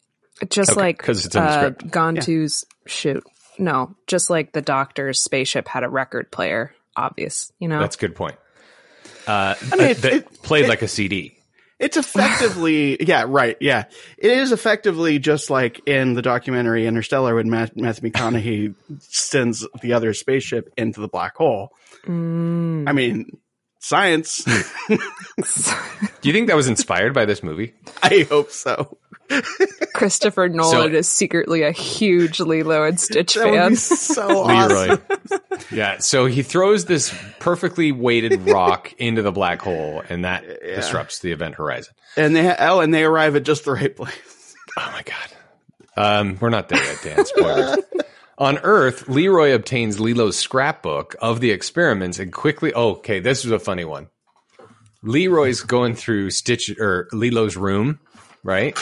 Just 0.50 0.72
Okay, 0.72 0.80
like 0.80 0.98
'cause 1.00 1.26
it's 1.26 1.36
in 1.36 1.44
the 1.44 1.50
uh, 1.50 1.60
script. 1.60 1.88
Gantu's 1.92 2.66
shoot. 2.86 3.24
No, 3.58 3.96
just 4.08 4.30
like 4.30 4.54
the 4.54 4.62
doctor's 4.62 5.22
spaceship 5.22 5.68
had 5.68 5.84
a 5.84 5.90
record 5.90 6.32
player. 6.32 6.74
Obvious, 6.96 7.52
you 7.60 7.68
know. 7.68 7.80
that's 7.80 7.96
a 7.96 8.00
good 8.00 8.16
point. 8.16 8.36
Uh, 9.28 9.56
I 9.72 9.76
mean, 9.76 9.88
it- 9.90 9.98
that 10.02 10.14
it- 10.14 10.42
played 10.44 10.66
it- 10.66 10.70
like 10.70 10.82
a 10.82 10.88
CD. 10.88 11.36
It's 11.78 11.96
effectively, 11.96 12.98
yeah, 13.08 13.24
right, 13.28 13.56
yeah. 13.62 13.86
It 14.18 14.32
is 14.32 14.52
effectively 14.52 15.18
just 15.20 15.50
like 15.50 15.80
in 15.88 16.14
the 16.14 16.22
documentary 16.22 16.86
Interstellar 16.88 17.36
when 17.36 17.50
Matt, 17.50 17.78
Matthew 17.78 18.10
McConaughey 18.12 18.76
sends 19.00 19.66
the 19.82 19.94
other 19.94 20.14
spaceship 20.14 20.74
into 20.78 21.00
the 21.00 21.08
black 21.08 21.36
hole. 21.38 21.70
Mm. 22.06 22.84
I 22.90 22.92
mean, 22.92 23.38
science. 23.80 24.44
Do 24.88 24.98
you 26.24 26.34
think 26.34 26.48
that 26.48 26.56
was 26.56 26.68
inspired 26.68 27.14
by 27.14 27.26
this 27.26 27.42
movie? 27.44 27.74
I 28.04 28.26
hope 28.30 28.52
so. 28.52 28.98
Christopher 29.94 30.50
Nolan 30.50 30.96
is 30.96 31.08
secretly 31.08 31.62
a 31.64 31.72
huge 31.72 32.40
Lilo 32.40 32.84
and 32.84 33.00
Stitch 33.00 33.36
That 33.36 33.46
would 33.50 33.58
fan. 33.60 33.70
be 33.72 33.76
so 33.76 34.24
awesome. 34.46 34.78
Leroy. 34.78 34.98
yeah. 35.72 35.98
So 36.00 36.26
he 36.26 36.42
throws 36.42 36.86
this 36.86 37.14
perfectly 37.40 37.92
weighted 37.92 38.42
rock 38.48 38.92
into 38.98 39.22
the 39.22 39.32
black 39.32 39.62
hole, 39.62 40.02
and 40.10 40.26
that 40.26 40.44
Yeah. 40.46 40.76
disrupts 40.76 41.20
the 41.20 41.32
event 41.32 41.56
horizon. 41.56 41.94
And 42.18 42.36
they, 42.36 42.56
oh, 42.58 42.80
and 42.80 42.92
they 42.94 43.04
arrive 43.04 43.36
at 43.36 43.44
just 43.44 43.66
the 43.66 43.74
right 43.74 43.96
place. 43.96 44.56
Oh 44.78 44.92
my 44.94 45.04
god. 45.04 45.16
Um, 45.96 46.38
we're 46.40 46.50
not 46.50 46.70
there 46.70 46.84
yet, 46.84 46.98
Dan. 47.04 47.26
Spoilers. 47.26 47.78
On 48.40 48.58
Earth, 48.60 49.10
Leroy 49.10 49.54
obtains 49.54 50.00
Lilo's 50.00 50.38
scrapbook 50.38 51.14
of 51.22 51.42
the 51.42 51.52
experiments 51.52 52.20
and 52.20 52.32
quickly. 52.32 52.74
Oh, 52.74 52.92
okay, 52.92 53.20
this 53.20 53.44
is 53.44 53.52
a 53.52 53.60
funny 53.60 53.84
one. 53.84 54.08
Leroy's 55.04 55.62
going 55.62 55.94
through 55.94 56.32
Stitch 56.32 56.70
or 56.80 57.10
Lilo's 57.12 57.58
room, 57.58 58.00
right? 58.42 58.78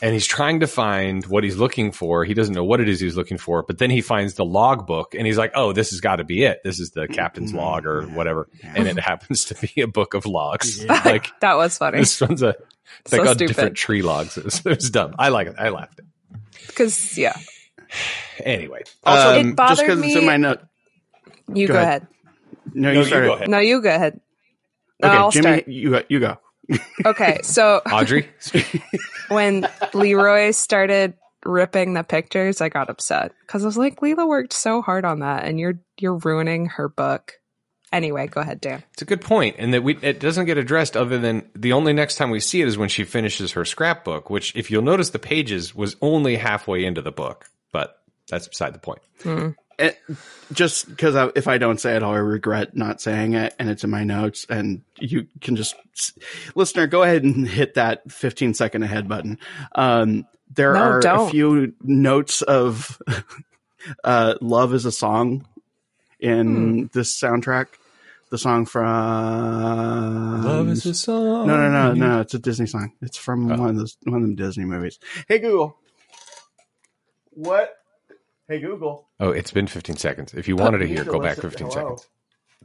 And 0.00 0.14
he's 0.14 0.26
trying 0.26 0.60
to 0.60 0.68
find 0.68 1.26
what 1.26 1.42
he's 1.42 1.56
looking 1.56 1.90
for. 1.90 2.24
He 2.24 2.34
doesn't 2.34 2.54
know 2.54 2.62
what 2.62 2.80
it 2.80 2.88
is 2.88 3.00
he's 3.00 3.16
looking 3.16 3.36
for, 3.36 3.64
but 3.64 3.78
then 3.78 3.90
he 3.90 4.00
finds 4.00 4.34
the 4.34 4.44
logbook 4.44 5.14
and 5.16 5.26
he's 5.26 5.36
like, 5.36 5.52
"Oh, 5.56 5.72
this 5.72 5.90
has 5.90 6.00
got 6.00 6.16
to 6.16 6.24
be 6.24 6.44
it. 6.44 6.60
This 6.62 6.78
is 6.78 6.92
the 6.92 7.08
captain's 7.08 7.50
mm-hmm. 7.50 7.58
log 7.58 7.86
or 7.86 8.02
whatever." 8.02 8.48
And 8.62 8.86
it 8.86 8.98
happens 8.98 9.44
to 9.46 9.56
be 9.74 9.82
a 9.82 9.88
book 9.88 10.14
of 10.14 10.24
logs. 10.24 10.84
Yeah. 10.84 11.02
Like 11.04 11.28
that 11.40 11.54
was 11.56 11.76
funny 11.76 11.98
this 11.98 12.20
one's 12.20 12.42
a 12.42 12.54
it's 13.00 13.12
like 13.12 13.22
So 13.22 13.26
all 13.26 13.34
stupid. 13.34 13.48
different 13.48 13.76
tree 13.76 14.02
logs. 14.02 14.38
It 14.38 14.44
was, 14.44 14.64
it 14.64 14.76
was 14.76 14.90
dumb. 14.90 15.16
I 15.18 15.30
like 15.30 15.48
it. 15.48 15.56
I 15.58 15.70
laughed. 15.70 16.00
because 16.68 17.18
yeah, 17.18 17.36
Anyway, 18.44 18.82
Also, 19.04 19.30
It 19.34 19.40
um, 19.40 19.54
bothered 19.54 19.76
just 19.76 19.82
because 19.86 19.98
it's 20.00 20.14
me- 20.14 20.20
in 20.20 20.26
my 20.26 20.36
note. 20.36 20.60
you 21.52 21.66
Go 21.66 21.74
go, 21.74 21.80
ahead. 21.80 22.02
ahead. 22.02 22.06
No, 22.74 22.92
No, 22.92 23.00
you 23.00 23.04
you 23.04 23.10
go 23.10 23.32
ahead. 23.32 23.48
No, 23.48 23.58
you 23.58 23.82
go 23.82 23.94
ahead. 23.94 24.20
No, 25.02 25.08
Okay, 25.08 25.16
I'll 25.18 25.30
Jimmy, 25.30 25.44
start. 25.44 25.68
you 25.68 25.90
go- 25.90 26.02
you 26.08 26.20
go. 26.20 26.38
Okay, 27.06 27.38
so 27.42 27.80
Audrey, 27.92 28.28
when 29.28 29.66
Leroy 29.94 30.50
started 30.52 31.14
ripping 31.44 31.94
the 31.94 32.04
pictures, 32.04 32.60
I 32.60 32.68
got 32.68 32.90
upset 32.90 33.32
because 33.46 33.62
I 33.64 33.66
was 33.66 33.76
like, 33.78 34.00
Lilo 34.02 34.26
worked 34.26 34.52
so 34.52 34.82
hard 34.82 35.04
on 35.04 35.20
that, 35.20 35.44
and 35.44 35.58
you're 35.58 35.80
you're 35.98 36.18
ruining 36.18 36.66
her 36.66 36.88
book. 36.88 37.32
Anyway, 37.92 38.28
go 38.28 38.40
ahead, 38.40 38.60
Dan. 38.60 38.84
it's 38.92 39.02
a 39.02 39.04
good 39.06 39.20
point, 39.20 39.56
and 39.58 39.74
that 39.74 39.82
we 39.82 39.96
it 39.96 40.20
doesn't 40.20 40.46
get 40.46 40.58
addressed 40.58 40.96
other 40.96 41.18
than 41.18 41.48
the 41.56 41.72
only 41.72 41.92
next 41.92 42.14
time 42.16 42.30
we 42.30 42.38
see 42.38 42.60
it 42.62 42.68
is 42.68 42.78
when 42.78 42.88
she 42.88 43.02
finishes 43.02 43.52
her 43.52 43.64
scrapbook, 43.64 44.30
which, 44.30 44.54
if 44.54 44.70
you'll 44.70 44.82
notice, 44.82 45.10
the 45.10 45.18
pages 45.18 45.74
was 45.74 45.96
only 46.00 46.36
halfway 46.36 46.84
into 46.84 47.02
the 47.02 47.10
book, 47.10 47.46
but 47.72 48.00
that's 48.28 48.48
beside 48.48 48.74
the 48.74 48.78
point. 48.78 49.00
It, 49.78 49.98
just 50.52 50.88
because 50.90 51.14
if 51.34 51.48
I 51.48 51.56
don't 51.56 51.80
say 51.80 51.96
it, 51.96 52.02
I'll 52.02 52.12
regret 52.14 52.76
not 52.76 53.00
saying 53.00 53.32
it, 53.34 53.54
and 53.58 53.70
it's 53.70 53.82
in 53.82 53.88
my 53.90 54.04
notes. 54.04 54.44
And 54.50 54.82
you 54.98 55.26
can 55.40 55.56
just, 55.56 55.74
listener, 56.54 56.86
go 56.86 57.02
ahead 57.02 57.24
and 57.24 57.48
hit 57.48 57.74
that 57.74 58.10
15 58.12 58.52
second 58.52 58.82
ahead 58.82 59.08
button. 59.08 59.38
Um, 59.74 60.26
there 60.54 60.74
No, 60.74 60.80
are 60.80 60.98
a 60.98 61.02
don't. 61.02 61.30
few 61.30 61.72
notes 61.82 62.42
of 62.42 63.00
uh, 64.04 64.34
"Love 64.42 64.74
Is 64.74 64.84
a 64.84 64.92
Song" 64.92 65.46
in 66.18 66.90
this 66.92 67.18
soundtrack. 67.18 67.68
The 68.30 68.38
song 68.38 68.66
from 68.66 70.44
Love 70.44 70.68
is 70.68 70.86
a 70.86 70.94
song. 70.94 71.46
no, 71.48 71.56
no, 71.56 71.70
no, 71.70 71.92
no. 71.94 72.20
It's 72.20 72.34
a 72.34 72.38
Disney 72.38 72.66
song. 72.66 72.92
It's 73.00 73.16
from 73.16 73.48
one 73.48 73.70
of 73.70 73.76
those 73.76 73.96
one 74.04 74.16
of 74.16 74.22
them 74.22 74.34
Disney 74.36 74.64
movies. 74.64 74.98
Hey 75.26 75.38
Google, 75.38 75.76
what? 77.30 77.74
Hey 78.48 78.58
Google, 78.60 79.08
Oh, 79.20 79.30
it's 79.30 79.52
been 79.52 79.66
15 79.68 79.96
seconds. 79.96 80.34
If 80.34 80.48
you 80.48 80.56
wanted 80.56 80.78
to 80.78 80.86
hear, 80.86 80.98
need 81.04 81.06
go 81.06 81.12
to 81.14 81.20
back 81.20 81.36
listen- 81.36 81.50
15 81.50 81.66
hello. 81.68 81.96
seconds. 81.96 82.08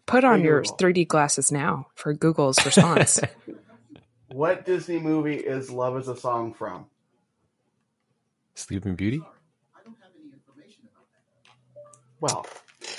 Put 0.07 0.23
on 0.23 0.39
Hey, 0.39 0.45
your 0.45 0.61
Google. 0.61 0.77
3D 0.77 1.07
glasses 1.07 1.51
now 1.51 1.87
for 1.95 2.13
Google's 2.13 2.63
response. 2.65 3.19
What 4.29 4.65
Disney 4.65 4.99
movie 4.99 5.35
is 5.37 5.71
Love 5.71 5.95
is 5.97 6.07
a 6.09 6.15
Song 6.17 6.53
from? 6.53 6.87
Sleeping 8.55 8.95
Beauty. 8.95 9.21
Well, 12.19 12.45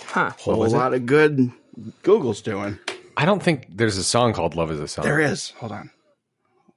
huh. 0.07 0.33
a 0.39 0.49
What 0.49 0.59
was 0.59 0.73
it? 0.73 0.77
lot 0.77 0.95
of 0.95 1.05
good 1.07 1.51
Google's 2.03 2.41
doing. 2.43 2.79
I 3.17 3.25
don't 3.25 3.43
think 3.43 3.67
there's 3.77 3.97
a 3.97 4.05
song 4.05 4.33
called 4.33 4.55
"Love 4.55 4.71
Is 4.71 4.81
a 4.81 4.89
Song." 4.89 5.05
There 5.05 5.21
is. 5.21 5.51
Hold 5.59 5.73
on. 5.73 5.91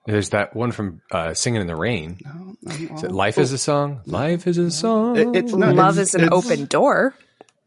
There's 0.09 0.29
that 0.29 0.55
one 0.55 0.71
from 0.71 1.01
uh, 1.11 1.33
"Singing 1.33 1.61
in 1.61 1.67
the 1.67 1.75
Rain." 1.75 2.17
No, 2.25 2.55
no, 2.63 2.95
Is 2.95 3.03
it 3.03 3.11
"Life 3.11 3.37
Is 3.37 3.51
a 3.51 3.57
Song"? 3.57 4.01
Life 4.05 4.47
is 4.47 4.57
a 4.57 4.71
song. 4.71 5.17
It- 5.17 5.35
it's 5.35 5.53
not- 5.53 5.75
Love 5.75 5.95
it's- 5.99 6.09
is 6.09 6.15
an 6.15 6.23
it's- 6.25 6.45
open 6.45 6.65
door. 6.65 7.13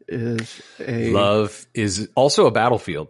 Is 0.07 0.61
a 0.79 1.11
Love 1.11 1.65
is 1.73 2.09
also 2.15 2.45
a 2.47 2.51
battlefield. 2.51 3.07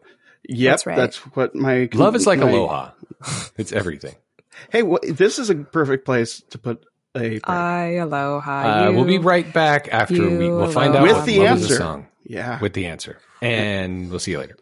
Yep, 0.48 0.72
That's 0.72 0.84
that's, 0.84 1.18
what 1.36 1.56
my 1.56 1.90
Love 1.94 2.16
is 2.16 2.28
like 2.28 2.40
my- 2.40 2.50
aloha. 2.50 2.92
It's 3.58 3.72
everything. 3.72 4.16
Hey, 4.70 4.84
what, 4.84 5.02
this 5.08 5.40
is 5.40 5.50
a 5.50 5.56
perfect 5.56 6.06
place 6.06 6.42
to 6.52 6.58
put 6.60 6.86
a 7.16 7.20
break. 7.40 7.50
I 7.50 7.96
aloha. 7.96 8.52
Uh, 8.86 8.90
you. 8.90 8.96
we'll 8.96 9.06
be 9.06 9.18
right 9.18 9.52
back 9.52 9.88
after 9.92 10.16
you 10.16 10.38
we 10.38 10.50
we'll 10.50 10.70
find 10.72 10.96
out. 10.96 11.02
With 11.04 11.26
the 11.26 11.40
Love 11.40 11.58
is 11.58 11.64
a 11.64 11.74
answer. 11.74 11.76
song 11.76 12.08
yeah. 12.26 12.60
with 12.60 12.74
the 12.74 12.86
answer, 12.88 13.18
and 13.42 14.10
we'll 14.12 14.20
see 14.20 14.32
you 14.32 14.40
later. 14.40 14.58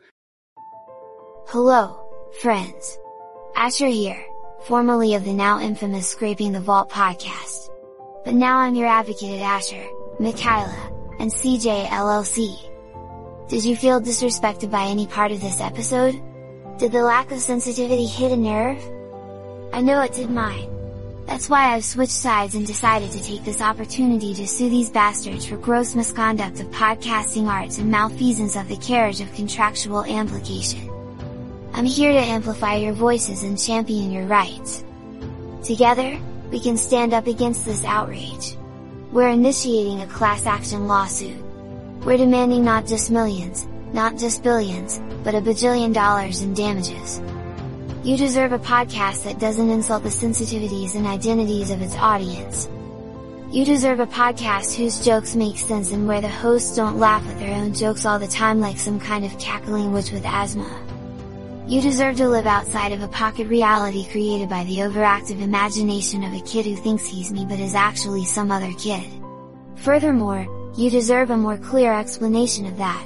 Hello, 1.47 1.99
friends. 2.41 2.97
Asher 3.55 3.87
here, 3.87 4.23
formerly 4.63 5.15
of 5.15 5.25
the 5.25 5.33
now 5.33 5.59
infamous 5.59 6.07
Scraping 6.07 6.51
the 6.51 6.59
Vault 6.59 6.89
podcast. 6.89 7.69
But 8.23 8.35
now 8.35 8.57
I'm 8.59 8.75
your 8.75 8.87
advocate 8.87 9.39
at 9.39 9.41
Asher, 9.41 9.83
Michaela, 10.19 10.91
and 11.19 11.31
CJ 11.31 11.87
LLC. 11.87 13.49
Did 13.49 13.65
you 13.65 13.75
feel 13.75 13.99
disrespected 13.99 14.69
by 14.69 14.85
any 14.85 15.07
part 15.07 15.31
of 15.31 15.41
this 15.41 15.59
episode? 15.59 16.21
Did 16.77 16.91
the 16.91 17.01
lack 17.01 17.31
of 17.31 17.39
sensitivity 17.39 18.05
hit 18.05 18.31
a 18.31 18.37
nerve? 18.37 18.81
I 19.73 19.81
know 19.81 20.01
it 20.01 20.13
did 20.13 20.29
mine. 20.29 20.69
That's 21.25 21.49
why 21.49 21.73
I've 21.73 21.85
switched 21.85 22.11
sides 22.11 22.55
and 22.55 22.65
decided 22.65 23.11
to 23.11 23.23
take 23.23 23.43
this 23.43 23.61
opportunity 23.61 24.33
to 24.35 24.47
sue 24.47 24.69
these 24.69 24.89
bastards 24.89 25.45
for 25.45 25.57
gross 25.57 25.95
misconduct 25.95 26.59
of 26.59 26.67
podcasting 26.67 27.47
arts 27.47 27.77
and 27.77 27.89
malfeasance 27.89 28.55
of 28.55 28.67
the 28.67 28.77
carriage 28.77 29.21
of 29.21 29.33
contractual 29.33 30.03
amplification. 30.05 31.00
I'm 31.81 31.87
here 31.87 32.11
to 32.11 32.19
amplify 32.19 32.75
your 32.75 32.93
voices 32.93 33.41
and 33.41 33.57
champion 33.57 34.11
your 34.11 34.27
rights. 34.27 34.83
Together, 35.63 36.15
we 36.51 36.59
can 36.59 36.77
stand 36.77 37.11
up 37.11 37.25
against 37.25 37.65
this 37.65 37.83
outrage. 37.83 38.55
We're 39.11 39.29
initiating 39.29 39.99
a 40.01 40.05
class 40.05 40.45
action 40.45 40.85
lawsuit. 40.85 41.43
We're 42.05 42.17
demanding 42.17 42.63
not 42.63 42.85
just 42.85 43.09
millions, 43.09 43.67
not 43.93 44.19
just 44.19 44.43
billions, 44.43 45.01
but 45.23 45.33
a 45.33 45.41
bajillion 45.41 45.91
dollars 45.91 46.43
in 46.43 46.53
damages. 46.53 47.19
You 48.03 48.15
deserve 48.15 48.51
a 48.51 48.59
podcast 48.59 49.23
that 49.23 49.39
doesn't 49.39 49.71
insult 49.71 50.03
the 50.03 50.09
sensitivities 50.09 50.93
and 50.93 51.07
identities 51.07 51.71
of 51.71 51.81
its 51.81 51.95
audience. 51.95 52.69
You 53.49 53.65
deserve 53.65 53.99
a 53.99 54.05
podcast 54.05 54.75
whose 54.75 55.03
jokes 55.03 55.35
make 55.35 55.57
sense 55.57 55.91
and 55.91 56.07
where 56.07 56.21
the 56.21 56.29
hosts 56.29 56.75
don't 56.75 56.99
laugh 56.99 57.27
at 57.27 57.39
their 57.39 57.55
own 57.55 57.73
jokes 57.73 58.05
all 58.05 58.19
the 58.19 58.27
time 58.27 58.59
like 58.59 58.77
some 58.77 58.99
kind 58.99 59.25
of 59.25 59.39
cackling 59.39 59.91
witch 59.91 60.11
with 60.11 60.27
asthma. 60.27 60.90
You 61.71 61.79
deserve 61.79 62.17
to 62.17 62.27
live 62.27 62.47
outside 62.47 62.91
of 62.91 63.01
a 63.01 63.07
pocket 63.07 63.47
reality 63.47 64.05
created 64.11 64.49
by 64.49 64.65
the 64.65 64.79
overactive 64.79 65.39
imagination 65.39 66.21
of 66.21 66.33
a 66.33 66.41
kid 66.41 66.65
who 66.65 66.75
thinks 66.75 67.07
he's 67.07 67.31
me 67.31 67.45
but 67.45 67.61
is 67.61 67.75
actually 67.75 68.25
some 68.25 68.51
other 68.51 68.73
kid. 68.73 69.01
Furthermore, 69.77 70.45
you 70.75 70.89
deserve 70.89 71.29
a 71.29 71.37
more 71.37 71.57
clear 71.57 71.93
explanation 71.93 72.65
of 72.65 72.75
that. 72.75 73.01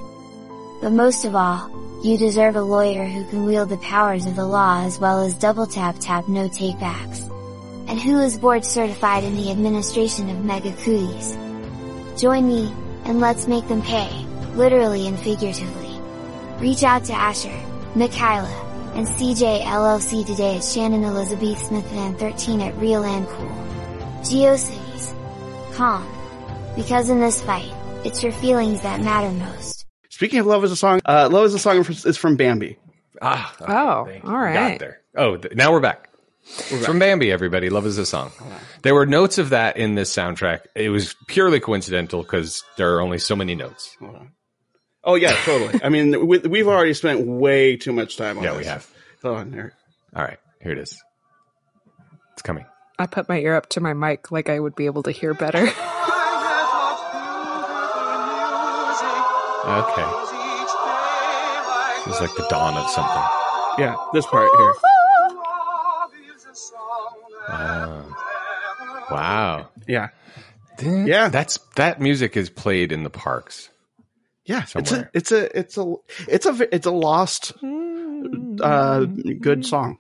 But 0.82 0.94
most 0.94 1.26
of 1.26 1.36
all, 1.36 1.70
you 2.04 2.18
deserve 2.18 2.56
a 2.56 2.62
lawyer 2.64 3.06
who 3.06 3.24
can 3.26 3.46
wield 3.46 3.70
the 3.70 3.78
powers 3.78 4.26
of 4.26 4.36
the 4.36 4.48
law 4.48 4.84
as 4.84 4.98
well 4.98 5.22
as 5.24 5.36
double 5.36 5.68
tap 5.68 5.98
tap 6.00 6.28
no 6.28 6.50
takebacks. 6.50 7.22
And 7.88 8.02
who 8.02 8.20
is 8.20 8.36
board 8.36 8.66
certified 8.66 9.24
in 9.24 9.36
the 9.36 9.52
administration 9.52 10.28
of 10.32 10.44
mega 10.44 10.72
cooties. 10.78 11.38
Join 12.20 12.48
me, 12.48 12.74
and 13.04 13.20
let's 13.20 13.48
make 13.48 13.68
them 13.68 13.84
pay, 13.84 14.10
literally 14.56 15.06
and 15.06 15.20
figuratively. 15.20 16.02
Reach 16.60 16.82
out 16.82 17.04
to 17.06 17.14
Asher, 17.14 17.62
Michaela, 17.96 18.50
and 18.96 19.08
CJ 19.08 19.62
LLC 19.64 20.26
today 20.26 20.58
at 20.58 20.64
Shannon 20.64 21.04
Elizabeth 21.04 21.58
Smith 21.66 21.86
Van 21.88 22.16
13 22.16 22.62
at 22.62 22.76
Real 22.78 23.04
and 23.04 23.28
Cool. 23.28 23.50
GeoCities. 24.22 25.14
Calm. 25.76 26.08
Because 26.76 27.10
in 27.10 27.20
this 27.20 27.42
fight, 27.42 27.72
it's 28.04 28.22
your 28.24 28.32
feelings 28.32 28.82
that 28.82 29.02
matter 29.02 29.32
most. 29.32 29.86
Speaking 30.10 30.40
of 30.40 30.46
Love 30.46 30.64
is 30.64 30.72
a 30.72 30.76
Song, 30.76 31.02
uh, 31.06 31.30
Love 31.32 31.46
is 31.46 31.54
a 31.54 31.60
Song 31.60 31.78
is 31.80 32.18
from 32.18 32.36
Bambi. 32.38 32.78
Ah, 33.22 33.54
Oh, 33.62 34.06
thank 34.06 34.24
you. 34.24 34.30
all 34.30 34.36
We 34.38 34.44
right. 34.44 34.54
Got 34.72 34.80
there. 34.80 35.02
Oh, 35.16 35.38
th- 35.38 35.56
now 35.56 35.72
we're 35.72 35.80
back. 35.80 36.10
It's 36.48 36.86
From 36.86 37.00
Bambi, 37.00 37.32
everybody. 37.32 37.70
Love 37.70 37.86
is 37.88 37.98
a 37.98 38.06
song. 38.06 38.32
There 38.84 38.94
were 38.94 39.06
notes 39.08 39.40
of 39.40 39.50
that 39.50 39.78
in 39.78 39.96
this 39.96 40.14
soundtrack. 40.16 40.62
It 40.76 40.90
was 40.90 41.16
purely 41.28 41.60
coincidental 41.60 42.22
because 42.22 42.64
there 42.78 42.96
are 42.96 43.02
only 43.02 43.18
so 43.18 43.36
many 43.36 43.56
notes. 43.56 43.96
Hold 44.00 44.16
on. 44.16 44.32
Oh 45.06 45.16
yeah, 45.16 45.36
totally. 45.44 45.80
I 45.84 45.90
mean, 45.90 46.28
we, 46.28 46.40
we've 46.40 46.68
already 46.68 46.94
spent 46.94 47.26
way 47.26 47.78
too 47.78 47.94
much 47.94 48.18
time 48.18 48.38
on 48.38 48.44
this. 48.44 48.52
Yeah, 48.52 48.58
this. 48.58 48.66
we 48.66 48.70
have. 48.70 48.90
Hold 49.22 49.38
on 49.38 49.52
there. 49.52 49.74
All 50.16 50.24
right, 50.24 50.40
here 50.62 50.72
it 50.72 50.80
is. 50.80 51.02
It's 52.34 52.42
coming. 52.42 52.66
I 52.98 53.06
put 53.06 53.30
my 53.30 53.40
ear 53.40 53.56
up 53.56 53.70
to 53.70 53.82
my 53.82 53.94
mic 53.94 54.32
like 54.32 54.50
I 54.50 54.60
would 54.60 54.76
be 54.76 54.86
able 54.88 55.04
to 55.04 55.12
hear 55.12 55.34
better. 55.34 55.70
Okay. 59.66 60.06
It's 62.08 62.22
like 62.22 62.36
the 62.36 62.46
dawn 62.52 62.76
of 62.78 62.88
something. 62.88 63.24
Yeah, 63.80 63.96
this 64.14 64.28
part 64.28 64.48
here. 64.56 64.74
Ah. 67.48 69.08
wow. 69.10 69.70
Yeah, 69.88 70.10
Yeah. 70.80 71.30
That's 71.30 71.58
that 71.78 72.00
music 72.00 72.38
is 72.38 72.52
played 72.52 72.92
in 72.92 73.04
the 73.04 73.10
parks. 73.10 73.70
Yeah. 74.46 74.64
Somewhere. 74.66 75.10
It's 75.14 75.32
a, 75.32 75.58
it's 75.58 75.78
a, 75.78 75.78
it's 75.78 75.78
a, 75.78 75.96
it's 76.28 76.46
a, 76.46 76.76
it's 76.76 76.86
a 76.88 76.92
lost, 76.92 77.54
uh, 78.62 79.06
good 79.06 79.66
song. 79.66 80.00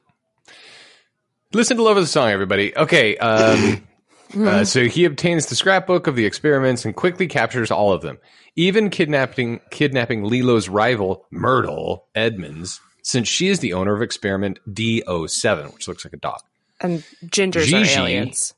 Listen 1.53 1.77
to 1.77 1.83
Love 1.83 1.97
of 1.97 2.03
the 2.03 2.07
Song, 2.07 2.29
everybody. 2.29 2.75
Okay. 2.75 3.17
Um, 3.17 3.87
uh, 4.37 4.65
so 4.65 4.85
he 4.85 5.05
obtains 5.05 5.45
the 5.45 5.55
scrapbook 5.55 6.07
of 6.07 6.15
the 6.15 6.25
experiments 6.25 6.83
and 6.85 6.95
quickly 6.95 7.27
captures 7.27 7.71
all 7.71 7.93
of 7.93 8.01
them, 8.01 8.17
even 8.55 8.89
kidnapping 8.89 9.61
kidnapping 9.71 10.23
Lilo's 10.23 10.67
rival 10.67 11.25
Myrtle 11.31 12.07
Edmonds, 12.13 12.81
since 13.03 13.27
she 13.27 13.47
is 13.47 13.59
the 13.59 13.73
owner 13.73 13.95
of 13.95 14.01
experiment 14.01 14.59
D07, 14.69 15.73
which 15.73 15.87
looks 15.87 16.03
like 16.03 16.13
a 16.13 16.17
dog. 16.17 16.41
and 16.81 17.03
gingers 17.25 17.65
Gigi. 17.65 17.95
are 17.95 18.01
aliens. 18.01 18.53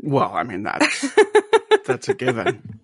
Well, 0.00 0.32
I 0.32 0.44
mean 0.44 0.62
that's 0.62 1.14
that's 1.86 2.08
a 2.08 2.14
given. 2.14 2.80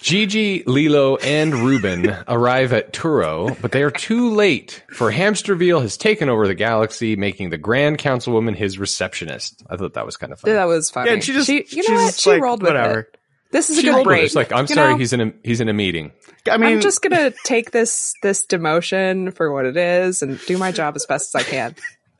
Gigi, 0.00 0.62
Lilo, 0.64 1.16
and 1.16 1.54
Reuben 1.54 2.16
arrive 2.28 2.72
at 2.72 2.92
Turo, 2.92 3.60
but 3.60 3.72
they 3.72 3.82
are 3.82 3.90
too 3.90 4.30
late, 4.30 4.84
for 4.90 5.10
Hamsterviel 5.10 5.82
has 5.82 5.96
taken 5.96 6.28
over 6.28 6.46
the 6.46 6.54
galaxy, 6.54 7.16
making 7.16 7.50
the 7.50 7.58
Grand 7.58 7.98
Councilwoman 7.98 8.54
his 8.54 8.78
receptionist. 8.78 9.62
I 9.68 9.76
thought 9.76 9.94
that 9.94 10.06
was 10.06 10.16
kind 10.16 10.32
of 10.32 10.40
funny. 10.40 10.52
Yeah, 10.54 10.60
That 10.60 10.68
was 10.68 10.90
funny. 10.90 11.08
Yeah, 11.08 11.14
and 11.14 11.24
she 11.24 11.32
just, 11.32 11.48
you 11.48 11.88
know 11.88 11.94
what? 11.94 12.14
She 12.14 12.30
like, 12.30 12.42
rolled 12.42 12.62
with 12.62 12.70
whatever. 12.74 13.00
it. 13.00 13.18
This 13.50 13.70
is 13.70 13.78
a 13.78 13.82
good 13.82 13.94
rolled 13.94 14.04
break. 14.04 14.24
It's 14.24 14.34
like 14.34 14.52
I'm 14.52 14.66
you 14.68 14.74
sorry, 14.74 14.92
know? 14.92 14.98
he's 14.98 15.12
in 15.14 15.20
a 15.20 15.32
he's 15.42 15.60
in 15.60 15.68
a 15.70 15.72
meeting. 15.72 16.12
I 16.50 16.58
mean, 16.58 16.74
I'm 16.74 16.80
just 16.80 17.00
gonna 17.00 17.32
take 17.44 17.70
this 17.70 18.14
this 18.22 18.44
demotion 18.46 19.34
for 19.34 19.50
what 19.50 19.64
it 19.64 19.76
is 19.76 20.22
and 20.22 20.38
do 20.46 20.58
my 20.58 20.70
job 20.70 20.96
as 20.96 21.06
best 21.06 21.34
as 21.34 21.46
I 21.46 21.48
can. 21.48 21.74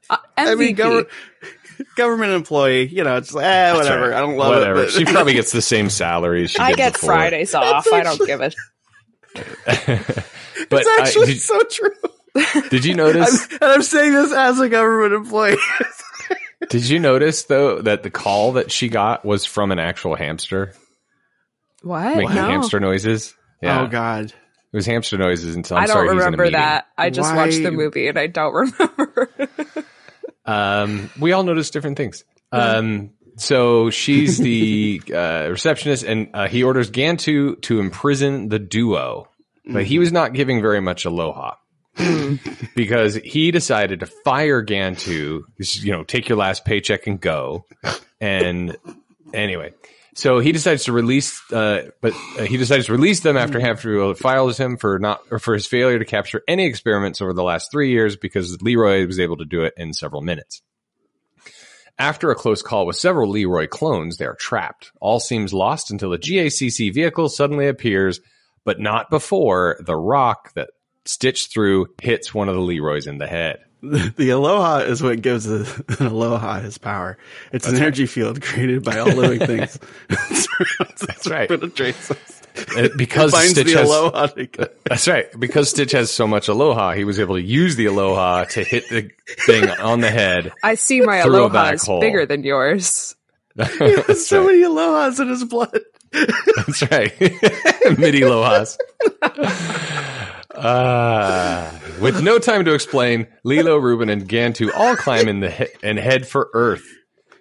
Uh, 0.09 0.16
MVP. 0.39 0.47
I 0.51 0.55
mean, 0.55 0.74
government, 0.74 1.09
government 1.97 2.33
employee, 2.33 2.87
you 2.89 3.05
know, 3.05 3.16
it's 3.16 3.33
like, 3.35 3.45
eh, 3.45 3.74
whatever. 3.74 4.09
Right. 4.11 4.16
I 4.16 4.20
don't 4.20 4.37
love 4.37 4.55
Whatever. 4.55 4.83
it. 4.83 4.85
But 4.87 4.91
She 4.93 5.05
probably 5.12 5.33
gets 5.35 5.53
the 5.53 5.62
same 5.62 5.91
salary. 5.91 6.47
She 6.47 6.59
I 6.59 6.72
get 6.74 6.95
before. 6.95 7.09
Fridays 7.14 7.55
off. 7.55 7.87
I 7.93 8.03
don't 8.03 8.26
give 8.26 8.41
it. 8.41 8.55
But 10.70 10.81
it's 10.81 10.89
I- 10.89 11.03
actually 11.03 11.26
did, 11.29 11.41
so 11.41 11.61
true. 11.70 11.91
did 12.70 12.85
you 12.85 12.91
I'm, 12.93 12.97
notice? 12.97 13.47
and 13.53 13.62
I'm 13.64 13.83
saying 13.83 14.12
this 14.12 14.33
as 14.33 14.59
a 14.59 14.68
government 14.68 15.14
employee. 15.14 15.57
Did 16.68 16.89
you 16.89 16.99
notice 16.99 17.45
though 17.45 17.81
that 17.83 18.03
the 18.03 18.11
call 18.11 18.53
that 18.55 18.72
she 18.72 18.89
got 18.89 19.24
was 19.24 19.45
from 19.45 19.70
an 19.70 19.79
actual 19.79 20.16
hamster 20.16 20.74
What? 21.83 22.16
making 22.16 22.35
no. 22.35 22.49
hamster 22.49 22.81
noises? 22.81 23.35
Yeah, 23.62 23.83
Oh 23.83 23.87
God. 23.87 24.26
it 24.26 24.35
was 24.76 24.85
hamster 24.87 25.16
noises. 25.16 25.55
Until 25.55 25.76
I'm 25.76 25.85
I 25.85 25.87
don't 25.87 25.95
sorry, 25.95 26.07
he's 26.09 26.12
in 26.12 26.18
a 26.18 26.24
remember 26.24 26.51
that. 26.51 26.87
I 26.99 27.11
just 27.11 27.35
watched 27.35 27.62
the 27.62 27.70
movie 27.70 28.09
and 28.09 28.18
I 28.18 28.26
don't 28.26 28.53
remember. 28.53 29.31
Um, 30.49 31.11
we 31.20 31.32
all 31.32 31.42
notice 31.42 31.68
different 31.70 31.99
things. 31.99 32.24
Um, 32.51 33.11
so 33.36 33.90
she's 33.90 34.38
the 34.38 35.03
uh, 35.14 35.49
receptionist, 35.51 36.05
and 36.05 36.30
uh, 36.32 36.49
he 36.49 36.62
orders 36.62 36.90
Gantu 36.90 37.61
to 37.62 37.80
imprison 37.80 38.49
the 38.49 38.59
duo, 38.59 39.28
but 39.66 39.84
he 39.84 39.99
was 39.99 40.11
not 40.11 40.32
giving 40.32 40.62
very 40.62 40.80
much 40.80 41.05
aloha 41.05 41.57
because 42.74 43.16
he 43.16 43.51
decided 43.51 44.01
to 44.01 44.07
fire 44.07 44.64
Gantu. 44.64 45.42
You 45.59 45.92
know, 45.92 46.03
take 46.03 46.28
your 46.28 46.38
last 46.38 46.64
paycheck 46.64 47.07
and 47.07 47.20
go. 47.20 47.66
And 48.20 48.76
anyway, 49.34 49.74
so 50.18 50.40
he 50.40 50.50
decides 50.50 50.86
to 50.86 50.92
release, 50.92 51.40
uh, 51.52 51.90
but 52.00 52.12
uh, 52.40 52.42
he 52.42 52.56
decides 52.56 52.86
to 52.86 52.92
release 52.92 53.20
them 53.20 53.36
after 53.36 53.60
Hamster 53.60 54.16
files 54.16 54.58
him 54.58 54.76
for 54.76 54.98
not 54.98 55.20
or 55.30 55.38
for 55.38 55.54
his 55.54 55.68
failure 55.68 56.00
to 56.00 56.04
capture 56.04 56.42
any 56.48 56.66
experiments 56.66 57.22
over 57.22 57.32
the 57.32 57.44
last 57.44 57.70
three 57.70 57.92
years 57.92 58.16
because 58.16 58.60
Leroy 58.60 59.06
was 59.06 59.20
able 59.20 59.36
to 59.36 59.44
do 59.44 59.62
it 59.62 59.74
in 59.76 59.92
several 59.92 60.20
minutes. 60.20 60.60
After 62.00 62.32
a 62.32 62.34
close 62.34 62.62
call 62.62 62.84
with 62.84 62.96
several 62.96 63.30
Leroy 63.30 63.68
clones, 63.68 64.16
they 64.16 64.24
are 64.24 64.34
trapped. 64.34 64.90
All 65.00 65.20
seems 65.20 65.54
lost 65.54 65.92
until 65.92 66.12
a 66.12 66.18
GACC 66.18 66.92
vehicle 66.92 67.28
suddenly 67.28 67.68
appears, 67.68 68.20
but 68.64 68.80
not 68.80 69.10
before 69.10 69.78
the 69.86 69.94
rock 69.94 70.52
that 70.54 70.70
stitched 71.04 71.52
through 71.52 71.94
hits 72.02 72.34
one 72.34 72.48
of 72.48 72.56
the 72.56 72.60
Leroys 72.60 73.06
in 73.06 73.18
the 73.18 73.28
head. 73.28 73.60
The, 73.83 74.12
the 74.16 74.31
aloha 74.31 74.79
is 74.79 75.03
what 75.03 75.22
gives 75.22 75.45
the, 75.45 75.85
an 76.01 76.07
aloha 76.07 76.61
his 76.61 76.79
power. 76.79 77.18
It's 77.53 77.68
an 77.68 77.76
energy 77.76 78.07
field 78.07 78.43
created 78.43 78.85
by 78.85 78.99
all 78.99 79.09
living 79.09 79.47
things. 79.47 79.79
That's 80.09 81.29
right. 81.29 81.49
Penetrates 81.49 82.11
us. 82.11 82.43
Uh, 82.76 82.89
Because 82.97 83.31
Finds 83.31 83.53
Stitch 83.53 83.72
has, 83.72 83.89
aloha. 83.89 84.29
That's 84.85 85.07
right. 85.07 85.26
Because 85.39 85.70
Stitch 85.70 85.93
has 85.93 86.11
so 86.11 86.26
much 86.26 86.49
aloha, 86.49 86.93
he 86.93 87.05
was 87.05 87.20
able 87.20 87.37
to 87.37 87.43
use 87.43 87.76
the 87.76 87.87
aloha 87.87 88.45
to 88.45 88.64
hit 88.64 88.89
the 88.89 89.11
thing 89.47 89.70
on 89.70 90.01
the 90.01 90.11
head. 90.11 90.53
I 90.62 90.74
see 90.74 91.01
my 91.01 91.18
aloha 91.18 91.70
is 91.70 91.85
hole. 91.85 92.01
bigger 92.01 92.26
than 92.26 92.43
yours. 92.43 93.14
He 93.57 93.62
has 93.95 94.26
so 94.26 94.45
many 94.45 94.62
alohas 94.62 95.20
in 95.20 95.29
his 95.29 95.45
blood. 95.45 95.81
That's 96.12 96.83
right. 96.91 97.12
Midi 97.99 98.20
lohas. 98.22 98.76
Uh, 100.59 101.70
with 102.00 102.22
no 102.22 102.38
time 102.38 102.64
to 102.64 102.74
explain, 102.74 103.26
Lilo, 103.44 103.76
Reuben, 103.76 104.09
and 104.09 104.28
Gantu 104.28 104.70
all 104.74 104.96
climb 104.96 105.28
in 105.28 105.40
the 105.40 105.50
he- 105.50 105.66
and 105.82 105.98
head 105.98 106.26
for 106.26 106.50
Earth. 106.52 106.84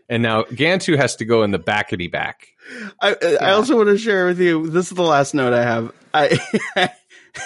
And 0.09 0.23
now 0.23 0.43
Gantu 0.43 0.95
has 0.97 1.17
to 1.17 1.25
go 1.25 1.43
in 1.43 1.51
the 1.51 1.59
backety 1.59 2.11
back. 2.11 2.47
I, 3.01 3.15
I 3.41 3.51
also 3.51 3.75
want 3.75 3.89
to 3.89 3.97
share 3.97 4.25
with 4.27 4.39
you. 4.39 4.67
This 4.69 4.89
is 4.89 4.95
the 4.95 5.03
last 5.03 5.33
note 5.33 5.53
I 5.53 5.63
have. 5.63 5.91
I. 6.13 6.93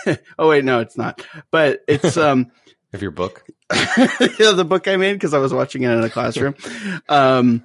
oh 0.39 0.49
wait, 0.49 0.63
no, 0.63 0.79
it's 0.79 0.97
not. 0.97 1.25
But 1.51 1.83
it's 1.87 2.17
um. 2.17 2.51
Of 2.93 3.01
your 3.01 3.11
book, 3.11 3.45
yeah, 3.71 4.51
the 4.51 4.65
book 4.67 4.85
I 4.89 4.97
made 4.97 5.13
because 5.13 5.33
I 5.33 5.37
was 5.37 5.53
watching 5.53 5.83
it 5.83 5.91
in 5.91 6.03
a 6.03 6.09
classroom. 6.09 6.55
Um, 7.07 7.63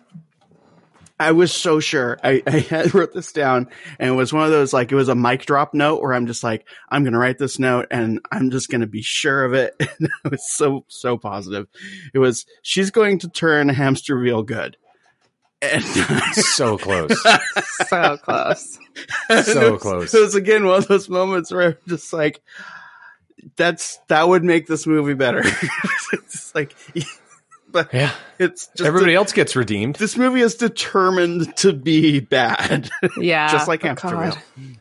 I 1.18 1.32
was 1.32 1.52
so 1.52 1.80
sure. 1.80 2.18
I, 2.22 2.42
I 2.46 2.58
had 2.58 2.94
wrote 2.94 3.12
this 3.14 3.32
down 3.32 3.68
and 3.98 4.10
it 4.10 4.12
was 4.14 4.32
one 4.32 4.44
of 4.44 4.50
those 4.50 4.72
like 4.72 4.92
it 4.92 4.96
was 4.96 5.08
a 5.08 5.14
mic 5.14 5.46
drop 5.46 5.72
note 5.74 6.02
where 6.02 6.12
I'm 6.12 6.26
just 6.26 6.44
like, 6.44 6.66
I'm 6.90 7.04
gonna 7.04 7.18
write 7.18 7.38
this 7.38 7.58
note 7.58 7.86
and 7.90 8.20
I'm 8.30 8.50
just 8.50 8.68
gonna 8.68 8.86
be 8.86 9.02
sure 9.02 9.44
of 9.44 9.54
it. 9.54 9.74
And 9.98 10.08
I 10.24 10.28
was 10.28 10.44
so 10.50 10.84
so 10.88 11.16
positive. 11.16 11.68
It 12.12 12.18
was 12.18 12.44
she's 12.62 12.90
going 12.90 13.20
to 13.20 13.28
turn 13.28 13.68
Hamsterviel 13.70 14.44
good. 14.44 14.76
And 15.62 15.82
so 16.34 16.76
close, 16.76 17.18
So 17.88 18.18
close. 18.18 18.78
so 19.28 19.66
it 19.66 19.72
was- 19.72 19.82
close. 19.82 20.14
It 20.14 20.20
was 20.20 20.34
again 20.34 20.66
one 20.66 20.78
of 20.78 20.88
those 20.88 21.08
moments 21.08 21.50
where 21.50 21.62
I'm 21.68 21.76
just 21.88 22.12
like, 22.12 22.42
that's 23.56 23.98
that 24.08 24.28
would 24.28 24.44
make 24.44 24.66
this 24.66 24.86
movie 24.86 25.14
better. 25.14 25.42
it's 26.12 26.54
like, 26.54 26.74
but 27.84 27.92
Yeah, 27.94 28.12
it's 28.38 28.66
just 28.68 28.86
everybody 28.86 29.14
else 29.14 29.32
gets 29.32 29.54
redeemed. 29.56 29.96
this 29.96 30.16
movie 30.16 30.40
is 30.40 30.54
determined 30.56 31.54
to 31.58 31.72
be 31.72 32.20
bad, 32.20 32.90
Yeah. 33.16 33.48
just 33.52 33.68
like 33.68 33.84
Oh, 33.84 33.88
Hamsterviel. 33.94 34.34
God. 34.34 34.78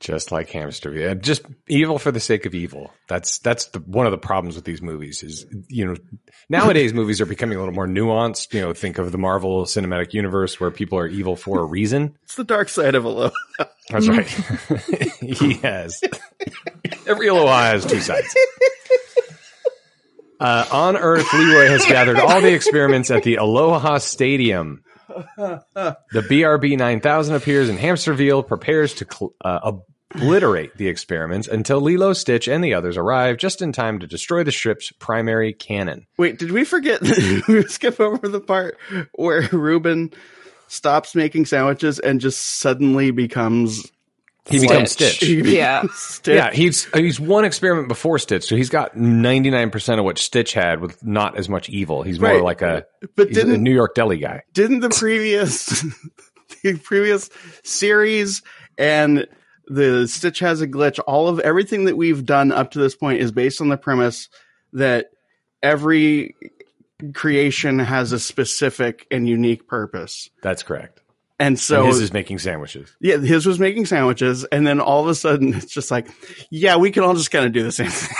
just 0.00 0.32
like 0.32 0.50
hamster 0.50 0.92
yeah 0.92 1.14
just 1.14 1.42
evil 1.68 1.96
for 1.96 2.10
the 2.10 2.18
sake 2.18 2.44
of 2.44 2.56
evil 2.56 2.92
that's 3.06 3.38
that's 3.38 3.66
the, 3.66 3.78
one 3.78 4.04
of 4.04 4.10
the 4.10 4.18
problems 4.18 4.56
with 4.56 4.64
these 4.64 4.82
movies 4.82 5.22
is 5.22 5.46
you 5.68 5.84
know 5.86 5.94
nowadays 6.48 6.92
movies 7.00 7.20
are 7.20 7.26
becoming 7.26 7.54
a 7.56 7.60
little 7.60 7.72
more 7.74 7.86
nuanced 7.86 8.52
you 8.52 8.60
know 8.60 8.72
think 8.72 8.98
of 8.98 9.12
the 9.12 9.18
marvel 9.18 9.62
cinematic 9.64 10.12
universe 10.12 10.58
where 10.58 10.72
people 10.72 10.98
are 10.98 11.06
evil 11.06 11.36
for 11.36 11.60
a 11.60 11.64
reason 11.64 12.16
It's 12.24 12.34
the 12.34 12.42
dark 12.42 12.68
side 12.68 12.96
of 12.96 13.04
Aloha. 13.04 13.30
that's 13.90 14.08
right 14.08 14.26
he 15.20 15.52
has 15.58 16.00
every 17.06 17.28
aloha 17.28 17.62
has 17.70 17.86
two 17.86 18.00
sides 18.00 18.34
uh, 20.42 20.66
on 20.72 20.96
earth 20.96 21.32
leroy 21.32 21.66
has 21.66 21.84
gathered 21.86 22.18
all 22.18 22.40
the 22.40 22.52
experiments 22.52 23.10
at 23.10 23.22
the 23.22 23.36
aloha 23.36 23.98
stadium 23.98 24.82
the 25.36 25.64
BRB 26.12 26.78
9000 26.78 27.34
appears 27.34 27.68
and 27.68 27.78
Hamsterviel 27.78 28.46
prepares 28.46 28.94
to 28.94 29.06
cl- 29.10 29.34
uh, 29.44 29.72
obliterate 30.14 30.76
the 30.76 30.88
experiments 30.88 31.48
until 31.48 31.80
Lilo, 31.80 32.12
Stitch, 32.12 32.48
and 32.48 32.62
the 32.62 32.74
others 32.74 32.96
arrive 32.96 33.36
just 33.36 33.62
in 33.62 33.72
time 33.72 33.98
to 34.00 34.06
destroy 34.06 34.42
the 34.42 34.50
ship's 34.50 34.92
primary 34.92 35.52
cannon. 35.52 36.06
Wait, 36.18 36.38
did 36.38 36.52
we 36.52 36.64
forget? 36.64 37.00
we 37.48 37.62
skip 37.64 38.00
over 38.00 38.28
the 38.28 38.40
part 38.40 38.78
where 39.14 39.48
Reuben 39.52 40.12
stops 40.68 41.14
making 41.14 41.44
sandwiches 41.44 41.98
and 41.98 42.20
just 42.20 42.40
suddenly 42.40 43.10
becomes 43.10 43.91
He 44.48 44.58
becomes 44.58 44.90
Stitch. 44.90 45.18
He 45.18 45.56
Yeah. 45.56 45.84
Stitch. 45.94 46.34
Yeah, 46.34 46.50
he's 46.52 46.84
he's 46.94 47.20
one 47.20 47.44
experiment 47.44 47.86
before 47.88 48.18
Stitch, 48.18 48.44
so 48.44 48.56
he's 48.56 48.70
got 48.70 48.96
99% 48.96 49.98
of 49.98 50.04
what 50.04 50.18
Stitch 50.18 50.52
had 50.52 50.80
with 50.80 51.04
not 51.04 51.38
as 51.38 51.48
much 51.48 51.68
evil. 51.68 52.02
He's 52.02 52.18
more 52.18 52.30
Right. 52.30 52.42
like 52.42 52.60
a, 52.62 52.84
But 53.14 53.28
he's 53.28 53.36
didn't 53.36 53.62
New 53.62 53.72
York 53.72 53.94
deli 53.94 54.18
guy. 54.18 54.42
didn't 54.52 54.80
the 54.80 54.90
previous 54.90 55.66
the 56.64 56.76
previous 56.82 57.30
series 57.62 58.42
and 58.76 59.28
the 59.68 60.08
Stitch 60.08 60.40
has 60.40 60.60
a 60.60 60.66
glitch. 60.66 60.98
All 61.06 61.28
of 61.28 61.38
everything 61.40 61.84
that 61.84 61.96
we've 61.96 62.24
done 62.24 62.50
up 62.50 62.72
to 62.72 62.80
this 62.80 62.96
point 62.96 63.20
is 63.20 63.30
based 63.30 63.60
on 63.60 63.68
the 63.68 63.76
premise 63.76 64.28
that 64.72 65.06
every 65.62 66.34
creation 67.14 67.78
has 67.78 68.12
a 68.12 68.18
specific 68.18 69.06
and 69.10 69.28
unique 69.28 69.66
purpose. 69.68 70.30
That's 70.42 70.62
correct. 70.62 71.00
And 71.42 71.58
So 71.58 71.76
so 71.82 71.86
his 71.86 72.00
is 72.00 72.12
making 72.12 72.38
sandwiches. 72.38 72.94
yeah, 73.00 73.16
his 73.18 73.46
was 73.46 73.58
making 73.58 73.86
sandwiches, 73.86 74.44
and 74.44 74.66
then 74.66 74.80
all 74.80 75.02
of 75.02 75.08
a 75.08 75.14
sudden 75.14 75.54
it's 75.54 75.72
just 75.72 75.90
like, 75.90 76.08
yeah, 76.50 76.76
we 76.76 76.90
can 76.90 77.02
all 77.02 77.14
just 77.14 77.30
kind 77.30 77.44
of 77.44 77.52
do 77.52 77.62
the 77.62 77.72
same 77.72 77.88
thing. 77.90 78.16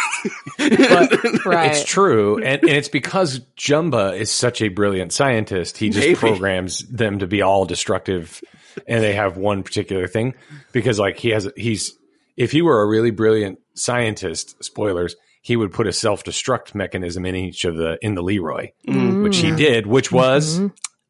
But 0.58 1.44
Right. 1.46 1.70
It's 1.72 1.84
true, 1.84 2.36
and, 2.38 2.62
and 2.62 2.70
it's 2.70 2.88
because 2.88 3.40
Jumba 3.56 4.18
is 4.18 4.30
such 4.30 4.60
a 4.62 4.68
brilliant 4.68 5.12
scientist. 5.12 5.78
He 5.78 5.88
just 5.90 6.06
Maybe. 6.06 6.14
programs 6.16 6.80
them 6.88 7.18
to 7.20 7.26
be 7.26 7.42
all 7.42 7.64
destructive, 7.64 8.42
and 8.86 9.02
they 9.02 9.14
have 9.14 9.36
one 9.36 9.62
particular 9.62 10.06
thing. 10.08 10.34
Because 10.72 10.98
like 10.98 11.18
he 11.18 11.30
has, 11.30 11.48
he's 11.56 11.92
if 12.36 12.50
he 12.52 12.62
were 12.62 12.82
a 12.82 12.86
really 12.88 13.10
brilliant 13.10 13.58
scientist, 13.74 14.62
spoilers, 14.64 15.16
he 15.42 15.56
would 15.56 15.72
put 15.72 15.86
a 15.86 15.92
self 15.92 16.24
destruct 16.24 16.74
mechanism 16.74 17.26
in 17.26 17.34
each 17.36 17.64
of 17.64 17.76
the 17.76 17.98
in 18.02 18.14
the 18.14 18.22
Leroy, 18.22 18.70
which 18.86 19.38
he 19.38 19.50
did, 19.54 19.86
which 19.86 20.10
was 20.12 20.58
Mm-hmm. 20.58 20.66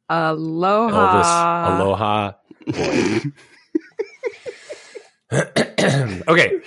Aloha. 0.08 1.70
Elvis 1.70 1.80
Aloha. 1.80 2.32
Okay. 6.28 6.60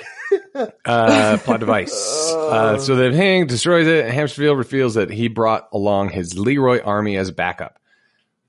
Uh, 0.86 1.38
plot 1.38 1.60
device. 1.60 2.32
Uh, 2.34 2.78
so 2.80 2.96
the 2.96 3.16
Hang 3.16 3.48
destroys 3.48 3.88
it, 3.88 4.06
and 4.06 4.14
Hamsterville 4.14 4.58
reveals 4.58 4.96
that 4.96 5.10
he 5.10 5.28
brought 5.28 5.68
along 5.72 6.10
his 6.10 6.38
Leroy 6.38 6.82
army 6.82 7.18
as 7.18 7.32
backup. 7.32 7.80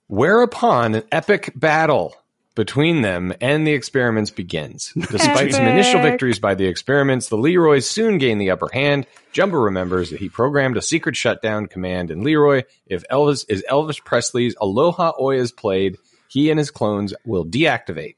Whereupon 0.07 0.95
an 0.95 1.03
epic 1.13 1.53
battle 1.55 2.15
between 2.57 3.03
them 3.03 3.33
and 3.41 3.65
the 3.65 3.73
experiments 3.73 4.33
begins. 4.33 4.93
Despite 4.99 5.53
some 5.53 5.67
initial 5.67 6.03
victories 6.03 6.41
by 6.41 6.57
the 6.57 6.67
experiments, 6.67 7.29
the 7.29 7.37
Leroys 7.37 7.89
soon 7.89 8.19
gain 8.19 8.39
the 8.39 8.51
upper 8.51 8.69
hand. 8.73 9.07
Jumba 9.33 9.63
remembers 9.63 10.11
that 10.11 10.19
he 10.19 10.29
programmed 10.29 10.77
a 10.77 10.83
secret 10.83 11.15
shutdown 11.15 11.67
command 11.67 12.11
in 12.11 12.25
Leroy. 12.25 12.65
If 12.87 13.05
Elvis 13.09 13.45
is 13.49 13.65
Elvis 13.71 14.03
Presley's 14.03 14.57
Aloha 14.61 15.13
Oe 15.19 15.31
is 15.31 15.53
played, 15.53 15.99
he 16.29 16.51
and 16.51 16.59
his 16.59 16.73
clones 16.73 17.15
will 17.25 17.45
deactivate. 17.45 18.17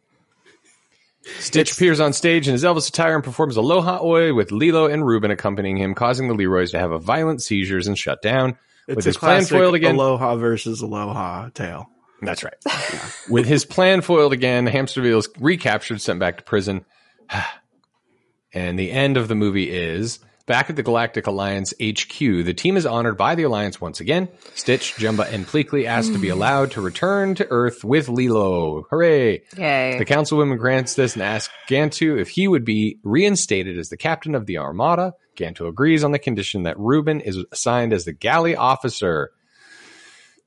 Stitch 1.41 1.73
appears 1.73 2.01
on 2.01 2.15
stage 2.15 2.49
in 2.49 2.53
his 2.53 2.65
Elvis 2.65 2.89
attire 2.89 3.17
and 3.17 3.25
performs 3.25 3.59
Aloha 3.59 3.99
Oe 4.01 4.33
with 4.33 4.51
Lilo 4.51 4.87
and 4.87 5.07
Reuben 5.07 5.31
accompanying 5.31 5.77
him, 5.77 5.95
causing 5.95 6.29
the 6.29 6.35
Leroys 6.35 6.71
to 6.71 6.79
have 6.79 6.93
a 6.93 6.99
violent 6.99 7.43
seizures 7.43 7.87
and 7.87 7.99
shut 7.99 8.23
down. 8.23 8.57
It's 8.87 8.97
with 8.97 9.07
a 9.07 9.09
his 9.11 9.17
plan 9.19 9.45
foiled 9.45 9.75
again. 9.75 9.97
Aloha 9.97 10.37
versus 10.37 10.81
Aloha 10.81 11.51
tale. 11.51 11.91
That's 12.23 12.45
right. 12.45 12.55
With 13.29 13.47
his 13.47 13.65
plan 13.65 14.01
foiled 14.01 14.33
again, 14.33 14.67
Hamsterviel 14.67 15.19
is 15.19 15.29
recaptured, 15.39 16.01
sent 16.01 16.19
back 16.19 16.39
to 16.39 16.45
prison. 16.45 16.85
and 18.53 18.79
the 18.79 18.91
end 18.91 19.17
of 19.17 19.29
the 19.29 19.35
movie 19.35 19.71
is 19.71 20.21
back 20.49 20.71
at 20.71 20.77
the 20.77 20.83
Galactic 20.83 21.29
Alliance 21.29 21.73
HQ. 21.81 22.19
The 22.19 22.55
team 22.55 22.77
is 22.77 22.87
honored 22.87 23.17
by 23.17 23.37
the 23.37 23.45
Alliance 23.45 23.81
once 23.81 24.01
again. 24.01 24.29
Stitch, 24.55 24.95
Jumba, 24.95 25.33
and 25.33 25.47
Pleakley 25.47 25.85
asked 25.85 26.13
to 26.15 26.19
be 26.19 26.29
mm. 26.29 26.33
allowed 26.33 26.73
to 26.73 26.81
return 26.81 27.37
to 27.37 27.47
Earth 27.51 27.85
with 27.85 28.09
Lilo. 28.09 28.87
Hooray! 28.91 29.43
Yay. 29.57 29.99
The 29.99 30.07
councilwoman 30.07 30.59
grants 30.59 30.95
this 30.95 31.15
and 31.15 31.23
asks 31.23 31.55
Gantu 31.69 32.19
if 32.19 32.31
he 32.31 32.49
would 32.49 32.65
be 32.65 32.99
reinstated 33.05 33.79
as 33.79 33.91
the 33.91 33.97
captain 33.97 34.35
of 34.35 34.47
the 34.47 34.59
Armada. 34.59 35.13
Gantu 35.37 35.69
agrees 35.69 36.03
on 36.03 36.11
the 36.11 36.19
condition 36.19 36.65
that 36.65 36.79
Reuben 36.79 37.21
is 37.21 37.45
assigned 37.53 37.93
as 37.93 38.05
the 38.05 38.13
galley 38.13 38.57
officer. 38.57 39.31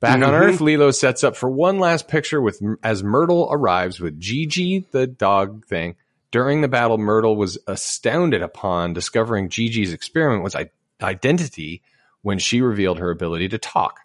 Back 0.01 0.15
on 0.15 0.33
Mhm. 0.33 0.41
Earth, 0.41 0.61
Lilo 0.61 0.91
sets 0.91 1.23
up 1.23 1.35
for 1.35 1.49
one 1.49 1.79
last 1.79 2.07
picture 2.07 2.41
with 2.41 2.61
as 2.83 3.03
Myrtle 3.03 3.47
arrives 3.51 3.99
with 3.99 4.19
Gigi, 4.19 4.85
the 4.91 5.07
dog 5.07 5.65
thing. 5.67 5.95
During 6.31 6.61
the 6.61 6.67
battle, 6.67 6.97
Myrtle 6.97 7.35
was 7.35 7.57
astounded 7.67 8.41
upon 8.41 8.93
discovering 8.93 9.47
Gigi's 9.49 9.93
experiment 9.93 10.43
was 10.43 10.55
identity 11.01 11.81
when 12.23 12.39
she 12.39 12.61
revealed 12.61 12.99
her 12.99 13.11
ability 13.11 13.49
to 13.49 13.57
talk. 13.57 13.99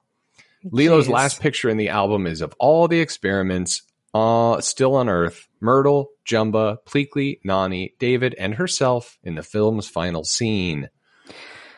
Lilo's 0.64 1.09
last 1.09 1.40
picture 1.40 1.68
in 1.68 1.76
the 1.76 1.88
album 1.88 2.26
is 2.26 2.40
of 2.40 2.55
all 2.59 2.88
the 2.88 3.01
experiments 3.01 3.82
uh, 4.14 4.61
still 4.61 4.94
on 4.94 5.09
Earth 5.09 5.47
Myrtle, 5.61 6.11
Jumba, 6.26 6.78
Pleakley, 6.86 7.38
Nani, 7.44 7.94
David, 7.99 8.34
and 8.38 8.55
herself 8.55 9.18
in 9.22 9.34
the 9.34 9.42
film's 9.42 9.88
final 9.88 10.24
scene. 10.24 10.88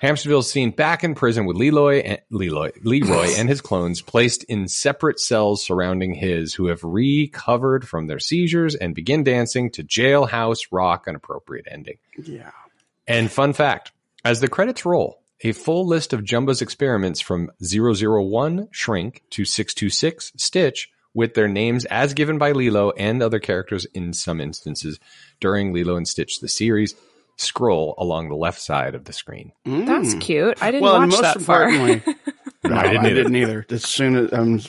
Hamsterviel 0.02 0.38
is 0.38 0.50
seen 0.50 0.70
back 0.70 1.02
in 1.02 1.14
prison 1.14 1.44
with 1.44 1.56
Leroy 1.56 2.00
and, 2.00 2.20
Leroy, 2.30 2.70
Leroy 2.82 3.28
and 3.36 3.48
his 3.48 3.60
clones 3.60 4.00
placed 4.00 4.44
in 4.44 4.68
separate 4.68 5.18
cells 5.18 5.64
surrounding 5.64 6.14
his, 6.14 6.54
who 6.54 6.66
have 6.66 6.84
recovered 6.84 7.86
from 7.86 8.06
their 8.06 8.20
seizures 8.20 8.76
and 8.76 8.94
begin 8.94 9.24
dancing 9.24 9.70
to 9.72 9.82
Jailhouse 9.82 10.68
Rock, 10.70 11.08
an 11.08 11.16
appropriate 11.16 11.66
ending. 11.68 11.98
Yeah. 12.22 12.50
And 13.08 13.30
fun 13.30 13.52
fact 13.52 13.90
as 14.24 14.40
the 14.40 14.48
credits 14.48 14.84
roll, 14.84 15.20
a 15.42 15.52
full 15.52 15.86
list 15.86 16.12
of 16.12 16.24
Jumba's 16.24 16.62
experiments 16.62 17.20
from 17.20 17.50
001 17.60 18.68
Shrink 18.70 19.22
to 19.30 19.44
626 19.44 20.32
Stitch 20.36 20.90
with 21.14 21.34
their 21.34 21.48
names 21.48 21.84
as 21.86 22.14
given 22.14 22.38
by 22.38 22.52
Lilo 22.52 22.90
and 22.92 23.22
other 23.22 23.40
characters 23.40 23.84
in 23.86 24.12
some 24.12 24.40
instances 24.40 25.00
during 25.40 25.72
Lilo 25.72 25.96
and 25.96 26.06
Stitch 26.06 26.40
the 26.40 26.48
series 26.48 26.94
scroll 27.38 27.94
along 27.98 28.28
the 28.28 28.36
left 28.36 28.60
side 28.60 28.94
of 28.94 29.04
the 29.04 29.12
screen. 29.12 29.52
That's 29.64 30.14
Mm. 30.14 30.20
cute. 30.20 30.58
I 30.60 30.70
didn't 30.70 30.82
Well, 30.82 30.98
watch 31.00 31.10
most 31.10 31.22
that 31.22 31.40
far. 31.40 31.68
importantly, 31.68 32.02
no, 32.64 32.74
I 32.74 32.84
I 32.84 32.88
didn't 32.90 33.04
didn't, 33.14 33.36
either. 33.36 33.60
either. 33.60 33.66
As 33.70 33.84
soon 33.84 34.16
as 34.16 34.32
um, 34.32 34.60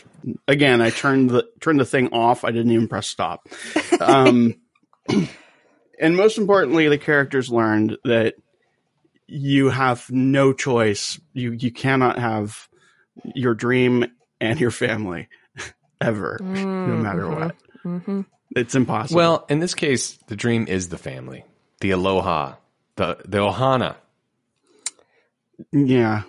again, 0.47 0.81
I 0.81 0.89
turned 0.91 1.29
the 1.31 1.45
turned 1.59 1.79
the 1.79 1.85
thing 1.85 2.09
off. 2.13 2.43
I 2.45 2.51
didn't 2.51 2.71
even 2.71 2.87
press 2.87 3.07
stop. 3.07 3.47
Um, 3.99 4.55
and 5.99 6.15
most 6.15 6.37
importantly, 6.37 6.87
the 6.87 6.97
characters 6.97 7.49
learned 7.49 7.97
that 8.03 8.35
you 9.27 9.69
have 9.69 10.09
no 10.11 10.53
choice. 10.53 11.19
You 11.33 11.51
you 11.51 11.71
cannot 11.71 12.17
have 12.19 12.67
your 13.35 13.53
dream 13.53 14.05
and 14.39 14.59
your 14.59 14.71
family 14.71 15.27
ever, 16.01 16.39
no 16.85 16.95
matter 16.97 17.27
what. 17.27 17.55
hmm 17.83 18.21
It's 18.55 18.75
impossible. 18.75 19.17
Well, 19.17 19.45
in 19.49 19.59
this 19.59 19.73
case, 19.73 20.17
the 20.27 20.35
dream 20.35 20.67
is 20.67 20.89
the 20.89 20.97
family, 20.97 21.43
the 21.81 21.91
aloha, 21.91 22.55
the, 22.95 23.17
the 23.25 23.37
ohana. 23.37 23.95
yeah, 25.71 26.23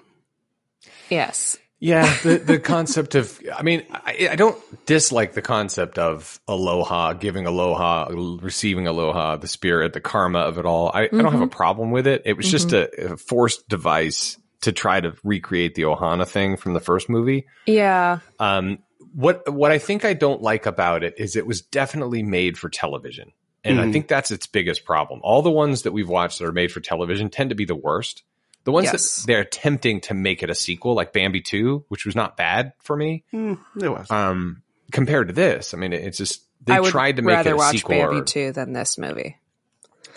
Yes. 1.11 1.59
Yeah, 1.81 2.15
the, 2.23 2.37
the 2.37 2.59
concept 2.59 3.15
of, 3.15 3.41
I 3.55 3.63
mean, 3.63 3.85
I, 3.91 4.29
I 4.33 4.37
don't 4.37 4.59
dislike 4.87 5.33
the 5.33 5.43
concept 5.43 5.99
of 5.99 6.41
aloha, 6.47 7.15
giving 7.15 7.47
aloha, 7.47 8.09
receiving 8.11 8.87
aloha, 8.87 9.37
the 9.37 9.49
spirit, 9.49 9.93
the 9.93 10.01
karma 10.01 10.41
of 10.41 10.59
it 10.59 10.67
all. 10.67 10.91
I, 10.93 11.05
I 11.05 11.09
don't 11.09 11.33
have 11.33 11.41
a 11.41 11.47
problem 11.47 11.91
with 11.91 12.07
it. 12.07 12.23
It 12.27 12.37
was 12.37 12.51
just 12.51 12.73
a, 12.73 13.13
a 13.13 13.17
forced 13.17 13.69
device 13.69 14.39
to 14.63 14.73
try 14.73 15.01
to 15.01 15.15
recreate 15.25 15.75
the 15.75 15.83
ohana 15.83 16.29
thing 16.29 16.59
from 16.59 16.75
the 16.75 16.81
first 16.81 17.09
movie. 17.09 17.47
Yeah. 17.67 18.19
Um, 18.39 18.81
what 19.15 19.51
what 19.53 19.73
I 19.73 19.79
think 19.79 20.05
I 20.05 20.13
don't 20.13 20.43
like 20.43 20.67
about 20.67 21.03
it 21.03 21.15
is 21.17 21.35
it 21.35 21.47
was 21.47 21.63
definitely 21.63 22.23
made 22.23 22.59
for 22.59 22.69
television, 22.69 23.33
and 23.65 23.81
I 23.81 23.85
Mhm. 23.87 23.93
think 23.93 24.09
that's 24.09 24.31
its 24.31 24.47
biggest 24.47 24.85
problem. 24.85 25.21
All 25.23 25.43
the 25.43 25.51
ones 25.51 25.83
that 25.83 25.93
we've 25.93 26.09
watched 26.09 26.39
that 26.39 26.47
are 26.47 26.53
made 26.53 26.73
for 26.73 26.81
television 26.81 27.29
tend 27.31 27.51
to 27.51 27.57
be 27.57 27.65
the 27.65 27.75
worst. 27.75 28.23
The 28.65 28.73
ones 28.73 28.87
Yes. 28.93 29.17
that 29.23 29.27
they're 29.27 29.41
attempting 29.41 30.01
to 30.03 30.15
make 30.15 30.43
it 30.43 30.51
a 30.51 30.55
sequel, 30.55 30.95
like 30.95 31.13
Bambi 31.13 31.41
Two, 31.41 31.85
which 31.89 32.05
was 32.05 32.15
not 32.15 32.37
bad 32.37 32.73
for 32.79 32.97
me, 32.97 33.25
Mm, 33.33 33.59
it 33.83 33.89
was. 33.89 34.11
um, 34.11 34.63
compared 34.93 35.29
to 35.29 35.33
this. 35.35 35.73
I 35.75 35.79
mean, 35.79 35.93
it's 35.93 36.19
just 36.19 36.43
they 36.65 36.75
I 36.75 36.81
tried 36.83 37.17
to 37.17 37.23
make 37.23 37.37
rather 37.37 37.51
it 37.51 37.55
a 37.55 37.57
watch 37.57 37.77
sequel. 37.77 37.97
Bambi 37.99 38.17
or- 38.17 38.25
2 38.25 38.53
than 38.53 38.73
this 38.75 38.99
movie. 38.99 39.39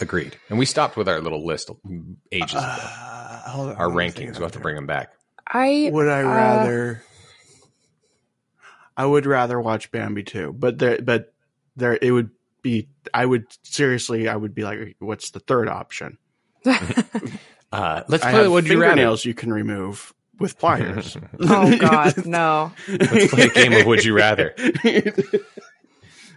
Agreed, 0.01 0.35
and 0.49 0.57
we 0.59 0.65
stopped 0.65 0.97
with 0.97 1.07
our 1.07 1.21
little 1.21 1.45
list 1.45 1.69
ages 2.31 2.51
ago. 2.51 2.59
Uh, 2.61 3.49
hold 3.49 3.69
on, 3.69 3.75
Our 3.77 3.87
let 3.87 3.95
me 3.95 4.09
think 4.09 4.29
rankings. 4.31 4.33
We'll 4.33 4.47
have 4.47 4.51
to 4.53 4.59
bring 4.59 4.75
them 4.75 4.87
back. 4.87 5.13
I 5.47 5.89
Would 5.93 6.07
I 6.09 6.21
uh, 6.21 6.25
rather? 6.27 7.03
I 8.95 9.05
would 9.05 9.25
rather 9.25 9.59
watch 9.59 9.91
Bambi 9.91 10.23
2, 10.23 10.53
but 10.53 10.77
there, 10.79 10.99
but 11.01 11.33
there, 11.75 11.97
it 12.01 12.11
would 12.11 12.29
be. 12.63 12.87
I 13.13 13.25
would 13.25 13.45
seriously, 13.61 14.27
I 14.27 14.35
would 14.35 14.55
be 14.55 14.63
like, 14.63 14.95
what's 14.97 15.29
the 15.29 15.39
third 15.39 15.69
option? 15.69 16.17
Uh, 17.71 18.03
let's 18.07 18.21
play. 18.23 18.31
have 18.33 18.51
Would 18.51 18.67
you 18.67 18.79
rather? 18.79 18.91
fingernails 18.91 19.25
you 19.25 19.33
can 19.33 19.51
remove 19.51 20.13
with 20.39 20.59
pliers. 20.59 21.17
Oh 21.41 21.75
God, 21.79 22.23
no. 22.27 22.71
Let's 22.87 23.33
play 23.33 23.45
a 23.45 23.49
game 23.49 23.73
of 23.73 23.87
Would 23.87 24.05
You 24.05 24.13
Rather. 24.15 24.53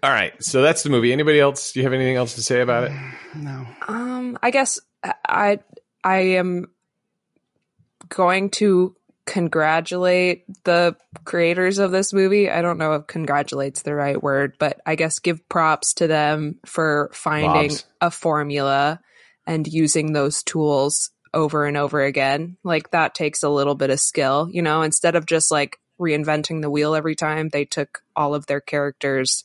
All 0.02 0.10
right, 0.10 0.32
so 0.42 0.62
that's 0.62 0.82
the 0.82 0.88
movie. 0.88 1.12
Anybody 1.12 1.38
else? 1.38 1.72
Do 1.72 1.80
you 1.80 1.84
have 1.84 1.92
anything 1.92 2.16
else 2.16 2.36
to 2.36 2.42
say 2.42 2.62
about 2.62 2.84
it? 2.84 2.92
no. 3.34 3.66
Um, 3.86 4.38
I 4.42 4.50
guess 4.50 4.80
I 5.28 5.58
I 6.02 6.16
am 6.16 6.70
going 8.08 8.48
to 8.52 8.96
congratulate 9.26 10.44
the 10.64 10.96
creators 11.24 11.78
of 11.78 11.90
this 11.90 12.12
movie. 12.12 12.48
I 12.48 12.62
don't 12.62 12.78
know 12.78 12.94
if 12.94 13.06
congratulate's 13.06 13.82
the 13.82 13.94
right 13.94 14.20
word, 14.22 14.54
but 14.58 14.80
I 14.86 14.94
guess 14.94 15.18
give 15.18 15.48
props 15.48 15.94
to 15.94 16.06
them 16.06 16.60
for 16.64 17.10
finding 17.12 17.70
Bobs. 17.70 17.84
a 18.00 18.10
formula 18.10 19.00
and 19.46 19.66
using 19.66 20.12
those 20.12 20.42
tools 20.42 21.10
over 21.34 21.66
and 21.66 21.76
over 21.76 22.02
again. 22.02 22.56
Like 22.64 22.92
that 22.92 23.14
takes 23.14 23.42
a 23.42 23.50
little 23.50 23.74
bit 23.74 23.90
of 23.90 24.00
skill, 24.00 24.48
you 24.50 24.62
know, 24.62 24.82
instead 24.82 25.16
of 25.16 25.26
just 25.26 25.50
like 25.50 25.78
reinventing 26.00 26.62
the 26.62 26.70
wheel 26.70 26.94
every 26.94 27.16
time, 27.16 27.48
they 27.48 27.64
took 27.64 28.02
all 28.14 28.34
of 28.34 28.46
their 28.46 28.60
characters 28.60 29.44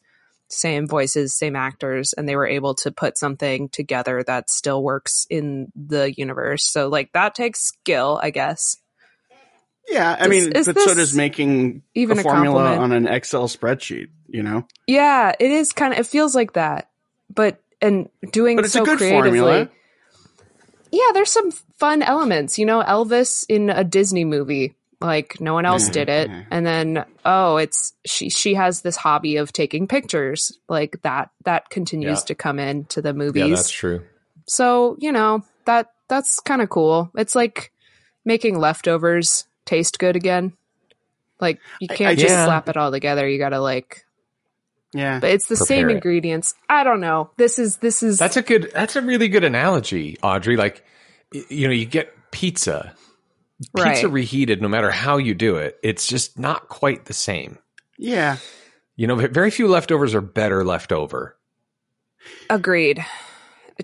same 0.54 0.88
voices, 0.88 1.34
same 1.34 1.56
actors, 1.56 2.14
and 2.14 2.28
they 2.28 2.36
were 2.36 2.48
able 2.48 2.76
to 2.76 2.92
put 2.92 3.18
something 3.18 3.70
together 3.70 4.24
that 4.24 4.50
still 4.50 4.84
works 4.84 5.26
in 5.30 5.72
the 5.76 6.14
universe. 6.16 6.64
So, 6.66 6.90
like, 6.90 7.12
that 7.14 7.36
takes 7.36 7.62
skill, 7.62 8.20
I 8.22 8.30
guess. 8.30 8.78
Yeah, 9.88 10.16
I 10.20 10.28
mean, 10.28 10.52
is 10.54 10.66
but 10.68 10.76
so 10.80 10.86
this 10.86 10.96
does 10.96 11.16
making 11.16 11.82
even 11.96 12.18
a 12.18 12.22
a 12.22 12.24
formula 12.24 12.54
compliment? 12.54 12.82
on 12.82 12.92
an 13.08 13.14
Excel 13.14 13.48
spreadsheet. 13.48 14.08
You 14.28 14.44
know, 14.44 14.66
Yeah, 14.88 15.34
it 15.40 15.52
is 15.52 15.74
kind 15.74 15.94
of, 15.94 16.00
it 16.00 16.08
feels 16.08 16.34
like 16.36 16.54
that. 16.54 16.90
But, 17.34 17.62
and 17.82 18.10
doing 18.32 18.56
but 18.56 18.66
it's 18.66 18.74
so 18.74 18.84
a 18.84 18.86
good 18.86 18.98
creatively. 18.98 19.32
formula. 19.40 19.70
Yeah, 20.92 21.12
there's 21.14 21.32
some 21.32 21.52
fun 21.52 22.02
elements. 22.02 22.58
You 22.60 22.66
know, 22.66 22.82
Elvis 22.84 23.46
in 23.50 23.70
a 23.70 23.84
Disney 23.84 24.26
movie, 24.26 24.76
like 25.00 25.40
no 25.42 25.54
one 25.54 25.66
else 25.66 25.90
Mhm, 25.90 25.94
did 25.94 26.10
it. 26.10 26.30
mhm. 26.30 26.46
And 26.52 26.66
then, 26.66 27.06
oh, 27.26 27.58
it's 27.58 27.94
she 28.06 28.30
she 28.30 28.54
has 28.54 28.82
this 28.82 28.98
hobby 28.98 29.38
of 29.38 29.52
taking 29.54 29.88
pictures. 29.88 30.58
Like 30.70 31.02
that 31.04 31.32
that 31.46 31.70
continues 31.70 32.20
Yeah. 32.22 32.26
to 32.26 32.36
come 32.36 32.60
into 32.60 33.02
the 33.02 33.14
movies. 33.14 33.50
Yeah, 33.50 33.56
that's 33.56 33.70
true. 33.72 34.04
So, 34.48 34.98
you 35.00 35.12
know, 35.12 35.44
that 35.66 35.92
that's 36.10 36.40
kind 36.42 36.62
of 36.62 36.70
cool. 36.70 37.10
It's 37.16 37.36
like 37.36 37.72
making 38.26 38.60
leftovers 38.60 39.46
taste 39.72 39.98
good 40.00 40.16
again. 40.16 40.54
Like 41.40 41.60
you 41.80 41.88
can't 41.88 42.12
I 42.12 42.16
just 42.16 42.28
just- 42.28 42.46
slap 42.46 42.70
it 42.70 42.78
all 42.78 42.92
together. 42.92 43.28
You 43.28 43.38
got 43.40 43.50
to 43.50 43.60
like 43.60 44.06
Yeah, 44.94 45.20
but 45.20 45.32
it's 45.32 45.48
the 45.48 45.56
same 45.56 45.90
it. 45.90 45.94
ingredients. 45.94 46.54
I 46.70 46.84
don't 46.84 47.00
know. 47.02 47.32
This 47.38 47.58
is 47.58 47.78
this 47.78 48.04
is 48.04 48.20
That's 48.20 48.38
a 48.38 48.42
good. 48.42 48.70
That's 48.74 48.96
a 48.96 49.02
really 49.02 49.28
good 49.30 49.44
analogy, 49.44 50.18
Audrey. 50.22 50.58
Like, 50.58 50.84
you 51.50 51.68
know, 51.68 51.74
you 51.74 51.86
get 51.86 52.14
pizza. 52.32 52.94
Pizza 53.78 54.10
reheated, 54.10 54.60
no 54.62 54.68
matter 54.68 54.90
how 54.90 55.18
you 55.18 55.36
do 55.36 55.58
it, 55.58 55.78
it's 55.84 56.08
just 56.08 56.38
not 56.40 56.68
quite 56.68 57.06
the 57.06 57.14
same. 57.14 57.58
yeah. 57.98 58.38
You 58.98 59.08
know, 59.08 59.16
very 59.16 59.50
few 59.52 59.68
leftovers 59.68 60.14
are 60.14 60.22
better 60.22 60.64
left 60.64 60.92
over. 60.92 61.38
Agreed. 62.50 63.04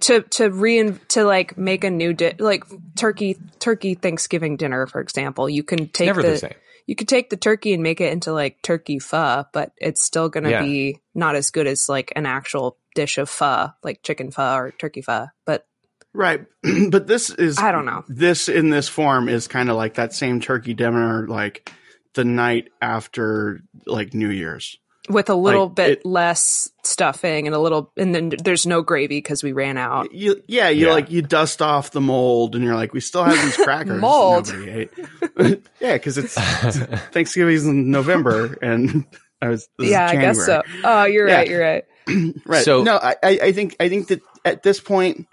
To 0.01 0.21
to 0.21 0.49
rein 0.49 0.99
to 1.09 1.23
like 1.23 1.57
make 1.57 1.83
a 1.83 1.89
new 1.89 2.13
di- 2.13 2.35
like 2.39 2.63
turkey 2.95 3.37
turkey 3.59 3.95
Thanksgiving 3.95 4.57
dinner, 4.57 4.87
for 4.87 5.01
example. 5.01 5.49
You 5.49 5.63
can 5.63 5.87
take 5.87 6.07
never 6.07 6.21
the, 6.21 6.29
the 6.29 6.37
same. 6.37 6.53
you 6.85 6.95
could 6.95 7.07
take 7.07 7.29
the 7.29 7.37
turkey 7.37 7.73
and 7.73 7.83
make 7.83 8.01
it 8.01 8.11
into 8.13 8.31
like 8.33 8.61
turkey 8.61 8.99
pho, 8.99 9.45
but 9.53 9.71
it's 9.77 10.01
still 10.03 10.29
going 10.29 10.43
to 10.45 10.49
Yeah. 10.51 10.61
be 10.63 10.99
not 11.15 11.35
as 11.35 11.51
good 11.51 11.67
as 11.67 11.87
like 11.89 12.11
an 12.15 12.25
actual 12.25 12.77
dish 12.95 13.17
of 13.17 13.29
pho, 13.29 13.69
like 13.83 14.01
chicken 14.03 14.31
pho 14.31 14.55
or 14.55 14.71
turkey 14.71 15.01
pho. 15.01 15.27
But 15.45 15.65
Right. 16.13 16.45
but 16.89 17.05
this 17.07 17.29
is 17.29 17.57
I 17.59 17.71
don't 17.71 17.85
know. 17.85 18.03
This 18.07 18.49
in 18.49 18.69
this 18.69 18.87
form 18.89 19.29
is 19.29 19.47
kind 19.47 19.69
of 19.69 19.75
like 19.75 19.95
that 19.95 20.13
same 20.13 20.39
turkey 20.39 20.73
dinner 20.73 21.27
like 21.27 21.71
the 22.15 22.23
night 22.25 22.69
after 22.81 23.61
like 23.85 24.13
New 24.15 24.29
Year's. 24.31 24.79
With 25.09 25.29
a 25.29 25.35
little 25.35 25.67
Like, 25.67 25.75
bit 25.75 25.89
it- 25.99 26.05
less 26.05 26.69
stuffing 26.83 27.47
and 27.47 27.55
a 27.55 27.59
little, 27.59 27.91
and 27.97 28.13
then 28.15 28.31
there's 28.43 28.65
no 28.65 28.81
gravy 28.81 29.17
because 29.17 29.43
we 29.43 29.51
ran 29.51 29.77
out. 29.77 30.13
You 30.13 30.41
yeah, 30.47 30.69
you 30.69 30.87
Yeah. 30.87 30.93
like 30.93 31.11
you 31.11 31.21
dust 31.21 31.61
off 31.61 31.91
the 31.91 32.01
mold 32.01 32.55
and 32.55 32.63
you're 32.63 32.75
like 32.75 32.93
we 32.93 32.99
still 32.99 33.23
have 33.23 33.41
these 33.43 33.55
crackers 33.63 34.01
Mold. 34.01 34.53
ate. 34.65 34.91
yeah, 35.79 35.97
cuz 35.97 36.17
it's, 36.17 36.35
it's 36.63 36.77
Thanksgiving's 37.11 37.65
in 37.65 37.91
November 37.91 38.57
and 38.61 39.05
I 39.41 39.49
was 39.49 39.67
this 39.77 39.87
is 39.87 39.91
Yeah, 39.91 40.07
I 40.07 40.15
guess 40.15 40.45
so. 40.45 40.61
Oh, 40.83 41.05
you're 41.05 41.27
Yeah. 41.27 41.35
right. 41.35 41.47
You're 41.49 41.61
right. 41.61 41.83
Right. 42.45 42.63
So- 42.63 42.83
no, 42.83 42.97
I, 42.97 43.15
I 43.23 43.39
I 43.43 43.51
think 43.51 43.75
I 43.79 43.89
think 43.89 44.07
that 44.07 44.21
at 44.45 44.63
this 44.63 44.79
point 44.79 45.27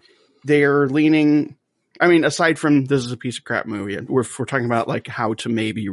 they 0.44 0.64
are 0.64 0.88
leaning. 0.88 1.56
I 2.00 2.08
mean, 2.08 2.24
aside 2.24 2.58
from 2.58 2.84
this 2.86 3.04
is 3.04 3.12
a 3.12 3.16
piece 3.16 3.38
of 3.38 3.44
crap 3.44 3.66
movie, 3.66 3.96
we're 3.98 4.24
we're 4.38 4.44
talking 4.44 4.66
about 4.66 4.88
like 4.88 5.06
how 5.06 5.34
to 5.34 5.48
maybe 5.48 5.88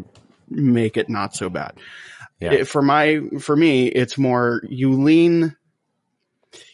make 0.49 0.97
it 0.97 1.07
not 1.09 1.35
so 1.35 1.49
bad. 1.49 1.73
Yeah. 2.41 2.53
It- 2.53 2.67
for 2.67 2.81
my 2.81 3.21
for 3.39 3.55
me, 3.55 3.87
it's 3.87 4.17
more 4.17 4.61
you 4.67 4.91
lean. 4.91 5.55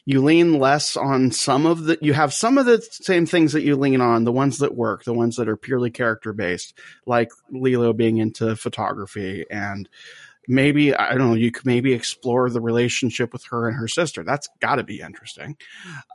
You 0.05 0.23
lean 0.23 0.57
less 0.57 0.95
on 0.95 1.31
some 1.31 1.65
of 1.65 1.83
the. 1.83 1.97
You 2.01 2.13
have 2.13 2.33
some 2.33 2.57
of 2.57 2.65
the 2.65 2.81
same 2.81 3.25
things 3.25 3.51
that 3.53 3.63
you 3.63 3.75
lean 3.75 3.99
on, 3.99 4.23
the 4.23 4.31
ones 4.31 4.59
that 4.59 4.73
work, 4.73 5.03
the 5.03 5.13
ones 5.13 5.35
that 5.35 5.49
are 5.49 5.57
purely 5.57 5.91
character 5.91 6.31
based, 6.31 6.73
like 7.05 7.29
Lilo 7.51 7.91
being 7.93 8.17
into 8.17 8.55
photography 8.55 9.45
and 9.51 9.89
maybe 10.47 10.95
I 10.95 11.09
don't 11.15 11.27
know. 11.29 11.33
You 11.33 11.51
could 11.51 11.65
maybe 11.65 11.93
explore 11.93 12.49
the 12.49 12.61
relationship 12.61 13.33
with 13.33 13.43
her 13.51 13.67
and 13.67 13.77
her 13.77 13.89
sister. 13.89 14.23
That's 14.23 14.47
got 14.61 14.75
to 14.75 14.83
be 14.83 15.01
interesting. 15.01 15.57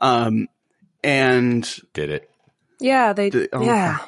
Um, 0.01 0.47
and 1.03 1.63
Did 1.93 2.09
it? 2.09 2.29
Yeah, 2.79 3.13
they. 3.13 3.29
The- 3.29 3.49
oh, 3.53 3.63
yeah, 3.63 3.99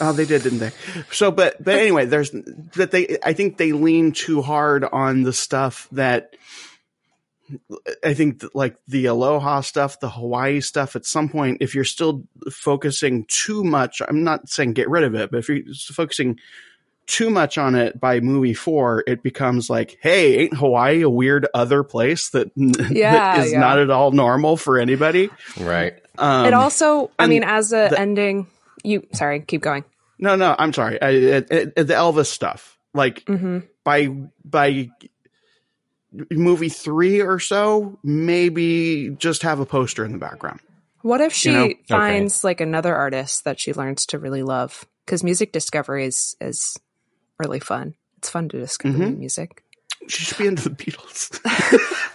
oh, 0.00 0.12
they 0.12 0.24
did, 0.24 0.42
didn't 0.42 0.58
they? 0.58 0.70
So, 1.10 1.30
but 1.30 1.62
but 1.62 1.76
anyway, 1.78 2.06
there's 2.06 2.30
that 2.76 2.90
they. 2.90 3.18
I 3.24 3.32
think 3.32 3.56
they 3.56 3.72
lean 3.72 4.12
too 4.12 4.42
hard 4.42 4.84
on 4.84 5.22
the 5.22 5.32
stuff 5.32 5.88
that. 5.92 6.34
I 8.02 8.14
think 8.14 8.40
that, 8.40 8.54
like 8.54 8.76
the 8.88 9.04
Aloha 9.06 9.60
stuff, 9.60 10.00
the 10.00 10.08
Hawaii 10.08 10.60
stuff, 10.62 10.96
at 10.96 11.04
some 11.04 11.28
point, 11.28 11.58
if 11.60 11.74
you're 11.74 11.84
still 11.84 12.24
focusing 12.50 13.26
too 13.28 13.62
much, 13.62 14.00
I'm 14.06 14.24
not 14.24 14.48
saying 14.48 14.72
get 14.72 14.88
rid 14.88 15.04
of 15.04 15.14
it, 15.14 15.30
but 15.30 15.38
if 15.38 15.48
you're 15.50 15.60
focusing 15.92 16.38
too 17.06 17.28
much 17.28 17.58
on 17.58 17.74
it 17.74 18.00
by 18.00 18.20
movie 18.20 18.54
four, 18.54 19.04
it 19.06 19.22
becomes 19.22 19.68
like, 19.68 19.98
hey, 20.00 20.38
ain't 20.38 20.56
Hawaii 20.56 21.02
a 21.02 21.10
weird 21.10 21.46
other 21.52 21.82
place 21.82 22.30
that, 22.30 22.50
Yeah, 22.56 23.12
that 23.36 23.44
is 23.44 23.52
yeah. 23.52 23.60
not 23.60 23.78
at 23.78 23.90
all 23.90 24.10
normal 24.10 24.56
for 24.56 24.78
anybody? 24.78 25.28
Right. 25.60 25.94
Um, 26.16 26.46
it 26.46 26.54
also. 26.54 27.10
I 27.18 27.24
and 27.24 27.30
mean, 27.30 27.44
as 27.44 27.74
a 27.74 27.88
the- 27.90 28.00
ending, 28.00 28.46
you. 28.84 29.06
Sorry, 29.12 29.40
keep 29.40 29.62
going. 29.62 29.84
no, 30.18 30.36
no, 30.36 30.54
I'm 30.58 30.72
sorry. 30.72 31.00
I, 31.02 31.08
I, 31.08 31.36
I, 31.36 31.40
the 31.40 31.94
Elvis 31.94 32.26
stuff, 32.26 32.78
like 32.94 33.24
hmm 33.26 33.60
by 33.84 34.08
by 34.44 34.90
movie 36.30 36.68
three 36.68 37.20
or 37.20 37.38
so, 37.40 37.98
maybe 38.02 39.10
just 39.18 39.42
have 39.42 39.60
a 39.60 39.66
poster 39.66 40.04
in 40.04 40.12
the 40.12 40.18
background. 40.18 40.60
What 41.02 41.20
if 41.20 41.32
she 41.32 41.52
know? 41.52 41.70
finds 41.88 42.44
like 42.44 42.60
another 42.60 42.94
artist 42.94 43.44
that 43.44 43.60
she 43.60 43.72
learns 43.74 44.06
to 44.06 44.18
really 44.18 44.42
love? 44.42 44.86
Because 45.04 45.22
music 45.24 45.52
discovery 45.52 46.06
is 46.06 46.36
is 46.40 46.78
really 47.38 47.60
fun. 47.60 47.94
It's 48.18 48.30
fun 48.30 48.48
to 48.50 48.58
discover 48.58 48.96
Mhm. 48.96 49.18
music. 49.18 49.62
She 50.08 50.24
should 50.24 50.38
be 50.38 50.46
into 50.46 50.68
the 50.68 50.74
Beatles. 50.74 51.40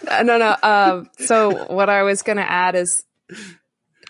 Uh, 0.08 0.22
no, 0.24 0.38
no. 0.38 0.56
Um, 0.62 1.10
so 1.18 1.66
what 1.72 1.88
I 1.88 2.02
was 2.02 2.22
gonna 2.22 2.42
add 2.42 2.74
is 2.74 3.04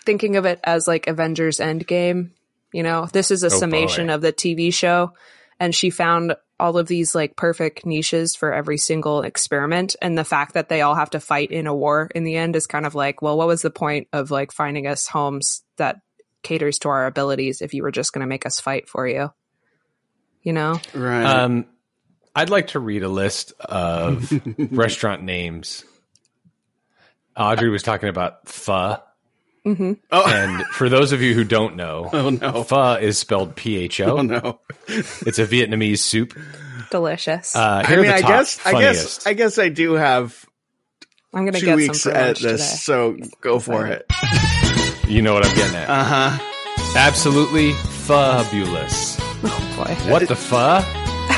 thinking 0.05 0.35
of 0.35 0.45
it 0.45 0.59
as 0.63 0.87
like 0.87 1.07
Avengers 1.07 1.57
Endgame. 1.59 2.31
You 2.71 2.83
know, 2.83 3.07
this 3.11 3.31
is 3.31 3.43
a 3.43 3.47
Oh, 3.47 3.49
summation 3.49 4.07
boy. 4.07 4.13
of 4.13 4.21
the 4.21 4.33
TV 4.33 4.73
show, 4.73 5.13
and 5.59 5.73
she 5.75 5.89
found 5.89 6.35
all 6.59 6.77
of 6.77 6.87
these 6.87 7.15
like 7.15 7.35
perfect 7.35 7.85
niches 7.85 8.35
for 8.35 8.53
every 8.53 8.77
single 8.77 9.23
experiment. 9.23 9.95
And 10.01 10.15
the 10.17 10.23
fact 10.23 10.53
that 10.53 10.69
they 10.69 10.81
all 10.81 10.93
have 10.95 11.09
to 11.11 11.19
fight 11.19 11.51
in 11.51 11.65
a 11.67 11.75
war 11.75 12.09
in 12.13 12.23
the 12.23 12.35
end 12.35 12.55
is 12.55 12.67
kind 12.67 12.85
of 12.85 12.93
like, 12.93 13.21
well, 13.21 13.35
what 13.37 13.47
was 13.47 13.63
the 13.63 13.71
point 13.71 14.07
of 14.13 14.29
like 14.29 14.51
finding 14.51 14.85
us 14.85 15.07
homes 15.07 15.63
that 15.77 16.01
caters 16.43 16.77
to 16.79 16.89
our 16.89 17.07
abilities 17.07 17.61
if 17.63 17.73
you 17.73 17.81
were 17.81 17.91
just 17.91 18.13
going 18.13 18.21
to 18.21 18.27
make 18.27 18.45
us 18.45 18.59
fight 18.59 18.87
for 18.87 19.07
you? 19.07 19.31
You 20.43 20.53
know? 20.53 20.79
right. 20.93 21.23
Um, 21.25 21.65
I'd 22.35 22.49
like 22.51 22.67
to 22.67 22.79
read 22.79 23.01
a 23.03 23.09
list 23.09 23.53
of 23.59 24.31
restaurant 24.71 25.23
names. 25.23 25.83
Audrey 27.35 27.69
was 27.69 27.83
talking 27.83 28.09
about 28.09 28.47
pho, 28.47 28.97
hmm 29.63 29.93
oh, 30.11 30.23
and 30.27 30.65
for 30.67 30.89
those 30.89 31.11
of 31.11 31.21
you 31.21 31.33
who 31.33 31.43
don't 31.43 31.75
know, 31.75 32.09
oh 32.13 32.29
no. 32.31 32.63
pho 32.63 32.93
is 32.95 33.17
spelled 33.19 33.55
P 33.55 33.77
H 33.77 34.01
O. 34.01 34.17
Oh 34.17 34.21
no. 34.21 34.59
It's 34.87 35.39
a 35.39 35.45
Vietnamese 35.45 35.99
soup. 35.99 36.37
Delicious. 36.89 37.55
Uh, 37.55 37.81
I 37.83 37.87
here 37.87 37.99
are 37.99 38.01
mean, 38.01 38.11
the 38.11 38.17
I 38.17 38.21
top 38.21 38.29
guess, 38.29 38.65
I 38.65 38.71
guess, 38.81 39.27
I 39.27 39.33
guess 39.33 39.57
I 39.59 39.69
do 39.69 39.93
have 39.93 40.45
I'm 41.33 41.43
going 41.43 41.53
to 41.53 41.59
two 41.59 41.65
get 41.67 41.75
weeks 41.77 42.01
some 42.01 42.11
for 42.11 42.17
at 42.17 42.37
this, 42.37 42.41
today. 42.41 42.57
so 42.57 43.17
go 43.39 43.59
for 43.59 43.87
it. 43.87 44.05
you 45.07 45.21
know 45.21 45.33
what 45.33 45.45
I'm 45.45 45.55
getting 45.55 45.75
at. 45.77 45.89
Uh 45.89 46.03
huh. 46.03 46.93
Absolutely 46.97 47.71
fabulous. 47.73 49.17
Oh 49.43 49.73
boy. 49.77 50.11
What 50.11 50.27
the 50.27 50.35
pho? 50.35 50.79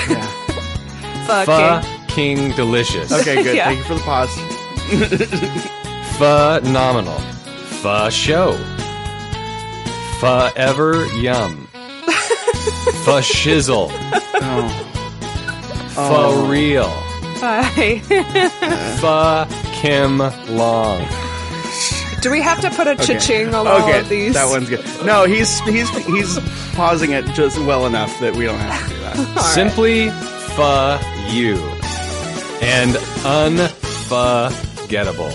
Yeah. 0.09 0.25
Fucking. 1.27 2.07
Fucking 2.07 2.51
delicious. 2.55 3.11
Okay, 3.11 3.43
good. 3.43 3.55
Yeah. 3.55 3.65
Thank 3.65 3.79
you 3.79 3.85
for 3.85 3.93
the 3.95 4.01
pause. 4.01 4.33
Phenomenal. 6.17 7.19
Pho 7.83 8.09
show. 8.09 8.53
Forever 10.19 11.05
yum. 11.17 11.67
Pho 13.03 13.19
shizzle. 13.21 13.89
Oh. 13.91 14.69
For 15.93 16.01
Oh. 16.01 16.47
real. 16.47 16.89
Hi. 17.41 17.99
Pho 18.99 19.45
Kim 19.73 20.17
Long. 20.55 21.05
Do 22.21 22.31
we 22.31 22.41
have 22.41 22.61
to 22.61 22.69
put 22.69 22.87
a 22.87 22.91
Okay. 22.91 23.05
cha-ching 23.19 23.53
on 23.53 23.67
all 23.67 23.81
Okay, 23.83 23.99
of 23.99 24.07
these? 24.07 24.33
that 24.33 24.47
one's 24.49 24.69
good. 24.69 24.79
No, 25.05 25.25
he's 25.25 25.59
he's 25.61 25.89
he's 26.05 26.39
pausing 26.73 27.11
it 27.11 27.25
just 27.35 27.57
well 27.59 27.85
enough 27.85 28.17
that 28.21 28.33
we 28.35 28.45
don't 28.45 28.57
have 28.59 28.81
to 28.87 28.93
do 28.95 29.01
that. 29.01 29.17
All 29.17 29.25
right. 29.35 29.43
Simply 29.43 30.09
pho 30.55 30.99
you. 31.29 31.57
And 32.61 32.95
unforgettable. 33.25 35.31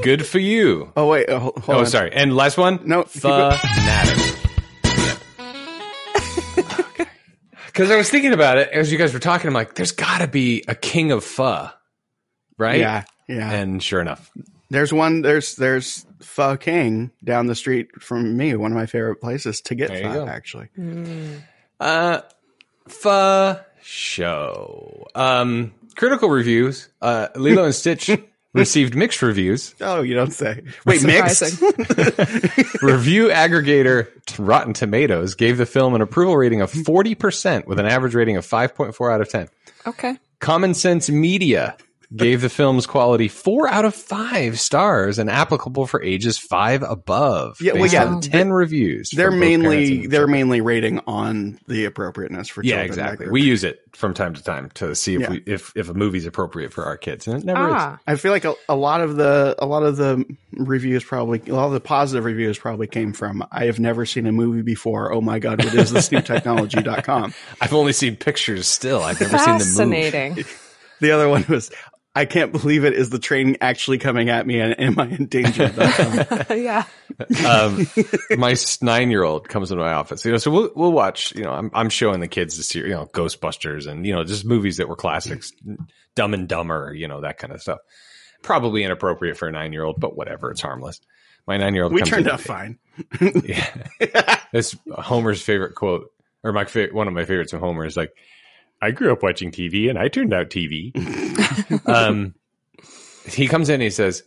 Good 0.00 0.26
for 0.26 0.38
you. 0.38 0.92
Oh 0.96 1.08
wait, 1.08 1.26
oh, 1.28 1.38
hold 1.38 1.62
Oh, 1.68 1.78
on. 1.80 1.86
sorry. 1.86 2.12
And 2.12 2.34
last 2.34 2.56
one? 2.56 2.80
No, 2.84 3.04
keep 3.04 3.22
going. 3.22 3.56
Fanatic. 3.56 4.34
Because 7.66 7.90
I 7.90 7.96
was 7.96 8.10
thinking 8.10 8.34
about 8.34 8.58
it 8.58 8.68
as 8.68 8.92
you 8.92 8.98
guys 8.98 9.14
were 9.14 9.18
talking. 9.18 9.48
I'm 9.48 9.54
like, 9.54 9.76
there's 9.76 9.92
got 9.92 10.18
to 10.18 10.26
be 10.28 10.62
a 10.68 10.74
king 10.74 11.10
of 11.10 11.24
pho, 11.24 11.70
right? 12.58 12.78
Yeah, 12.78 13.04
yeah. 13.28 13.50
And 13.50 13.82
sure 13.82 14.02
enough, 14.02 14.30
There's 14.68 14.92
one. 14.92 15.22
There's 15.22 15.56
there's 15.56 16.04
Pho 16.20 16.58
King 16.58 17.12
down 17.24 17.46
the 17.46 17.54
street 17.54 18.02
from 18.02 18.36
me. 18.36 18.54
One 18.56 18.72
of 18.72 18.76
my 18.76 18.84
favorite 18.84 19.22
places 19.22 19.62
to 19.62 19.74
get 19.74 19.88
There 19.88 20.02
you 20.02 20.08
pho. 20.08 20.24
go. 20.26 20.28
Actually, 20.28 20.68
uh, 21.80 22.20
pho 22.88 23.58
show. 23.82 25.06
Um, 25.14 25.72
critical 25.96 26.28
reviews. 26.28 26.90
Uh, 27.00 27.28
Lilo 27.36 27.64
and 27.64 27.74
Stitch 27.74 28.10
received 28.60 28.94
mixed 28.94 29.22
reviews. 29.22 29.74
oh, 29.80 30.02
you 30.02 30.14
don't 30.14 30.32
say. 30.32 30.62
Wait, 30.86 31.02
mixed. 31.04 31.42
Review 32.82 33.28
aggregator 33.28 34.08
Rotten 34.38 34.72
Tomatoes 34.72 35.34
gave 35.34 35.56
the 35.58 35.66
film 35.66 35.94
an 35.94 36.02
approval 36.02 36.36
rating 36.36 36.60
of 36.60 36.70
40% 36.72 37.66
with 37.66 37.78
an 37.78 37.86
average 37.86 38.14
rating 38.14 38.36
of 38.36 38.46
5.4 38.46 39.12
out 39.12 39.20
of 39.20 39.28
10. 39.28 39.48
okay. 39.86 40.16
Common 40.40 40.74
Sense 40.74 41.08
Media 41.08 41.76
gave 42.14 42.40
the 42.42 42.48
film's 42.48 42.86
quality 42.86 43.28
four 43.28 43.68
out 43.68 43.84
of 43.84 43.94
five 43.94 44.60
stars 44.60 45.18
and 45.18 45.30
applicable 45.30 45.86
for 45.86 46.02
ages 46.02 46.38
five 46.38 46.82
above. 46.82 47.60
Yeah, 47.60 47.72
well, 47.72 47.82
based 47.82 47.94
yeah, 47.94 48.06
on 48.06 48.20
ten 48.20 48.52
reviews. 48.52 49.10
They're 49.10 49.30
from 49.30 49.40
both 49.40 49.48
parents 49.48 49.62
mainly 49.68 50.02
and 50.04 50.12
they're 50.12 50.20
children. 50.20 50.30
mainly 50.32 50.60
rating 50.60 51.00
on 51.06 51.58
the 51.68 51.84
appropriateness 51.86 52.48
for 52.48 52.62
yeah, 52.62 52.74
children. 52.76 52.86
exactly. 52.86 53.16
group. 53.26 53.32
We 53.32 53.42
use 53.42 53.64
it 53.64 53.80
from 53.92 54.14
time 54.14 54.34
to 54.34 54.42
time 54.42 54.70
to 54.74 54.94
see 54.94 55.14
if 55.14 55.20
Yeah. 55.22 55.30
we 55.30 55.42
if 55.46 55.72
if 55.76 55.88
a 55.88 55.94
movie's 55.94 56.26
appropriate 56.26 56.72
for 56.72 56.84
our 56.84 56.96
kids, 56.96 57.26
and 57.26 57.38
it 57.38 57.44
never 57.44 57.68
is. 57.68 57.74
Ah, 57.76 57.98
I 58.06 58.16
feel 58.16 58.32
like 58.32 58.44
a, 58.44 58.54
a 58.68 58.76
lot 58.76 59.00
of 59.00 59.16
the 59.16 59.54
a 59.58 59.66
lot 59.66 59.82
of 59.82 59.96
the 59.96 60.24
reviews 60.52 61.04
probably 61.04 61.42
a 61.48 61.54
lot 61.54 61.66
of 61.66 61.72
the 61.72 61.80
positive 61.80 62.24
reviews 62.24 62.58
probably 62.58 62.86
came 62.86 63.12
from 63.12 63.42
I 63.50 63.64
have 63.66 63.80
never 63.80 64.04
seen 64.06 64.26
a 64.26 64.32
movie 64.32 64.62
before. 64.62 65.12
Oh 65.12 65.20
my 65.20 65.38
god, 65.38 65.64
what 65.64 65.74
is 65.74 65.90
this 65.90 66.10
new 66.12 66.20
technology.com. 66.22 67.34
I've 67.60 67.74
only 67.74 67.92
seen 67.92 68.16
pictures. 68.16 68.66
Still, 68.66 69.02
I've 69.02 69.20
never 69.20 69.38
seen 69.38 69.58
the 69.58 69.86
movie. 69.86 70.10
fascinating. 70.10 70.44
The 71.00 71.10
other 71.10 71.28
one 71.28 71.44
was 71.48 71.72
I 72.14 72.26
can't 72.26 72.52
believe 72.52 72.84
it. 72.84 72.92
Is 72.92 73.08
the 73.08 73.18
train 73.18 73.56
actually 73.60 73.96
coming 73.98 74.28
at 74.28 74.46
me? 74.46 74.60
And 74.60 74.78
am 74.78 74.98
I 74.98 75.06
in 75.06 75.26
danger? 75.26 75.64
of 75.64 75.76
that 75.76 76.46
film? 76.46 76.60
yeah. 76.62 76.84
um, 77.48 77.86
my 78.38 78.54
nine 78.82 79.10
year 79.10 79.22
old 79.22 79.48
comes 79.48 79.70
into 79.70 79.82
my 79.82 79.94
office, 79.94 80.24
you 80.24 80.30
know, 80.30 80.36
so 80.36 80.50
we'll, 80.50 80.70
we'll 80.74 80.92
watch, 80.92 81.34
you 81.34 81.42
know, 81.42 81.52
I'm, 81.52 81.70
I'm 81.72 81.88
showing 81.88 82.20
the 82.20 82.28
kids 82.28 82.56
this 82.58 82.74
year, 82.74 82.86
you 82.86 82.94
know, 82.94 83.06
Ghostbusters 83.06 83.86
and, 83.86 84.06
you 84.06 84.14
know, 84.14 84.24
just 84.24 84.44
movies 84.44 84.76
that 84.76 84.88
were 84.88 84.96
classics, 84.96 85.52
Dumb 86.14 86.34
and 86.34 86.46
Dumber, 86.48 86.92
you 86.94 87.08
know, 87.08 87.22
that 87.22 87.38
kind 87.38 87.52
of 87.52 87.62
stuff. 87.62 87.78
Probably 88.42 88.84
inappropriate 88.84 89.38
for 89.38 89.48
a 89.48 89.52
nine 89.52 89.72
year 89.72 89.84
old, 89.84 89.98
but 89.98 90.16
whatever. 90.16 90.50
It's 90.50 90.60
harmless. 90.60 91.00
My 91.46 91.56
nine 91.56 91.74
year 91.74 91.84
old, 91.84 91.92
we 91.92 92.02
turned 92.02 92.28
out 92.28 92.40
fine. 92.40 92.78
yeah. 93.20 94.38
That's 94.52 94.76
Homer's 94.92 95.42
favorite 95.42 95.74
quote, 95.74 96.10
or 96.44 96.52
my 96.52 96.66
fa- 96.66 96.88
one 96.92 97.08
of 97.08 97.14
my 97.14 97.24
favorites 97.24 97.52
of 97.52 97.60
Homer 97.60 97.86
is 97.86 97.96
like, 97.96 98.12
I 98.82 98.90
grew 98.90 99.12
up 99.12 99.22
watching 99.22 99.52
TV 99.52 99.88
and 99.88 99.98
I 99.98 100.08
turned 100.08 100.34
out 100.34 100.50
TV. 100.50 100.90
um, 101.88 102.34
he 103.26 103.46
comes 103.46 103.68
in 103.68 103.74
and 103.74 103.82
he 103.84 103.90
says, 103.90 104.24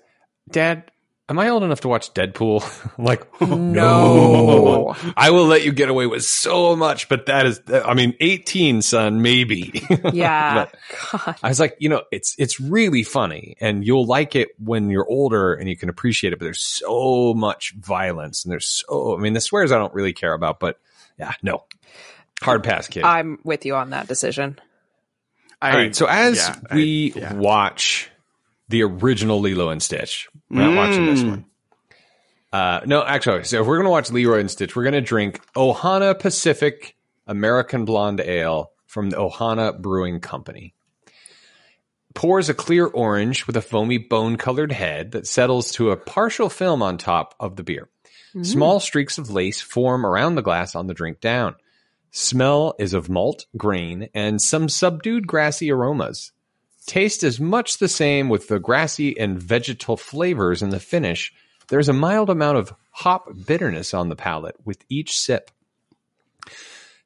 Dad, 0.49 0.89
am 1.27 1.37
I 1.39 1.49
old 1.49 1.63
enough 1.63 1.81
to 1.81 1.89
watch 1.89 2.13
Deadpool? 2.13 2.63
I'm 2.97 3.03
like, 3.03 3.41
No. 3.41 4.95
I 5.17 5.31
will 5.31 5.45
let 5.45 5.65
you 5.65 5.73
get 5.73 5.89
away 5.89 6.07
with 6.07 6.23
so 6.23 6.73
much, 6.75 7.09
but 7.09 7.25
that 7.25 7.45
is, 7.45 7.59
I 7.67 7.93
mean, 7.95 8.15
18, 8.21 8.81
son, 8.81 9.21
maybe. 9.21 9.85
Yeah. 10.13 10.69
God. 11.11 11.35
I 11.43 11.49
was 11.49 11.59
like, 11.59 11.75
you 11.79 11.89
know, 11.89 12.03
it's 12.11 12.35
it's 12.37 12.59
really 12.59 13.03
funny, 13.03 13.57
and 13.59 13.85
you'll 13.85 14.05
like 14.05 14.35
it 14.35 14.49
when 14.59 14.89
you're 14.89 15.09
older 15.09 15.53
and 15.53 15.67
you 15.67 15.75
can 15.75 15.89
appreciate 15.89 16.31
it. 16.31 16.39
But 16.39 16.45
there's 16.45 16.63
so 16.63 17.33
much 17.33 17.73
violence, 17.77 18.45
and 18.45 18.51
there's 18.51 18.83
so, 18.87 19.17
I 19.17 19.19
mean, 19.19 19.33
the 19.33 19.41
swears 19.41 19.71
I 19.71 19.77
don't 19.77 19.93
really 19.93 20.13
care 20.13 20.33
about, 20.33 20.59
but 20.59 20.79
yeah, 21.17 21.33
no, 21.41 21.65
hard 22.41 22.63
pass, 22.63 22.87
kid. 22.87 23.03
I'm 23.03 23.39
with 23.43 23.65
you 23.65 23.75
on 23.75 23.91
that 23.91 24.07
decision. 24.07 24.59
I, 25.61 25.71
All 25.71 25.77
right, 25.77 25.95
so 25.95 26.05
as 26.05 26.37
yeah, 26.37 26.55
I- 26.69 26.75
we 26.75 27.13
yeah. 27.15 27.33
watch 27.33 28.09
the 28.69 28.83
original 28.83 29.39
Lilo 29.39 29.69
and 29.69 29.81
Stitch, 29.81 30.27
we're 30.49 30.61
not 30.67 30.75
watching 30.75 31.05
this 31.05 31.21
Mm. 31.21 31.29
one. 31.29 31.45
Uh, 32.53 32.81
no, 32.85 33.03
actually, 33.03 33.43
so 33.43 33.61
if 33.61 33.67
we're 33.67 33.75
going 33.77 33.85
to 33.85 33.91
watch 33.91 34.11
Leroy 34.11 34.39
and 34.39 34.49
Stitch, 34.49 34.75
we're 34.75 34.83
going 34.83 34.93
to 34.93 35.01
drink 35.01 35.41
Ohana 35.55 36.17
Pacific 36.17 36.95
American 37.27 37.83
Blonde 37.85 38.21
Ale 38.21 38.71
from 38.85 39.09
the 39.09 39.17
Ohana 39.17 39.77
Brewing 39.77 40.19
Company. 40.21 40.73
Pours 42.13 42.47
a 42.47 42.53
clear 42.53 42.85
orange 42.87 43.45
with 43.45 43.57
a 43.57 43.61
foamy 43.61 43.97
bone 43.97 44.37
colored 44.37 44.71
head 44.71 45.11
that 45.11 45.27
settles 45.27 45.71
to 45.73 45.91
a 45.91 45.97
partial 45.97 46.47
film 46.49 46.81
on 46.81 46.97
top 46.97 47.35
of 47.41 47.57
the 47.57 47.63
beer. 47.63 47.89
Small 48.41 48.79
streaks 48.79 49.17
of 49.17 49.29
lace 49.29 49.59
form 49.61 50.05
around 50.05 50.35
the 50.35 50.41
glass 50.41 50.75
on 50.75 50.87
the 50.87 50.93
drink 50.93 51.19
down. 51.21 51.55
Smell 52.17 52.75
is 52.79 52.93
of 52.93 53.09
malt, 53.09 53.45
grain, 53.57 54.07
and 54.13 54.41
some 54.41 54.69
subdued 54.69 55.27
grassy 55.27 55.69
aromas. 55.69 56.31
Taste 56.85 57.25
is 57.25 57.41
much 57.41 57.77
the 57.77 57.89
same 57.89 58.29
with 58.29 58.47
the 58.47 58.57
grassy 58.57 59.19
and 59.19 59.37
vegetal 59.37 59.97
flavors 59.97 60.61
in 60.61 60.69
the 60.69 60.79
finish. 60.79 61.33
There's 61.67 61.89
a 61.89 61.93
mild 61.93 62.29
amount 62.29 62.57
of 62.57 62.73
hop 62.91 63.27
bitterness 63.45 63.93
on 63.93 64.07
the 64.07 64.15
palate 64.15 64.55
with 64.63 64.77
each 64.87 65.19
sip. 65.19 65.51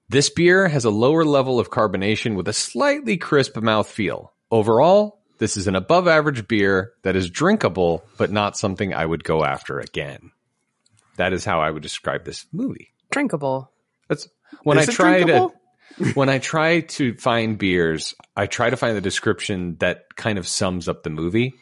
This 0.07 0.29
beer 0.29 0.67
has 0.67 0.85
a 0.85 0.91
lower 0.91 1.25
level 1.25 1.59
of 1.59 1.71
carbonation 1.71 2.35
with 2.35 2.47
a 2.47 2.53
slightly 2.53 3.17
crisp 3.17 3.55
mouthfeel. 3.55 4.29
Overall, 4.51 5.23
this 5.39 5.57
is 5.57 5.65
an 5.65 5.75
above 5.75 6.07
average 6.07 6.47
beer 6.47 6.93
that 7.01 7.15
is 7.15 7.31
drinkable, 7.31 8.03
but 8.19 8.31
not 8.31 8.57
something 8.57 8.93
I 8.93 9.07
would 9.07 9.23
go 9.23 9.43
after 9.43 9.79
again. 9.79 10.29
That 11.15 11.33
is 11.33 11.45
how 11.45 11.61
I 11.61 11.71
would 11.71 11.81
describe 11.81 12.25
this 12.25 12.45
movie. 12.51 12.93
Drinkable. 13.09 13.71
That's 14.07 14.27
when 14.63 14.77
Is 14.77 14.89
I 14.89 14.91
try 14.93 15.23
drinkable? 15.23 15.49
to 15.49 15.55
when 16.13 16.29
I 16.29 16.39
try 16.39 16.81
to 16.81 17.13
find 17.15 17.57
beers, 17.57 18.15
I 18.35 18.45
try 18.45 18.69
to 18.69 18.77
find 18.77 18.95
the 18.95 19.01
description 19.01 19.75
that 19.79 20.15
kind 20.15 20.37
of 20.37 20.47
sums 20.47 20.87
up 20.87 21.03
the 21.03 21.09
movie. 21.09 21.53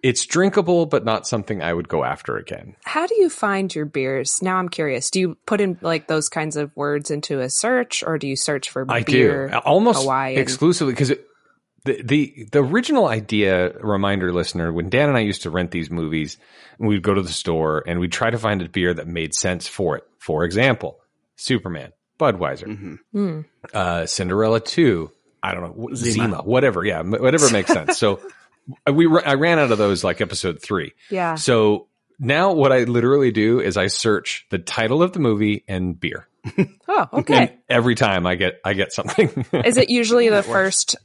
It's 0.00 0.26
drinkable, 0.26 0.86
but 0.86 1.04
not 1.04 1.26
something 1.26 1.60
I 1.60 1.72
would 1.72 1.88
go 1.88 2.04
after 2.04 2.36
again. 2.36 2.76
How 2.84 3.06
do 3.06 3.16
you 3.16 3.28
find 3.28 3.74
your 3.74 3.84
beers? 3.84 4.40
Now 4.42 4.56
I'm 4.58 4.68
curious. 4.68 5.10
Do 5.10 5.18
you 5.18 5.34
put 5.44 5.60
in 5.60 5.76
like 5.80 6.06
those 6.06 6.28
kinds 6.28 6.56
of 6.56 6.70
words 6.76 7.10
into 7.10 7.40
a 7.40 7.50
search 7.50 8.04
or 8.06 8.16
do 8.16 8.28
you 8.28 8.36
search 8.36 8.70
for 8.70 8.86
I 8.88 9.02
beer? 9.02 9.48
do 9.48 9.56
almost 9.56 10.02
Hawaiian? 10.02 10.40
exclusively 10.40 10.92
because 10.92 11.14
the, 11.84 12.02
the 12.02 12.46
the 12.52 12.62
original 12.62 13.08
idea, 13.08 13.72
reminder 13.80 14.32
listener, 14.32 14.72
when 14.72 14.88
Dan 14.88 15.08
and 15.08 15.18
I 15.18 15.22
used 15.22 15.42
to 15.42 15.50
rent 15.50 15.72
these 15.72 15.90
movies, 15.90 16.36
we'd 16.78 17.02
go 17.02 17.14
to 17.14 17.22
the 17.22 17.32
store 17.32 17.82
and 17.86 17.98
we'd 17.98 18.12
try 18.12 18.30
to 18.30 18.38
find 18.38 18.62
a 18.62 18.68
beer 18.68 18.94
that 18.94 19.08
made 19.08 19.34
sense 19.34 19.66
for 19.66 19.96
it. 19.96 20.04
For 20.18 20.44
example, 20.44 20.97
Superman, 21.38 21.92
Budweiser, 22.20 22.98
Hmm. 23.12 23.40
uh, 23.72 24.04
Cinderella 24.06 24.60
Two. 24.60 25.10
I 25.42 25.54
don't 25.54 25.78
know 25.78 25.94
Zima. 25.94 26.12
Zima, 26.12 26.42
whatever. 26.42 26.84
Yeah, 26.84 27.02
whatever 27.02 27.48
makes 27.50 27.72
sense. 27.72 27.96
So 27.98 28.20
we 28.92 29.06
I 29.24 29.34
ran 29.34 29.58
out 29.58 29.70
of 29.72 29.78
those 29.78 30.02
like 30.04 30.20
episode 30.20 30.60
three. 30.60 30.92
Yeah. 31.10 31.36
So 31.36 31.86
now 32.18 32.52
what 32.52 32.72
I 32.72 32.84
literally 32.84 33.30
do 33.30 33.60
is 33.60 33.76
I 33.76 33.86
search 33.86 34.46
the 34.50 34.58
title 34.58 35.02
of 35.02 35.12
the 35.12 35.20
movie 35.20 35.64
and 35.68 35.98
beer. 35.98 36.28
Oh, 36.88 37.06
And 37.12 37.20
okay. 37.20 37.56
every 37.68 37.94
time 37.94 38.26
I 38.26 38.34
get 38.34 38.60
I 38.64 38.72
get 38.72 38.92
something. 38.92 39.28
Is 39.64 39.76
it 39.76 39.90
usually 39.90 40.28
the 40.30 40.42
first 40.42 40.96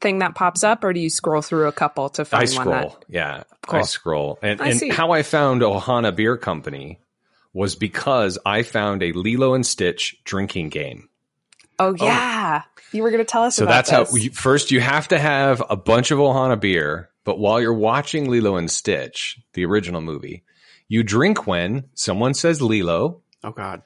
thing 0.00 0.18
that 0.18 0.34
pops 0.34 0.62
up 0.64 0.82
or 0.84 0.92
do 0.92 1.00
you 1.00 1.08
scroll 1.10 1.40
through 1.42 1.68
a 1.68 1.72
couple 1.72 2.08
to 2.10 2.22
I 2.22 2.24
find 2.24 2.48
scroll. 2.48 2.66
one 2.74 2.82
that 2.82 3.04
Yeah, 3.08 3.42
Cool. 3.66 3.78
I 3.80 3.82
scroll. 3.82 4.38
And, 4.42 4.60
I 4.60 4.68
and 4.68 4.78
see. 4.78 4.88
how 4.90 5.12
I 5.12 5.22
found 5.22 5.62
Ohana 5.62 6.14
Beer 6.14 6.36
Company 6.36 6.98
was 7.58 7.74
because 7.74 8.38
I 8.46 8.62
found 8.62 9.02
a 9.02 9.12
Lilo 9.12 9.54
and 9.54 9.66
Stitch 9.66 10.16
drinking 10.24 10.68
game. 10.70 11.08
Oh 11.78 11.94
yeah. 11.94 12.62
You 12.92 13.02
were 13.02 13.10
going 13.10 13.24
to 13.24 13.30
tell 13.30 13.42
us 13.42 13.56
So 13.56 13.64
about 13.64 13.86
that's 13.86 13.90
this. 13.90 14.10
how 14.10 14.16
you, 14.16 14.30
first 14.30 14.70
you 14.70 14.80
have 14.80 15.08
to 15.08 15.18
have 15.18 15.62
a 15.68 15.76
bunch 15.76 16.10
of 16.10 16.18
Ohana 16.18 16.58
beer, 16.58 17.10
but 17.24 17.38
while 17.38 17.60
you're 17.60 17.74
watching 17.74 18.30
Lilo 18.30 18.56
and 18.56 18.70
Stitch, 18.70 19.38
the 19.52 19.64
original 19.66 20.00
movie, 20.00 20.42
you 20.88 21.02
drink 21.02 21.46
when 21.46 21.84
someone 21.94 22.32
says 22.34 22.62
Lilo, 22.62 23.20
Oh 23.44 23.50
God. 23.52 23.82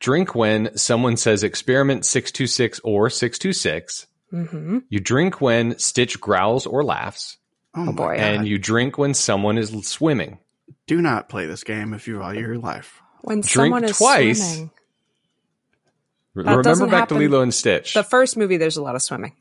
drink 0.00 0.34
when 0.34 0.76
someone 0.76 1.16
says 1.16 1.42
experiment 1.42 2.04
626 2.06 2.80
or 2.84 3.10
626. 3.10 4.06
hmm 4.30 4.78
You 4.88 5.00
drink 5.00 5.40
when 5.40 5.78
Stitch 5.78 6.20
growls 6.20 6.66
or 6.66 6.84
laughs, 6.84 7.38
Oh, 7.74 7.84
my 7.84 7.92
boy. 7.92 8.16
God. 8.16 8.20
and 8.22 8.46
you 8.48 8.58
drink 8.58 8.98
when 8.98 9.14
someone 9.14 9.58
is 9.58 9.70
swimming. 9.86 10.38
Do 10.96 11.00
not 11.02 11.28
play 11.28 11.46
this 11.46 11.64
game 11.64 11.94
if 11.94 12.06
you 12.06 12.18
value 12.18 12.40
your 12.40 12.58
life. 12.58 13.00
When 13.22 13.40
Drink 13.40 13.50
someone 13.72 13.84
is 13.84 13.96
twice. 13.98 14.46
swimming. 14.54 14.70
Remember 16.34 16.62
doesn't 16.62 16.90
back 16.90 17.08
to 17.08 17.14
Lilo 17.14 17.40
and 17.42 17.52
Stitch. 17.52 17.94
The 17.94 18.02
first 18.02 18.36
movie 18.36 18.56
there's 18.56 18.76
a 18.76 18.82
lot 18.82 18.94
of 18.94 19.02
swimming. 19.02 19.34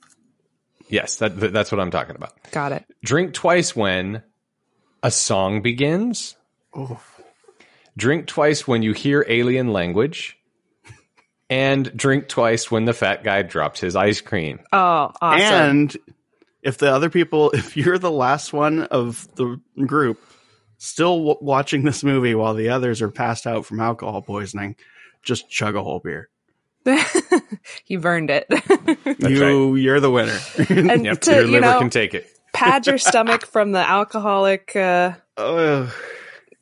yes, 0.90 1.18
that, 1.18 1.40
that- 1.40 1.54
that's 1.54 1.72
what 1.72 1.80
I'm 1.80 1.92
talking 1.92 2.16
about. 2.16 2.34
Got 2.52 2.72
it. 2.74 2.86
Drink 3.04 3.34
twice 3.34 3.76
when 3.76 4.24
a 5.04 5.12
song 5.12 5.62
begins. 5.62 6.36
Oh, 6.74 7.00
Drink 7.98 8.28
twice 8.28 8.68
when 8.68 8.84
you 8.84 8.94
hear 8.94 9.26
alien 9.28 9.74
language. 9.74 10.38
And 11.50 11.92
drink 11.98 12.30
twice 12.30 12.72
when 12.72 12.86
the 12.86 12.94
fat 12.94 13.26
guy 13.26 13.42
drops 13.42 13.82
his 13.82 13.98
ice 13.98 14.22
cream. 14.22 14.62
Oh, 14.72 15.12
awesome. 15.22 15.42
and 15.42 15.98
if 16.64 16.78
the 16.78 16.94
other 16.94 17.10
people, 17.10 17.52
if 17.54 17.76
you're 17.76 17.98
the 17.98 18.12
last 18.12 18.54
one 18.54 18.84
of 18.84 19.28
the 19.36 19.60
group 19.86 20.22
still 20.84 21.18
w- 21.18 21.38
watching 21.42 21.84
this 21.84 22.04
movie 22.04 22.34
while 22.34 22.56
the 22.56 22.70
others 22.70 23.02
are 23.04 23.12
passed 23.12 23.46
out 23.46 23.66
from 23.68 23.80
alcohol 23.80 24.22
poisoning, 24.24 24.76
just 25.22 25.48
chug 25.50 25.76
a 25.76 25.84
whole 25.84 26.00
beer. 26.00 26.28
You've 27.86 28.06
earned 28.06 28.32
it. 28.32 28.48
you, 29.20 29.76
you're 29.76 30.00
the 30.00 30.10
winner. 30.10 30.40
and 30.92 31.06
Yep, 31.06 31.22
to, 31.22 31.32
your 31.34 31.42
you 31.44 31.48
liver 31.52 31.62
know, 31.62 31.80
can 31.80 31.92
take 31.92 32.16
it. 32.16 32.28
pad 32.54 32.88
your 32.88 32.98
stomach 32.98 33.46
from 33.46 33.72
the 33.72 33.80
alcoholic 33.88 34.76
uh, 34.76 35.12
Ugh. 35.38 35.90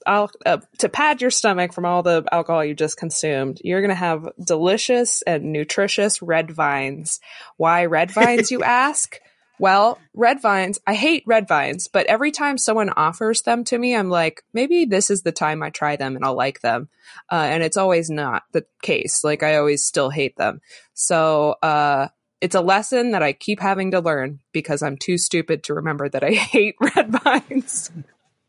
al- 0.06 0.32
uh, 0.46 0.58
to 0.80 0.90
pad 0.90 1.22
your 1.22 1.32
stomach 1.32 1.72
from 1.72 1.86
all 1.86 2.04
the 2.04 2.26
alcohol 2.34 2.66
you 2.66 2.74
just 2.74 2.98
consumed, 2.98 3.62
you're 3.64 3.80
going 3.80 3.88
to 3.90 3.96
have 3.96 4.28
delicious 4.46 5.22
and 5.22 5.54
nutritious 5.54 6.22
red 6.22 6.52
vines. 6.52 7.22
Why 7.56 7.86
red 7.86 8.12
vines, 8.12 8.52
you 8.52 8.64
ask? 8.64 9.18
Well, 9.60 10.00
red 10.14 10.42
vines, 10.42 10.80
I 10.88 10.94
hate 10.94 11.24
red 11.28 11.48
vines, 11.48 11.88
but 11.88 12.06
every 12.08 12.32
time 12.32 12.58
someone 12.58 12.90
offers 12.90 13.42
them 13.42 13.64
to 13.66 13.78
me, 13.78 13.94
I'm 13.96 14.10
like, 14.10 14.44
maybe 14.54 14.86
this 14.86 15.10
is 15.10 15.22
the 15.24 15.34
time 15.34 15.62
I 15.62 15.70
try 15.70 15.98
them 15.98 16.16
and 16.16 16.24
I'll 16.24 16.36
like 16.36 16.62
them. 16.62 16.88
Uh, 17.32 17.36
and 17.50 17.62
it's 17.62 17.78
always 17.78 18.10
not 18.10 18.44
the 18.54 18.66
case. 18.82 19.24
Like, 19.24 19.44
I 19.44 19.58
always 19.58 19.86
still 19.86 20.10
hate 20.10 20.38
them. 20.38 20.62
So, 20.94 21.56
uh, 21.62 22.08
it's 22.42 22.56
a 22.56 22.62
lesson 22.62 23.12
that 23.12 23.22
I 23.22 23.34
keep 23.34 23.60
having 23.60 23.92
to 23.92 24.00
learn 24.00 24.40
because 24.54 24.82
I'm 24.82 24.96
too 24.96 25.18
stupid 25.18 25.64
to 25.64 25.74
remember 25.74 26.08
that 26.08 26.24
I 26.24 26.32
hate 26.32 26.76
red 26.80 27.12
vines. 27.12 27.92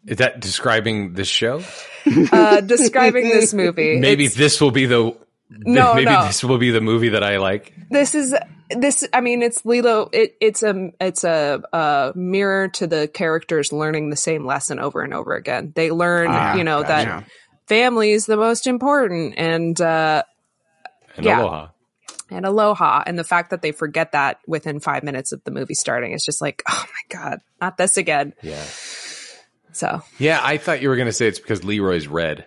Is 0.07 0.19
that 0.19 0.39
describing 0.41 1.15
this 1.15 1.29
show? 1.29 1.63
Uh, 2.33 2.61
describing 2.61 3.29
this 3.29 3.53
movie. 3.53 3.99
Maybe 3.99 4.25
It's- 4.27 4.39
this 4.39 4.61
will 4.61 4.71
be 4.71 4.87
the. 4.87 5.17
No, 5.51 5.95
maybe 5.95 6.11
no. 6.11 6.25
this 6.25 6.43
will 6.45 6.59
be 6.59 6.71
the 6.71 6.81
movie 6.81 7.11
that 7.11 7.25
I 7.25 7.39
like. 7.39 7.75
this 7.91 8.15
is 8.15 8.35
this 8.71 9.05
i 9.13 9.21
mean 9.21 9.43
it's 9.43 9.65
lilo 9.65 10.09
it, 10.13 10.37
it's 10.41 10.63
a 10.63 10.93
it's 11.01 11.25
a, 11.25 11.61
a 11.73 12.13
mirror 12.15 12.69
to 12.69 12.87
the 12.87 13.09
characters 13.09 13.73
learning 13.73 14.11
the 14.11 14.17
same 14.17 14.47
lesson 14.47 14.79
over 14.79 15.03
and 15.03 15.13
over 15.13 15.35
again 15.35 15.73
they 15.75 15.91
learn 15.91 16.29
Ah, 16.31 16.55
you 16.55 16.63
know 16.63 16.85
that 16.85 17.25
family 17.67 18.13
is 18.13 18.27
the 18.27 18.37
most 18.37 18.69
important 18.69 19.35
and 19.39 19.81
uh 19.81 20.23
And 21.17 21.27
Yeah. 21.27 21.41
Aloha. 21.41 21.69
and 22.31 22.47
aloha. 22.47 23.03
And 23.05 23.19
the 23.19 23.25
fact 23.25 23.51
that 23.51 23.61
they 23.61 23.73
forget 23.73 24.13
that 24.13 24.39
within 24.47 24.79
five 24.79 25.03
minutes 25.03 25.33
of 25.33 25.43
the 25.43 25.51
movie 25.51 25.75
starting 25.75 26.13
is 26.13 26.25
just 26.25 26.41
like, 26.41 26.63
oh 26.69 26.85
my 26.87 27.19
God, 27.19 27.41
not 27.61 27.77
this 27.77 27.97
again. 27.97 28.35
Yeah. 28.41 28.65
So 29.73 30.03
Yeah, 30.19 30.41
I 30.43 30.57
thought 30.59 30.81
you 30.81 30.89
were 30.91 30.97
going 30.97 31.07
to 31.07 31.13
say 31.13 31.27
it's 31.27 31.41
because 31.41 31.65
Leroy's 31.65 32.07
red. 32.07 32.45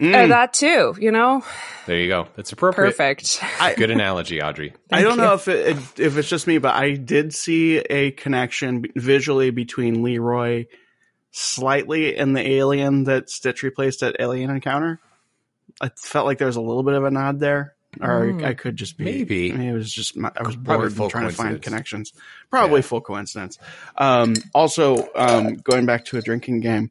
Uh, 0.00 0.26
that 0.26 0.52
too, 0.52 0.96
you 0.98 1.10
know, 1.12 1.44
There 1.86 1.98
you 1.98 2.08
go. 2.08 2.26
That's 2.36 2.52
appropriate. 2.52 2.96
perfect. 2.96 3.40
Good 3.76 3.90
analogy, 3.90 4.42
Audrey. 4.42 4.72
I 4.92 5.02
don't 5.02 5.16
Thank 5.16 5.20
know 5.20 5.34
if 5.34 5.48
it, 5.48 6.00
if 6.00 6.16
it's 6.16 6.28
just 6.28 6.46
me, 6.46 6.58
but 6.58 6.74
I 6.74 6.94
did 6.94 7.34
see 7.34 7.78
a 7.78 8.10
connection 8.10 8.84
visually 8.96 9.50
between 9.50 10.02
Leroy 10.02 10.66
slightly 11.30 12.16
and 12.16 12.36
the 12.36 12.48
alien 12.48 13.04
that 13.04 13.28
Stitch 13.30 13.62
replaced 13.62 14.02
at 14.02 14.16
Alien 14.20 14.50
Encounter. 14.50 15.00
I 15.80 15.90
felt 15.96 16.26
like 16.26 16.38
there 16.38 16.46
was 16.46 16.56
a 16.56 16.60
little 16.60 16.82
bit 16.84 16.94
of 16.94 17.04
a 17.04 17.10
nod 17.10 17.40
there, 17.40 17.74
or 18.00 18.26
Mm. 18.26 18.44
I 18.44 18.54
could 18.54 18.76
just 18.76 18.96
be 18.96 19.04
Maybe. 19.04 19.52
I 19.52 19.56
mean, 19.56 19.68
it 19.68 19.72
was 19.74 19.92
just 19.92 20.16
my, 20.16 20.30
I 20.36 20.42
was 20.44 20.54
Probably 20.56 20.76
bored 20.86 20.92
full 20.92 21.10
trying 21.10 21.28
to 21.28 21.34
find 21.34 21.60
connections. 21.60 22.12
Probably 22.50 22.82
full 22.82 23.00
coincidence. 23.00 23.58
Um, 23.96 24.34
also, 24.54 25.08
um, 25.16 25.54
going 25.56 25.86
back 25.86 26.04
to 26.06 26.18
a 26.18 26.22
drinking 26.22 26.60
game, 26.60 26.90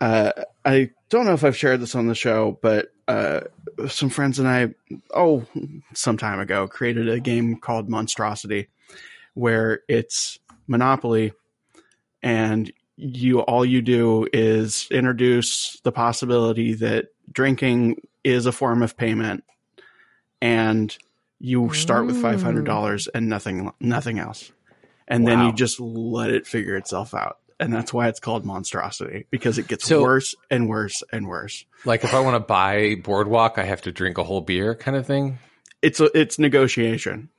uh, 0.00 0.32
I 0.66 0.90
don't 1.10 1.26
know 1.26 1.32
if 1.32 1.44
I've 1.44 1.56
shared 1.56 1.80
this 1.80 1.94
on 1.94 2.08
the 2.08 2.14
show, 2.16 2.58
but 2.60 2.92
uh, 3.06 3.42
some 3.88 4.10
friends 4.10 4.40
and 4.40 4.48
I, 4.48 4.74
oh, 5.14 5.46
some 5.94 6.18
time 6.18 6.40
ago, 6.40 6.66
created 6.66 7.08
a 7.08 7.20
game 7.20 7.56
called 7.56 7.88
Monstrosity, 7.88 8.66
where 9.34 9.82
it's 9.88 10.40
Monopoly, 10.66 11.32
and 12.20 12.72
you 12.96 13.40
all 13.40 13.64
you 13.64 13.80
do 13.80 14.26
is 14.32 14.88
introduce 14.90 15.78
the 15.84 15.92
possibility 15.92 16.74
that 16.74 17.06
drinking 17.30 18.00
is 18.24 18.46
a 18.46 18.52
form 18.52 18.82
of 18.82 18.96
payment, 18.96 19.44
and 20.42 20.96
you 21.38 21.72
start 21.74 22.06
with 22.06 22.20
five 22.20 22.42
hundred 22.42 22.64
dollars 22.64 23.06
and 23.06 23.28
nothing, 23.28 23.70
nothing 23.78 24.18
else, 24.18 24.50
and 25.06 25.28
then 25.28 25.44
you 25.46 25.52
just 25.52 25.78
let 25.78 26.30
it 26.30 26.44
figure 26.44 26.74
itself 26.76 27.14
out. 27.14 27.38
And 27.58 27.72
that's 27.72 27.92
why 27.92 28.08
it's 28.08 28.20
called 28.20 28.44
monstrosity 28.44 29.26
because 29.30 29.56
it 29.58 29.66
gets 29.66 29.86
So- 29.86 30.02
worse 30.02 30.34
and 30.50 30.68
worse 30.68 31.02
and 31.12 31.26
worse. 31.26 31.64
Like 31.84 32.04
if 32.04 32.12
I 32.14 32.20
want 32.20 32.34
to 32.36 32.40
buy 32.40 32.96
Boardwalk, 33.02 33.58
I 33.58 33.64
have 33.64 33.82
to 33.82 33.92
drink 33.92 34.18
a 34.18 34.24
whole 34.24 34.40
beer 34.42 34.74
kind 34.74 34.96
of 34.96 35.06
thing. 35.06 35.38
It's 35.82 36.00
a, 36.00 36.10
it's 36.18 36.38
negotiation. 36.38 37.30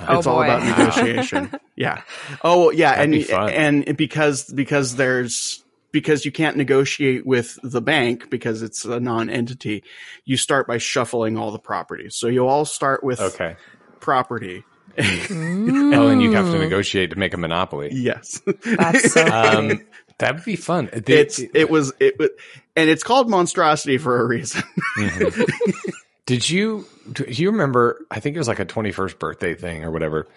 Oh, 0.00 0.18
it's 0.18 0.26
all 0.26 0.42
about 0.42 0.64
negotiation. 0.64 1.52
yeah. 1.76 2.02
Oh 2.42 2.70
yeah, 2.70 2.96
That'd 2.96 3.14
and 3.14 3.84
be 3.84 3.86
and 3.86 3.96
because 3.96 4.44
because 4.50 4.96
there's 4.96 5.62
because 5.92 6.24
you 6.24 6.32
can't 6.32 6.56
negotiate 6.56 7.26
with 7.26 7.58
the 7.62 7.82
bank 7.82 8.30
because 8.30 8.62
it's 8.62 8.84
a 8.84 8.98
non-entity. 8.98 9.82
You 10.24 10.36
start 10.36 10.66
by 10.66 10.78
shuffling 10.78 11.36
all 11.36 11.50
the 11.50 11.58
properties. 11.58 12.16
So 12.16 12.28
you 12.28 12.46
all 12.46 12.64
start 12.64 13.04
with 13.04 13.20
Okay. 13.20 13.56
property. 14.00 14.64
Oh, 14.98 16.08
and 16.08 16.22
you 16.22 16.32
have 16.32 16.46
to 16.52 16.58
negotiate 16.58 17.10
to 17.10 17.16
make 17.18 17.34
a 17.34 17.36
monopoly. 17.36 17.90
yes. 17.92 18.40
That's 18.64 19.12
so 19.12 19.24
Um, 19.26 19.80
that 20.18 20.34
would 20.36 20.44
be 20.44 20.56
fun. 20.56 20.90
The- 20.92 21.18
it's 21.18 21.38
it 21.38 21.70
was 21.70 21.92
it 22.00 22.18
was 22.18 22.30
and 22.76 22.90
it's 22.90 23.02
called 23.02 23.28
monstrosity 23.30 23.98
for 23.98 24.20
a 24.20 24.26
reason. 24.26 24.62
Did 26.26 26.48
you 26.48 26.86
do 27.12 27.24
you 27.28 27.50
remember? 27.50 28.04
I 28.10 28.20
think 28.20 28.36
it 28.36 28.38
was 28.38 28.48
like 28.48 28.60
a 28.60 28.66
21st 28.66 29.18
birthday 29.18 29.54
thing 29.54 29.82
or 29.84 29.90
whatever, 29.90 30.28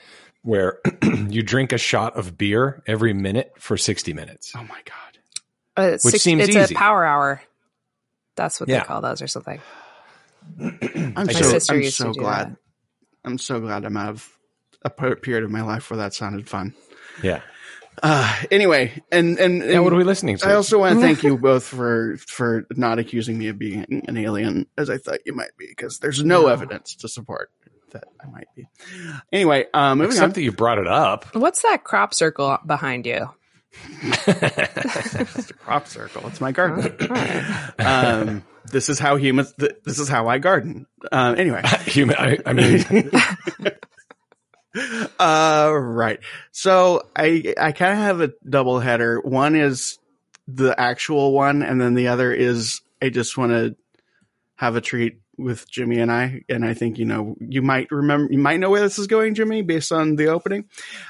where 0.42 0.80
you 1.30 1.44
drink 1.44 1.72
a 1.72 1.78
shot 1.78 2.18
of 2.18 2.38
beer 2.38 2.82
every 2.88 3.14
minute 3.14 3.54
for 3.60 3.78
60 3.78 4.14
minutes. 4.14 4.54
oh 4.56 4.64
my 4.64 4.80
god. 4.86 4.96
Uh, 5.76 5.92
Which 5.92 6.02
six- 6.14 6.24
seems 6.24 6.48
it's 6.48 6.56
easy. 6.56 6.74
a 6.74 6.78
power 6.78 7.04
hour. 7.06 7.42
That's 8.36 8.60
what 8.60 8.70
Yeah. 8.70 8.80
they 8.80 8.86
call 8.86 9.02
those 9.02 9.22
or 9.22 9.28
something. 9.28 9.60
I'm 10.60 11.14
My 11.14 11.26
so 11.32 11.42
sister 11.44 11.74
I'm 11.74 11.82
used 11.82 11.98
to 11.98 12.04
so 12.04 12.14
do 12.14 12.20
glad. 12.22 12.52
that. 12.52 12.58
I'm 13.26 13.38
so 13.38 13.60
glad 13.60 13.86
I'm 13.86 13.96
out 13.98 14.10
of 14.10 14.30
a 14.84 14.90
per- 14.90 15.16
period 15.16 15.44
of 15.44 15.52
my 15.52 15.62
life 15.62 15.90
where 15.90 15.98
that 15.98 16.14
sounded 16.14 16.48
fun. 16.50 16.74
Yeah. 17.22 17.42
Uh, 18.02 18.36
anyway, 18.50 19.02
and 19.12 19.38
and, 19.40 19.60
Yeah. 19.64 19.74
and 19.76 19.84
What 19.84 19.94
are 19.94 19.98
we 19.98 20.04
listening 20.04 20.38
to? 20.38 20.48
I 20.50 20.56
also 20.56 20.80
want 20.80 20.96
to 20.96 21.02
thank 21.02 21.22
you 21.24 21.38
both 21.38 21.64
for 21.64 22.18
for 22.18 22.66
not 22.72 22.98
accusing 23.00 23.38
me 23.38 23.50
of 23.50 23.60
being 23.60 23.86
an 24.08 24.18
alien 24.18 24.66
as 24.78 24.90
I 24.90 24.98
thought 24.98 25.20
you 25.26 25.34
might 25.34 25.56
be 25.58 25.68
because 25.68 26.00
there's 26.00 26.24
no 26.24 26.48
evidence 26.48 26.96
to 26.98 27.08
support 27.08 27.52
that 27.92 28.06
I 28.20 28.28
might 28.32 28.48
be. 28.56 28.68
Anyway, 29.32 29.68
um, 29.76 30.00
moving 30.00 30.12
Except 30.14 30.24
on. 30.30 30.32
that 30.34 30.42
you 30.42 30.52
brought 30.52 30.80
it 30.80 30.88
up. 30.88 31.36
What's 31.36 31.62
that 31.62 31.84
crop 31.84 32.16
circle 32.16 32.58
behind 32.66 33.06
you? 33.06 33.30
It's 34.28 35.50
a 35.50 35.54
crop 35.54 35.88
circle. 35.88 36.28
It's 36.28 36.42
my 36.42 36.52
garden. 36.52 36.96
um, 37.80 38.44
this 38.72 38.90
is 38.90 38.98
how 39.00 39.16
humans. 39.18 39.54
Th- 39.60 39.76
this 39.84 40.00
is 40.00 40.08
how 40.10 40.28
I 40.28 40.38
garden. 40.40 40.86
Um, 41.12 41.36
anyway, 41.38 41.62
Human. 41.86 42.16
I, 42.18 42.38
I 42.46 42.54
mean, 42.54 43.12
uh, 45.20 45.72
right. 45.74 46.20
So 46.52 47.08
I 47.16 47.54
I 47.60 47.72
kind 47.72 47.94
of 47.94 48.00
have 48.00 48.22
a 48.22 48.34
double 48.48 48.80
header. 48.80 49.20
One 49.20 49.56
is 49.56 50.00
the 50.48 50.80
actual 50.80 51.32
one, 51.34 51.62
and 51.62 51.80
then 51.80 51.94
the 51.94 52.08
other 52.08 52.34
is 52.34 52.82
I 53.02 53.10
just 53.10 53.38
want 53.38 53.52
to 53.52 53.76
have 54.56 54.76
a 54.76 54.82
treat 54.82 55.20
with 55.38 55.70
Jimmy 55.70 56.00
and 56.00 56.12
I. 56.12 56.42
And 56.50 56.66
I 56.66 56.74
think 56.74 56.98
you 56.98 57.06
know 57.06 57.36
you 57.40 57.62
might 57.62 57.92
remember 57.92 58.32
you 58.32 58.40
might 58.40 58.60
know 58.60 58.70
where 58.70 58.82
this 58.82 58.98
is 58.98 59.08
going, 59.08 59.36
Jimmy, 59.36 59.62
based 59.62 59.92
on 59.92 60.16
the 60.16 60.28
opening. 60.28 60.66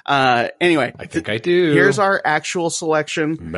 Uh, 0.06 0.50
anyway, 0.60 0.94
I 0.98 1.06
think 1.06 1.30
I 1.30 1.38
do. 1.38 1.74
here's 1.74 2.00
our 2.00 2.22
actual 2.24 2.70
selection. 2.70 3.52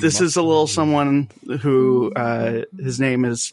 This 0.00 0.20
is 0.20 0.36
a 0.36 0.42
little 0.42 0.66
someone 0.66 1.28
who 1.60 2.12
uh, 2.14 2.62
his 2.78 3.00
name 3.00 3.24
is 3.24 3.52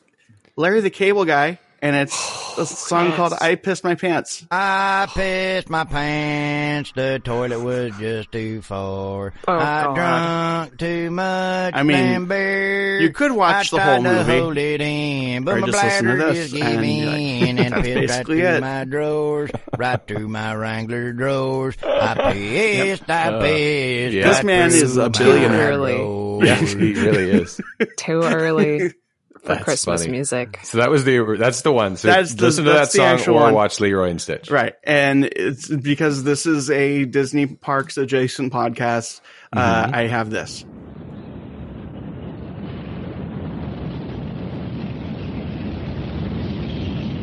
Larry 0.56 0.82
the 0.82 0.90
Cable 0.90 1.26
Guy, 1.26 1.60
and 1.82 1.96
it's 1.96 2.16
a 2.58 2.66
song 2.66 3.12
called 3.14 3.34
"I 3.40 3.56
Pissed 3.56 3.84
My 3.84 3.96
Pants." 3.96 4.46
I 4.52 5.08
pissed 5.14 5.70
my 5.70 5.84
pants. 5.84 6.92
The 6.96 7.20
toilet 7.24 7.60
was 7.62 7.98
just 7.98 8.32
too 8.32 8.62
far. 8.62 9.34
Oh, 9.48 9.54
I 9.54 9.84
God. 9.84 9.96
drunk 9.96 10.78
too 10.80 11.12
much. 11.12 11.74
I 11.76 11.84
mean, 11.84 11.98
damn 11.98 12.26
beer. 12.28 13.00
you 13.02 13.12
could 13.12 13.32
watch 13.32 13.74
I 13.74 13.78
the 13.78 13.84
whole 13.84 14.02
tried 14.02 14.12
to 14.12 14.18
movie, 14.18 14.40
hold 14.40 14.58
it 14.58 14.82
in, 14.82 15.44
but 15.44 15.58
or 15.58 15.60
my 15.62 15.68
just 15.68 15.84
listen 15.84 16.06
to 16.08 16.16
bladder 16.16 16.34
this, 16.34 16.52
just 16.52 16.64
and 16.64 16.82
gave 16.82 16.98
you're 16.98 17.06
like, 17.12 17.20
in 17.22 17.60
and 17.60 17.74
that's 17.74 17.84
pissed 17.84 17.98
right 17.98 18.08
basically 18.08 18.42
to 18.42 18.56
it. 18.58 18.62
my 18.62 18.84
drawers, 18.86 19.52
right 19.78 20.08
through 20.08 20.28
my 20.28 20.54
Wrangler 20.56 21.14
drawers. 21.14 21.76
I 21.84 22.32
pissed. 22.34 23.10
I 23.10 23.40
pissed. 23.42 24.14
yeah. 24.16 24.28
This 24.28 24.38
right 24.38 24.46
man 24.46 24.70
is 24.72 24.98
a 24.98 25.02
my 25.04 25.10
billionaire. 25.10 25.70
Really? 25.70 26.22
yeah, 26.48 26.56
he 26.56 26.94
really 26.94 27.32
is. 27.42 27.62
Too 27.98 28.22
early 28.24 28.94
for 29.42 29.50
That's 29.50 29.64
Christmas 29.64 30.02
funny. 30.02 30.12
music. 30.12 30.60
So 30.64 30.78
that 30.78 30.90
was 30.92 31.04
the 31.04 31.36
that's 31.40 31.62
the 31.64 31.72
one. 31.72 31.98
So 31.98 32.08
That's 32.10 32.34
the- 32.36 32.44
listen 32.46 32.66
to 32.66 32.72
that 32.72 32.76
that's 32.78 32.94
the 32.94 33.18
song 33.18 33.36
or 33.36 33.40
one. 33.42 33.54
watch 33.54 33.80
Leroy 33.80 34.10
and 34.12 34.22
Stitch. 34.22 34.52
Right. 34.52 34.76
And 34.84 35.26
it's 35.26 35.68
because 35.68 36.24
this 36.24 36.46
is 36.46 36.70
a 36.70 37.06
Disney 37.06 37.48
Parks 37.48 37.98
adjacent 37.98 38.54
podcast. 38.54 39.20
Uh, 39.54 39.86
Mm-hmm. 39.86 39.96
I 39.96 40.08
have 40.08 40.30
this. 40.30 40.64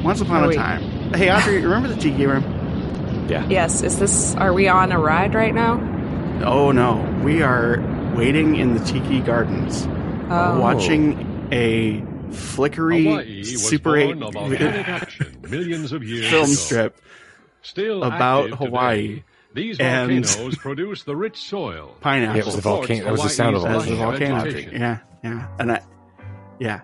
Once 0.03 0.20
upon 0.20 0.43
Are 0.43 0.45
a 0.45 0.49
we- 0.49 0.55
time. 0.55 0.81
Hey, 1.15 1.31
Audrey, 1.31 1.61
remember 1.62 1.89
the 1.89 1.97
Tiki 1.97 2.27
Room? 2.27 2.45
Yeah. 3.28 3.47
Yes, 3.49 3.82
is 3.82 3.99
this? 3.99 4.35
Are 4.36 4.53
we 4.53 4.69
on 4.69 4.93
a 4.93 4.99
ride 4.99 5.35
right 5.35 5.55
now? 5.55 5.74
Oh 6.45 6.70
no, 6.70 6.95
we 7.24 7.43
are 7.43 7.78
waiting 8.16 8.57
in 8.57 8.74
the 8.74 8.81
Tiki 8.85 9.20
Gardens, 9.20 9.86
Oh, 10.31 10.61
watching 10.61 11.49
a 11.53 12.01
flickery 12.32 13.05
Hawaii 13.05 13.44
Super 13.44 13.90
born 13.96 14.22
8 14.22 14.36
of 14.36 14.60
action 14.88 15.38
millions 15.48 15.92
of 15.92 16.02
years 16.05 16.28
film 16.28 16.44
ago. 16.44 16.52
strip 16.52 17.00
Still 17.62 18.02
about 18.05 18.44
active 18.44 18.59
today, 18.59 18.66
Hawaii. 18.70 19.22
These 19.55 19.80
and- 19.80 20.24
volcanoes 20.26 20.56
produce 20.56 21.02
the 21.05 21.16
rich 21.16 21.36
soil. 21.38 21.96
pineapple. 22.00 22.36
Yeah, 22.36 22.42
it 22.42 22.46
was 22.46 22.55
the 22.56 22.62
volcano. 22.62 23.09
It 23.09 23.10
was 23.12 23.22
the 23.22 23.28
sound 23.30 23.56
of 23.56 23.64
As 23.64 23.86
the 23.86 23.96
volcano. 23.96 24.34
volcano. 24.44 24.70
Yeah, 24.72 24.98
yeah, 25.24 25.48
and 25.59 25.72
I, 25.72 25.80
yeah. 26.60 26.80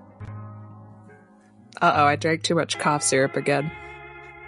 Uh 1.81 1.93
oh, 1.97 2.05
I 2.07 2.17
drank 2.17 2.43
too 2.43 2.55
much 2.55 2.79
cough 2.79 3.03
syrup 3.03 3.37
again. 3.37 3.71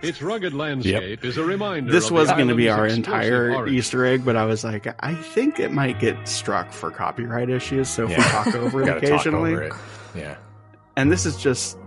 Its 0.02 0.20
rugged 0.20 0.52
landscape 0.52 1.24
is 1.24 1.38
a 1.38 1.44
reminder. 1.44 1.90
This 1.90 2.06
of 2.06 2.12
was 2.12 2.30
going 2.30 2.48
to 2.48 2.54
be 2.54 2.68
our 2.68 2.86
entire 2.86 3.46
explosive 3.48 3.56
origin. 3.56 3.74
Easter 3.78 4.06
egg, 4.06 4.24
but 4.24 4.36
I 4.36 4.44
was 4.44 4.62
like, 4.62 4.86
I 5.02 5.14
think 5.14 5.58
it 5.58 5.72
might 5.72 5.98
get 5.98 6.28
struck 6.28 6.70
for 6.70 6.90
copyright 6.90 7.48
issues. 7.48 7.88
So 7.88 8.04
if 8.04 8.10
we 8.10 8.22
talk 8.22 8.54
over 8.54 8.82
it 8.82 8.86
Gotta 8.86 9.00
talk 9.00 9.08
occasionally, 9.10 9.52
over 9.52 9.62
it. 9.64 9.72
Yeah. 10.14 10.36
And 10.96 11.10
this 11.12 11.26
is 11.26 11.36
just, 11.36 11.78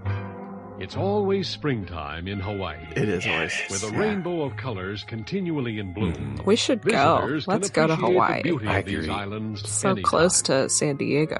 It's 0.79 0.95
always 0.95 1.47
springtime 1.47 2.27
in 2.27 2.39
Hawaii. 2.39 2.77
it 2.95 3.09
is 3.09 3.25
always 3.27 3.53
With 3.69 3.83
a 3.83 3.91
yeah. 3.93 3.99
rainbow 3.99 4.43
of 4.43 4.55
colors 4.57 5.03
continually 5.03 5.79
in 5.79 5.93
bloom. 5.93 6.39
We 6.45 6.55
should 6.55 6.81
go. 6.83 7.17
Visitors 7.21 7.45
can 7.45 7.53
Let's 7.53 7.69
go 7.69 7.87
to 7.87 7.93
appreciate 7.93 8.07
the 8.07 8.13
Hawaii. 8.13 8.41
beauty 8.43 8.67
I 8.67 8.77
of 8.79 8.85
these 8.85 8.97
agree. 8.99 9.09
islands 9.09 9.69
So 9.69 9.89
anytime. 9.89 10.03
close 10.03 10.41
to 10.43 10.69
San 10.69 10.95
Diego. 10.97 11.37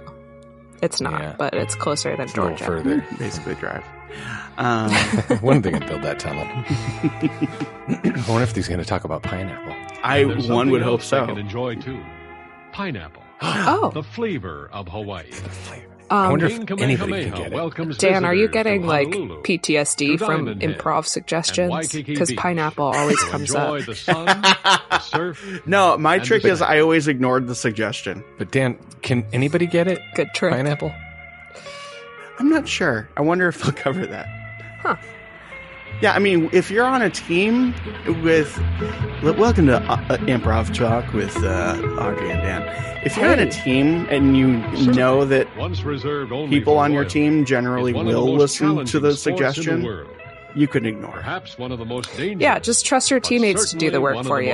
It's 0.81 1.01
not, 1.01 1.21
Yeah. 1.21 1.35
but 1.37 1.53
it's 1.53 1.75
closer 1.75 2.11
than 2.15 2.21
It's 2.27 2.33
a 2.37 2.41
little 2.41 2.57
Georgia. 2.57 2.65
further. 2.83 3.05
basically 3.19 3.55
drive. 3.55 3.83
Um, 4.57 4.91
When 5.41 5.57
are 5.57 5.61
they 5.61 5.69
going 5.71 5.83
to 5.83 5.87
build 5.87 6.01
that 6.03 6.19
tunnel? 6.19 6.43
I 6.45 8.25
wonder 8.27 8.43
if 8.43 8.55
he's 8.55 8.67
going 8.67 8.79
to 8.79 8.85
talk 8.85 9.03
about 9.03 9.23
pineapple. 9.23 9.75
I 10.03 10.23
one 10.25 10.69
would 10.71 10.81
hope 10.81 11.01
else 11.01 11.09
they 11.09 11.17
so. 11.17 11.25
Can 11.27 11.37
enjoy 11.37 11.75
too. 11.75 12.01
Pineapple, 12.71 13.23
Oh, 13.41 13.91
the 13.93 14.03
flavor 14.03 14.69
of 14.71 14.87
Hawaii. 14.87 15.31
I 16.09 16.25
um, 16.25 16.31
wonder 16.31 16.47
if 16.47 16.71
anybody 16.79 17.29
can 17.29 17.51
get 17.51 17.53
it. 17.53 17.97
Dan, 17.99 18.25
are 18.25 18.33
you 18.33 18.47
getting 18.47 18.85
like 18.85 19.09
PTSD 19.09 20.17
from 20.17 20.47
improv 20.59 21.05
suggestions? 21.05 21.91
Because 21.91 22.31
pineapple 22.33 22.85
always 22.85 23.21
comes 23.23 23.53
up. 23.53 23.85
the 23.85 23.95
sun, 23.95 24.25
the 24.41 24.99
surf. 24.99 25.67
No, 25.67 25.97
my 25.97 26.19
trick 26.19 26.45
is 26.45 26.61
I 26.61 26.79
always 26.79 27.07
ignored 27.07 27.47
the 27.47 27.55
suggestion. 27.55 28.23
But 28.37 28.51
Dan, 28.51 28.77
can 29.01 29.25
anybody 29.33 29.67
get 29.67 29.87
it? 29.87 30.01
Good 30.15 30.33
trick. 30.33 30.53
Pineapple? 30.53 30.93
I'm 32.39 32.49
not 32.49 32.67
sure. 32.67 33.09
I 33.17 33.21
wonder 33.21 33.47
if 33.47 33.61
they'll 33.61 33.73
cover 33.73 34.07
that. 34.07 34.27
Huh. 34.81 34.95
Yeah, 36.01 36.13
I 36.13 36.19
mean, 36.19 36.49
if 36.53 36.71
you're 36.71 36.85
on 36.85 37.01
a 37.01 37.09
team 37.09 37.73
with, 38.23 38.57
welcome 39.21 39.65
to 39.65 39.77
uh, 39.81 39.95
uh, 40.09 40.17
improv 40.19 40.73
talk 40.73 41.11
with 41.13 41.35
uh, 41.43 41.77
Audrey 41.99 42.31
and 42.31 42.41
Dan. 42.41 43.01
If 43.05 43.17
you're 43.17 43.29
on 43.29 43.39
a 43.39 43.51
team 43.51 44.07
and 44.09 44.37
you 44.37 44.59
know 44.93 45.25
that 45.25 45.53
Once 45.57 45.83
reserved 45.83 46.31
only 46.31 46.57
people 46.57 46.77
on 46.77 46.93
your 46.93 47.03
team 47.03 47.43
generally 47.43 47.91
is 47.91 47.95
one 47.95 48.07
of 48.07 48.13
the 48.13 48.19
will 48.19 48.33
listen 48.33 48.85
to 48.85 48.99
the 48.99 49.13
suggestion, 49.15 49.83
world. 49.83 50.09
you 50.55 50.69
can 50.69 50.85
ignore. 50.85 51.11
Perhaps 51.11 51.57
one 51.57 51.73
of 51.73 51.79
the 51.79 51.85
most 51.85 52.15
dangerous. 52.15 52.41
Yeah, 52.41 52.59
just 52.59 52.85
trust 52.85 53.11
your 53.11 53.19
teammates 53.19 53.71
to 53.71 53.77
do 53.77 53.91
the 53.91 53.99
work 53.99 54.15
one 54.15 54.25
of 54.25 54.29
for 54.29 54.41
the 54.41 54.47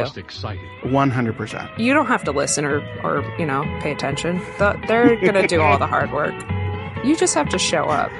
you. 0.84 0.90
One 0.92 1.12
hundred 1.12 1.38
percent. 1.38 1.70
You 1.80 1.94
don't 1.94 2.08
have 2.08 2.24
to 2.24 2.32
listen 2.32 2.66
or, 2.66 2.80
or 3.04 3.24
you 3.38 3.46
know, 3.46 3.64
pay 3.82 3.92
attention. 3.92 4.42
They're 4.88 5.16
going 5.16 5.36
to 5.36 5.48
do 5.48 5.62
all 5.62 5.78
the 5.78 5.88
hard 5.88 6.12
work. 6.12 6.34
You 7.04 7.16
just 7.16 7.36
have 7.36 7.50
to 7.50 7.60
show 7.60 7.84
up. 7.84 8.12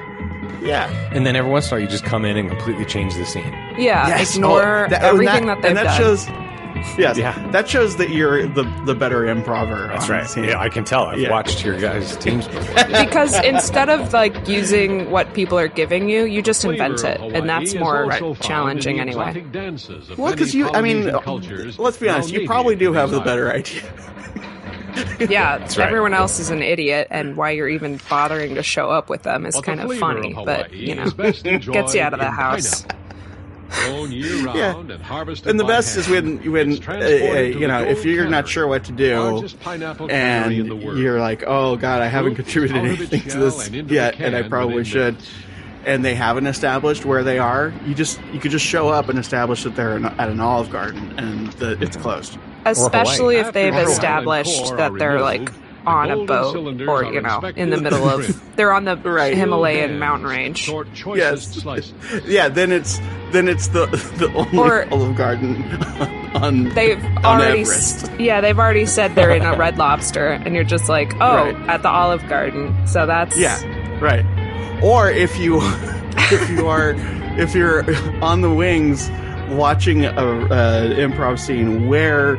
Yeah. 0.62 0.88
And 1.12 1.24
then 1.26 1.36
every 1.36 1.50
once 1.50 1.66
in 1.66 1.70
a 1.70 1.74
while, 1.76 1.80
you 1.82 1.86
just 1.88 2.04
come 2.04 2.24
in 2.24 2.36
and 2.36 2.48
completely 2.48 2.84
change 2.84 3.14
the 3.14 3.24
scene. 3.26 3.52
Yeah, 3.78 4.08
Yes. 4.08 4.34
ignore 4.36 4.86
Oh, 4.86 4.88
that- 4.88 5.02
and 5.02 5.04
everything 5.04 5.46
that, 5.46 5.62
they've 5.62 5.70
and 5.70 5.76
that 5.76 5.84
done. 5.84 5.98
shows. 5.98 6.28
Yes. 6.98 7.16
Yeah. 7.18 7.32
That 7.52 7.68
shows 7.68 7.96
that 7.96 8.10
you're 8.10 8.46
the 8.46 8.62
the 8.84 8.94
better 8.94 9.26
improver. 9.26 9.90
on 9.90 9.98
the 10.06 10.30
team. 10.32 10.44
Yeah, 10.44 10.60
I 10.60 10.68
can 10.68 10.84
tell. 10.84 11.04
I've 11.06 11.18
Yeah. 11.18 11.30
watched 11.30 11.64
your 11.64 11.78
guys' 11.80 12.16
teams 12.18 12.46
before. 12.46 12.84
because 13.04 13.34
instead 13.44 13.88
of 13.88 14.12
like 14.12 14.46
using 14.46 15.10
what 15.10 15.32
people 15.32 15.58
are 15.58 15.68
giving 15.68 16.08
you, 16.10 16.24
you 16.26 16.42
just 16.42 16.64
invent 16.66 17.02
it, 17.02 17.18
and 17.20 17.48
that's 17.48 17.74
more 17.74 18.04
also 18.12 18.34
found 18.34 18.40
challenging 18.42 19.00
anyway. 19.00 19.28
exotic 19.30 19.52
dances 19.52 20.10
of 20.10 20.18
Well, 20.18 20.32
because 20.32 20.54
you, 20.54 20.68
I 20.70 20.82
mean, 20.82 21.10
let's 21.78 21.96
be 21.96 22.08
honest, 22.10 22.30
you 22.30 22.46
probably 22.46 22.76
do 22.76 22.92
have 22.92 23.10
the 23.10 23.20
better 23.20 23.50
idea. 23.50 23.82
Yeah, 25.30 25.58
right. 25.58 25.78
everyone 25.78 26.14
else 26.14 26.38
is 26.38 26.50
an 26.50 26.62
idiot, 26.62 27.08
and 27.10 27.36
why 27.36 27.50
you're 27.50 27.68
even 27.68 28.00
bothering 28.08 28.54
to 28.54 28.62
show 28.62 28.90
up 28.90 29.08
with 29.08 29.22
them 29.22 29.46
is 29.46 29.54
But 29.54 29.60
the 29.60 29.66
kind 29.66 29.80
of 29.80 29.98
funny. 29.98 30.34
of 30.34 30.44
but 30.44 30.72
you 30.72 30.94
know, 30.94 31.10
gets 31.10 31.44
you 31.94 32.00
out 32.00 32.12
of 32.14 32.20
the 32.20 32.30
house. 32.30 32.82
pineapple. 32.82 34.08
Year 34.08 34.36
Yeah. 34.54 34.76
and 34.78 34.92
harvested 35.02 35.48
And 35.50 35.58
the 35.58 35.64
by 35.64 35.70
best 35.70 35.96
is 35.96 36.06
hand. 36.06 36.40
when 36.44 36.52
when 36.52 36.88
uh, 36.88 36.92
uh, 36.92 37.38
you 37.40 37.66
know 37.66 37.82
if 37.82 38.04
you're 38.04 38.28
not 38.28 38.48
sure 38.48 38.66
what 38.66 38.84
to 38.84 38.92
do, 38.92 39.38
and 39.38 40.08
cannery 40.08 40.60
in 40.60 40.68
the 40.68 40.76
world. 40.76 40.98
you're 40.98 41.18
like, 41.18 41.42
oh 41.46 41.76
god, 41.76 42.00
I 42.00 42.06
haven't 42.06 42.36
contributed 42.36 42.76
out 42.76 42.84
of 42.86 42.92
its 43.00 43.12
anything 43.12 43.30
to 43.32 43.38
this 43.38 43.66
and 43.68 43.90
yet, 43.90 44.20
and 44.20 44.36
I 44.36 44.48
probably 44.48 44.84
should. 44.84 45.16
And 45.84 46.04
they 46.04 46.14
haven't 46.16 46.46
established 46.48 47.04
where 47.04 47.22
they 47.22 47.38
are. 47.38 47.72
You 47.86 47.94
just 47.94 48.20
you 48.32 48.40
could 48.40 48.50
just 48.50 48.64
show 48.64 48.88
up 48.88 49.08
and 49.08 49.18
establish 49.18 49.62
that 49.64 49.76
they're 49.76 49.96
in, 49.96 50.04
at 50.04 50.28
an 50.28 50.40
Olive 50.40 50.70
Garden 50.70 51.14
and 51.18 51.52
the, 51.54 51.80
it's 51.82 51.96
closed. 51.96 52.38
Especially 52.66 53.36
if 53.36 53.52
they've 53.52 53.74
established 53.74 54.76
that 54.76 54.92
they're 54.98 55.20
like 55.20 55.50
on 55.86 56.10
a 56.10 56.24
boat 56.24 56.56
or 56.88 57.04
you 57.04 57.20
know 57.20 57.38
in 57.54 57.70
the 57.70 57.80
middle 57.80 58.08
of 58.08 58.42
they're 58.56 58.72
on 58.72 58.84
the 58.84 58.96
Right. 58.96 59.36
Himalayan 59.36 60.00
mountain 60.00 60.26
range. 60.28 60.58
Short 60.58 60.92
choicest 60.94 61.64
Yes. 61.64 61.92
Yeah, 62.26 62.48
then 62.48 62.72
it's 62.72 62.98
then 63.30 63.46
it's 63.48 63.68
the 63.68 63.86
the 64.18 64.32
only 64.34 64.58
Or- 64.58 64.92
Olive 64.92 65.16
Garden 65.16 65.62
on 66.34 66.70
They've 66.70 67.02
on 67.04 67.24
already, 67.24 67.60
Everest. 67.60 68.10
yeah, 68.18 68.40
they've 68.40 68.58
already 68.58 68.84
said 68.86 69.14
they're 69.14 69.30
in 69.30 69.42
a 69.42 69.56
Red 69.56 69.78
Lobster, 69.78 70.26
and 70.28 70.54
you're 70.54 70.64
just 70.64 70.88
like, 70.88 71.14
oh, 71.20 71.52
Right. 71.52 71.56
at 71.68 71.82
the 71.82 71.88
Olive 71.88 72.28
Garden. 72.28 72.74
So 72.88 73.06
that's 73.06 73.36
Yeah, 73.38 73.56
right. 74.00 74.24
Or 74.82 75.08
if 75.08 75.38
you 75.38 75.60
if 75.62 76.50
you 76.50 76.66
are 76.66 76.94
if 77.38 77.54
you're 77.54 77.84
on 78.24 78.40
the 78.40 78.50
wings 78.50 79.08
watching 79.50 80.04
a, 80.04 80.10
a 80.10 80.94
improv 80.96 81.38
scene 81.38 81.88
where 81.88 82.36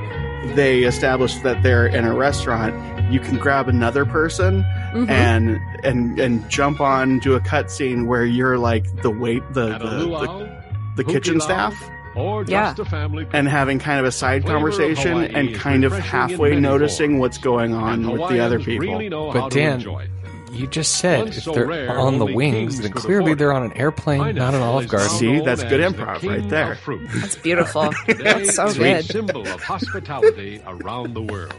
they 0.55 0.84
establish 0.84 1.35
that 1.39 1.61
they're 1.63 1.88
in 1.88 2.05
a 2.05 2.13
restaurant, 2.13 2.73
you 3.11 3.19
can 3.19 3.38
grab 3.38 3.67
another 3.67 4.05
person 4.05 4.63
Mhm. 4.93 5.09
and 5.09 5.59
and 5.84 6.19
and 6.19 6.49
jump 6.49 6.79
on 6.79 7.19
to 7.21 7.35
a 7.35 7.39
cutscene 7.41 8.05
where 8.07 8.25
you're 8.25 8.57
like 8.57 8.85
the 9.01 9.09
wait 9.09 9.43
the 9.53 9.75
At 9.75 9.81
a 9.81 9.85
the, 9.85 10.49
the, 10.97 11.03
kitchen 11.03 11.39
staff 11.41 11.73
or 12.15 12.43
just 12.43 12.51
Yeah. 12.77 12.81
a 12.81 12.85
family 12.85 13.27
and 13.34 13.47
having 13.47 13.79
kind 13.79 13.99
of 13.99 14.05
a 14.05 14.11
side 14.11 14.43
Flavor 14.43 14.57
conversation 14.57 15.23
and 15.35 15.53
kind 15.53 15.84
of 15.84 15.91
refreshing 15.91 16.11
halfway 16.11 16.55
noticing 16.59 17.19
what's 17.19 17.38
going 17.38 17.73
on 17.73 18.09
with 18.09 18.29
the 18.29 18.39
other 18.39 18.59
people. 18.59 18.88
Really 18.88 19.09
But 19.09 19.49
Dan, 19.51 19.73
enjoy 19.75 19.99
it. 19.99 20.09
You 20.52 20.68
just 20.68 20.98
said 20.98 21.19
Once 21.19 21.38
if 21.38 21.44
so 21.44 21.53
they're 21.53 21.68
rare, 21.68 21.99
on 21.99 22.19
the 22.19 22.26
wings, 22.26 22.80
then 22.80 22.91
clearly 22.91 23.34
they're 23.34 23.53
on 23.53 23.64
an 23.64 23.74
airplane, 23.74 24.36
not 24.36 24.53
an 24.53 24.61
Olive 24.61 24.86
is 24.86 24.91
Garden. 24.91 25.10
See, 25.10 25.40
that's 25.40 25.64
good 25.64 25.80
as 25.82 25.94
the 25.94 25.98
improv 25.99 26.24
right 26.24 26.49
there. 26.49 26.78
That's 27.19 27.36
beautiful. 27.36 27.91
That's 28.07 28.56
so 28.56 28.68
it's 28.68 28.76
a 28.76 28.80
good. 28.80 29.06
symbol 29.06 29.48
of 29.48 29.61
hospitality 29.61 30.61
around 30.65 31.14
the 31.14 31.22
world. 31.22 31.53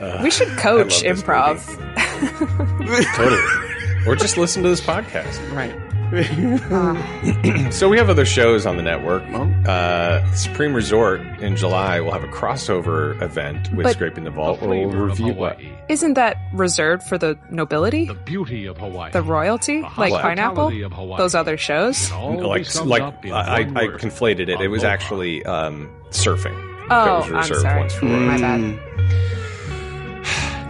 Uh, 0.00 0.20
we 0.22 0.30
should 0.30 0.48
coach 0.58 1.04
I 1.04 1.08
love 1.08 1.16
this 1.16 1.22
improv. 1.22 3.16
Totally. 3.16 4.06
or 4.06 4.14
just 4.16 4.36
listen 4.36 4.62
to 4.62 4.68
this 4.68 4.80
podcast. 4.80 5.52
right. 5.52 5.74
So 7.72 7.88
we 7.88 7.98
have 7.98 8.08
other 8.08 8.24
shows 8.24 8.64
on 8.64 8.76
the 8.76 8.82
network. 8.82 9.22
Uh, 9.68 10.24
Supreme 10.34 10.72
Resort 10.72 11.20
in 11.40 11.56
July 11.56 12.00
will 12.00 12.12
have 12.12 12.22
a 12.24 12.28
crossover 12.28 13.20
event 13.20 13.72
with 13.74 13.84
But- 13.84 13.92
Scraping 13.94 14.24
the 14.24 14.30
The 14.30 14.36
Vault. 14.36 14.60
We'll 14.60 14.70
flavor 14.70 15.04
of 15.04 15.08
review 15.18 15.32
what. 15.34 15.56
Hawaii, 15.60 15.76
Isn't 15.88 16.14
that 16.14 16.36
reserved 16.52 17.02
for 17.02 17.18
the 17.18 17.36
nobility, 17.50 18.06
the 18.06 18.14
beauty 18.14 18.66
of 18.66 18.78
Hawaii, 18.78 19.10
the 19.10 19.22
royalty, 19.22 19.76
the 19.78 19.82
like 19.82 20.12
hospitality 20.12 20.22
pineapple? 20.22 20.86
of 20.86 20.92
Hawaii. 20.92 21.18
Those 21.18 21.34
other 21.34 21.56
shows? 21.56 22.10
Like, 22.12 22.74
like 22.86 23.02
up 23.02 23.24
in 23.24 23.32
I, 23.32 23.62
one 23.62 23.76
I 23.76 23.86
conflated 23.88 24.48
it. 24.48 24.60
It 24.60 24.68
was 24.68 24.82
Aloha. 24.82 24.94
actually 24.94 25.44
um, 25.44 25.90
surfing. 26.10 26.54
Oh, 26.88 26.88
that 26.88 27.16
was 27.18 27.26
I'm 27.26 27.34
reserved 27.36 27.60
sorry. 27.62 27.80
once 27.80 27.94
for 27.94 28.04
My 28.06 28.38
bad. 28.38 28.78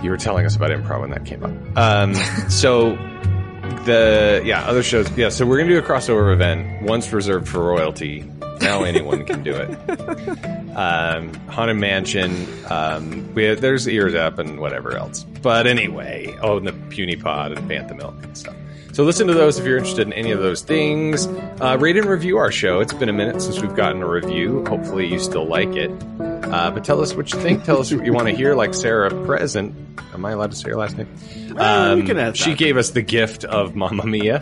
You 0.05 0.11
were 0.11 0.17
telling 0.19 0.45
us 0.47 0.55
about 0.55 0.71
improv 0.71 1.01
when 1.01 1.11
that 1.11 1.25
came 1.25 1.43
up. 1.43 1.51
Um, 1.77 2.15
so 2.51 2.97
the 3.87 4.43
yeah 4.45 4.67
other 4.67 4.83
shows 4.83 5.11
yeah. 5.17 5.31
So 5.31 5.47
we're 5.47 5.59
gonna 5.59 5.71
do 5.71 5.79
a 5.79 5.83
crossover 5.83 6.33
event 6.33 6.83
once 6.83 7.13
reserved 7.13 7.49
for 7.49 7.61
royalty. 7.61 8.25
Now 8.61 8.83
anyone 8.85 9.25
can 9.25 9.43
do 9.43 9.55
it. 9.55 10.53
Um, 10.77 11.33
Haunted 11.49 11.79
Mansion. 11.79 12.47
Um, 12.69 13.33
we 13.33 13.45
have, 13.45 13.63
there's 13.63 13.89
ears 13.89 14.15
up 14.15 14.39
and 14.39 14.61
whatever 14.61 14.95
else. 14.95 15.25
But 15.41 15.67
anyway, 15.67 16.37
oh, 16.43 16.59
and 16.59 16.67
the 16.67 16.75
Puny 16.91 17.17
Pod 17.17 17.53
and 17.53 17.67
Bantha 17.67 17.97
Milk 17.97 18.15
and 18.23 18.37
stuff. 18.37 18.55
So 18.93 19.03
listen 19.03 19.27
to 19.29 19.33
those 19.33 19.59
if 19.59 19.65
you're 19.65 19.79
interested 19.79 20.07
in 20.07 20.13
any 20.13 20.33
of 20.33 20.41
those 20.41 20.61
things. 20.61 21.27
Uh, 21.63 21.79
rate 21.81 21.97
and 21.97 22.05
review 22.05 22.37
our 22.37 22.53
show. 22.53 22.81
It's 22.81 22.93
been 22.93 23.09
a 23.09 23.13
minute 23.15 23.41
since 23.41 23.59
we've 23.61 23.75
gotten 23.75 24.03
a 24.03 24.07
review. 24.07 24.67
Hopefully 24.67 25.07
you 25.07 25.19
still 25.19 25.47
like 25.47 25.75
it. 25.75 25.91
Uh, 26.53 26.71
but 26.71 26.85
tell 26.85 27.01
us 27.01 27.15
what 27.15 27.33
you 27.33 27.41
think. 27.41 27.65
Tell 27.65 27.79
us 27.81 27.93
what 27.93 28.05
you 28.05 28.13
want 28.13 28.29
to 28.29 28.35
hear. 28.35 28.55
Like 28.55 28.73
Sarah 28.75 29.11
Present. 29.27 29.75
Am 30.15 30.25
I 30.25 30.33
allowed 30.33 30.51
to 30.53 30.57
say 30.57 30.71
her 30.71 30.77
last 30.77 30.97
name? 30.97 31.09
Well, 31.55 31.95
we 31.97 32.01
Um, 32.03 32.07
can 32.07 32.19
add 32.19 32.37
she 32.37 32.51
that. 32.51 32.59
gave 32.59 32.77
us 32.77 32.91
the 32.91 33.03
gift 33.03 33.45
of 33.45 33.75
Mamma 33.75 34.07
Mia. 34.07 34.37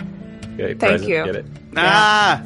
Okay, 0.54 0.74
present, 0.74 1.08
you. 1.08 1.24
Get 1.24 1.36
it? 1.36 1.46
Ah, 1.76 2.42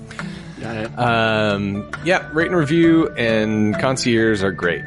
got 0.60 0.76
it. 0.76 0.98
Um, 0.98 1.90
yeah, 2.04 2.28
rate 2.32 2.46
and 2.48 2.56
review 2.56 3.08
and 3.16 3.78
concierge 3.78 4.42
are 4.42 4.52
great. 4.52 4.82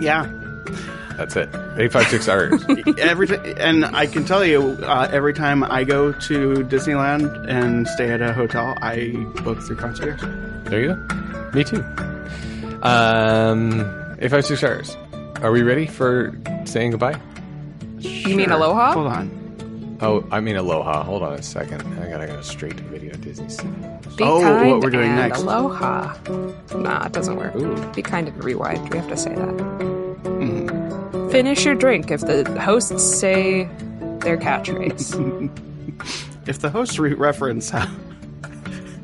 Yeah. 0.00 0.26
That's 1.16 1.36
it. 1.36 1.48
856 1.52 2.28
hours. 2.28 2.64
every 2.98 3.26
t- 3.26 3.34
and 3.58 3.84
I 3.84 4.06
can 4.06 4.24
tell 4.24 4.44
you, 4.44 4.78
uh, 4.82 5.08
every 5.12 5.34
time 5.34 5.62
I 5.64 5.84
go 5.84 6.12
to 6.12 6.54
Disneyland 6.64 7.46
and 7.48 7.86
stay 7.88 8.10
at 8.10 8.22
a 8.22 8.32
hotel, 8.32 8.74
I 8.80 9.10
book 9.42 9.60
through 9.62 9.76
concierge. 9.76 10.22
There 10.70 10.80
you 10.80 10.94
go. 10.94 11.50
Me 11.52 11.64
too. 11.64 11.82
Um, 12.82 13.80
856 14.20 14.64
hours. 14.64 14.96
Are 15.42 15.52
we 15.52 15.62
ready 15.62 15.86
for 15.86 16.36
saying 16.64 16.92
goodbye? 16.92 17.20
You 17.98 18.36
mean 18.36 18.50
aloha? 18.50 18.92
Hold 18.92 19.06
on. 19.08 19.98
Oh, 20.02 20.26
I 20.30 20.40
mean 20.40 20.56
aloha. 20.56 21.02
Hold 21.02 21.22
on 21.22 21.34
a 21.34 21.42
second. 21.42 21.82
I 22.00 22.08
gotta 22.08 22.26
go 22.26 22.40
straight 22.40 22.76
to 22.78 22.82
video 22.84 23.12
Disney. 23.14 23.46
Be 24.16 24.24
Oh, 24.24 24.40
kind 24.40 24.70
what 24.70 24.80
we're 24.80 24.90
doing 24.90 25.08
and 25.10 25.16
next. 25.16 25.40
Aloha. 25.40 26.14
Nah, 26.74 27.06
it 27.06 27.12
doesn't 27.12 27.36
work. 27.36 27.54
Ooh. 27.56 27.92
Be 27.92 28.00
kind 28.02 28.26
and 28.28 28.42
rewind. 28.44 28.88
We 28.90 28.96
have 28.98 29.08
to 29.08 29.16
say 29.16 29.34
that. 29.34 29.48
Mm. 30.24 31.30
Finish 31.30 31.64
your 31.66 31.74
drink 31.74 32.10
if 32.10 32.22
the 32.22 32.44
hosts 32.60 33.02
say 33.18 33.64
their 34.20 34.36
catchphrase. 34.38 35.50
If 36.46 36.60
the 36.60 36.70
hosts 36.70 36.98
re- 36.98 37.12
reference 37.12 37.70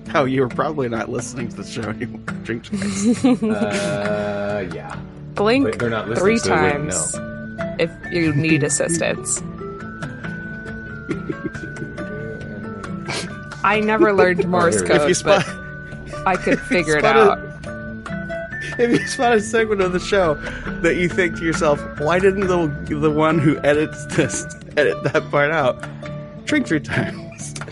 how 0.06 0.16
how 0.16 0.24
you 0.24 0.40
were 0.40 0.48
probably 0.48 0.88
not 0.88 1.08
listening 1.08 1.48
to 1.48 1.56
the 1.56 1.64
show 1.64 1.82
anymore, 1.82 2.20
drink 2.44 2.64
twice. 2.64 3.24
Uh, 3.24 4.68
yeah. 4.74 4.98
Blink 5.34 5.78
they're 5.78 5.90
not 5.90 6.08
listening, 6.08 6.24
three 6.24 6.38
so 6.38 6.48
times 6.48 7.14
if 7.78 7.90
you 8.10 8.34
need 8.34 8.62
assistance. 8.62 9.40
I 13.64 13.80
never 13.80 14.12
learned 14.12 14.46
Morse 14.48 14.76
here 14.76 14.86
code, 14.86 15.02
if 15.02 15.08
you 15.08 15.14
spot 15.14 15.44
but 15.44 16.26
I 16.26 16.36
could 16.36 16.60
figure 16.60 16.96
it 16.96 17.00
spot 17.00 17.16
out. 17.16 17.38
if 18.78 18.90
you 18.90 19.06
spot 19.06 19.34
a 19.34 19.40
segment 19.40 19.80
of 19.80 19.92
the 19.92 20.00
show 20.00 20.34
that 20.82 20.96
you 20.96 21.08
think 21.08 21.36
to 21.36 21.44
yourself, 21.44 21.80
why 22.00 22.18
didn't 22.18 22.46
the 22.46 22.68
the 22.94 23.10
one 23.10 23.38
who 23.38 23.58
edits 23.58 24.06
this 24.06 24.46
edit 24.76 25.02
that 25.04 25.30
part 25.30 25.50
out. 25.50 25.84
Drink 26.44 26.66
three 26.66 26.80
times, 26.80 27.18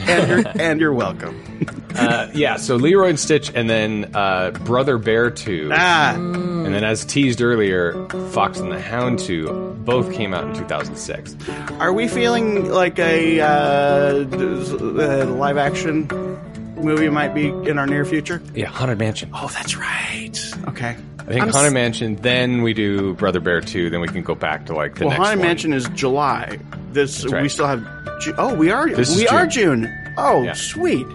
and 0.08 0.28
you're 0.28 0.52
and 0.60 0.80
you're 0.80 0.92
welcome. 0.94 1.40
Uh, 1.96 2.28
yeah, 2.34 2.56
so 2.56 2.74
Leroy 2.74 3.10
and 3.10 3.20
Stitch, 3.20 3.52
and 3.54 3.70
then 3.70 4.10
uh, 4.16 4.50
Brother 4.50 4.98
Bear 4.98 5.30
2. 5.30 5.70
Ah, 5.72 6.14
And 6.16 6.74
then, 6.74 6.82
as 6.82 7.04
teased 7.04 7.40
earlier, 7.40 8.08
Fox 8.32 8.58
and 8.58 8.72
the 8.72 8.80
Hound 8.80 9.20
2 9.20 9.76
both 9.84 10.12
came 10.12 10.34
out 10.34 10.42
in 10.42 10.54
2006. 10.54 11.36
are 11.78 11.92
we 11.92 12.08
feeling 12.08 12.68
like 12.68 12.98
a 12.98 13.38
uh, 13.40 13.46
uh, 13.46 15.24
live 15.38 15.56
action 15.56 16.08
movie 16.74 17.08
might 17.08 17.32
be 17.32 17.46
in 17.46 17.78
our 17.78 17.86
near 17.86 18.04
future? 18.04 18.42
Yeah, 18.56 18.66
Haunted 18.66 18.98
Mansion. 18.98 19.30
Oh, 19.32 19.48
that's 19.54 19.76
right. 19.76 20.32
Okay. 20.66 20.96
I 21.26 21.30
think 21.30 21.42
I'm 21.42 21.48
s- 21.48 21.54
Haunted 21.54 21.72
Mansion, 21.72 22.16
then 22.16 22.62
we 22.62 22.74
do 22.74 23.14
Brother 23.14 23.40
Bear 23.40 23.60
2, 23.60 23.88
then 23.90 24.00
we 24.00 24.08
can 24.08 24.22
go 24.22 24.34
back 24.34 24.66
to 24.66 24.74
like 24.74 24.96
the 24.96 25.06
Well, 25.06 25.10
next 25.10 25.18
Haunted 25.26 25.38
one. 25.38 25.46
Mansion 25.48 25.72
is 25.72 25.88
July. 25.90 26.58
This 26.92 27.24
right. 27.26 27.42
we 27.42 27.48
still 27.48 27.66
have. 27.66 27.82
Ju- 28.20 28.34
oh, 28.38 28.54
we 28.54 28.70
are. 28.70 28.88
This 28.88 29.10
is 29.10 29.16
we 29.16 29.26
are 29.28 29.46
June. 29.46 29.82
June. 29.84 30.14
Oh, 30.18 30.42
Yeah. 30.44 30.52
sweet. 30.52 31.06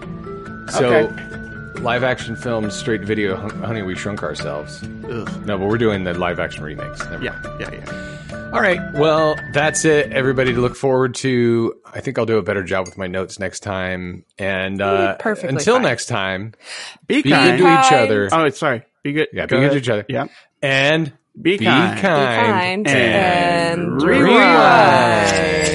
So, 0.70 0.86
Okay. 0.92 1.80
live 1.80 2.04
action 2.04 2.36
film, 2.36 2.70
straight 2.70 3.00
video, 3.02 3.36
Honey, 3.36 3.82
We 3.82 3.94
Shrunk 3.94 4.22
Ourselves. 4.22 4.82
Ugh. 5.10 5.46
No, 5.46 5.58
but 5.58 5.66
we're 5.68 5.78
doing 5.78 6.04
the 6.04 6.12
live 6.14 6.38
action 6.38 6.62
remakes. 6.64 7.00
Never 7.10 7.24
Yeah, 7.24 7.30
mind. 7.42 7.60
yeah, 7.60 7.70
yeah. 7.72 8.50
All 8.52 8.60
right. 8.60 8.80
Well, 8.94 9.36
that's 9.52 9.84
it, 9.84 10.12
everybody, 10.12 10.52
to 10.52 10.60
look 10.60 10.74
forward 10.76 11.14
to. 11.16 11.74
I 11.94 12.00
think 12.00 12.18
I'll 12.18 12.26
do 12.26 12.36
a 12.36 12.42
better 12.42 12.62
job 12.64 12.84
with 12.86 12.98
my 12.98 13.06
notes 13.06 13.38
next 13.38 13.60
time. 13.60 14.24
And 14.38 14.82
uh, 14.82 15.16
perfectly 15.18 15.50
until 15.56 15.74
fine. 15.76 15.82
next 15.84 16.06
time, 16.06 16.52
Be, 17.06 17.22
be 17.22 17.30
kind. 17.30 17.58
good 17.58 17.64
to 17.64 17.80
each 17.86 17.92
other. 17.92 18.28
Oh, 18.32 18.44
it's 18.44 18.58
sorry. 18.58 18.82
Be 19.02 19.12
good. 19.12 19.28
Yeah, 19.32 19.46
be 19.46 19.56
good 19.56 19.72
to 19.72 19.78
each 19.78 19.88
other. 19.88 20.04
Yeah. 20.08 20.26
And 20.62 21.12
Be 21.40 21.56
be 21.56 21.64
kind. 21.64 21.96
Be 21.96 22.02
kind. 22.02 22.46
kind 22.46 22.88
and 22.88 23.80
and, 23.80 24.02
rewind. 24.02 24.24
rewind. 24.28 25.69